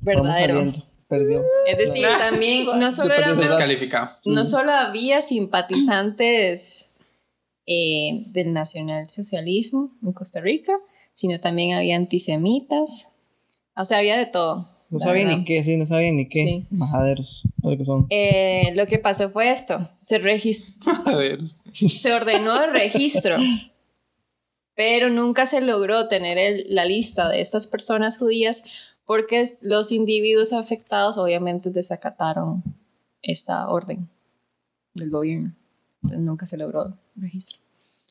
Verdadero. 0.00 0.54
saliendo. 0.54 0.82
Perdió. 1.08 1.44
Es 1.66 1.78
decir, 1.78 2.06
también 2.18 2.66
no 2.80 2.90
solo, 2.90 3.14
la- 3.16 3.34
descalificado. 3.34 4.16
no 4.24 4.44
solo 4.44 4.72
había 4.72 5.22
simpatizantes 5.22 6.88
eh, 7.66 8.24
del 8.28 8.52
nacionalsocialismo 8.52 9.90
en 10.02 10.12
Costa 10.12 10.40
Rica, 10.40 10.72
sino 11.12 11.38
también 11.38 11.74
había 11.76 11.96
antisemitas. 11.96 13.08
O 13.76 13.84
sea, 13.84 13.98
había 13.98 14.16
de 14.16 14.26
todo. 14.26 14.68
No 14.88 15.00
sabía 15.00 15.24
verdad. 15.24 15.38
ni 15.38 15.44
qué, 15.44 15.64
sí, 15.64 15.76
no 15.76 15.86
sabía 15.86 16.12
ni 16.12 16.28
qué. 16.28 16.44
Sí. 16.44 16.66
Majaderos. 16.70 17.42
Lo 17.62 17.76
que 17.76 17.84
son. 17.84 18.06
Eh, 18.10 18.72
lo 18.74 18.86
que 18.86 18.98
pasó 18.98 19.28
fue 19.28 19.50
esto. 19.50 19.88
Se, 19.98 20.20
regis- 20.20 20.76
A 21.06 21.16
ver. 21.16 21.40
se 21.74 22.12
ordenó 22.12 22.62
el 22.62 22.72
registro, 22.72 23.36
pero 24.74 25.10
nunca 25.10 25.46
se 25.46 25.60
logró 25.60 26.08
tener 26.08 26.38
el- 26.38 26.66
la 26.74 26.84
lista 26.84 27.28
de 27.28 27.40
estas 27.40 27.66
personas 27.66 28.18
judías 28.18 28.62
porque 29.04 29.44
los 29.60 29.92
individuos 29.92 30.52
afectados 30.52 31.16
obviamente 31.18 31.70
desacataron 31.70 32.62
esta 33.22 33.68
orden 33.68 34.08
del 34.94 35.10
gobierno. 35.10 35.52
Entonces, 36.02 36.20
nunca 36.20 36.46
se 36.46 36.56
logró 36.56 36.86
el 36.86 37.22
registro. 37.22 37.58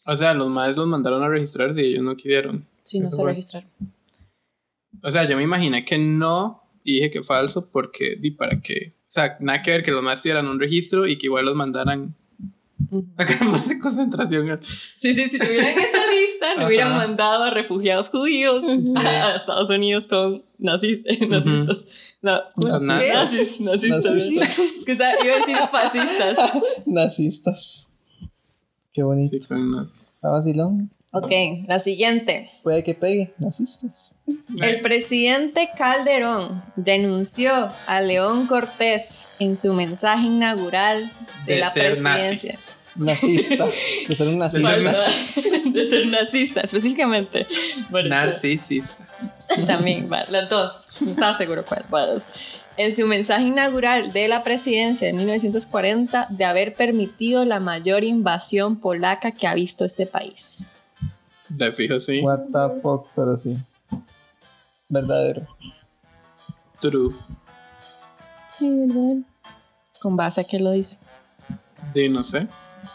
O 0.05 0.15
sea, 0.17 0.33
los 0.33 0.49
maestros 0.49 0.85
los 0.85 0.87
mandaron 0.87 1.23
a 1.23 1.27
registrarse 1.29 1.81
y 1.83 1.93
ellos 1.93 2.03
no 2.03 2.15
quisieron. 2.15 2.65
Sí, 2.81 2.99
no 2.99 3.11
se 3.11 3.21
fue. 3.21 3.31
registraron. 3.31 3.69
O 5.03 5.11
sea, 5.11 5.27
yo 5.27 5.35
me 5.37 5.43
imaginé 5.43 5.83
que 5.85 5.97
no 5.97 6.63
y 6.85 6.93
dije 6.95 7.11
que 7.11 7.23
falso 7.23 7.67
porque 7.69 8.15
di 8.17 8.31
para 8.31 8.61
que, 8.61 8.93
o 9.01 9.11
sea, 9.11 9.35
nada 9.41 9.61
que 9.61 9.71
ver 9.71 9.83
que 9.83 9.91
los 9.91 10.01
maestros 10.03 10.21
tuvieran 10.23 10.47
un 10.47 10.59
registro 10.59 11.05
y 11.07 11.17
que 11.17 11.25
igual 11.27 11.43
los 11.45 11.55
mandaran 11.55 12.15
a 13.17 13.25
campos 13.25 13.67
de 13.67 13.79
concentración. 13.79 14.59
Sí, 14.95 15.13
sí, 15.13 15.27
si 15.27 15.39
tuvieran 15.39 15.77
esa 15.79 15.97
lista, 16.11 16.55
lo 16.57 16.67
hubieran 16.67 16.95
mandado 16.95 17.43
a 17.45 17.49
refugiados 17.49 18.09
judíos 18.09 18.63
a 18.97 19.35
Estados 19.35 19.69
Unidos 19.69 20.05
con 20.07 20.43
nazi- 20.59 21.01
nazistas. 21.27 21.85
No, 22.21 22.39
Con 22.53 22.69
¿qué? 22.79 22.85
nazis. 22.85 23.59
Nazis- 23.59 23.59
nazistas. 23.61 24.05
Nazistas. 24.13 24.59
Es 24.59 24.85
que 24.85 24.91
está- 24.91 25.25
iba 25.25 25.33
a 25.33 25.37
decir 25.37 25.55
fascistas. 25.71 26.37
Nazistas. 26.85 27.87
Qué 28.93 29.03
bonito. 29.03 29.29
Sí, 29.39 29.39
con 29.47 29.73
Está 29.83 30.29
vacilón. 30.29 30.91
Ok, 31.17 31.31
la 31.67 31.79
siguiente. 31.79 32.51
Puede 32.61 32.83
que 32.83 32.93
pegue. 32.93 33.33
Nazistas. 33.37 34.13
El 34.61 34.81
presidente 34.81 35.69
Calderón 35.77 36.63
denunció 36.75 37.69
a 37.87 38.01
León 38.01 38.47
Cortés 38.47 39.25
en 39.39 39.55
su 39.55 39.73
mensaje 39.73 40.27
inaugural 40.27 41.11
de, 41.45 41.53
De 41.53 41.59
la 41.61 41.69
ser 41.69 42.01
nazi. 42.01 42.19
presidencia. 42.19 42.59
Nazista. 42.95 43.65
de 44.07 44.15
ser 44.17 44.27
un 44.27 44.37
nazista. 44.37 44.75
De 45.71 45.89
ser 45.89 46.07
nazista, 46.07 46.61
específicamente. 46.61 47.45
Bueno, 47.89 48.09
Narcisista. 48.09 49.07
También, 49.67 50.09
va, 50.11 50.25
las 50.29 50.49
dos. 50.49 50.85
No 50.99 51.11
estaba 51.11 51.37
seguro 51.37 51.63
cuál. 51.63 52.21
En 52.77 52.93
su 52.93 53.07
mensaje 53.07 53.45
inaugural 53.45 54.11
de 54.11 54.27
la 54.27 54.43
presidencia 54.43 55.07
de 55.07 55.13
1940 55.13 56.27
de 56.29 56.43
haber 56.43 56.73
permitido 56.73 57.45
la 57.45 57.61
mayor 57.61 58.03
invasión 58.03 58.81
polaca 58.81 59.31
que 59.31 59.47
ha 59.47 59.53
visto 59.53 59.85
este 59.85 60.05
país. 60.05 60.65
De 61.49 61.71
fijo, 61.71 61.99
sí. 61.99 62.21
What 62.21 62.39
the 62.51 62.81
fuck, 62.81 63.07
pero 63.15 63.37
sí. 63.37 63.55
Verdadero. 64.89 65.47
True. 66.81 67.13
Sí, 68.57 68.69
¿verdad? 68.69 69.17
¿Con 70.01 70.15
base 70.15 70.41
a 70.41 70.43
qué 70.43 70.59
lo 70.59 70.71
dice? 70.71 70.97
Di, 71.93 72.09
no 72.09 72.23
sé. 72.23 72.47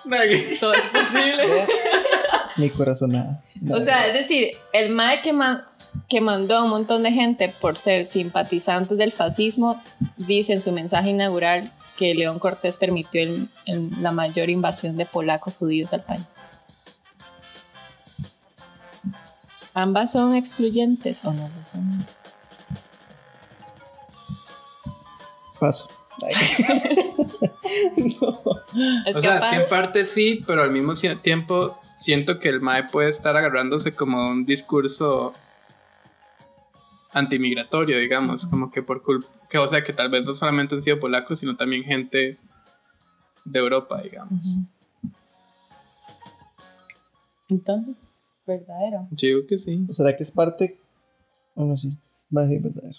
Eso 0.30 0.72
es 0.72 0.80
posible. 0.86 1.44
Mi 2.56 2.70
corazonada. 2.70 3.42
O 3.72 3.80
sea, 3.80 4.06
es 4.06 4.14
decir, 4.14 4.50
el 4.72 4.92
MAE 4.92 5.22
que, 5.22 5.32
man- 5.32 5.64
que 6.08 6.20
mandó 6.20 6.56
a 6.56 6.64
un 6.64 6.70
montón 6.70 7.02
de 7.02 7.12
gente 7.12 7.52
por 7.60 7.76
ser 7.78 8.04
simpatizantes 8.04 8.98
del 8.98 9.12
fascismo 9.12 9.82
dice 10.16 10.52
en 10.52 10.62
su 10.62 10.72
mensaje 10.72 11.10
inaugural 11.10 11.72
que 11.96 12.14
León 12.14 12.38
Cortés 12.38 12.76
permitió 12.76 13.22
el- 13.22 13.48
el- 13.66 13.90
la 14.02 14.10
mayor 14.12 14.50
invasión 14.50 14.96
de 14.96 15.06
polacos 15.06 15.56
judíos 15.56 15.92
al 15.92 16.02
país. 16.02 16.36
¿Ambas 19.74 20.12
son 20.12 20.34
excluyentes 20.34 21.24
o 21.24 21.32
no 21.32 21.48
lo 21.48 21.64
son? 21.64 22.06
Paso. 25.58 25.88
No. 28.20 28.40
Es 29.06 29.16
o 29.16 29.20
sea, 29.20 29.38
es 29.38 29.44
que 29.44 29.56
en 29.56 29.68
parte 29.68 30.04
sí, 30.04 30.40
pero 30.44 30.62
al 30.62 30.72
mismo 30.72 30.94
tiempo 31.22 31.78
siento 31.98 32.40
que 32.40 32.48
el 32.48 32.60
MAE 32.60 32.88
puede 32.88 33.10
estar 33.10 33.36
agarrándose 33.36 33.92
como 33.92 34.28
un 34.28 34.44
discurso 34.44 35.34
antimigratorio, 37.12 37.98
digamos, 37.98 38.46
como 38.46 38.70
que 38.70 38.82
por 38.82 39.02
culpa, 39.02 39.28
que 39.48 39.58
o 39.58 39.68
sea, 39.68 39.84
que 39.84 39.92
tal 39.92 40.10
vez 40.10 40.24
no 40.24 40.34
solamente 40.34 40.74
han 40.74 40.82
sido 40.82 40.98
polacos, 40.98 41.38
sino 41.38 41.56
también 41.56 41.84
gente 41.84 42.38
de 43.44 43.58
Europa, 43.58 44.00
digamos. 44.02 44.42
Entonces, 47.48 48.09
verdadero. 48.58 49.06
Yo 49.12 49.28
digo 49.28 49.46
que 49.46 49.58
sí. 49.58 49.86
¿Será 49.90 50.16
que 50.16 50.22
es 50.22 50.30
parte? 50.30 50.78
Bueno, 51.54 51.76
sí. 51.76 51.96
Va 52.36 52.42
a 52.42 52.48
ser 52.48 52.60
verdadero. 52.60 52.98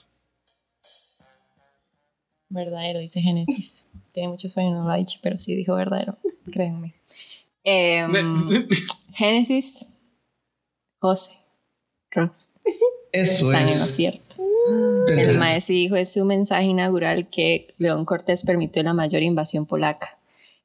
Verdadero, 2.50 3.00
dice 3.00 3.22
Génesis. 3.22 3.86
Tiene 4.12 4.30
mucho 4.30 4.50
sueño, 4.50 4.72
no 4.72 4.84
lo 4.84 4.90
ha 4.92 4.98
dicho, 4.98 5.20
pero 5.22 5.40
sí 5.40 5.56
dijo 5.56 5.76
verdadero. 5.76 6.18
Créanme. 6.52 6.94
Em, 7.64 8.12
Génesis, 9.14 9.78
José, 11.00 11.34
Ross. 12.12 12.54
Eso 13.12 13.52
Están 13.52 13.70
en 13.70 13.80
lo 13.80 13.86
es. 13.86 13.96
cierto. 13.96 14.36
El 15.08 15.38
maestro 15.38 15.74
dijo 15.76 15.96
en 15.96 16.06
su 16.06 16.24
mensaje 16.26 16.66
inaugural 16.66 17.30
que 17.30 17.74
León 17.78 18.06
Cortés 18.06 18.44
permitió 18.44 18.82
la 18.84 18.94
mayor 18.94 19.22
invasión 19.22 19.66
polaca. 19.66 20.18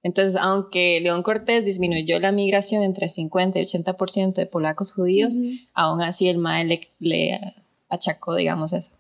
Entonces, 0.07 0.41
aunque 0.41 1.01
León 1.01 1.25
Cortés 1.25 1.65
disminuyó 1.65 2.21
la 2.21 2.31
migración 2.31 2.85
entre 2.85 3.09
50 3.09 3.59
y 3.59 3.65
80% 3.65 4.35
de 4.35 4.47
polacos 4.47 4.93
judíos, 4.93 5.35
aún 5.75 6.01
así 6.01 6.29
el 6.29 6.39
MAE 6.39 6.65
le, 6.65 6.89
le 7.01 7.41
achacó, 7.89 8.37
digamos, 8.37 8.73
eso, 8.73 8.93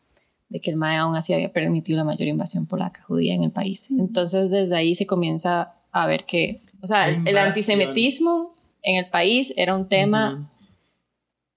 de 0.49 0.59
que 0.59 0.71
el 0.71 0.77
MAE 0.77 0.97
aún 0.97 1.15
así 1.15 1.33
había 1.33 1.53
permitido 1.53 1.99
la 1.99 2.03
mayor 2.03 2.27
invasión 2.27 2.67
polaca 2.67 3.05
judía 3.05 3.35
en 3.35 3.45
el 3.45 3.53
país. 3.53 3.89
Entonces, 3.93 4.51
desde 4.51 4.75
ahí 4.75 4.97
se 4.97 5.07
comienza 5.07 5.75
a 5.93 6.09
ver 6.09 6.25
que, 6.25 6.61
o 6.81 6.89
sea, 6.89 7.09
el, 7.09 7.39
antisemitismo 7.39 8.57
en 8.83 8.97
el 8.97 9.09
país 9.09 9.55
era 9.57 9.77
un 9.77 9.89
tema 9.89 10.51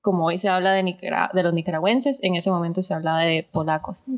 como 0.01 0.25
hoy 0.25 0.37
se 0.37 0.47
habla 0.47 0.73
de 0.73 1.43
los 1.43 1.53
nicaragüenses, 1.55 2.19
en 2.21 2.35
ese 2.35 2.51
momento 2.51 2.83
se 2.83 2.93
hablaba 2.93 3.21
de 3.21 3.47
polacos. 3.51 4.13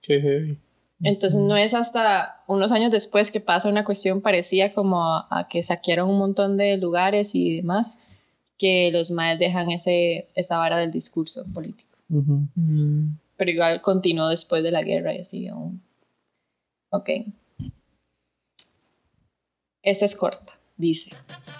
Qué 0.00 0.20
heavy. 0.20 0.56
Entonces 1.02 1.40
no 1.40 1.56
es 1.56 1.72
hasta 1.72 2.42
unos 2.46 2.72
años 2.72 2.90
después 2.90 3.30
que 3.30 3.40
pasa 3.40 3.68
una 3.68 3.84
cuestión 3.84 4.20
parecida 4.20 4.72
como 4.74 5.04
a, 5.04 5.26
a 5.30 5.48
que 5.48 5.62
saquearon 5.62 6.10
un 6.10 6.18
montón 6.18 6.56
de 6.56 6.76
lugares 6.76 7.34
y 7.34 7.56
demás, 7.56 8.06
que 8.58 8.90
los 8.92 9.10
maes 9.10 9.38
dejan 9.38 9.70
ese, 9.70 10.28
esa 10.34 10.58
vara 10.58 10.76
del 10.76 10.90
discurso 10.90 11.44
político. 11.54 11.96
Ujú. 12.10 12.46
Pero 13.36 13.50
igual 13.50 13.80
continuó 13.80 14.28
después 14.28 14.62
de 14.62 14.70
la 14.70 14.82
guerra 14.82 15.14
y 15.14 15.20
así 15.20 15.48
aún. 15.48 15.80
Ok. 16.90 17.08
Esta 19.82 20.04
es 20.04 20.14
corta. 20.14 20.52
Dice, 20.76 21.14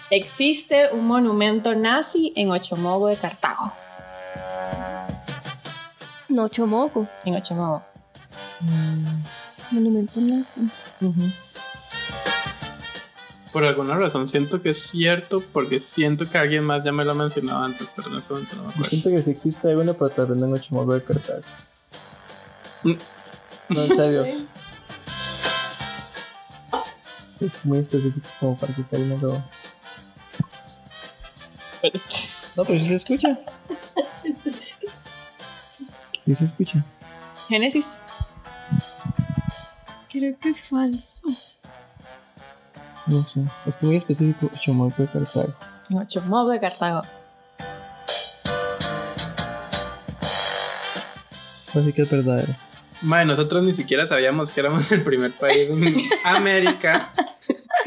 existe 0.09 0.93
un 0.93 1.05
monumento 1.05 1.73
nazi 1.73 2.33
en 2.35 2.51
Ochomogo 2.51 3.07
de 3.07 3.15
Cartago. 3.15 3.71
No, 6.29 6.47
chomoco. 6.47 7.07
En 7.25 7.35
Ochomogo. 7.35 7.90
Monumento 9.71 10.19
nazi. 10.21 10.61
Por 13.51 13.65
alguna 13.65 13.95
razón 13.95 14.29
siento 14.29 14.61
que 14.61 14.69
es 14.69 14.81
cierto 14.83 15.43
porque 15.51 15.79
siento 15.79 16.29
que 16.29 16.37
alguien 16.37 16.63
más 16.63 16.83
ya 16.83 16.91
me 16.91 17.03
lo 17.03 17.11
ha 17.11 17.15
mencionado 17.15 17.63
antes, 17.63 17.87
pero 17.95 18.09
en 18.09 18.17
ese 18.17 18.31
momento 18.33 18.55
no 18.55 18.61
me 18.63 18.67
Yo 18.67 18.71
acuerdo. 18.71 18.89
siento 18.89 19.09
que 19.09 19.21
si 19.21 19.31
existe 19.31 19.69
alguna 19.69 19.93
pero 19.93 20.09
tal 20.09 20.27
vez 20.27 20.37
no 20.37 20.45
en 20.45 20.53
Ochimogo 20.53 20.93
de 20.93 21.03
Cartago. 21.03 21.41
Mm. 22.83 22.93
No, 23.69 23.81
en 23.83 23.95
serio. 23.95 24.25
Es 27.39 27.65
muy 27.65 27.79
específico 27.79 28.27
como 28.39 28.55
para 28.57 28.73
que 28.73 28.83
Karina 28.85 29.15
lo... 29.15 29.43
No, 32.57 32.65
pero 32.65 32.79
sí 32.79 32.87
se 32.87 32.95
escucha. 32.95 33.39
Sí 36.25 36.35
se 36.35 36.45
escucha. 36.45 36.85
Génesis. 37.49 37.97
Creo 40.21 40.37
que 40.37 40.49
es 40.49 40.61
falso. 40.61 41.19
No 43.07 43.23
sé. 43.23 43.41
Es 43.65 43.81
muy 43.81 43.95
específico. 43.95 44.51
Ochimogo 44.53 44.93
de 44.95 45.07
Cartago. 45.07 45.55
Ochomogo 45.95 46.51
de 46.51 46.59
Cartago. 46.59 47.01
Así 51.73 51.91
que 51.91 52.03
es 52.03 52.11
verdadero. 52.11 52.55
Mae, 53.01 53.25
nosotros 53.25 53.63
ni 53.63 53.73
siquiera 53.73 54.05
sabíamos 54.05 54.51
que 54.51 54.59
éramos 54.59 54.91
el 54.91 55.01
primer 55.01 55.31
país 55.31 55.71
en 55.71 55.95
América 56.25 57.11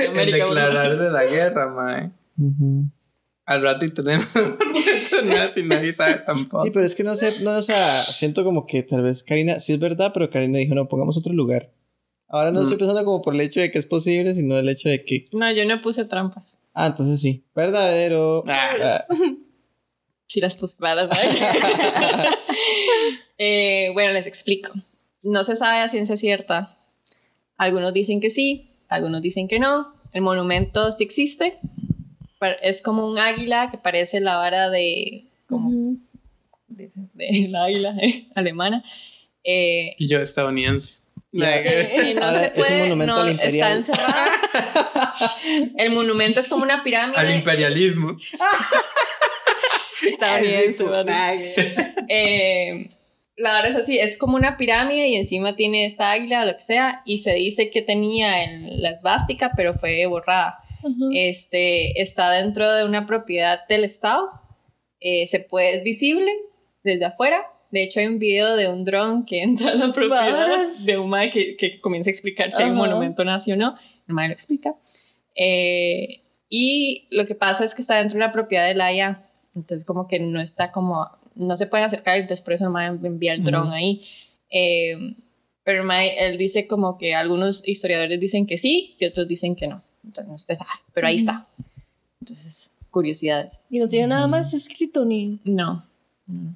en 0.01 0.11
América, 0.11 0.39
declararle 0.39 1.11
la 1.11 1.25
guerra, 1.27 1.69
mae. 1.69 2.11
Ujú. 2.37 2.91
Al 3.47 3.63
rato 3.63 3.85
y 3.85 3.91
tenemos 3.91 4.27
nazi, 5.25 5.63
nadie 5.63 5.95
sabe 5.95 6.15
tampoco. 6.27 6.65
Sí, 6.65 6.73
pero 6.73 6.85
es 6.85 6.97
que 6.97 7.05
no 7.05 7.15
sé, 7.15 7.41
no, 7.43 7.59
o 7.59 7.63
sea, 7.63 8.03
siento 8.03 8.43
como 8.43 8.67
que 8.67 8.83
tal 8.83 9.05
vez 9.05 9.23
Karina, 9.23 9.61
sí 9.61 9.75
es 9.75 9.79
verdad, 9.79 10.11
pero 10.13 10.31
Karina 10.31 10.59
dijo, 10.59 10.75
no, 10.75 10.89
pongamos 10.89 11.17
otro 11.17 11.33
lugar. 11.33 11.71
Ahora 12.29 12.51
no 12.51 12.61
Mm. 12.61 12.63
estoy 12.65 12.79
pensando 12.79 13.05
como 13.05 13.23
por 13.23 13.35
el 13.35 13.41
hecho 13.43 13.61
de 13.61 13.71
que 13.71 13.79
es 13.79 13.87
posible, 13.87 14.35
sino 14.35 14.59
el 14.59 14.69
hecho 14.69 14.89
de 14.89 15.05
que... 15.05 15.27
No, 15.33 15.53
yo 15.53 15.65
no 15.67 15.81
puse 15.83 16.05
trampas. 16.05 16.63
Ah, 16.73 16.87
entonces 16.89 17.21
sí. 17.21 17.45
Verdadero. 17.55 18.43
Ah. 18.49 18.71
Ah, 18.83 19.05
Sí 20.27 20.41
las 20.41 20.57
puse 20.57 20.77
malas. 20.81 21.09
Eh, 23.39 23.91
bueno, 23.95 24.13
les 24.13 24.27
explico. 24.27 24.73
No 25.23 25.43
se 25.43 25.57
sabe 25.57 25.81
a 25.81 25.89
ciencia 25.89 26.17
cierta. 26.17 26.79
Algunos 27.57 27.93
dicen 27.93 28.21
que 28.21 28.31
sí, 28.31 28.71
algunos 28.89 29.23
dicen 29.23 29.49
que 29.49 29.59
no. 29.59 29.93
El 30.13 30.23
monumento 30.23 30.93
sí 30.93 31.03
existe. 31.05 31.59
Es 32.63 32.81
como 32.83 33.07
un 33.09 33.19
águila 33.19 33.71
que 33.71 33.79
parece 33.79 34.21
la 34.21 34.37
vara 34.37 34.71
de... 34.71 35.25
Como 35.49 35.97
de, 36.69 36.91
de 37.15 37.49
la 37.49 37.65
águila 37.65 37.97
eh, 38.03 38.29
alemana. 38.35 38.85
Eh, 39.43 39.89
Y 39.99 40.09
yo 40.09 40.21
estadounidense. 40.21 40.99
Ya. 41.37 41.57
eh, 41.59 42.15
no 42.15 42.23
Ahora 42.27 42.39
se 42.39 42.45
es 42.47 42.51
un 42.51 42.57
puede, 42.57 42.83
monumento 42.85 43.15
no, 43.17 43.25
está 43.29 43.73
encerrado. 43.73 44.15
El 45.79 45.91
monumento 45.91 46.39
es 46.41 46.49
como 46.49 46.63
una 46.63 46.83
pirámide. 46.85 47.19
Al 47.19 47.31
imperialismo. 47.35 48.17
¿vale? 50.91 51.53
sí, 51.55 51.63
Eh, 52.09 52.91
la 53.37 53.55
verdad 53.55 53.71
es 53.71 53.77
así, 53.77 53.99
es 53.99 54.17
como 54.19 54.37
una 54.37 54.57
pirámide 54.57 55.09
y 55.09 55.17
encima 55.17 55.57
tiene 55.57 55.87
esta 55.87 56.11
águila 56.13 56.43
o 56.43 56.47
lo 56.47 56.53
que 56.57 56.63
sea 56.63 57.03
y 57.05 57.19
se 57.19 57.33
dice 57.35 57.71
que 57.71 57.83
tenía 57.83 58.45
el- 58.45 58.81
la 58.83 58.91
esvástica 58.91 59.51
pero 59.57 59.75
fue 59.75 60.05
borrada. 60.07 60.59
Este, 61.15 62.01
está 62.01 62.31
dentro 62.31 62.71
de 62.75 62.85
una 62.85 63.07
propiedad 63.07 63.61
del 63.69 63.85
Estado, 63.85 64.31
eh, 65.01 65.27
se 65.27 65.41
puede, 65.41 65.79
es 65.79 65.83
visible 65.83 66.31
desde 66.83 67.07
afuera. 67.07 67.39
De 67.75 67.83
hecho, 67.83 67.99
hay 67.99 68.07
un 68.07 68.21
video 68.21 68.55
de 68.55 68.69
un 68.69 68.85
dron 68.85 69.27
que 69.27 69.43
entra 69.43 69.73
a 69.73 69.75
la 69.75 69.93
propiedad 69.93 70.33
Varas. 70.33 70.87
de 70.87 70.97
un 70.97 71.11
mae 71.11 71.31
que, 71.31 71.57
que 71.57 71.81
comienza 71.81 72.09
a 72.09 72.13
explicar 72.13 72.53
si 72.53 72.63
Ajá. 72.63 72.73
monumento 72.73 73.25
nazi 73.25 73.51
o 73.51 73.57
no. 73.57 73.75
El 74.07 74.15
mae 74.15 74.29
lo 74.29 74.33
explica. 74.33 74.77
Eh, 75.35 76.23
y 76.49 77.09
lo 77.11 77.27
que 77.27 77.35
pasa 77.35 77.65
es 77.65 77.75
que 77.75 77.83
está 77.83 77.97
dentro 77.97 78.17
de 78.17 78.25
la 78.25 78.31
propiedad 78.31 78.69
de 78.69 78.77
la 78.77 78.93
IA. 78.93 79.29
Entonces, 79.57 79.85
como 79.85 80.07
que 80.07 80.21
no 80.21 80.41
está 80.41 80.71
como. 80.71 81.11
No 81.35 81.57
se 81.57 81.67
pueden 81.67 81.85
acercar, 81.85 82.17
entonces 82.17 82.43
por 82.43 82.53
eso 82.53 82.65
el 82.67 82.71
mae 82.71 82.87
envía 82.87 83.33
el 83.33 83.43
dron 83.43 83.73
ahí. 83.73 84.07
Eh, 84.51 85.17
pero 85.65 85.81
el 85.81 85.85
mae, 85.85 86.29
él 86.29 86.39
dice 86.39 86.69
como 86.69 86.97
que 86.97 87.17
algunos 87.17 87.67
historiadores 87.67 88.21
dicen 88.21 88.47
que 88.47 88.57
sí 88.57 88.95
y 89.01 89.05
otros 89.07 89.27
dicen 89.27 89.57
que 89.57 89.67
no. 89.67 89.83
Entonces, 90.05 90.31
no 90.31 90.39
se 90.39 90.55
sabe, 90.55 90.71
pero 90.93 91.09
ahí 91.09 91.17
está. 91.17 91.49
Entonces, 92.21 92.71
curiosidades. 92.93 93.59
Y 93.69 93.81
no 93.81 93.89
tiene 93.89 94.07
nada 94.07 94.29
más 94.29 94.55
escrito 94.55 95.05
ni. 95.05 95.41
No. 95.43 95.85
no. 96.29 96.55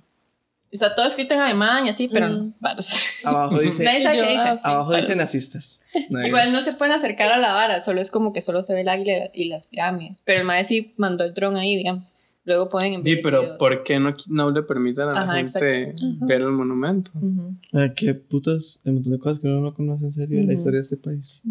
Está 0.71 0.95
todo 0.95 1.07
escrito 1.07 1.35
en 1.35 1.41
alemán 1.41 1.87
y 1.87 1.91
así, 1.91 2.09
pero 2.09 2.29
no. 2.29 2.45
Mm. 2.45 2.55
varas. 2.61 3.23
Abajo 3.25 3.59
dice... 3.61 3.83
Nadie 3.85 4.03
sabe 4.03 4.17
Yo, 4.19 4.23
qué 4.25 4.31
dice. 4.33 4.49
ah, 4.49 4.55
ok. 4.55 4.61
Abajo 4.65 4.97
dice 4.97 5.17
nazistas. 5.17 5.83
No, 6.11 6.27
Igual 6.27 6.53
no 6.53 6.61
se 6.61 6.73
pueden 6.75 6.95
acercar 6.95 7.33
a 7.33 7.39
la 7.39 7.53
vara, 7.55 7.81
solo 7.81 8.01
es 8.01 8.11
como 8.11 8.33
que 8.33 8.41
solo 8.41 8.63
se 8.63 8.75
ve 8.75 8.83
el 8.83 8.89
águila 8.89 9.31
y 9.33 9.47
las 9.49 9.67
pirámides. 9.67 10.23
Pero 10.25 10.41
el 10.41 10.47
maestro 10.47 10.69
sí 10.77 10.95
mandó 10.97 11.25
el 11.25 11.33
dron 11.35 11.57
ahí, 11.57 11.77
digamos. 11.77 12.15
Luego 12.45 12.69
pueden 12.71 12.91
Sí, 12.91 12.95
enviar. 12.97 13.19
ese 13.19 13.29
pero 13.29 13.41
video. 13.43 13.59
¿por 13.59 13.83
qué 13.83 13.99
no, 14.01 14.15
no 14.29 14.51
le 14.51 14.63
permiten 14.63 15.05
a 15.09 15.13
la 15.13 15.21
Ajá, 15.23 15.35
gente 15.35 15.95
ver 16.21 16.41
el 16.41 16.49
monumento? 16.51 17.11
Ujú, 17.15 17.55
Ah, 17.75 17.89
qué 17.95 18.15
putas, 18.15 18.81
un 18.85 18.95
montón 18.95 19.13
de 19.13 19.19
cosas 19.19 19.41
que 19.41 19.49
uno 19.49 19.61
no 19.61 19.75
conoce 19.75 20.05
en 20.07 20.13
serio 20.13 20.39
de 20.39 20.45
la 20.45 20.53
Ujú. 20.53 20.59
historia 20.59 20.79
de 20.79 20.83
este 20.83 20.97
país. 20.97 21.43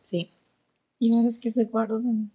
Sí. 0.00 0.30
Y 1.00 1.26
es 1.26 1.38
que 1.38 1.50
se 1.50 1.64
guardan. 1.66 2.30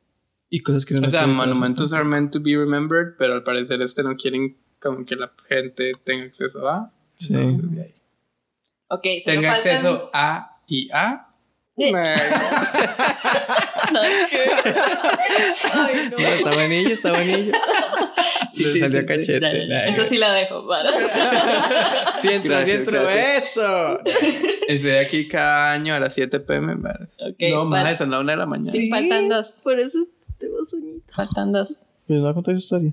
Y 0.50 0.62
cosas 0.62 0.86
que 0.86 0.94
uno 0.96 1.02
O 1.02 1.06
no 1.06 1.10
sea, 1.12 1.28
monumentos 1.28 1.94
are 1.94 2.04
meant 2.04 2.32
to 2.34 2.40
be 2.42 2.58
remembered, 2.58 3.16
pero 3.18 3.34
al 3.36 3.44
parecer 3.44 3.82
este 3.82 4.04
no 4.04 4.16
quieren 4.18 4.58
como 4.82 5.06
que 5.06 5.16
la 5.16 5.32
gente 5.48 5.92
tenga 6.04 6.26
acceso 6.26 6.68
a. 6.68 6.92
Sí. 7.16 7.34
Entonces, 7.34 7.72
de 7.72 7.82
ahí. 7.82 7.94
Ok, 8.90 9.06
solo 9.22 9.36
Tenga 9.36 9.56
faltan- 9.56 9.76
acceso 9.76 10.10
a 10.14 10.58
y 10.68 10.90
a. 10.92 11.26
Ay, 11.78 11.92
no. 16.12 16.18
No, 16.18 16.28
está 16.28 16.52
buenillo, 16.52 16.90
está 16.94 17.12
buenillo. 17.12 17.52
Sí, 18.52 18.64
Le 18.66 18.74
sí, 18.74 18.80
salió 18.82 19.00
sí, 19.02 19.06
cachete. 19.06 19.40
ya, 19.40 19.54
ya. 19.70 19.86
Eso 19.86 20.04
sí 20.06 20.18
la 20.18 20.34
dejo, 20.34 20.68
para. 20.68 20.90
Entro, 22.24 22.52
gracias. 22.52 23.56
eso. 23.56 24.00
Estoy 24.68 24.92
aquí 24.92 25.28
cada 25.30 25.72
año 25.72 25.94
a 25.94 26.00
las 26.00 26.14
7 26.16 26.42
pm. 26.42 26.76
¿verdad? 26.76 27.08
Ok, 27.30 27.38
no, 27.52 27.64
más, 27.64 27.98
son 27.98 28.12
la 28.12 28.20
1 28.20 28.32
de 28.32 28.38
la 28.38 28.46
mañana. 28.46 28.70
Sí, 28.72 28.90
faltan 28.90 29.30
dos. 29.30 29.62
Por 29.64 29.80
eso 29.80 30.00
tengo 30.40 30.66
sueñito. 30.66 31.14
Faltan 31.14 31.54
dos. 31.54 31.86
Pero 32.06 32.22
no 32.22 32.34
conté 32.34 32.52
su 32.54 32.58
historia. 32.58 32.92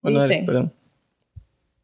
Bueno, 0.00 0.20
dale, 0.20 0.34
Dice. 0.36 0.46
perdón. 0.46 0.72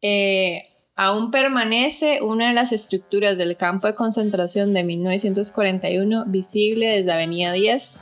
Eh, 0.01 0.63
aún 0.95 1.31
permanece 1.31 2.21
una 2.21 2.47
de 2.49 2.53
las 2.53 2.71
estructuras 2.71 3.37
del 3.37 3.57
campo 3.57 3.87
de 3.87 3.95
concentración 3.95 4.73
de 4.73 4.83
1941 4.83 6.25
visible 6.27 6.87
desde 6.97 7.11
Avenida 7.13 7.51
10. 7.53 7.97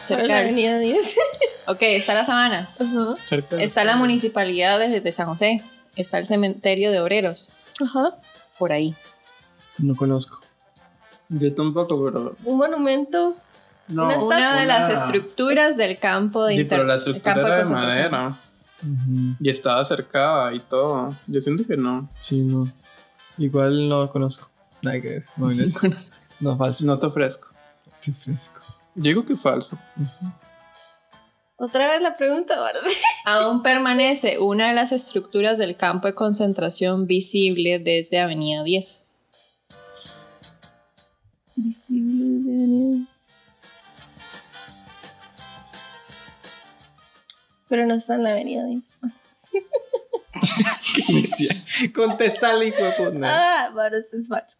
Cerca 0.00 0.22
del- 0.22 0.46
avenida 0.48 0.78
10. 0.78 1.16
Ok, 1.68 1.78
está 1.82 2.14
la 2.14 2.24
sabana. 2.24 2.68
Ajá. 2.78 3.14
Cerca 3.24 3.56
de- 3.56 3.64
Está 3.64 3.82
la 3.82 3.96
municipalidad 3.96 4.78
de, 4.78 5.00
de 5.00 5.12
San 5.12 5.26
José. 5.26 5.62
está 5.96 6.18
el 6.18 6.24
cementerio 6.26 6.92
de 6.92 7.00
obreros, 7.00 7.50
Ajá. 7.82 8.14
por 8.56 8.72
ahí. 8.72 8.94
No 9.78 9.96
conozco. 9.96 10.40
Yo 11.28 11.52
tampoco, 11.54 12.04
pero. 12.04 12.36
Un 12.44 12.56
monumento. 12.58 13.34
No, 13.88 14.04
Una 14.04 14.22
Una 14.22 14.60
de 14.60 14.66
las 14.66 14.88
estructuras 14.90 15.76
del 15.76 15.98
campo 15.98 16.44
de, 16.44 16.54
Sí, 16.54 16.60
inter- 16.60 16.78
pero 16.78 16.88
la 16.88 16.96
estructura 16.96 17.34
campo 17.34 17.46
era 17.48 17.56
de 17.56 17.62
concentración. 17.62 18.38
Y 19.40 19.48
estaba 19.50 19.84
cercada 19.84 20.52
y 20.54 20.60
todo. 20.60 21.16
Yo 21.26 21.40
siento 21.40 21.66
que 21.66 21.76
no. 21.76 22.08
Sí, 22.22 22.40
no. 22.42 22.70
Igual 23.38 23.88
no 23.88 24.10
conozco. 24.10 24.50
Nada 24.82 25.00
que 25.00 25.08
ver. 25.08 25.24
No, 25.36 25.46
no, 25.46 25.52
es- 25.52 26.12
no 26.40 26.56
falso. 26.56 26.84
No 26.84 26.98
te 26.98 27.06
ofrezco. 27.06 27.48
Fresco. 28.22 28.60
Yo 28.94 29.02
digo 29.02 29.24
que 29.26 29.32
es 29.32 29.40
falso. 29.40 29.76
Otra 31.56 31.90
vez 31.90 32.02
la 32.02 32.16
pregunta 32.16 32.54
ahora 32.54 32.78
sí. 32.86 32.94
Aún 33.24 33.62
permanece 33.62 34.38
una 34.38 34.68
de 34.68 34.74
las 34.74 34.92
estructuras 34.92 35.58
del 35.58 35.76
campo 35.76 36.06
de 36.06 36.14
concentración 36.14 37.06
visible 37.06 37.78
desde 37.80 38.20
Avenida 38.20 38.62
10. 38.62 39.02
Visible 41.56 42.24
desde 42.24 42.50
avenida. 42.52 43.06
Pero 47.68 47.86
no 47.86 47.94
está 47.94 48.14
en 48.14 48.22
la 48.22 48.30
avenida 48.32 48.64
10. 48.64 48.82
Contestale, 51.94 52.66
hijo 52.68 52.82
de 52.82 52.92
puta. 52.92 53.18
Ah, 53.24 53.66
ahora 53.72 53.98
sí 54.10 54.16
es 54.18 54.28
falso. 54.28 54.56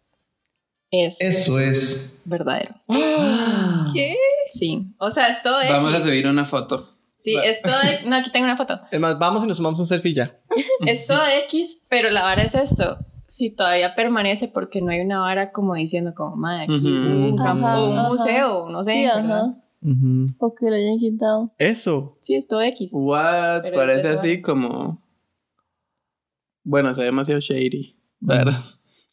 Es 0.90 1.20
es. 1.20 2.10
verdadero. 2.24 2.74
¿Qué? 3.92 4.16
Sí. 4.48 4.86
O 4.98 5.10
sea, 5.10 5.28
es 5.28 5.42
todo 5.42 5.60
X. 5.60 5.72
Vamos 5.72 5.94
a 5.94 6.00
subir 6.00 6.26
una 6.26 6.44
foto. 6.44 6.88
Sí, 7.16 7.34
es 7.42 7.62
todo 7.62 7.74
X. 7.82 8.00
No, 8.06 8.16
aquí 8.16 8.30
tengo 8.30 8.44
una 8.44 8.56
foto. 8.56 8.80
Es 8.90 9.00
más, 9.00 9.18
vamos 9.18 9.44
y 9.44 9.46
nos 9.48 9.56
tomamos 9.56 9.78
un 9.80 9.86
selfie 9.86 10.14
ya. 10.14 10.36
Es 10.86 11.06
todo 11.06 11.22
X, 11.44 11.82
pero 11.88 12.10
la 12.10 12.22
vara 12.22 12.42
es 12.42 12.54
esto. 12.54 12.98
Si 13.26 13.50
todavía 13.50 13.94
permanece 13.96 14.46
porque 14.46 14.80
no 14.80 14.92
hay 14.92 15.00
una 15.00 15.20
vara 15.20 15.50
como 15.50 15.74
diciendo 15.74 16.14
como, 16.14 16.36
madre, 16.36 16.64
aquí 16.64 16.74
Ujú. 16.76 16.86
un 16.86 17.36
campo, 17.36 17.66
Ajá, 17.66 17.82
un 17.82 17.98
ajá. 17.98 18.08
museo, 18.08 18.68
no 18.70 18.82
sé. 18.82 18.92
Sí, 18.92 19.04
¿verdad? 19.04 19.40
ajá. 19.40 19.54
O 20.38 20.54
que 20.54 20.66
lo 20.68 20.74
hayan 20.76 20.98
quitado. 20.98 21.54
Eso. 21.58 22.18
Sí, 22.20 22.34
es 22.34 22.48
todo 22.48 22.62
X. 22.62 22.90
What? 22.92 23.62
Pero 23.62 23.76
Parece 23.76 24.08
así 24.08 24.42
como. 24.42 25.02
Bueno, 26.64 26.92
se 26.94 27.00
ve 27.02 27.06
demasiado 27.06 27.40
shady. 27.40 27.96
¿Verdad? 28.18 28.54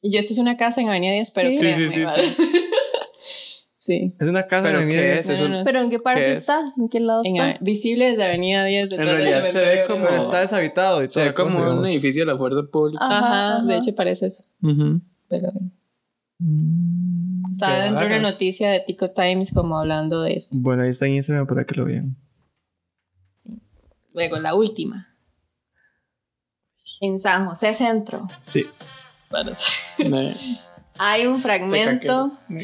Y 0.01 0.11
yo, 0.11 0.19
esta 0.19 0.33
es 0.33 0.39
una 0.39 0.57
casa 0.57 0.81
en 0.81 0.89
Avenida 0.89 1.13
10, 1.13 1.31
pero 1.35 1.49
Sí. 1.49 1.55
Sí, 1.57 1.61
créanme, 1.61 1.87
sí, 1.87 1.93
sí, 1.93 2.03
¿vale? 2.03 2.23
sí. 3.77 4.13
Es 4.19 4.27
una 4.27 4.43
casa 4.47 4.63
¿Pero 4.63 4.79
de 4.79 4.87
qué 4.87 5.19
es? 5.19 5.27
No, 5.27 5.33
Eso- 5.33 5.49
no, 5.49 5.57
no. 5.59 5.63
¿Pero 5.63 5.79
en 5.81 5.89
qué 5.89 5.99
parte 5.99 6.31
está? 6.31 6.59
¿En 6.77 6.89
qué 6.89 6.99
lado 6.99 7.21
En 7.23 7.35
está? 7.37 7.63
Visible 7.63 8.05
desde 8.09 8.23
Avenida 8.25 8.65
10. 8.65 8.89
detrás 8.89 9.07
del 9.07 9.17
realidad 9.17 9.45
se 9.47 9.59
ve 9.59 9.83
como- 9.87 10.05
Pero 10.05 10.21
está 10.21 10.39
deshabitado 10.41 11.03
y 11.03 11.09
Se 11.09 11.13
todo. 11.19 11.23
ve 11.25 11.33
como 11.35 11.79
un 11.79 11.85
edificio 11.85 12.23
de 12.25 12.31
la 12.31 12.37
fuerza 12.37 12.61
pública. 12.71 13.05
Ajá, 13.05 13.57
Ajá, 13.57 13.65
de 13.65 13.77
hecho 13.77 13.93
parece 13.95 14.25
eso. 14.25 14.43
Ujú. 14.61 15.01
Pero 15.29 15.49
Mm, 16.39 17.51
estaba 17.51 17.83
dentro 17.83 18.07
de 18.07 18.17
una 18.17 18.31
noticia 18.31 18.71
de 18.71 18.79
Tico 18.81 19.11
Times 19.11 19.51
como 19.53 19.77
hablando 19.77 20.21
de 20.21 20.33
esto. 20.33 20.57
Bueno, 20.59 20.83
ahí 20.83 20.89
está 20.89 21.05
en 21.05 21.15
Instagram 21.15 21.47
para 21.47 21.65
que 21.65 21.75
lo 21.75 21.85
vean. 21.85 22.15
Luego, 24.13 24.37
la 24.37 24.53
última. 24.53 25.07
En 27.01 27.19
San 27.19 27.47
José 27.47 27.73
Centro. 27.73 28.27
Sí. 28.45 28.65
Eh, 29.99 30.59
Hay 30.99 31.25
un 31.25 31.41
fragmento. 31.41 32.37
¿Qué? 32.47 32.63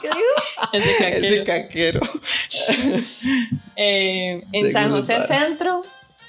¿Qué 0.00 0.08
digo? 0.08 0.72
Es 0.72 0.84
de 0.84 0.96
caquero. 0.98 1.26
Ese 1.26 1.44
caquero. 1.44 2.00
Eh, 3.74 4.44
en 4.52 4.72
San 4.72 4.90
José 4.90 5.14
para. 5.14 5.26
Centro 5.26 5.82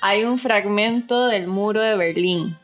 hay 0.06 0.26
un 0.26 0.38
fragmento 0.38 1.28
del 1.28 1.48
muro 1.48 1.80
de 1.80 1.96
Berlín. 1.96 2.58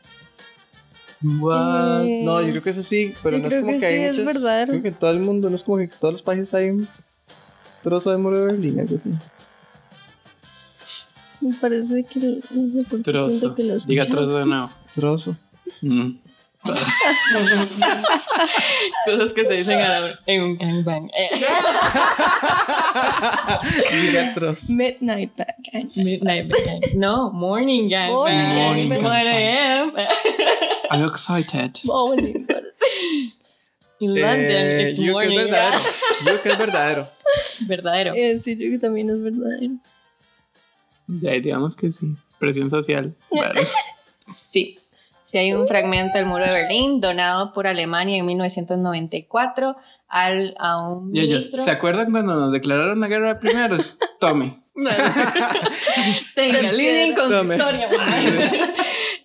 What? 1.22 2.04
Eh, 2.04 2.22
No, 2.24 2.40
yo 2.40 2.50
creo 2.50 2.62
que 2.62 2.70
eso 2.70 2.82
sí, 2.82 3.14
pero 3.22 3.38
no 3.38 3.48
es 3.48 3.54
como 3.60 3.72
que 3.72 3.78
que, 3.78 3.86
hay 3.86 4.14
sí, 4.14 4.20
es 4.20 4.24
verdadero. 4.24 4.70
Creo 4.72 4.82
que 4.82 4.92
todo 4.92 5.10
el 5.10 5.20
mundo, 5.20 5.50
no 5.50 5.56
es 5.56 5.62
como 5.62 5.76
que 5.78 5.84
en 5.84 5.90
todos 5.90 6.14
los 6.14 6.22
países 6.22 6.52
hay 6.54 6.70
un 6.70 6.88
trozo 7.82 8.10
de 8.10 8.16
muro 8.18 8.38
de 8.40 8.46
Berlín, 8.46 8.80
algo 8.80 8.96
así. 8.96 9.10
Me 11.40 11.54
parece 11.54 12.04
que. 12.04 12.40
No 12.50 12.72
sé 12.72 12.86
por 12.88 13.02
qué 13.02 13.12
trozo. 13.12 13.30
siento 13.30 13.54
que 13.54 13.62
lo 13.64 13.76
Diga 13.76 14.04
trozo 14.06 14.38
de 14.38 14.46
nuevo. 14.46 14.70
Trozo. 14.94 15.36
Mm. 15.82 16.10
Cosas 19.06 19.32
que 19.32 19.44
se 19.46 19.52
dicen 19.54 19.80
a 19.80 20.00
la- 20.00 20.18
en 20.26 20.42
un 20.42 20.58
gangbang. 20.58 21.10
Eh. 21.16 21.30
Midnight 24.68 25.32
Bang. 25.36 25.90
Midnight 25.96 26.50
gang. 26.66 26.80
No, 26.94 27.30
morning 27.32 27.88
gang. 27.88 28.10
Morning 28.12 28.92
It's 28.92 29.02
gang. 29.02 29.04
1 29.04 29.26
a.m. 29.26 29.92
I'm 30.90 31.04
excited. 31.06 31.80
Morning. 31.84 32.46
In 34.00 34.14
London, 34.14 34.50
Eh, 34.50 34.88
it's 34.88 34.98
yo 34.98 35.14
creo 35.14 35.20
que 35.20 35.28
morning. 35.28 35.38
es 35.38 35.44
verdadero. 35.50 35.78
Yo 36.26 36.42
que 36.42 36.48
es 36.50 36.58
verdadero. 36.58 37.08
Verdadero. 37.68 38.14
Eh, 38.16 38.40
sí, 38.40 38.56
yo 38.56 38.70
que 38.70 38.78
también 38.78 39.10
es 39.10 39.22
verdadero. 39.22 39.74
Ya, 41.06 41.32
digamos 41.32 41.76
que 41.76 41.92
sí. 41.92 42.06
Presión 42.38 42.70
social. 42.70 43.14
Vale. 43.30 43.60
Sí. 44.42 44.78
Sí 45.30 45.38
hay 45.38 45.52
un 45.52 45.68
fragmento 45.68 46.18
del 46.18 46.26
muro 46.26 46.44
de 46.44 46.50
Berlín 46.52 47.00
donado 47.00 47.52
por 47.52 47.66
Alemania 47.68 48.16
en 48.18 48.26
1994 48.26 49.76
al, 50.08 50.54
a 50.58 50.88
un 50.88 51.14
Y 51.14 51.20
ellos, 51.20 51.38
ministro. 51.44 51.62
¿se 51.62 51.70
acuerdan 51.70 52.10
cuando 52.10 52.34
nos 52.34 52.50
declararon 52.50 52.98
la 52.98 53.06
guerra 53.06 53.34
de 53.34 53.40
primeros? 53.40 53.96
Tome. 54.20 54.60
Tenga, 56.34 56.72
lidien 56.72 57.14
con 57.14 57.26
su 57.26 57.30
Tome. 57.30 57.54
historia. 57.56 57.88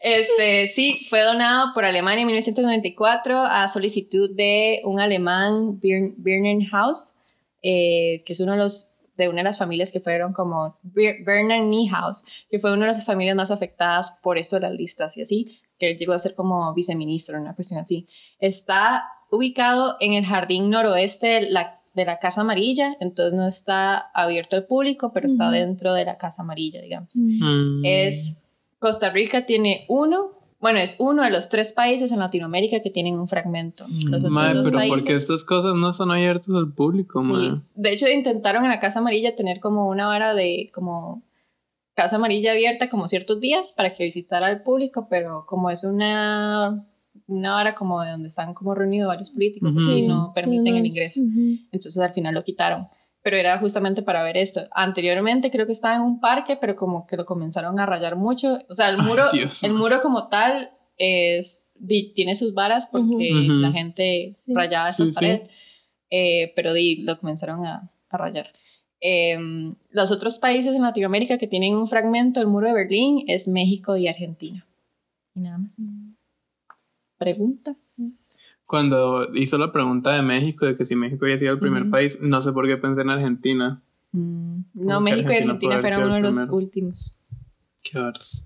Este, 0.08 0.68
sí, 0.68 1.04
fue 1.10 1.22
donado 1.22 1.74
por 1.74 1.84
Alemania 1.84 2.22
en 2.22 2.28
1994 2.28 3.42
a 3.42 3.68
solicitud 3.68 4.30
de 4.36 4.82
un 4.84 5.00
alemán, 5.00 5.80
Birn- 5.82 6.14
Birnenhaus, 6.18 7.16
eh, 7.64 8.22
que 8.24 8.34
es 8.34 8.40
uno 8.40 8.52
de 8.52 8.60
los 8.60 8.92
de 9.18 9.30
una 9.30 9.38
de 9.38 9.44
las 9.46 9.58
familias 9.58 9.92
que 9.92 10.00
fueron 10.02 10.32
como 10.34 10.78
Bernard 10.84 11.64
Niehaus, 11.64 12.24
que 12.52 12.60
fue 12.60 12.72
una 12.74 12.82
de 12.86 12.92
las 12.92 13.04
familias 13.06 13.36
más 13.36 13.50
afectadas 13.50 14.12
por 14.22 14.38
esto 14.38 14.58
de 14.58 14.64
las 14.64 14.74
listas 14.74 15.18
y 15.18 15.22
así, 15.24 15.60
que 15.80 15.92
él 15.92 15.98
llegó 15.98 16.14
a 16.14 16.20
ser 16.20 16.36
como 16.36 16.74
viceministro, 16.74 17.40
una 17.40 17.56
cuestión 17.56 17.80
así. 17.80 18.08
Está 18.40 19.06
ubicado 19.30 19.96
en 20.00 20.14
el 20.14 20.26
jardín 20.26 20.70
noroeste 20.70 21.28
de 21.28 21.50
la, 21.50 21.82
de 21.94 22.06
la 22.06 22.20
Casa 22.20 22.42
Amarilla, 22.42 22.96
entonces 23.00 23.34
no 23.34 23.48
está 23.48 23.98
abierto 24.14 24.56
al 24.56 24.66
público, 24.66 25.12
pero 25.14 25.28
está 25.28 25.50
dentro 25.50 25.94
de 25.94 26.06
la 26.06 26.18
Casa 26.18 26.44
Amarilla, 26.44 26.82
digamos. 26.82 27.20
Mm. 27.20 27.82
Es 27.84 28.42
Costa 28.80 29.10
Rica 29.10 29.46
tiene 29.46 29.86
uno, 29.90 30.32
bueno, 30.60 30.80
es 30.80 30.96
uno 31.00 31.24
de 31.24 31.32
los 31.32 31.50
tres 31.50 31.74
países 31.74 32.12
en 32.12 32.20
Latinoamérica 32.20 32.82
que 32.82 32.90
tienen 32.90 33.20
un 33.20 33.28
fragmento. 33.28 33.86
Los 33.90 34.24
otros 34.24 34.32
Mae, 34.32 34.54
dos 34.54 34.66
pero 34.66 34.78
países, 34.78 35.00
porque 35.00 35.16
estas 35.16 35.44
cosas 35.44 35.76
no 35.76 35.92
son 35.94 36.12
abiertas 36.12 36.56
al 36.56 36.72
público, 36.72 37.22
sí. 37.22 37.28
mae. 37.28 37.62
De 37.74 37.92
hecho, 37.92 38.08
intentaron 38.08 38.64
en 38.64 38.70
la 38.70 38.80
Casa 38.80 39.00
Amarilla 39.00 39.36
tener 39.36 39.60
como 39.60 39.90
una 39.90 40.08
vara 40.08 40.34
de 40.34 40.70
como 40.74 41.24
Casa 41.96 42.18
Amarilla 42.18 42.52
abierta 42.52 42.90
como 42.90 43.08
ciertos 43.08 43.40
días 43.40 43.72
para 43.72 43.92
que 43.96 44.04
visitara 44.04 44.48
al 44.48 44.62
público, 44.64 45.08
pero 45.10 45.46
como 45.48 45.70
es 45.70 45.84
una 45.84 46.86
una 47.28 47.54
vara 47.54 47.74
como 47.76 48.02
de 48.02 48.12
donde 48.12 48.28
están 48.28 48.54
como 48.54 48.76
reunidos 48.76 49.08
varios 49.08 49.30
políticos, 49.32 49.74
Ujú. 49.74 49.84
así 49.84 50.02
no 50.04 50.32
permiten 50.36 50.68
el 50.76 50.82
Ujú. 50.82 50.86
ingreso. 50.86 51.22
Ujú. 51.22 51.58
Entonces 51.72 51.98
al 51.98 52.12
final 52.12 52.34
lo 52.36 52.44
quitaron. 52.44 52.88
Pero 53.24 53.38
era 53.38 53.58
justamente 53.58 54.04
para 54.04 54.22
ver 54.22 54.38
esto. 54.38 54.68
Anteriormente 54.72 55.50
creo 55.50 55.66
que 55.66 55.72
estaba 55.72 55.96
en 55.96 56.02
un 56.02 56.20
parque, 56.20 56.58
pero 56.58 56.76
como 56.76 57.08
que 57.08 57.18
lo 57.18 57.26
comenzaron 57.26 57.80
a 57.80 57.86
rayar 57.88 58.16
mucho. 58.18 58.60
O 58.70 58.76
sea, 58.76 58.90
el 58.90 59.00
Ay, 59.00 59.08
muro, 59.08 59.24
Dios. 59.32 59.64
el 59.64 59.74
muro 59.74 60.00
como 60.02 60.28
tal 60.28 60.72
es, 60.98 61.68
tiene 62.14 62.36
sus 62.36 62.54
varas 62.54 62.86
porque 62.86 63.30
la 63.32 63.72
gente 63.72 64.34
Sí. 64.36 64.54
rayaba 64.54 64.90
esa 64.90 65.06
Sí, 65.06 65.10
sí. 65.12 65.16
pared. 65.16 65.42
Eh, 66.12 66.52
pero 66.56 66.72
lo 66.76 67.18
comenzaron 67.18 67.66
a, 67.66 67.90
a 68.10 68.18
rayar. 68.18 68.52
Em, 69.08 69.76
los 69.92 70.10
otros 70.12 70.40
países 70.40 70.74
en 70.76 70.82
Latinoamérica 70.82 71.38
que 71.38 71.46
tienen 71.46 71.76
un 71.76 71.88
fragmento 71.88 72.40
del 72.40 72.50
muro 72.50 72.66
de 72.68 72.74
Berlín 72.74 73.24
es 73.28 73.48
México 73.48 73.96
y 73.98 74.08
Argentina. 74.08 74.66
Y 75.36 75.42
nada 75.42 75.60
más. 75.60 75.78
¿Preguntas? 77.20 78.36
Cuando 78.66 79.32
hizo 79.36 79.60
la 79.60 79.72
pregunta 79.72 80.12
de 80.16 80.24
México, 80.24 80.66
de 80.66 80.76
que 80.76 80.86
si 80.88 80.96
México 80.96 81.26
había 81.26 81.38
sido 81.38 81.54
el 81.54 81.60
primer 81.60 81.88
país, 81.92 82.18
no 82.20 82.42
sé 82.42 82.52
por 82.52 82.66
qué 82.66 82.78
pensé 82.78 83.02
en 83.02 83.12
Argentina. 83.12 83.80
Mm, 84.12 84.62
No, 84.74 85.00
México 85.02 85.32
y 85.32 85.36
Argentina 85.36 85.80
fueron 85.82 86.04
uno 86.06 86.16
de 86.16 86.22
los 86.22 86.34
primero. 86.40 86.56
últimos. 86.56 87.20
Qué 87.84 88.00
horas. 88.00 88.44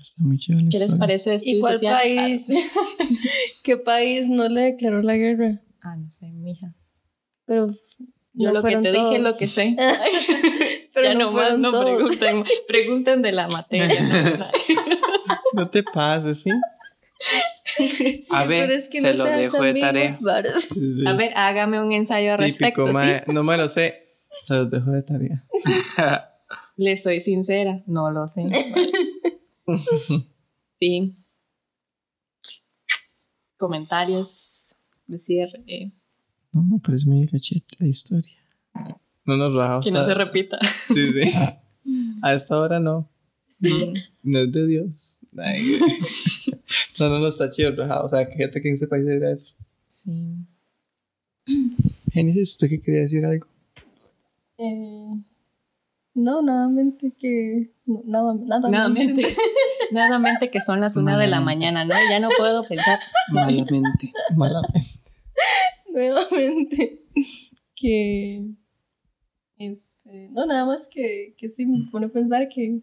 Está 0.00 0.22
muy 0.24 0.38
la 0.38 0.56
¿Qué 0.70 0.78
les 0.78 0.82
historia. 0.94 0.98
parece 0.98 1.36
¿Y 1.44 1.60
cuál 1.60 1.74
sociales? 1.74 2.46
país? 2.48 2.48
¿Qué 3.62 3.76
país 3.76 4.30
no 4.30 4.48
le 4.48 4.62
declaró 4.62 5.02
la 5.02 5.16
guerra? 5.16 5.60
Ah, 5.82 5.94
no 5.94 6.10
sé, 6.10 6.30
mija. 6.32 6.74
Pero 7.44 7.76
Yo 8.34 8.48
no 8.48 8.54
lo 8.54 8.60
que 8.60 8.62
fueron 8.62 8.82
te 8.82 8.92
dije 8.92 9.16
es 9.16 9.20
lo 9.20 9.28
todos. 9.30 9.38
que 9.38 9.46
sé. 9.46 9.76
Pero 10.94 11.06
ya 11.08 11.14
no 11.14 11.20
no 11.20 11.32
más 11.32 11.42
fueron 11.42 11.60
no 11.62 11.70
todos. 11.70 12.16
pregunten, 12.16 12.44
pregunten 12.68 13.22
de 13.22 13.32
la 13.32 13.48
materia. 13.48 14.50
¿no? 15.54 15.70
Te 15.70 15.82
pases, 15.82 16.42
¿sí? 16.42 16.50
A 18.30 18.44
ver, 18.44 18.70
es 18.72 18.88
que 18.88 19.00
se 19.00 19.14
no 19.14 19.24
lo 19.24 19.30
dejo 19.30 19.62
de 19.62 19.74
tarea. 19.74 20.18
Sí, 20.58 20.68
sí. 20.94 21.06
A 21.06 21.12
ver, 21.14 21.32
hágame 21.36 21.80
un 21.80 21.92
ensayo 21.92 22.32
al 22.32 22.38
respecto, 22.38 22.84
Típico, 22.86 23.00
¿sí? 23.00 23.06
mae. 23.06 23.24
No 23.28 23.42
me 23.44 23.56
lo 23.56 23.68
sé. 23.68 24.16
Se 24.46 24.54
los 24.54 24.70
dejo 24.70 24.90
de 24.90 25.02
tarea. 25.02 25.44
Le 26.76 26.96
soy 26.96 27.20
sincera, 27.20 27.82
no 27.86 28.10
lo 28.10 28.26
sé. 28.26 28.42
sí. 30.80 31.14
Comentarios 33.56 34.74
de 35.06 35.18
cierre. 35.20 35.92
No, 36.52 36.62
me 36.62 36.78
parece 36.78 37.06
muy 37.06 37.26
cachete 37.28 37.76
la 37.78 37.86
historia. 37.86 38.36
No 39.24 39.36
nos 39.36 39.54
rajamos. 39.54 39.84
Que 39.84 39.90
no 39.90 40.04
se 40.04 40.14
repita. 40.14 40.58
Sí, 40.62 41.12
sí. 41.12 41.32
A 42.22 42.34
esta 42.34 42.58
hora 42.58 42.78
no. 42.80 43.08
Sí. 43.46 43.92
No 44.22 44.40
es 44.40 44.52
de 44.52 44.66
Dios. 44.66 45.18
Ay, 45.36 45.78
no, 46.98 47.08
no, 47.08 47.18
no 47.18 47.26
está 47.26 47.50
chido 47.50 47.70
el 47.70 47.76
rajado. 47.76 48.06
O 48.06 48.08
sea, 48.08 48.28
que 48.28 48.36
gente 48.36 48.60
que 48.62 48.68
en 48.68 48.74
ese 48.74 48.86
país 48.86 49.06
era 49.06 49.32
eso. 49.32 49.54
Sí. 49.86 50.36
Génesis, 52.12 52.52
¿usted 52.52 52.68
qué 52.68 52.80
quería 52.80 53.00
decir 53.02 53.24
algo? 53.24 53.46
Eh, 54.58 55.22
no, 56.14 56.42
nada 56.42 56.68
mente 56.68 57.12
que. 57.18 57.72
no, 57.86 58.02
nada, 58.04 58.34
nada, 58.34 58.70
Nada 58.70 58.88
mente. 58.88 59.22
mente. 59.22 59.36
Nada 59.92 60.18
mente 60.18 60.50
que 60.50 60.62
son 60.62 60.80
las 60.80 60.96
una 60.96 61.18
de 61.18 61.26
la 61.26 61.42
mañana, 61.42 61.84
¿no? 61.84 61.94
Ya 62.08 62.18
no 62.18 62.30
puedo 62.38 62.66
pensar. 62.66 62.98
Malamente. 63.30 64.10
Malamente. 64.34 65.01
Nuevamente. 66.10 67.04
Que. 67.74 68.44
Este, 69.58 70.28
no, 70.30 70.46
nada 70.46 70.64
más 70.66 70.86
que, 70.88 71.34
que 71.36 71.48
sí 71.48 71.66
me 71.66 71.90
pone 71.90 72.06
a 72.06 72.12
pensar 72.12 72.48
que, 72.48 72.80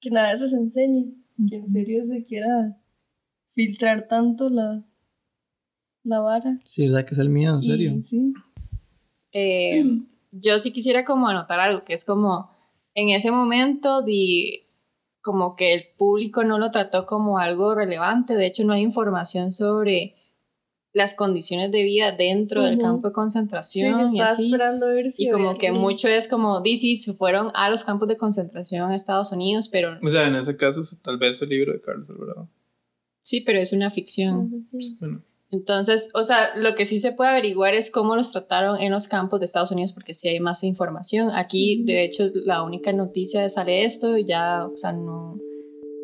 que 0.00 0.10
nada 0.10 0.28
de 0.28 0.34
eso 0.34 0.48
se 0.48 0.56
enseñe. 0.56 1.14
Que 1.48 1.56
en 1.56 1.68
serio 1.68 2.04
se 2.04 2.24
quiera 2.24 2.80
filtrar 3.54 4.06
tanto 4.08 4.48
la, 4.48 4.84
la 6.04 6.20
vara. 6.20 6.60
Sí, 6.64 6.86
¿verdad 6.86 7.04
que 7.04 7.14
es 7.14 7.18
el 7.18 7.28
mío? 7.30 7.54
¿En 7.56 7.62
Y 7.62 7.66
serio? 7.66 8.00
sí. 8.04 8.32
Eh, 9.32 9.84
yo 10.32 10.58
sí 10.58 10.72
quisiera 10.72 11.04
como 11.04 11.28
anotar 11.28 11.60
algo, 11.60 11.84
que 11.84 11.92
es 11.94 12.04
como 12.04 12.50
en 12.94 13.10
ese 13.10 13.30
momento 13.30 14.02
di, 14.02 14.66
como 15.20 15.56
que 15.56 15.74
el 15.74 15.84
público 15.98 16.44
no 16.44 16.58
lo 16.58 16.70
trató 16.70 17.06
como 17.06 17.38
algo 17.38 17.74
relevante, 17.74 18.34
de 18.34 18.46
hecho 18.46 18.64
no 18.64 18.72
hay 18.72 18.82
información 18.82 19.52
sobre 19.52 20.14
las 20.96 21.12
condiciones 21.12 21.70
de 21.72 21.82
vida 21.82 22.12
dentro 22.12 22.62
del 22.62 22.78
campo 22.78 23.08
de 23.08 23.12
Sí, 23.12 23.14
concentración 23.14 23.90
yo 23.92 24.00
y 24.00 24.04
estaba 24.04 24.30
así. 24.30 24.46
esperando 24.46 24.86
a 24.86 24.88
ver 24.94 25.10
si 25.10 25.24
Y 25.26 25.30
como 25.30 25.56
que 25.58 25.70
mucho 25.70 26.08
es 26.08 26.26
como, 26.26 26.62
DC 26.62 26.94
se 26.96 27.12
fueron 27.12 27.50
a 27.54 27.68
los 27.68 27.84
campos 27.84 28.08
de 28.08 28.16
concentración 28.16 28.90
a 28.90 28.94
Estados 28.94 29.30
Unidos, 29.30 29.68
pero 29.68 29.98
O 30.02 30.08
sea, 30.08 30.26
en 30.26 30.34
ese 30.36 30.56
caso, 30.56 30.80
es 30.80 30.98
tal 31.02 31.18
vez 31.18 31.42
el 31.42 31.50
libro 31.50 31.74
de 31.74 31.82
Carlos 31.82 32.08
Alvarado. 32.08 32.48
sí, 33.20 33.42
pero 33.42 33.58
es 33.58 33.74
una 33.74 33.90
ficción. 33.90 34.66
Bueno, 34.98 35.22
Entonces, 35.50 36.08
o 36.14 36.22
sea, 36.22 36.56
lo 36.56 36.74
que 36.74 36.86
sí 36.86 36.98
se 36.98 37.12
puede 37.12 37.28
averiguar 37.30 37.74
es 37.74 37.90
cómo 37.90 38.16
los 38.16 38.32
trataron 38.32 38.80
en 38.80 38.90
los 38.90 39.06
campos 39.06 39.38
de 39.40 39.44
Estados 39.46 39.70
Unidos, 39.72 39.92
porque 39.92 40.14
sí 40.14 40.28
hay 40.28 40.40
más 40.40 40.64
información. 40.64 41.30
Aquí, 41.34 41.84
de 41.84 42.04
hecho, 42.04 42.24
la 42.34 42.62
única 42.62 42.92
noticia 42.94 43.46
sale 43.50 43.84
esto 43.84 44.16
y 44.16 44.24
ya, 44.24 44.64
o 44.66 44.76
sea, 44.78 44.92
no, 44.92 45.38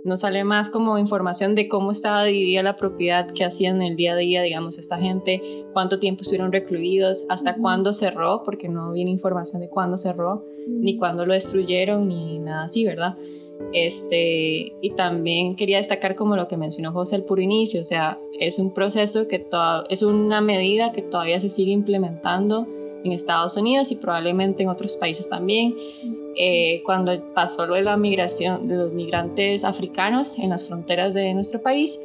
no 0.05 0.17
sale 0.17 0.45
más 0.45 0.71
como 0.71 0.99
información 0.99 1.55
de 1.55 1.69
cómo 1.69 1.91
estaba 1.91 2.25
dividida 2.25 2.63
la 2.63 2.77
propiedad 2.77 3.33
que 3.33 3.45
hacían 3.45 3.77
en 3.77 3.89
el 3.89 3.97
día 3.97 4.13
a 4.13 4.17
día, 4.17 4.43
digamos, 4.43 4.79
esta 4.79 4.99
gente, 4.99 5.65
cuánto 5.73 5.99
tiempo 5.99 6.23
estuvieron 6.23 6.53
recluidos, 6.53 7.25
hasta 7.29 7.57
cuándo 7.57 7.93
cerró, 7.93 8.43
porque 8.45 8.69
no 8.69 8.93
viene 8.93 9.11
información 9.11 9.61
de 9.61 9.69
cuándo 9.69 9.97
cerró, 9.97 10.45
ni 10.67 10.97
cuándo 10.97 11.27
lo 11.27 11.35
destruyeron, 11.35 12.09
ni 12.09 12.39
nada 12.39 12.65
así, 12.65 12.85
¿verdad? 12.85 13.17
Este, 13.73 14.73
y 14.81 14.91
también 14.97 15.55
quería 15.55 15.77
destacar 15.77 16.17
como 16.17 16.37
lo 16.37 16.49
que 16.49 16.57
mencionó 16.57 16.93
José 16.93 17.17
al 17.17 17.25
puro 17.25 17.41
inicio, 17.41 17.81
o 17.81 17.85
sea, 17.85 18.19
es 18.39 18.59
un 18.59 18.75
proceso 18.75 19.29
que 19.29 19.39
toda, 19.39 19.85
es 19.89 20.03
una 20.03 20.41
medida 20.41 20.93
que 20.93 21.03
todavía 21.03 21.39
se 21.39 21.49
sigue 21.49 21.71
implementando 21.71 22.67
en 23.05 23.13
Estados 23.13 23.57
Unidos 23.57 23.91
y 23.93 23.97
probablemente 23.97 24.63
en 24.63 24.69
otros 24.69 24.97
países 24.97 25.29
también. 25.29 25.75
Eh, 26.37 26.83
cuando 26.85 27.13
pasó 27.35 27.67
lo 27.67 27.75
de 27.75 27.83
la 27.83 27.97
migración 27.97 28.67
de 28.67 28.77
los 28.77 28.93
migrantes 28.93 29.65
africanos 29.65 30.39
en 30.39 30.51
las 30.51 30.67
fronteras 30.67 31.13
de 31.15 31.35
nuestro 31.35 31.61
país, 31.61 32.01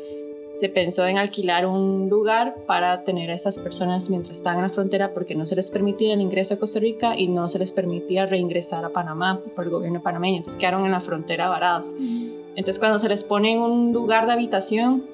se 0.58 0.70
pensó 0.70 1.06
en 1.06 1.18
alquilar 1.18 1.68
un 1.68 2.10
lugar 2.10 2.56
para 2.66 3.04
tener 3.04 3.30
a 3.30 3.36
esas 3.36 3.60
personas 3.60 4.10
mientras 4.10 4.38
estaban 4.38 4.58
en 4.58 4.64
la 4.64 4.70
frontera 4.70 5.14
porque 5.14 5.36
no 5.36 5.46
se 5.46 5.56
les 5.56 5.70
permitía 5.70 6.16
el 6.16 6.22
ingreso 6.22 6.56
a 6.56 6.58
Costa 6.58 6.80
Rica 6.80 7.16
y 7.16 7.28
no 7.28 7.48
se 7.48 7.60
les 7.60 7.72
permitía 7.72 8.26
reingresar 8.26 8.84
a 8.84 8.90
Panamá 8.90 9.40
por 9.56 9.66
el 9.66 9.70
gobierno 9.70 10.02
panameño. 10.02 10.38
Entonces 10.38 10.60
quedaron 10.60 10.86
en 10.86 10.92
la 10.92 11.00
frontera 11.00 11.48
varados. 11.48 11.94
Entonces 12.00 12.80
cuando 12.80 12.98
se 12.98 13.08
les 13.08 13.24
pone 13.24 13.54
en 13.54 13.60
un 13.60 13.94
lugar 13.94 14.26
de 14.26 14.34
habitación, 14.34 15.06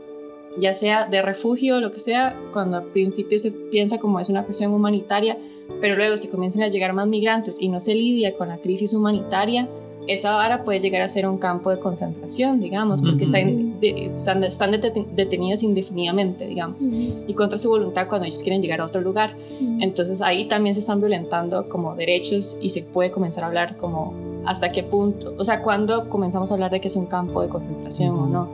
ya 0.57 0.73
sea 0.73 1.05
de 1.05 1.21
refugio 1.21 1.81
lo 1.81 1.91
que 1.91 1.99
sea, 1.99 2.39
cuando 2.53 2.77
al 2.77 2.85
principio 2.85 3.37
se 3.37 3.51
piensa 3.51 3.97
como 3.97 4.21
es 4.21 4.29
una 4.29 4.45
cuestión 4.45 4.73
humanitaria, 4.73 5.37
pero 5.81 5.95
luego 5.95 6.17
si 6.17 6.27
comienzan 6.27 6.63
a 6.63 6.67
llegar 6.67 6.93
más 6.93 7.07
migrantes 7.07 7.61
y 7.61 7.67
no 7.69 7.79
se 7.79 7.93
lidia 7.95 8.33
con 8.35 8.47
la 8.49 8.57
crisis 8.57 8.93
humanitaria, 8.93 9.67
esa 10.05 10.33
vara 10.35 10.65
puede 10.65 10.81
llegar 10.81 11.01
a 11.01 11.07
ser 11.07 11.25
un 11.25 11.37
campo 11.37 11.69
de 11.69 11.79
concentración, 11.79 12.59
digamos, 12.59 12.99
porque 13.01 13.23
están, 13.23 13.79
de- 13.79 14.11
están, 14.15 14.43
están 14.43 14.71
dete- 14.71 15.05
detenidos 15.15 15.63
indefinidamente, 15.63 16.45
digamos, 16.45 16.85
y 17.25 17.33
contra 17.33 17.57
su 17.57 17.69
voluntad 17.69 18.09
cuando 18.09 18.27
ellos 18.27 18.43
quieren 18.43 18.61
llegar 18.61 18.81
a 18.81 18.85
otro 18.85 18.99
lugar. 18.99 19.33
Entonces 19.79 20.21
ahí 20.21 20.45
también 20.49 20.73
se 20.75 20.81
están 20.81 20.99
violentando 20.99 21.69
como 21.69 21.95
derechos 21.95 22.57
y 22.61 22.71
se 22.71 22.83
puede 22.83 23.11
comenzar 23.11 23.45
a 23.45 23.47
hablar 23.47 23.77
como 23.77 24.13
hasta 24.45 24.73
qué 24.73 24.83
punto, 24.83 25.35
o 25.37 25.43
sea, 25.45 25.61
cuándo 25.61 26.09
comenzamos 26.09 26.51
a 26.51 26.55
hablar 26.55 26.71
de 26.71 26.81
que 26.81 26.89
es 26.89 26.97
un 26.97 27.05
campo 27.05 27.41
de 27.41 27.47
concentración 27.47 28.13
o 28.19 28.25
no. 28.27 28.49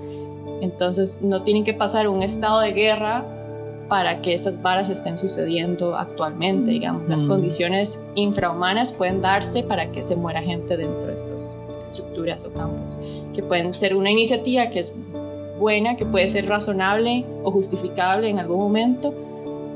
Entonces 0.62 1.22
no 1.24 1.42
tienen 1.42 1.64
que 1.64 1.74
pasar 1.74 2.08
un 2.10 2.22
estado 2.22 2.60
de 2.60 2.74
guerra 2.74 3.26
para 3.90 4.22
que 4.22 4.34
estas 4.34 4.62
varas 4.62 4.90
estén 4.90 5.18
sucediendo 5.18 5.98
actualmente, 5.98 6.72
digamos. 6.72 7.08
Las 7.10 7.24
Mm. 7.24 7.28
condiciones 7.28 8.02
infrahumanas 8.16 8.92
pueden 8.92 9.22
darse 9.22 9.64
para 9.64 9.92
que 9.92 10.02
se 10.04 10.16
muera 10.16 10.42
gente 10.42 10.78
dentro 10.78 11.08
de 11.08 11.16
estas 11.16 11.58
estructuras 11.82 12.46
o 12.46 12.54
campos, 12.54 13.00
que 13.34 13.42
pueden 13.42 13.74
ser 13.74 13.96
una 13.96 14.12
iniciativa 14.12 14.68
que 14.70 14.80
es 14.82 14.94
buena, 15.60 15.98
que 15.98 16.06
puede 16.06 16.28
ser 16.28 16.48
razonable 16.48 17.26
o 17.44 17.52
justificable 17.52 18.30
en 18.30 18.38
algún 18.40 18.60
momento, 18.60 19.14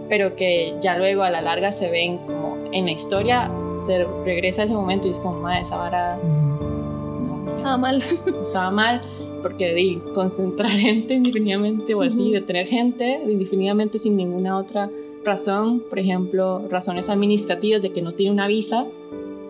pero 0.10 0.35
que 0.35 0.76
ya 0.80 0.95
luego 0.98 1.23
a 1.23 1.30
la 1.31 1.41
larga 1.41 1.72
se 1.72 1.90
ven 1.90 2.19
como 2.27 2.56
en 2.72 2.85
la 2.85 2.91
historia, 2.91 3.49
se 3.77 4.03
regresa 4.23 4.61
a 4.61 4.65
ese 4.65 4.76
momento 4.76 5.07
y 5.07 5.11
es 5.11 5.19
como, 5.19 5.40
"Ma, 5.40 5.60
esa 5.60 5.77
vara 5.77 6.18
no, 6.22 7.49
Estaba 7.49 7.77
mal. 7.77 8.03
estaba 8.41 8.69
mal 8.72 9.02
porque 9.44 9.76
di, 9.76 9.99
concentrar 10.15 10.72
gente 10.88 11.14
indefinidamente 11.14 11.94
o 11.94 12.02
así, 12.02 12.24
Ujú. 12.24 12.32
detener 12.32 12.65
gente 12.68 13.22
indefinidamente 13.30 13.99
sin 13.99 14.18
ninguna 14.18 14.57
otra 14.57 14.90
razón, 15.24 15.82
por 15.90 15.99
ejemplo, 15.99 16.68
razones 16.70 17.10
administrativas 17.10 17.82
de 17.84 17.91
que 17.91 18.02
no 18.02 18.14
tiene 18.14 18.32
una 18.32 18.48
visa 18.48 18.88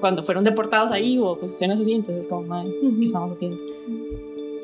cuando 0.01 0.21
fueron 0.23 0.43
deportados 0.43 0.91
ahí 0.91 1.17
o 1.17 1.37
cuestiones 1.39 1.79
así, 1.79 1.93
entonces 1.93 2.27
como, 2.27 2.41
"Mae, 2.47 2.67
¿qué 2.99 3.05
estamos 3.05 3.31
haciendo? 3.31 3.63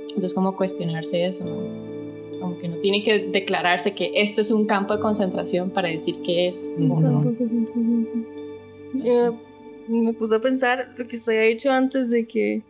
Entonces 0.10 0.34
como 0.34 0.56
cuestionarse 0.58 1.26
eso, 1.26 1.46
¿no? 1.46 2.40
Como 2.42 2.58
que 2.60 2.68
no 2.68 2.76
tiene 2.78 3.04
que 3.04 3.20
declararse 3.20 3.94
que 3.94 4.12
esto 4.16 4.42
es 4.42 4.52
un 4.52 4.66
campo 4.66 4.94
de 4.96 5.00
concentración 5.00 5.70
para 5.70 5.88
decir 5.88 6.16
que 6.24 6.48
es. 6.48 6.68
Ujú. 6.78 6.88
Como- 6.90 7.34
Eh, 9.04 9.32
me 9.88 10.14
puse 10.14 10.36
a 10.36 10.40
pensar 10.40 10.94
lo 10.98 11.08
que 11.08 11.18
se 11.18 11.32
había 11.32 11.50
dicho 11.50 11.72
antes 11.72 12.10
de 12.10 12.28
que 12.28 12.62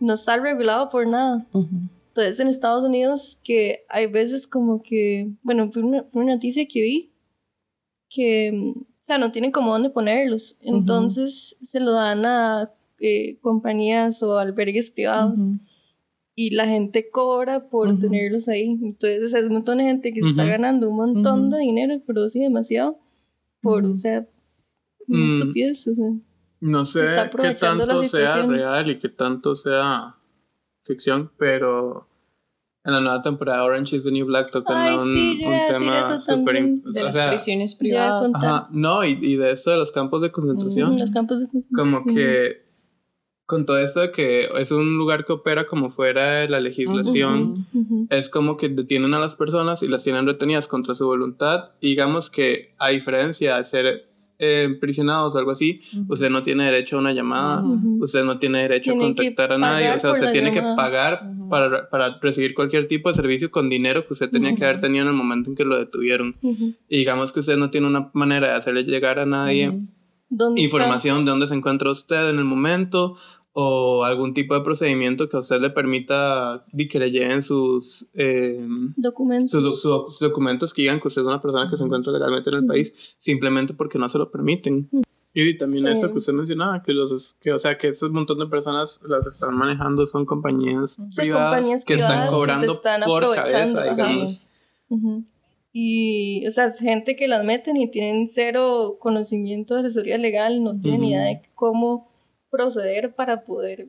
no 0.00 0.14
está 0.14 0.36
regulado 0.36 0.88
por 0.90 1.06
nada. 1.06 1.46
Ujú. 1.52 1.68
Entonces 2.08 2.40
en 2.40 2.48
Estados 2.48 2.84
Unidos 2.84 3.40
que 3.44 3.80
hay 3.88 4.06
veces 4.06 4.46
como 4.46 4.82
que, 4.82 5.30
bueno, 5.42 5.70
fue 5.72 5.82
una, 5.82 6.02
fue 6.04 6.22
una 6.24 6.34
noticia 6.34 6.66
que 6.66 6.80
vi 6.82 7.12
que, 8.10 8.72
o 8.74 8.86
sea, 9.02 9.18
no 9.18 9.30
tienen 9.32 9.52
como 9.52 9.72
dónde 9.72 9.90
ponerlos. 9.90 10.58
Entonces 10.62 11.56
se 11.62 11.80
lo 11.80 11.92
dan 11.92 12.24
a 12.24 12.72
eh, 13.00 13.38
compañías 13.40 14.22
o 14.22 14.38
albergues 14.38 14.90
privados 14.90 15.40
Ujú. 15.50 15.58
y 16.34 16.50
la 16.50 16.66
gente 16.66 17.08
cobra 17.10 17.68
por 17.68 18.00
tenerlos 18.00 18.48
ahí. 18.48 18.78
Entonces 18.82 19.34
hay 19.34 19.44
un 19.44 19.52
montón 19.52 19.78
de 19.78 19.84
gente 19.84 20.12
que 20.12 20.20
está 20.20 20.44
ganando 20.44 20.90
un 20.90 20.96
montón 20.96 21.50
de 21.50 21.58
dinero, 21.58 22.00
pero 22.06 22.28
sí 22.30 22.40
demasiado, 22.40 22.98
por, 23.60 23.84
o 23.84 23.96
sea, 23.96 24.26
una 25.06 25.24
Mm. 25.24 25.26
estupidez, 25.26 25.86
o 25.88 25.94
sea. 25.94 26.10
No 26.60 26.84
sé 26.86 27.00
qué 27.40 27.54
tanto 27.54 28.04
sea 28.04 28.42
real 28.42 28.90
y 28.90 28.98
qué 28.98 29.08
tanto 29.08 29.54
sea 29.56 30.16
ficción, 30.82 31.30
pero 31.38 32.08
en 32.84 32.92
la 32.94 33.00
nueva 33.00 33.20
temporada 33.22 33.62
Orange 33.64 33.96
is 33.96 34.04
the 34.04 34.10
New 34.10 34.26
Black 34.26 34.50
tocan 34.50 34.76
Ay, 34.76 34.96
un, 34.96 35.04
sí, 35.04 35.40
yo 35.42 35.48
un 35.48 35.58
tema 35.66 36.16
eso 36.16 36.36
im- 36.38 36.82
De 36.82 37.00
o 37.00 37.04
las 37.04 37.14
sea, 37.14 37.28
prisiones 37.28 37.74
privadas. 37.74 38.34
ajá, 38.34 38.68
no, 38.72 39.04
y, 39.04 39.18
y 39.20 39.36
de 39.36 39.50
eso 39.52 39.70
de 39.70 39.76
los 39.76 39.92
campos 39.92 40.22
de 40.22 40.32
concentración, 40.32 40.92
En 40.94 40.98
los 40.98 41.10
campos 41.10 41.40
de 41.40 41.46
como 41.74 42.02
concentración. 42.02 42.14
que 42.14 42.68
con 43.44 43.64
todo 43.64 43.78
esto 43.78 44.00
de 44.00 44.12
que 44.12 44.48
es 44.58 44.70
un 44.72 44.98
lugar 44.98 45.24
que 45.24 45.32
opera 45.32 45.66
como 45.66 45.90
fuera 45.90 46.40
de 46.40 46.48
la 46.48 46.60
legislación, 46.60 47.66
Ujú. 47.72 47.80
Ujú. 47.80 48.06
es 48.10 48.28
como 48.30 48.56
que 48.56 48.68
detienen 48.68 49.14
a 49.14 49.18
las 49.20 49.36
personas 49.36 49.82
y 49.82 49.88
las 49.88 50.04
tienen 50.04 50.26
retenidas 50.26 50.68
contra 50.68 50.94
su 50.94 51.06
voluntad. 51.06 51.70
Y 51.80 51.88
digamos 51.90 52.30
que 52.30 52.74
a 52.78 52.88
diferencia 52.88 53.56
de 53.56 53.64
ser 53.64 54.07
eh, 54.38 54.62
emprisionados 54.64 55.34
o 55.34 55.38
algo 55.38 55.50
así, 55.50 55.80
usted 56.08 56.30
no 56.30 56.42
tiene 56.42 56.64
derecho 56.64 56.96
a 56.96 57.00
una 57.00 57.12
llamada, 57.12 57.62
usted 58.00 58.24
no 58.24 58.38
tiene 58.38 58.62
derecho 58.62 58.92
Tiene 58.92 59.04
a 59.04 59.06
contactar 59.08 59.52
a 59.52 59.58
nadie, 59.58 59.90
o 59.90 59.98
sea, 59.98 60.12
usted 60.12 60.30
tiene 60.30 60.52
llamada. 60.54 60.74
que 60.74 60.76
pagar 60.76 61.22
Ujú. 61.28 61.48
para, 61.48 61.88
para 61.90 62.18
recibir 62.20 62.54
cualquier 62.54 62.86
tipo 62.88 63.08
de 63.08 63.16
servicio 63.16 63.50
con 63.50 63.68
dinero 63.68 64.06
que 64.06 64.12
usted 64.12 64.30
tenía 64.30 64.54
que 64.54 64.64
haber 64.64 64.80
tenido 64.80 65.02
en 65.04 65.08
el 65.10 65.16
momento 65.16 65.50
en 65.50 65.56
que 65.56 65.64
lo 65.64 65.76
detuvieron. 65.78 66.36
Y 66.88 66.98
digamos 66.98 67.32
que 67.32 67.40
usted 67.40 67.56
no 67.56 67.70
tiene 67.70 67.86
una 67.88 68.10
manera 68.14 68.48
de 68.48 68.54
hacerle 68.54 68.84
llegar 68.84 69.18
a 69.18 69.26
nadie 69.26 69.70
Ujú. 69.70 69.86
¿Dónde 70.30 70.60
está? 70.60 70.76
información 70.76 71.24
de 71.24 71.30
dónde 71.30 71.46
se 71.46 71.54
encuentra 71.54 71.90
usted 71.90 72.28
en 72.30 72.38
el 72.38 72.44
momento 72.44 73.16
o 73.60 74.04
algún 74.04 74.34
tipo 74.34 74.54
de 74.54 74.60
procedimiento 74.60 75.28
que 75.28 75.36
a 75.36 75.40
usted 75.40 75.60
le 75.60 75.70
permita 75.70 76.64
que 76.88 77.00
le 77.00 77.10
lleven 77.10 77.42
sus, 77.42 78.06
eh, 78.14 78.64
Documentos. 78.94 79.50
sus, 79.50 79.80
sus 79.82 80.20
documentos 80.20 80.72
que 80.72 80.82
digan 80.82 81.00
que 81.00 81.08
usted 81.08 81.22
es 81.22 81.26
una 81.26 81.42
persona 81.42 81.68
que 81.68 81.76
se 81.76 81.82
encuentra 81.82 82.12
legalmente 82.12 82.50
en 82.50 82.56
el 82.56 82.66
país 82.66 82.94
simplemente 83.16 83.74
porque 83.74 83.98
no 83.98 84.08
se 84.08 84.18
lo 84.18 84.30
permiten. 84.30 84.88
Y 85.34 85.58
también 85.58 85.88
eso 85.88 86.12
que 86.12 86.18
usted 86.18 86.34
mencionaba, 86.34 86.84
que 86.84 86.92
los 86.92 87.34
que 87.40 87.52
o 87.52 87.58
sea 87.58 87.76
que 87.76 87.88
esos 87.88 88.12
montón 88.12 88.38
de 88.38 88.46
personas 88.46 89.00
las 89.08 89.26
están 89.26 89.56
manejando 89.56 90.06
son 90.06 90.24
compañías 90.24 90.92
Son 90.92 91.10
privadas 91.10 91.56
compañías 91.56 91.84
que 91.84 91.94
están 91.94 92.10
privadas 92.10 92.30
que 92.30 92.30
se 92.30 92.38
cobrando 92.38 92.72
están 92.74 93.02
por 93.06 93.34
cabeza, 93.34 93.90
digamos. 93.90 94.44
Y, 95.72 96.46
o 96.46 96.50
sea, 96.52 96.66
es 96.66 96.78
gente 96.78 97.16
que 97.16 97.26
las 97.26 97.44
meten 97.44 97.76
y 97.76 97.90
tienen 97.90 98.28
cero 98.28 98.98
conocimiento 99.00 99.74
de 99.74 99.80
asesoría 99.80 100.16
legal, 100.16 100.62
no 100.62 100.80
tienen 100.80 101.00
Ujú. 101.00 101.10
idea 101.10 101.22
de 101.22 101.42
cómo 101.54 102.07
proceder 102.50 103.14
para 103.14 103.44
poder 103.44 103.88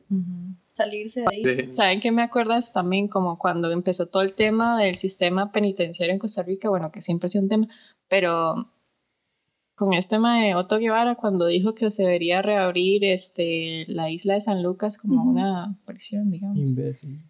salirse 0.72 1.20
de 1.20 1.26
ahí. 1.30 1.72
¿Saben 1.72 2.00
qué 2.00 2.12
me 2.12 2.22
acuerda 2.22 2.56
eso 2.58 2.72
también? 2.74 3.08
Como 3.08 3.38
cuando 3.38 3.70
empezó 3.70 4.06
todo 4.06 4.22
el 4.22 4.34
tema 4.34 4.78
del 4.78 4.94
sistema 4.94 5.52
penitenciario 5.52 6.12
en 6.12 6.18
Costa 6.18 6.42
Rica, 6.42 6.68
bueno, 6.68 6.90
que 6.90 7.00
siempre 7.00 7.26
ha 7.26 7.28
sido 7.28 7.44
un 7.44 7.50
tema, 7.50 7.68
pero 8.08 8.70
con 9.74 9.94
este 9.94 10.16
tema 10.16 10.42
de 10.42 10.54
Otto 10.54 10.78
Guevara, 10.78 11.14
cuando 11.14 11.46
dijo 11.46 11.74
que 11.74 11.90
se 11.90 12.02
debería 12.02 12.42
reabrir 12.42 13.02
este, 13.04 13.86
la 13.88 14.10
isla 14.10 14.34
de 14.34 14.42
San 14.42 14.62
Lucas 14.62 14.98
como 14.98 15.24
una 15.24 15.78
prisión, 15.86 16.30
digamos. 16.30 16.76
Imbécil. 16.76 17.24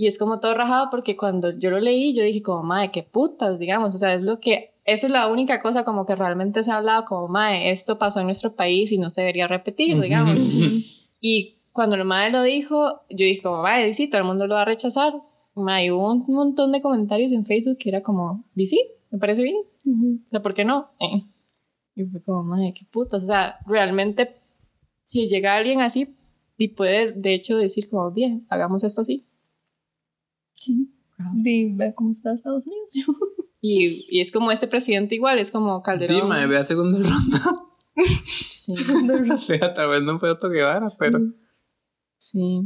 Y 0.00 0.06
es 0.06 0.16
como 0.16 0.38
todo 0.38 0.54
rajado 0.54 0.88
porque 0.90 1.16
cuando 1.16 1.58
yo 1.58 1.70
lo 1.70 1.80
leí, 1.80 2.14
yo 2.14 2.22
dije 2.22 2.40
como, 2.40 2.62
madre, 2.62 2.92
qué 2.92 3.02
putas, 3.02 3.58
digamos, 3.58 3.94
o 3.96 3.98
sea, 3.98 4.14
es 4.14 4.22
lo 4.22 4.38
que, 4.38 4.77
eso 4.88 5.06
es 5.06 5.12
la 5.12 5.28
única 5.28 5.60
cosa 5.60 5.84
como 5.84 6.06
que 6.06 6.16
realmente 6.16 6.62
se 6.62 6.70
ha 6.70 6.78
hablado 6.78 7.04
como, 7.04 7.28
madre, 7.28 7.70
esto 7.70 7.98
pasó 7.98 8.20
en 8.20 8.26
nuestro 8.26 8.54
país 8.54 8.90
y 8.90 8.96
no 8.96 9.10
se 9.10 9.20
debería 9.20 9.46
repetir, 9.46 10.00
digamos. 10.00 10.44
Y 11.20 11.62
cuando 11.72 11.96
el 11.96 12.04
madre 12.04 12.30
lo 12.30 12.44
dijo, 12.44 13.00
yo 13.10 13.26
dije 13.26 13.42
como, 13.42 13.60
madre, 13.60 13.92
sí, 13.92 14.08
todo 14.08 14.20
el 14.20 14.26
mundo 14.26 14.46
lo 14.46 14.54
va 14.54 14.62
a 14.62 14.66
rechazar. 14.66 15.14
Madre, 15.54 15.90
hubo 15.90 16.12
un 16.12 16.24
montón 16.28 16.70
de 16.70 16.80
comentarios 16.80 17.32
en 17.32 17.44
Facebook 17.44 17.76
que 17.76 17.88
era 17.88 18.04
como, 18.04 18.44
di 18.54 18.66
sí, 18.66 18.80
me 19.10 19.18
parece 19.18 19.42
bien, 19.42 19.56
Ujú. 19.84 20.20
o 20.26 20.30
sea, 20.30 20.40
¿por 20.40 20.54
qué 20.54 20.64
no? 20.64 20.92
Eh. 21.00 21.24
Y 21.96 22.04
fue 22.04 22.22
como, 22.22 22.44
madre, 22.44 22.72
qué 22.72 22.86
putas, 22.88 23.24
o 23.24 23.26
sea, 23.26 23.58
realmente, 23.66 24.36
si 25.02 25.26
llega 25.26 25.56
alguien 25.56 25.80
así, 25.80 26.06
y 26.56 26.68
puede 26.68 27.12
de 27.12 27.34
hecho 27.34 27.56
decir 27.56 27.90
como, 27.90 28.12
bien, 28.12 28.46
hagamos 28.48 28.84
esto 28.84 29.00
así. 29.00 29.26
Sí. 30.52 30.94
Di, 31.34 31.72
ve 31.74 31.92
cómo 31.96 32.12
está 32.12 32.32
Estados 32.32 32.64
Unidos. 32.64 32.92
Y, 33.60 34.06
y 34.08 34.20
es 34.20 34.30
como 34.30 34.50
este 34.52 34.68
presidente 34.68 35.14
igual, 35.16 35.38
es 35.38 35.50
como 35.50 35.82
Calderón. 35.82 36.16
Dime, 36.30 36.46
vea 36.46 36.64
segunda 36.64 36.98
ronda. 36.98 37.64
Sí, 38.24 38.72
o 39.32 39.38
sea, 39.38 39.74
tal 39.74 39.90
vez 39.90 40.02
no 40.02 40.18
fue 40.20 40.30
Otto 40.30 40.48
Guevara, 40.48 40.86
pero 40.98 41.18
sí. 42.16 42.62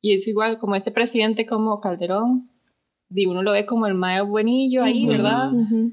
Y 0.00 0.14
es 0.14 0.26
igual 0.28 0.58
como 0.58 0.74
este 0.76 0.90
presidente 0.92 1.46
como 1.46 1.80
Calderón. 1.80 2.48
Y 3.14 3.26
uno 3.26 3.42
lo 3.42 3.52
ve 3.52 3.66
como 3.66 3.86
el 3.86 3.94
mae 3.94 4.22
buenillo 4.22 4.82
ahí, 4.84 5.04
Ujú. 5.04 5.12
¿verdad? 5.12 5.52
Ujú. 5.52 5.92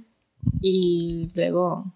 Y 0.61 1.31
luego... 1.35 1.95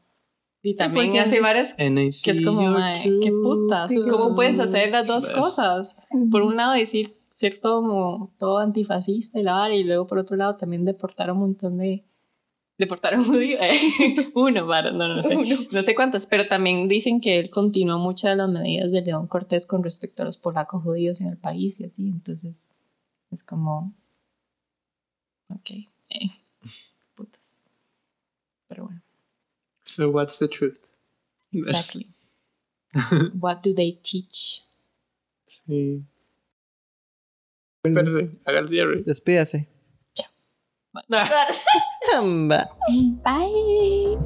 Y 0.66 0.76
también 0.76 1.08
porque- 1.08 1.20
hace 1.20 1.40
varias... 1.42 1.74
Que 1.76 2.32
es 2.32 2.44
como, 2.46 2.62
mae, 2.72 3.02
qué 3.22 3.32
putas. 3.32 3.88
Sí, 3.88 4.00
¿Cómo 4.10 4.34
puedes 4.36 4.60
hacer 4.60 4.92
las 4.92 5.06
dos 5.08 5.28
Ves. 5.28 5.38
cosas? 5.38 5.98
Por 6.32 6.42
un 6.42 6.56
lado 6.56 6.74
decir 6.74 7.18
ser 7.30 7.60
todo, 7.62 7.82
como, 7.82 8.34
todo 8.38 8.60
antifascista 8.60 9.40
y 9.40 9.44
la 9.44 9.54
vara, 9.54 9.76
y 9.76 9.84
luego 9.84 10.08
por 10.08 10.20
otro 10.20 10.36
lado 10.38 10.56
también 10.56 10.86
deportar 10.86 11.30
a 11.30 11.34
un 11.34 11.40
montón 11.40 11.78
de... 11.78 12.06
Deportar 12.78 13.14
a 13.14 13.20
un 13.20 13.26
judío. 13.26 13.58
eh. 13.62 14.32
Uno, 14.36 14.68
para, 14.68 14.92
no, 14.92 15.08
no 15.16 15.22
sé. 15.24 15.36
Uno. 15.36 15.58
No 15.72 15.84
sé 15.84 15.94
cuántos, 15.96 16.26
pero 16.26 16.48
también 16.48 16.88
dicen 16.88 17.22
que 17.22 17.40
él 17.40 17.50
continuó 17.50 18.00
muchas 18.00 18.32
de 18.32 18.36
las 18.38 18.50
medidas 18.50 18.92
de 18.92 19.02
León 19.02 19.28
Cortés 19.28 19.68
con 19.68 19.84
respecto 19.84 20.24
a 20.24 20.26
los 20.26 20.38
polacos 20.38 20.82
judíos 20.84 21.22
en 21.22 21.28
el 21.28 21.38
país 21.38 21.80
y 21.80 21.86
así. 21.86 22.08
Entonces, 22.10 22.74
es 23.32 23.44
como. 23.44 23.94
Ok. 25.50 25.70
eh, 26.10 26.32
putas. 27.16 27.62
Pero 28.68 28.86
bueno, 28.86 29.02
So 29.86 30.10
what's 30.10 30.40
the 30.40 30.48
truth? 30.48 30.78
exactly. 31.52 32.08
What 33.40 33.58
do 33.64 33.74
they 33.76 33.94
teach? 34.02 34.64
Sí. 35.46 36.04
Perfecto, 37.84 38.38
haga 38.46 38.60
el 38.60 38.70
cierre. 38.70 39.04
Despídase. 39.04 39.68
Amba. 40.94 41.04
Bye. 43.24 44.18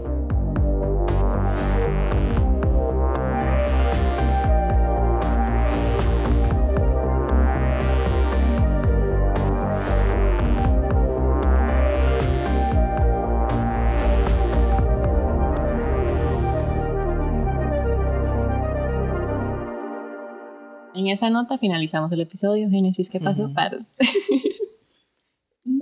En 20.95 21.07
esa 21.07 21.29
nota 21.29 21.57
finalizamos 21.57 22.11
el 22.11 22.21
episodio. 22.21 22.69
Génesis, 22.69 23.09
¿qué 23.09 23.19
pasó? 23.19 23.53
Paros. 23.53 23.85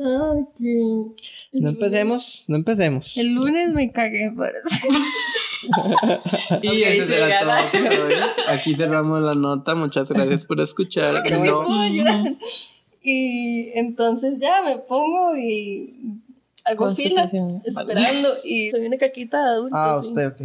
No, 0.05 1.69
empecemos, 1.69 2.45
no 2.47 2.55
empecemos. 2.55 3.17
El 3.17 3.33
lunes 3.33 3.73
me 3.73 3.91
cagué, 3.91 4.31
parece. 4.35 4.87
Y 6.61 6.67
Ok, 6.67 6.73
ese 6.75 6.99
se 7.01 7.07
será 7.07 7.27
gana. 7.27 7.57
todo 7.71 7.83
por 7.85 7.99
hoy. 8.11 8.13
Aquí 8.49 8.75
cerramos 8.75 9.21
la 9.23 9.33
nota. 9.33 9.73
Muchas 9.73 10.11
gracias 10.11 10.45
por 10.45 10.59
escuchar. 10.61 11.23
No, 11.31 11.63
puedo 11.65 11.87
llorar. 11.87 12.35
Y 13.01 13.69
entonces 13.73 14.37
ya 14.39 14.61
me 14.63 14.77
pongo 14.79 15.35
y 15.35 16.21
hago 16.63 16.93
fila 16.95 17.23
esperando 17.63 18.29
y 18.43 18.69
soy 18.71 18.85
una 18.85 18.97
caquita 18.97 19.41
de 19.43 19.49
adulto. 19.55 19.75
Ah, 19.75 19.99
sí. 20.01 20.07
usted, 20.09 20.27
ok. 20.27 20.41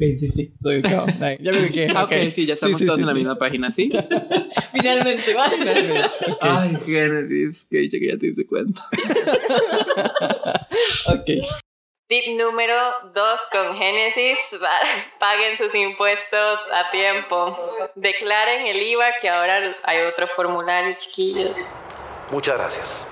Ok, 0.00 0.18
sí, 0.18 0.28
sí. 0.30 0.54
Ay, 0.64 1.36
Ya 1.40 1.52
me 1.52 1.60
ubiqué. 1.60 1.88
Ah, 1.94 2.04
ok, 2.04 2.12
sí, 2.32 2.46
ya 2.46 2.54
estamos 2.54 2.78
sí, 2.78 2.86
todos 2.86 2.96
sí, 2.98 3.02
en 3.02 3.06
la 3.06 3.12
misma 3.12 3.36
página, 3.36 3.70
¿sí? 3.70 3.92
Finalmente, 4.72 5.34
¿vale? 5.34 6.00
Ok. 6.00 6.38
Ay, 6.40 6.76
Génesis, 6.86 7.66
que 7.70 7.78
dicho 7.78 7.98
que 7.98 8.08
ya 8.08 8.16
te 8.16 8.28
diste 8.28 8.46
cuenta. 8.46 8.82
Ok. 11.06 11.26
Tip 12.06 12.38
número 12.38 12.74
2 13.14 13.40
con 13.52 13.76
Génesis. 13.76 14.38
Paguen 15.18 15.58
sus 15.58 15.74
impuestos 15.74 16.60
a 16.72 16.90
tiempo. 16.90 17.58
Declaren 17.96 18.66
el 18.66 18.80
IVA, 18.82 19.12
que 19.20 19.28
ahora 19.28 19.76
hay 19.82 20.00
otro 20.06 20.28
formulario, 20.34 20.96
chiquillos. 20.98 21.58
Muchas 22.30 22.56
gracias. 22.56 23.06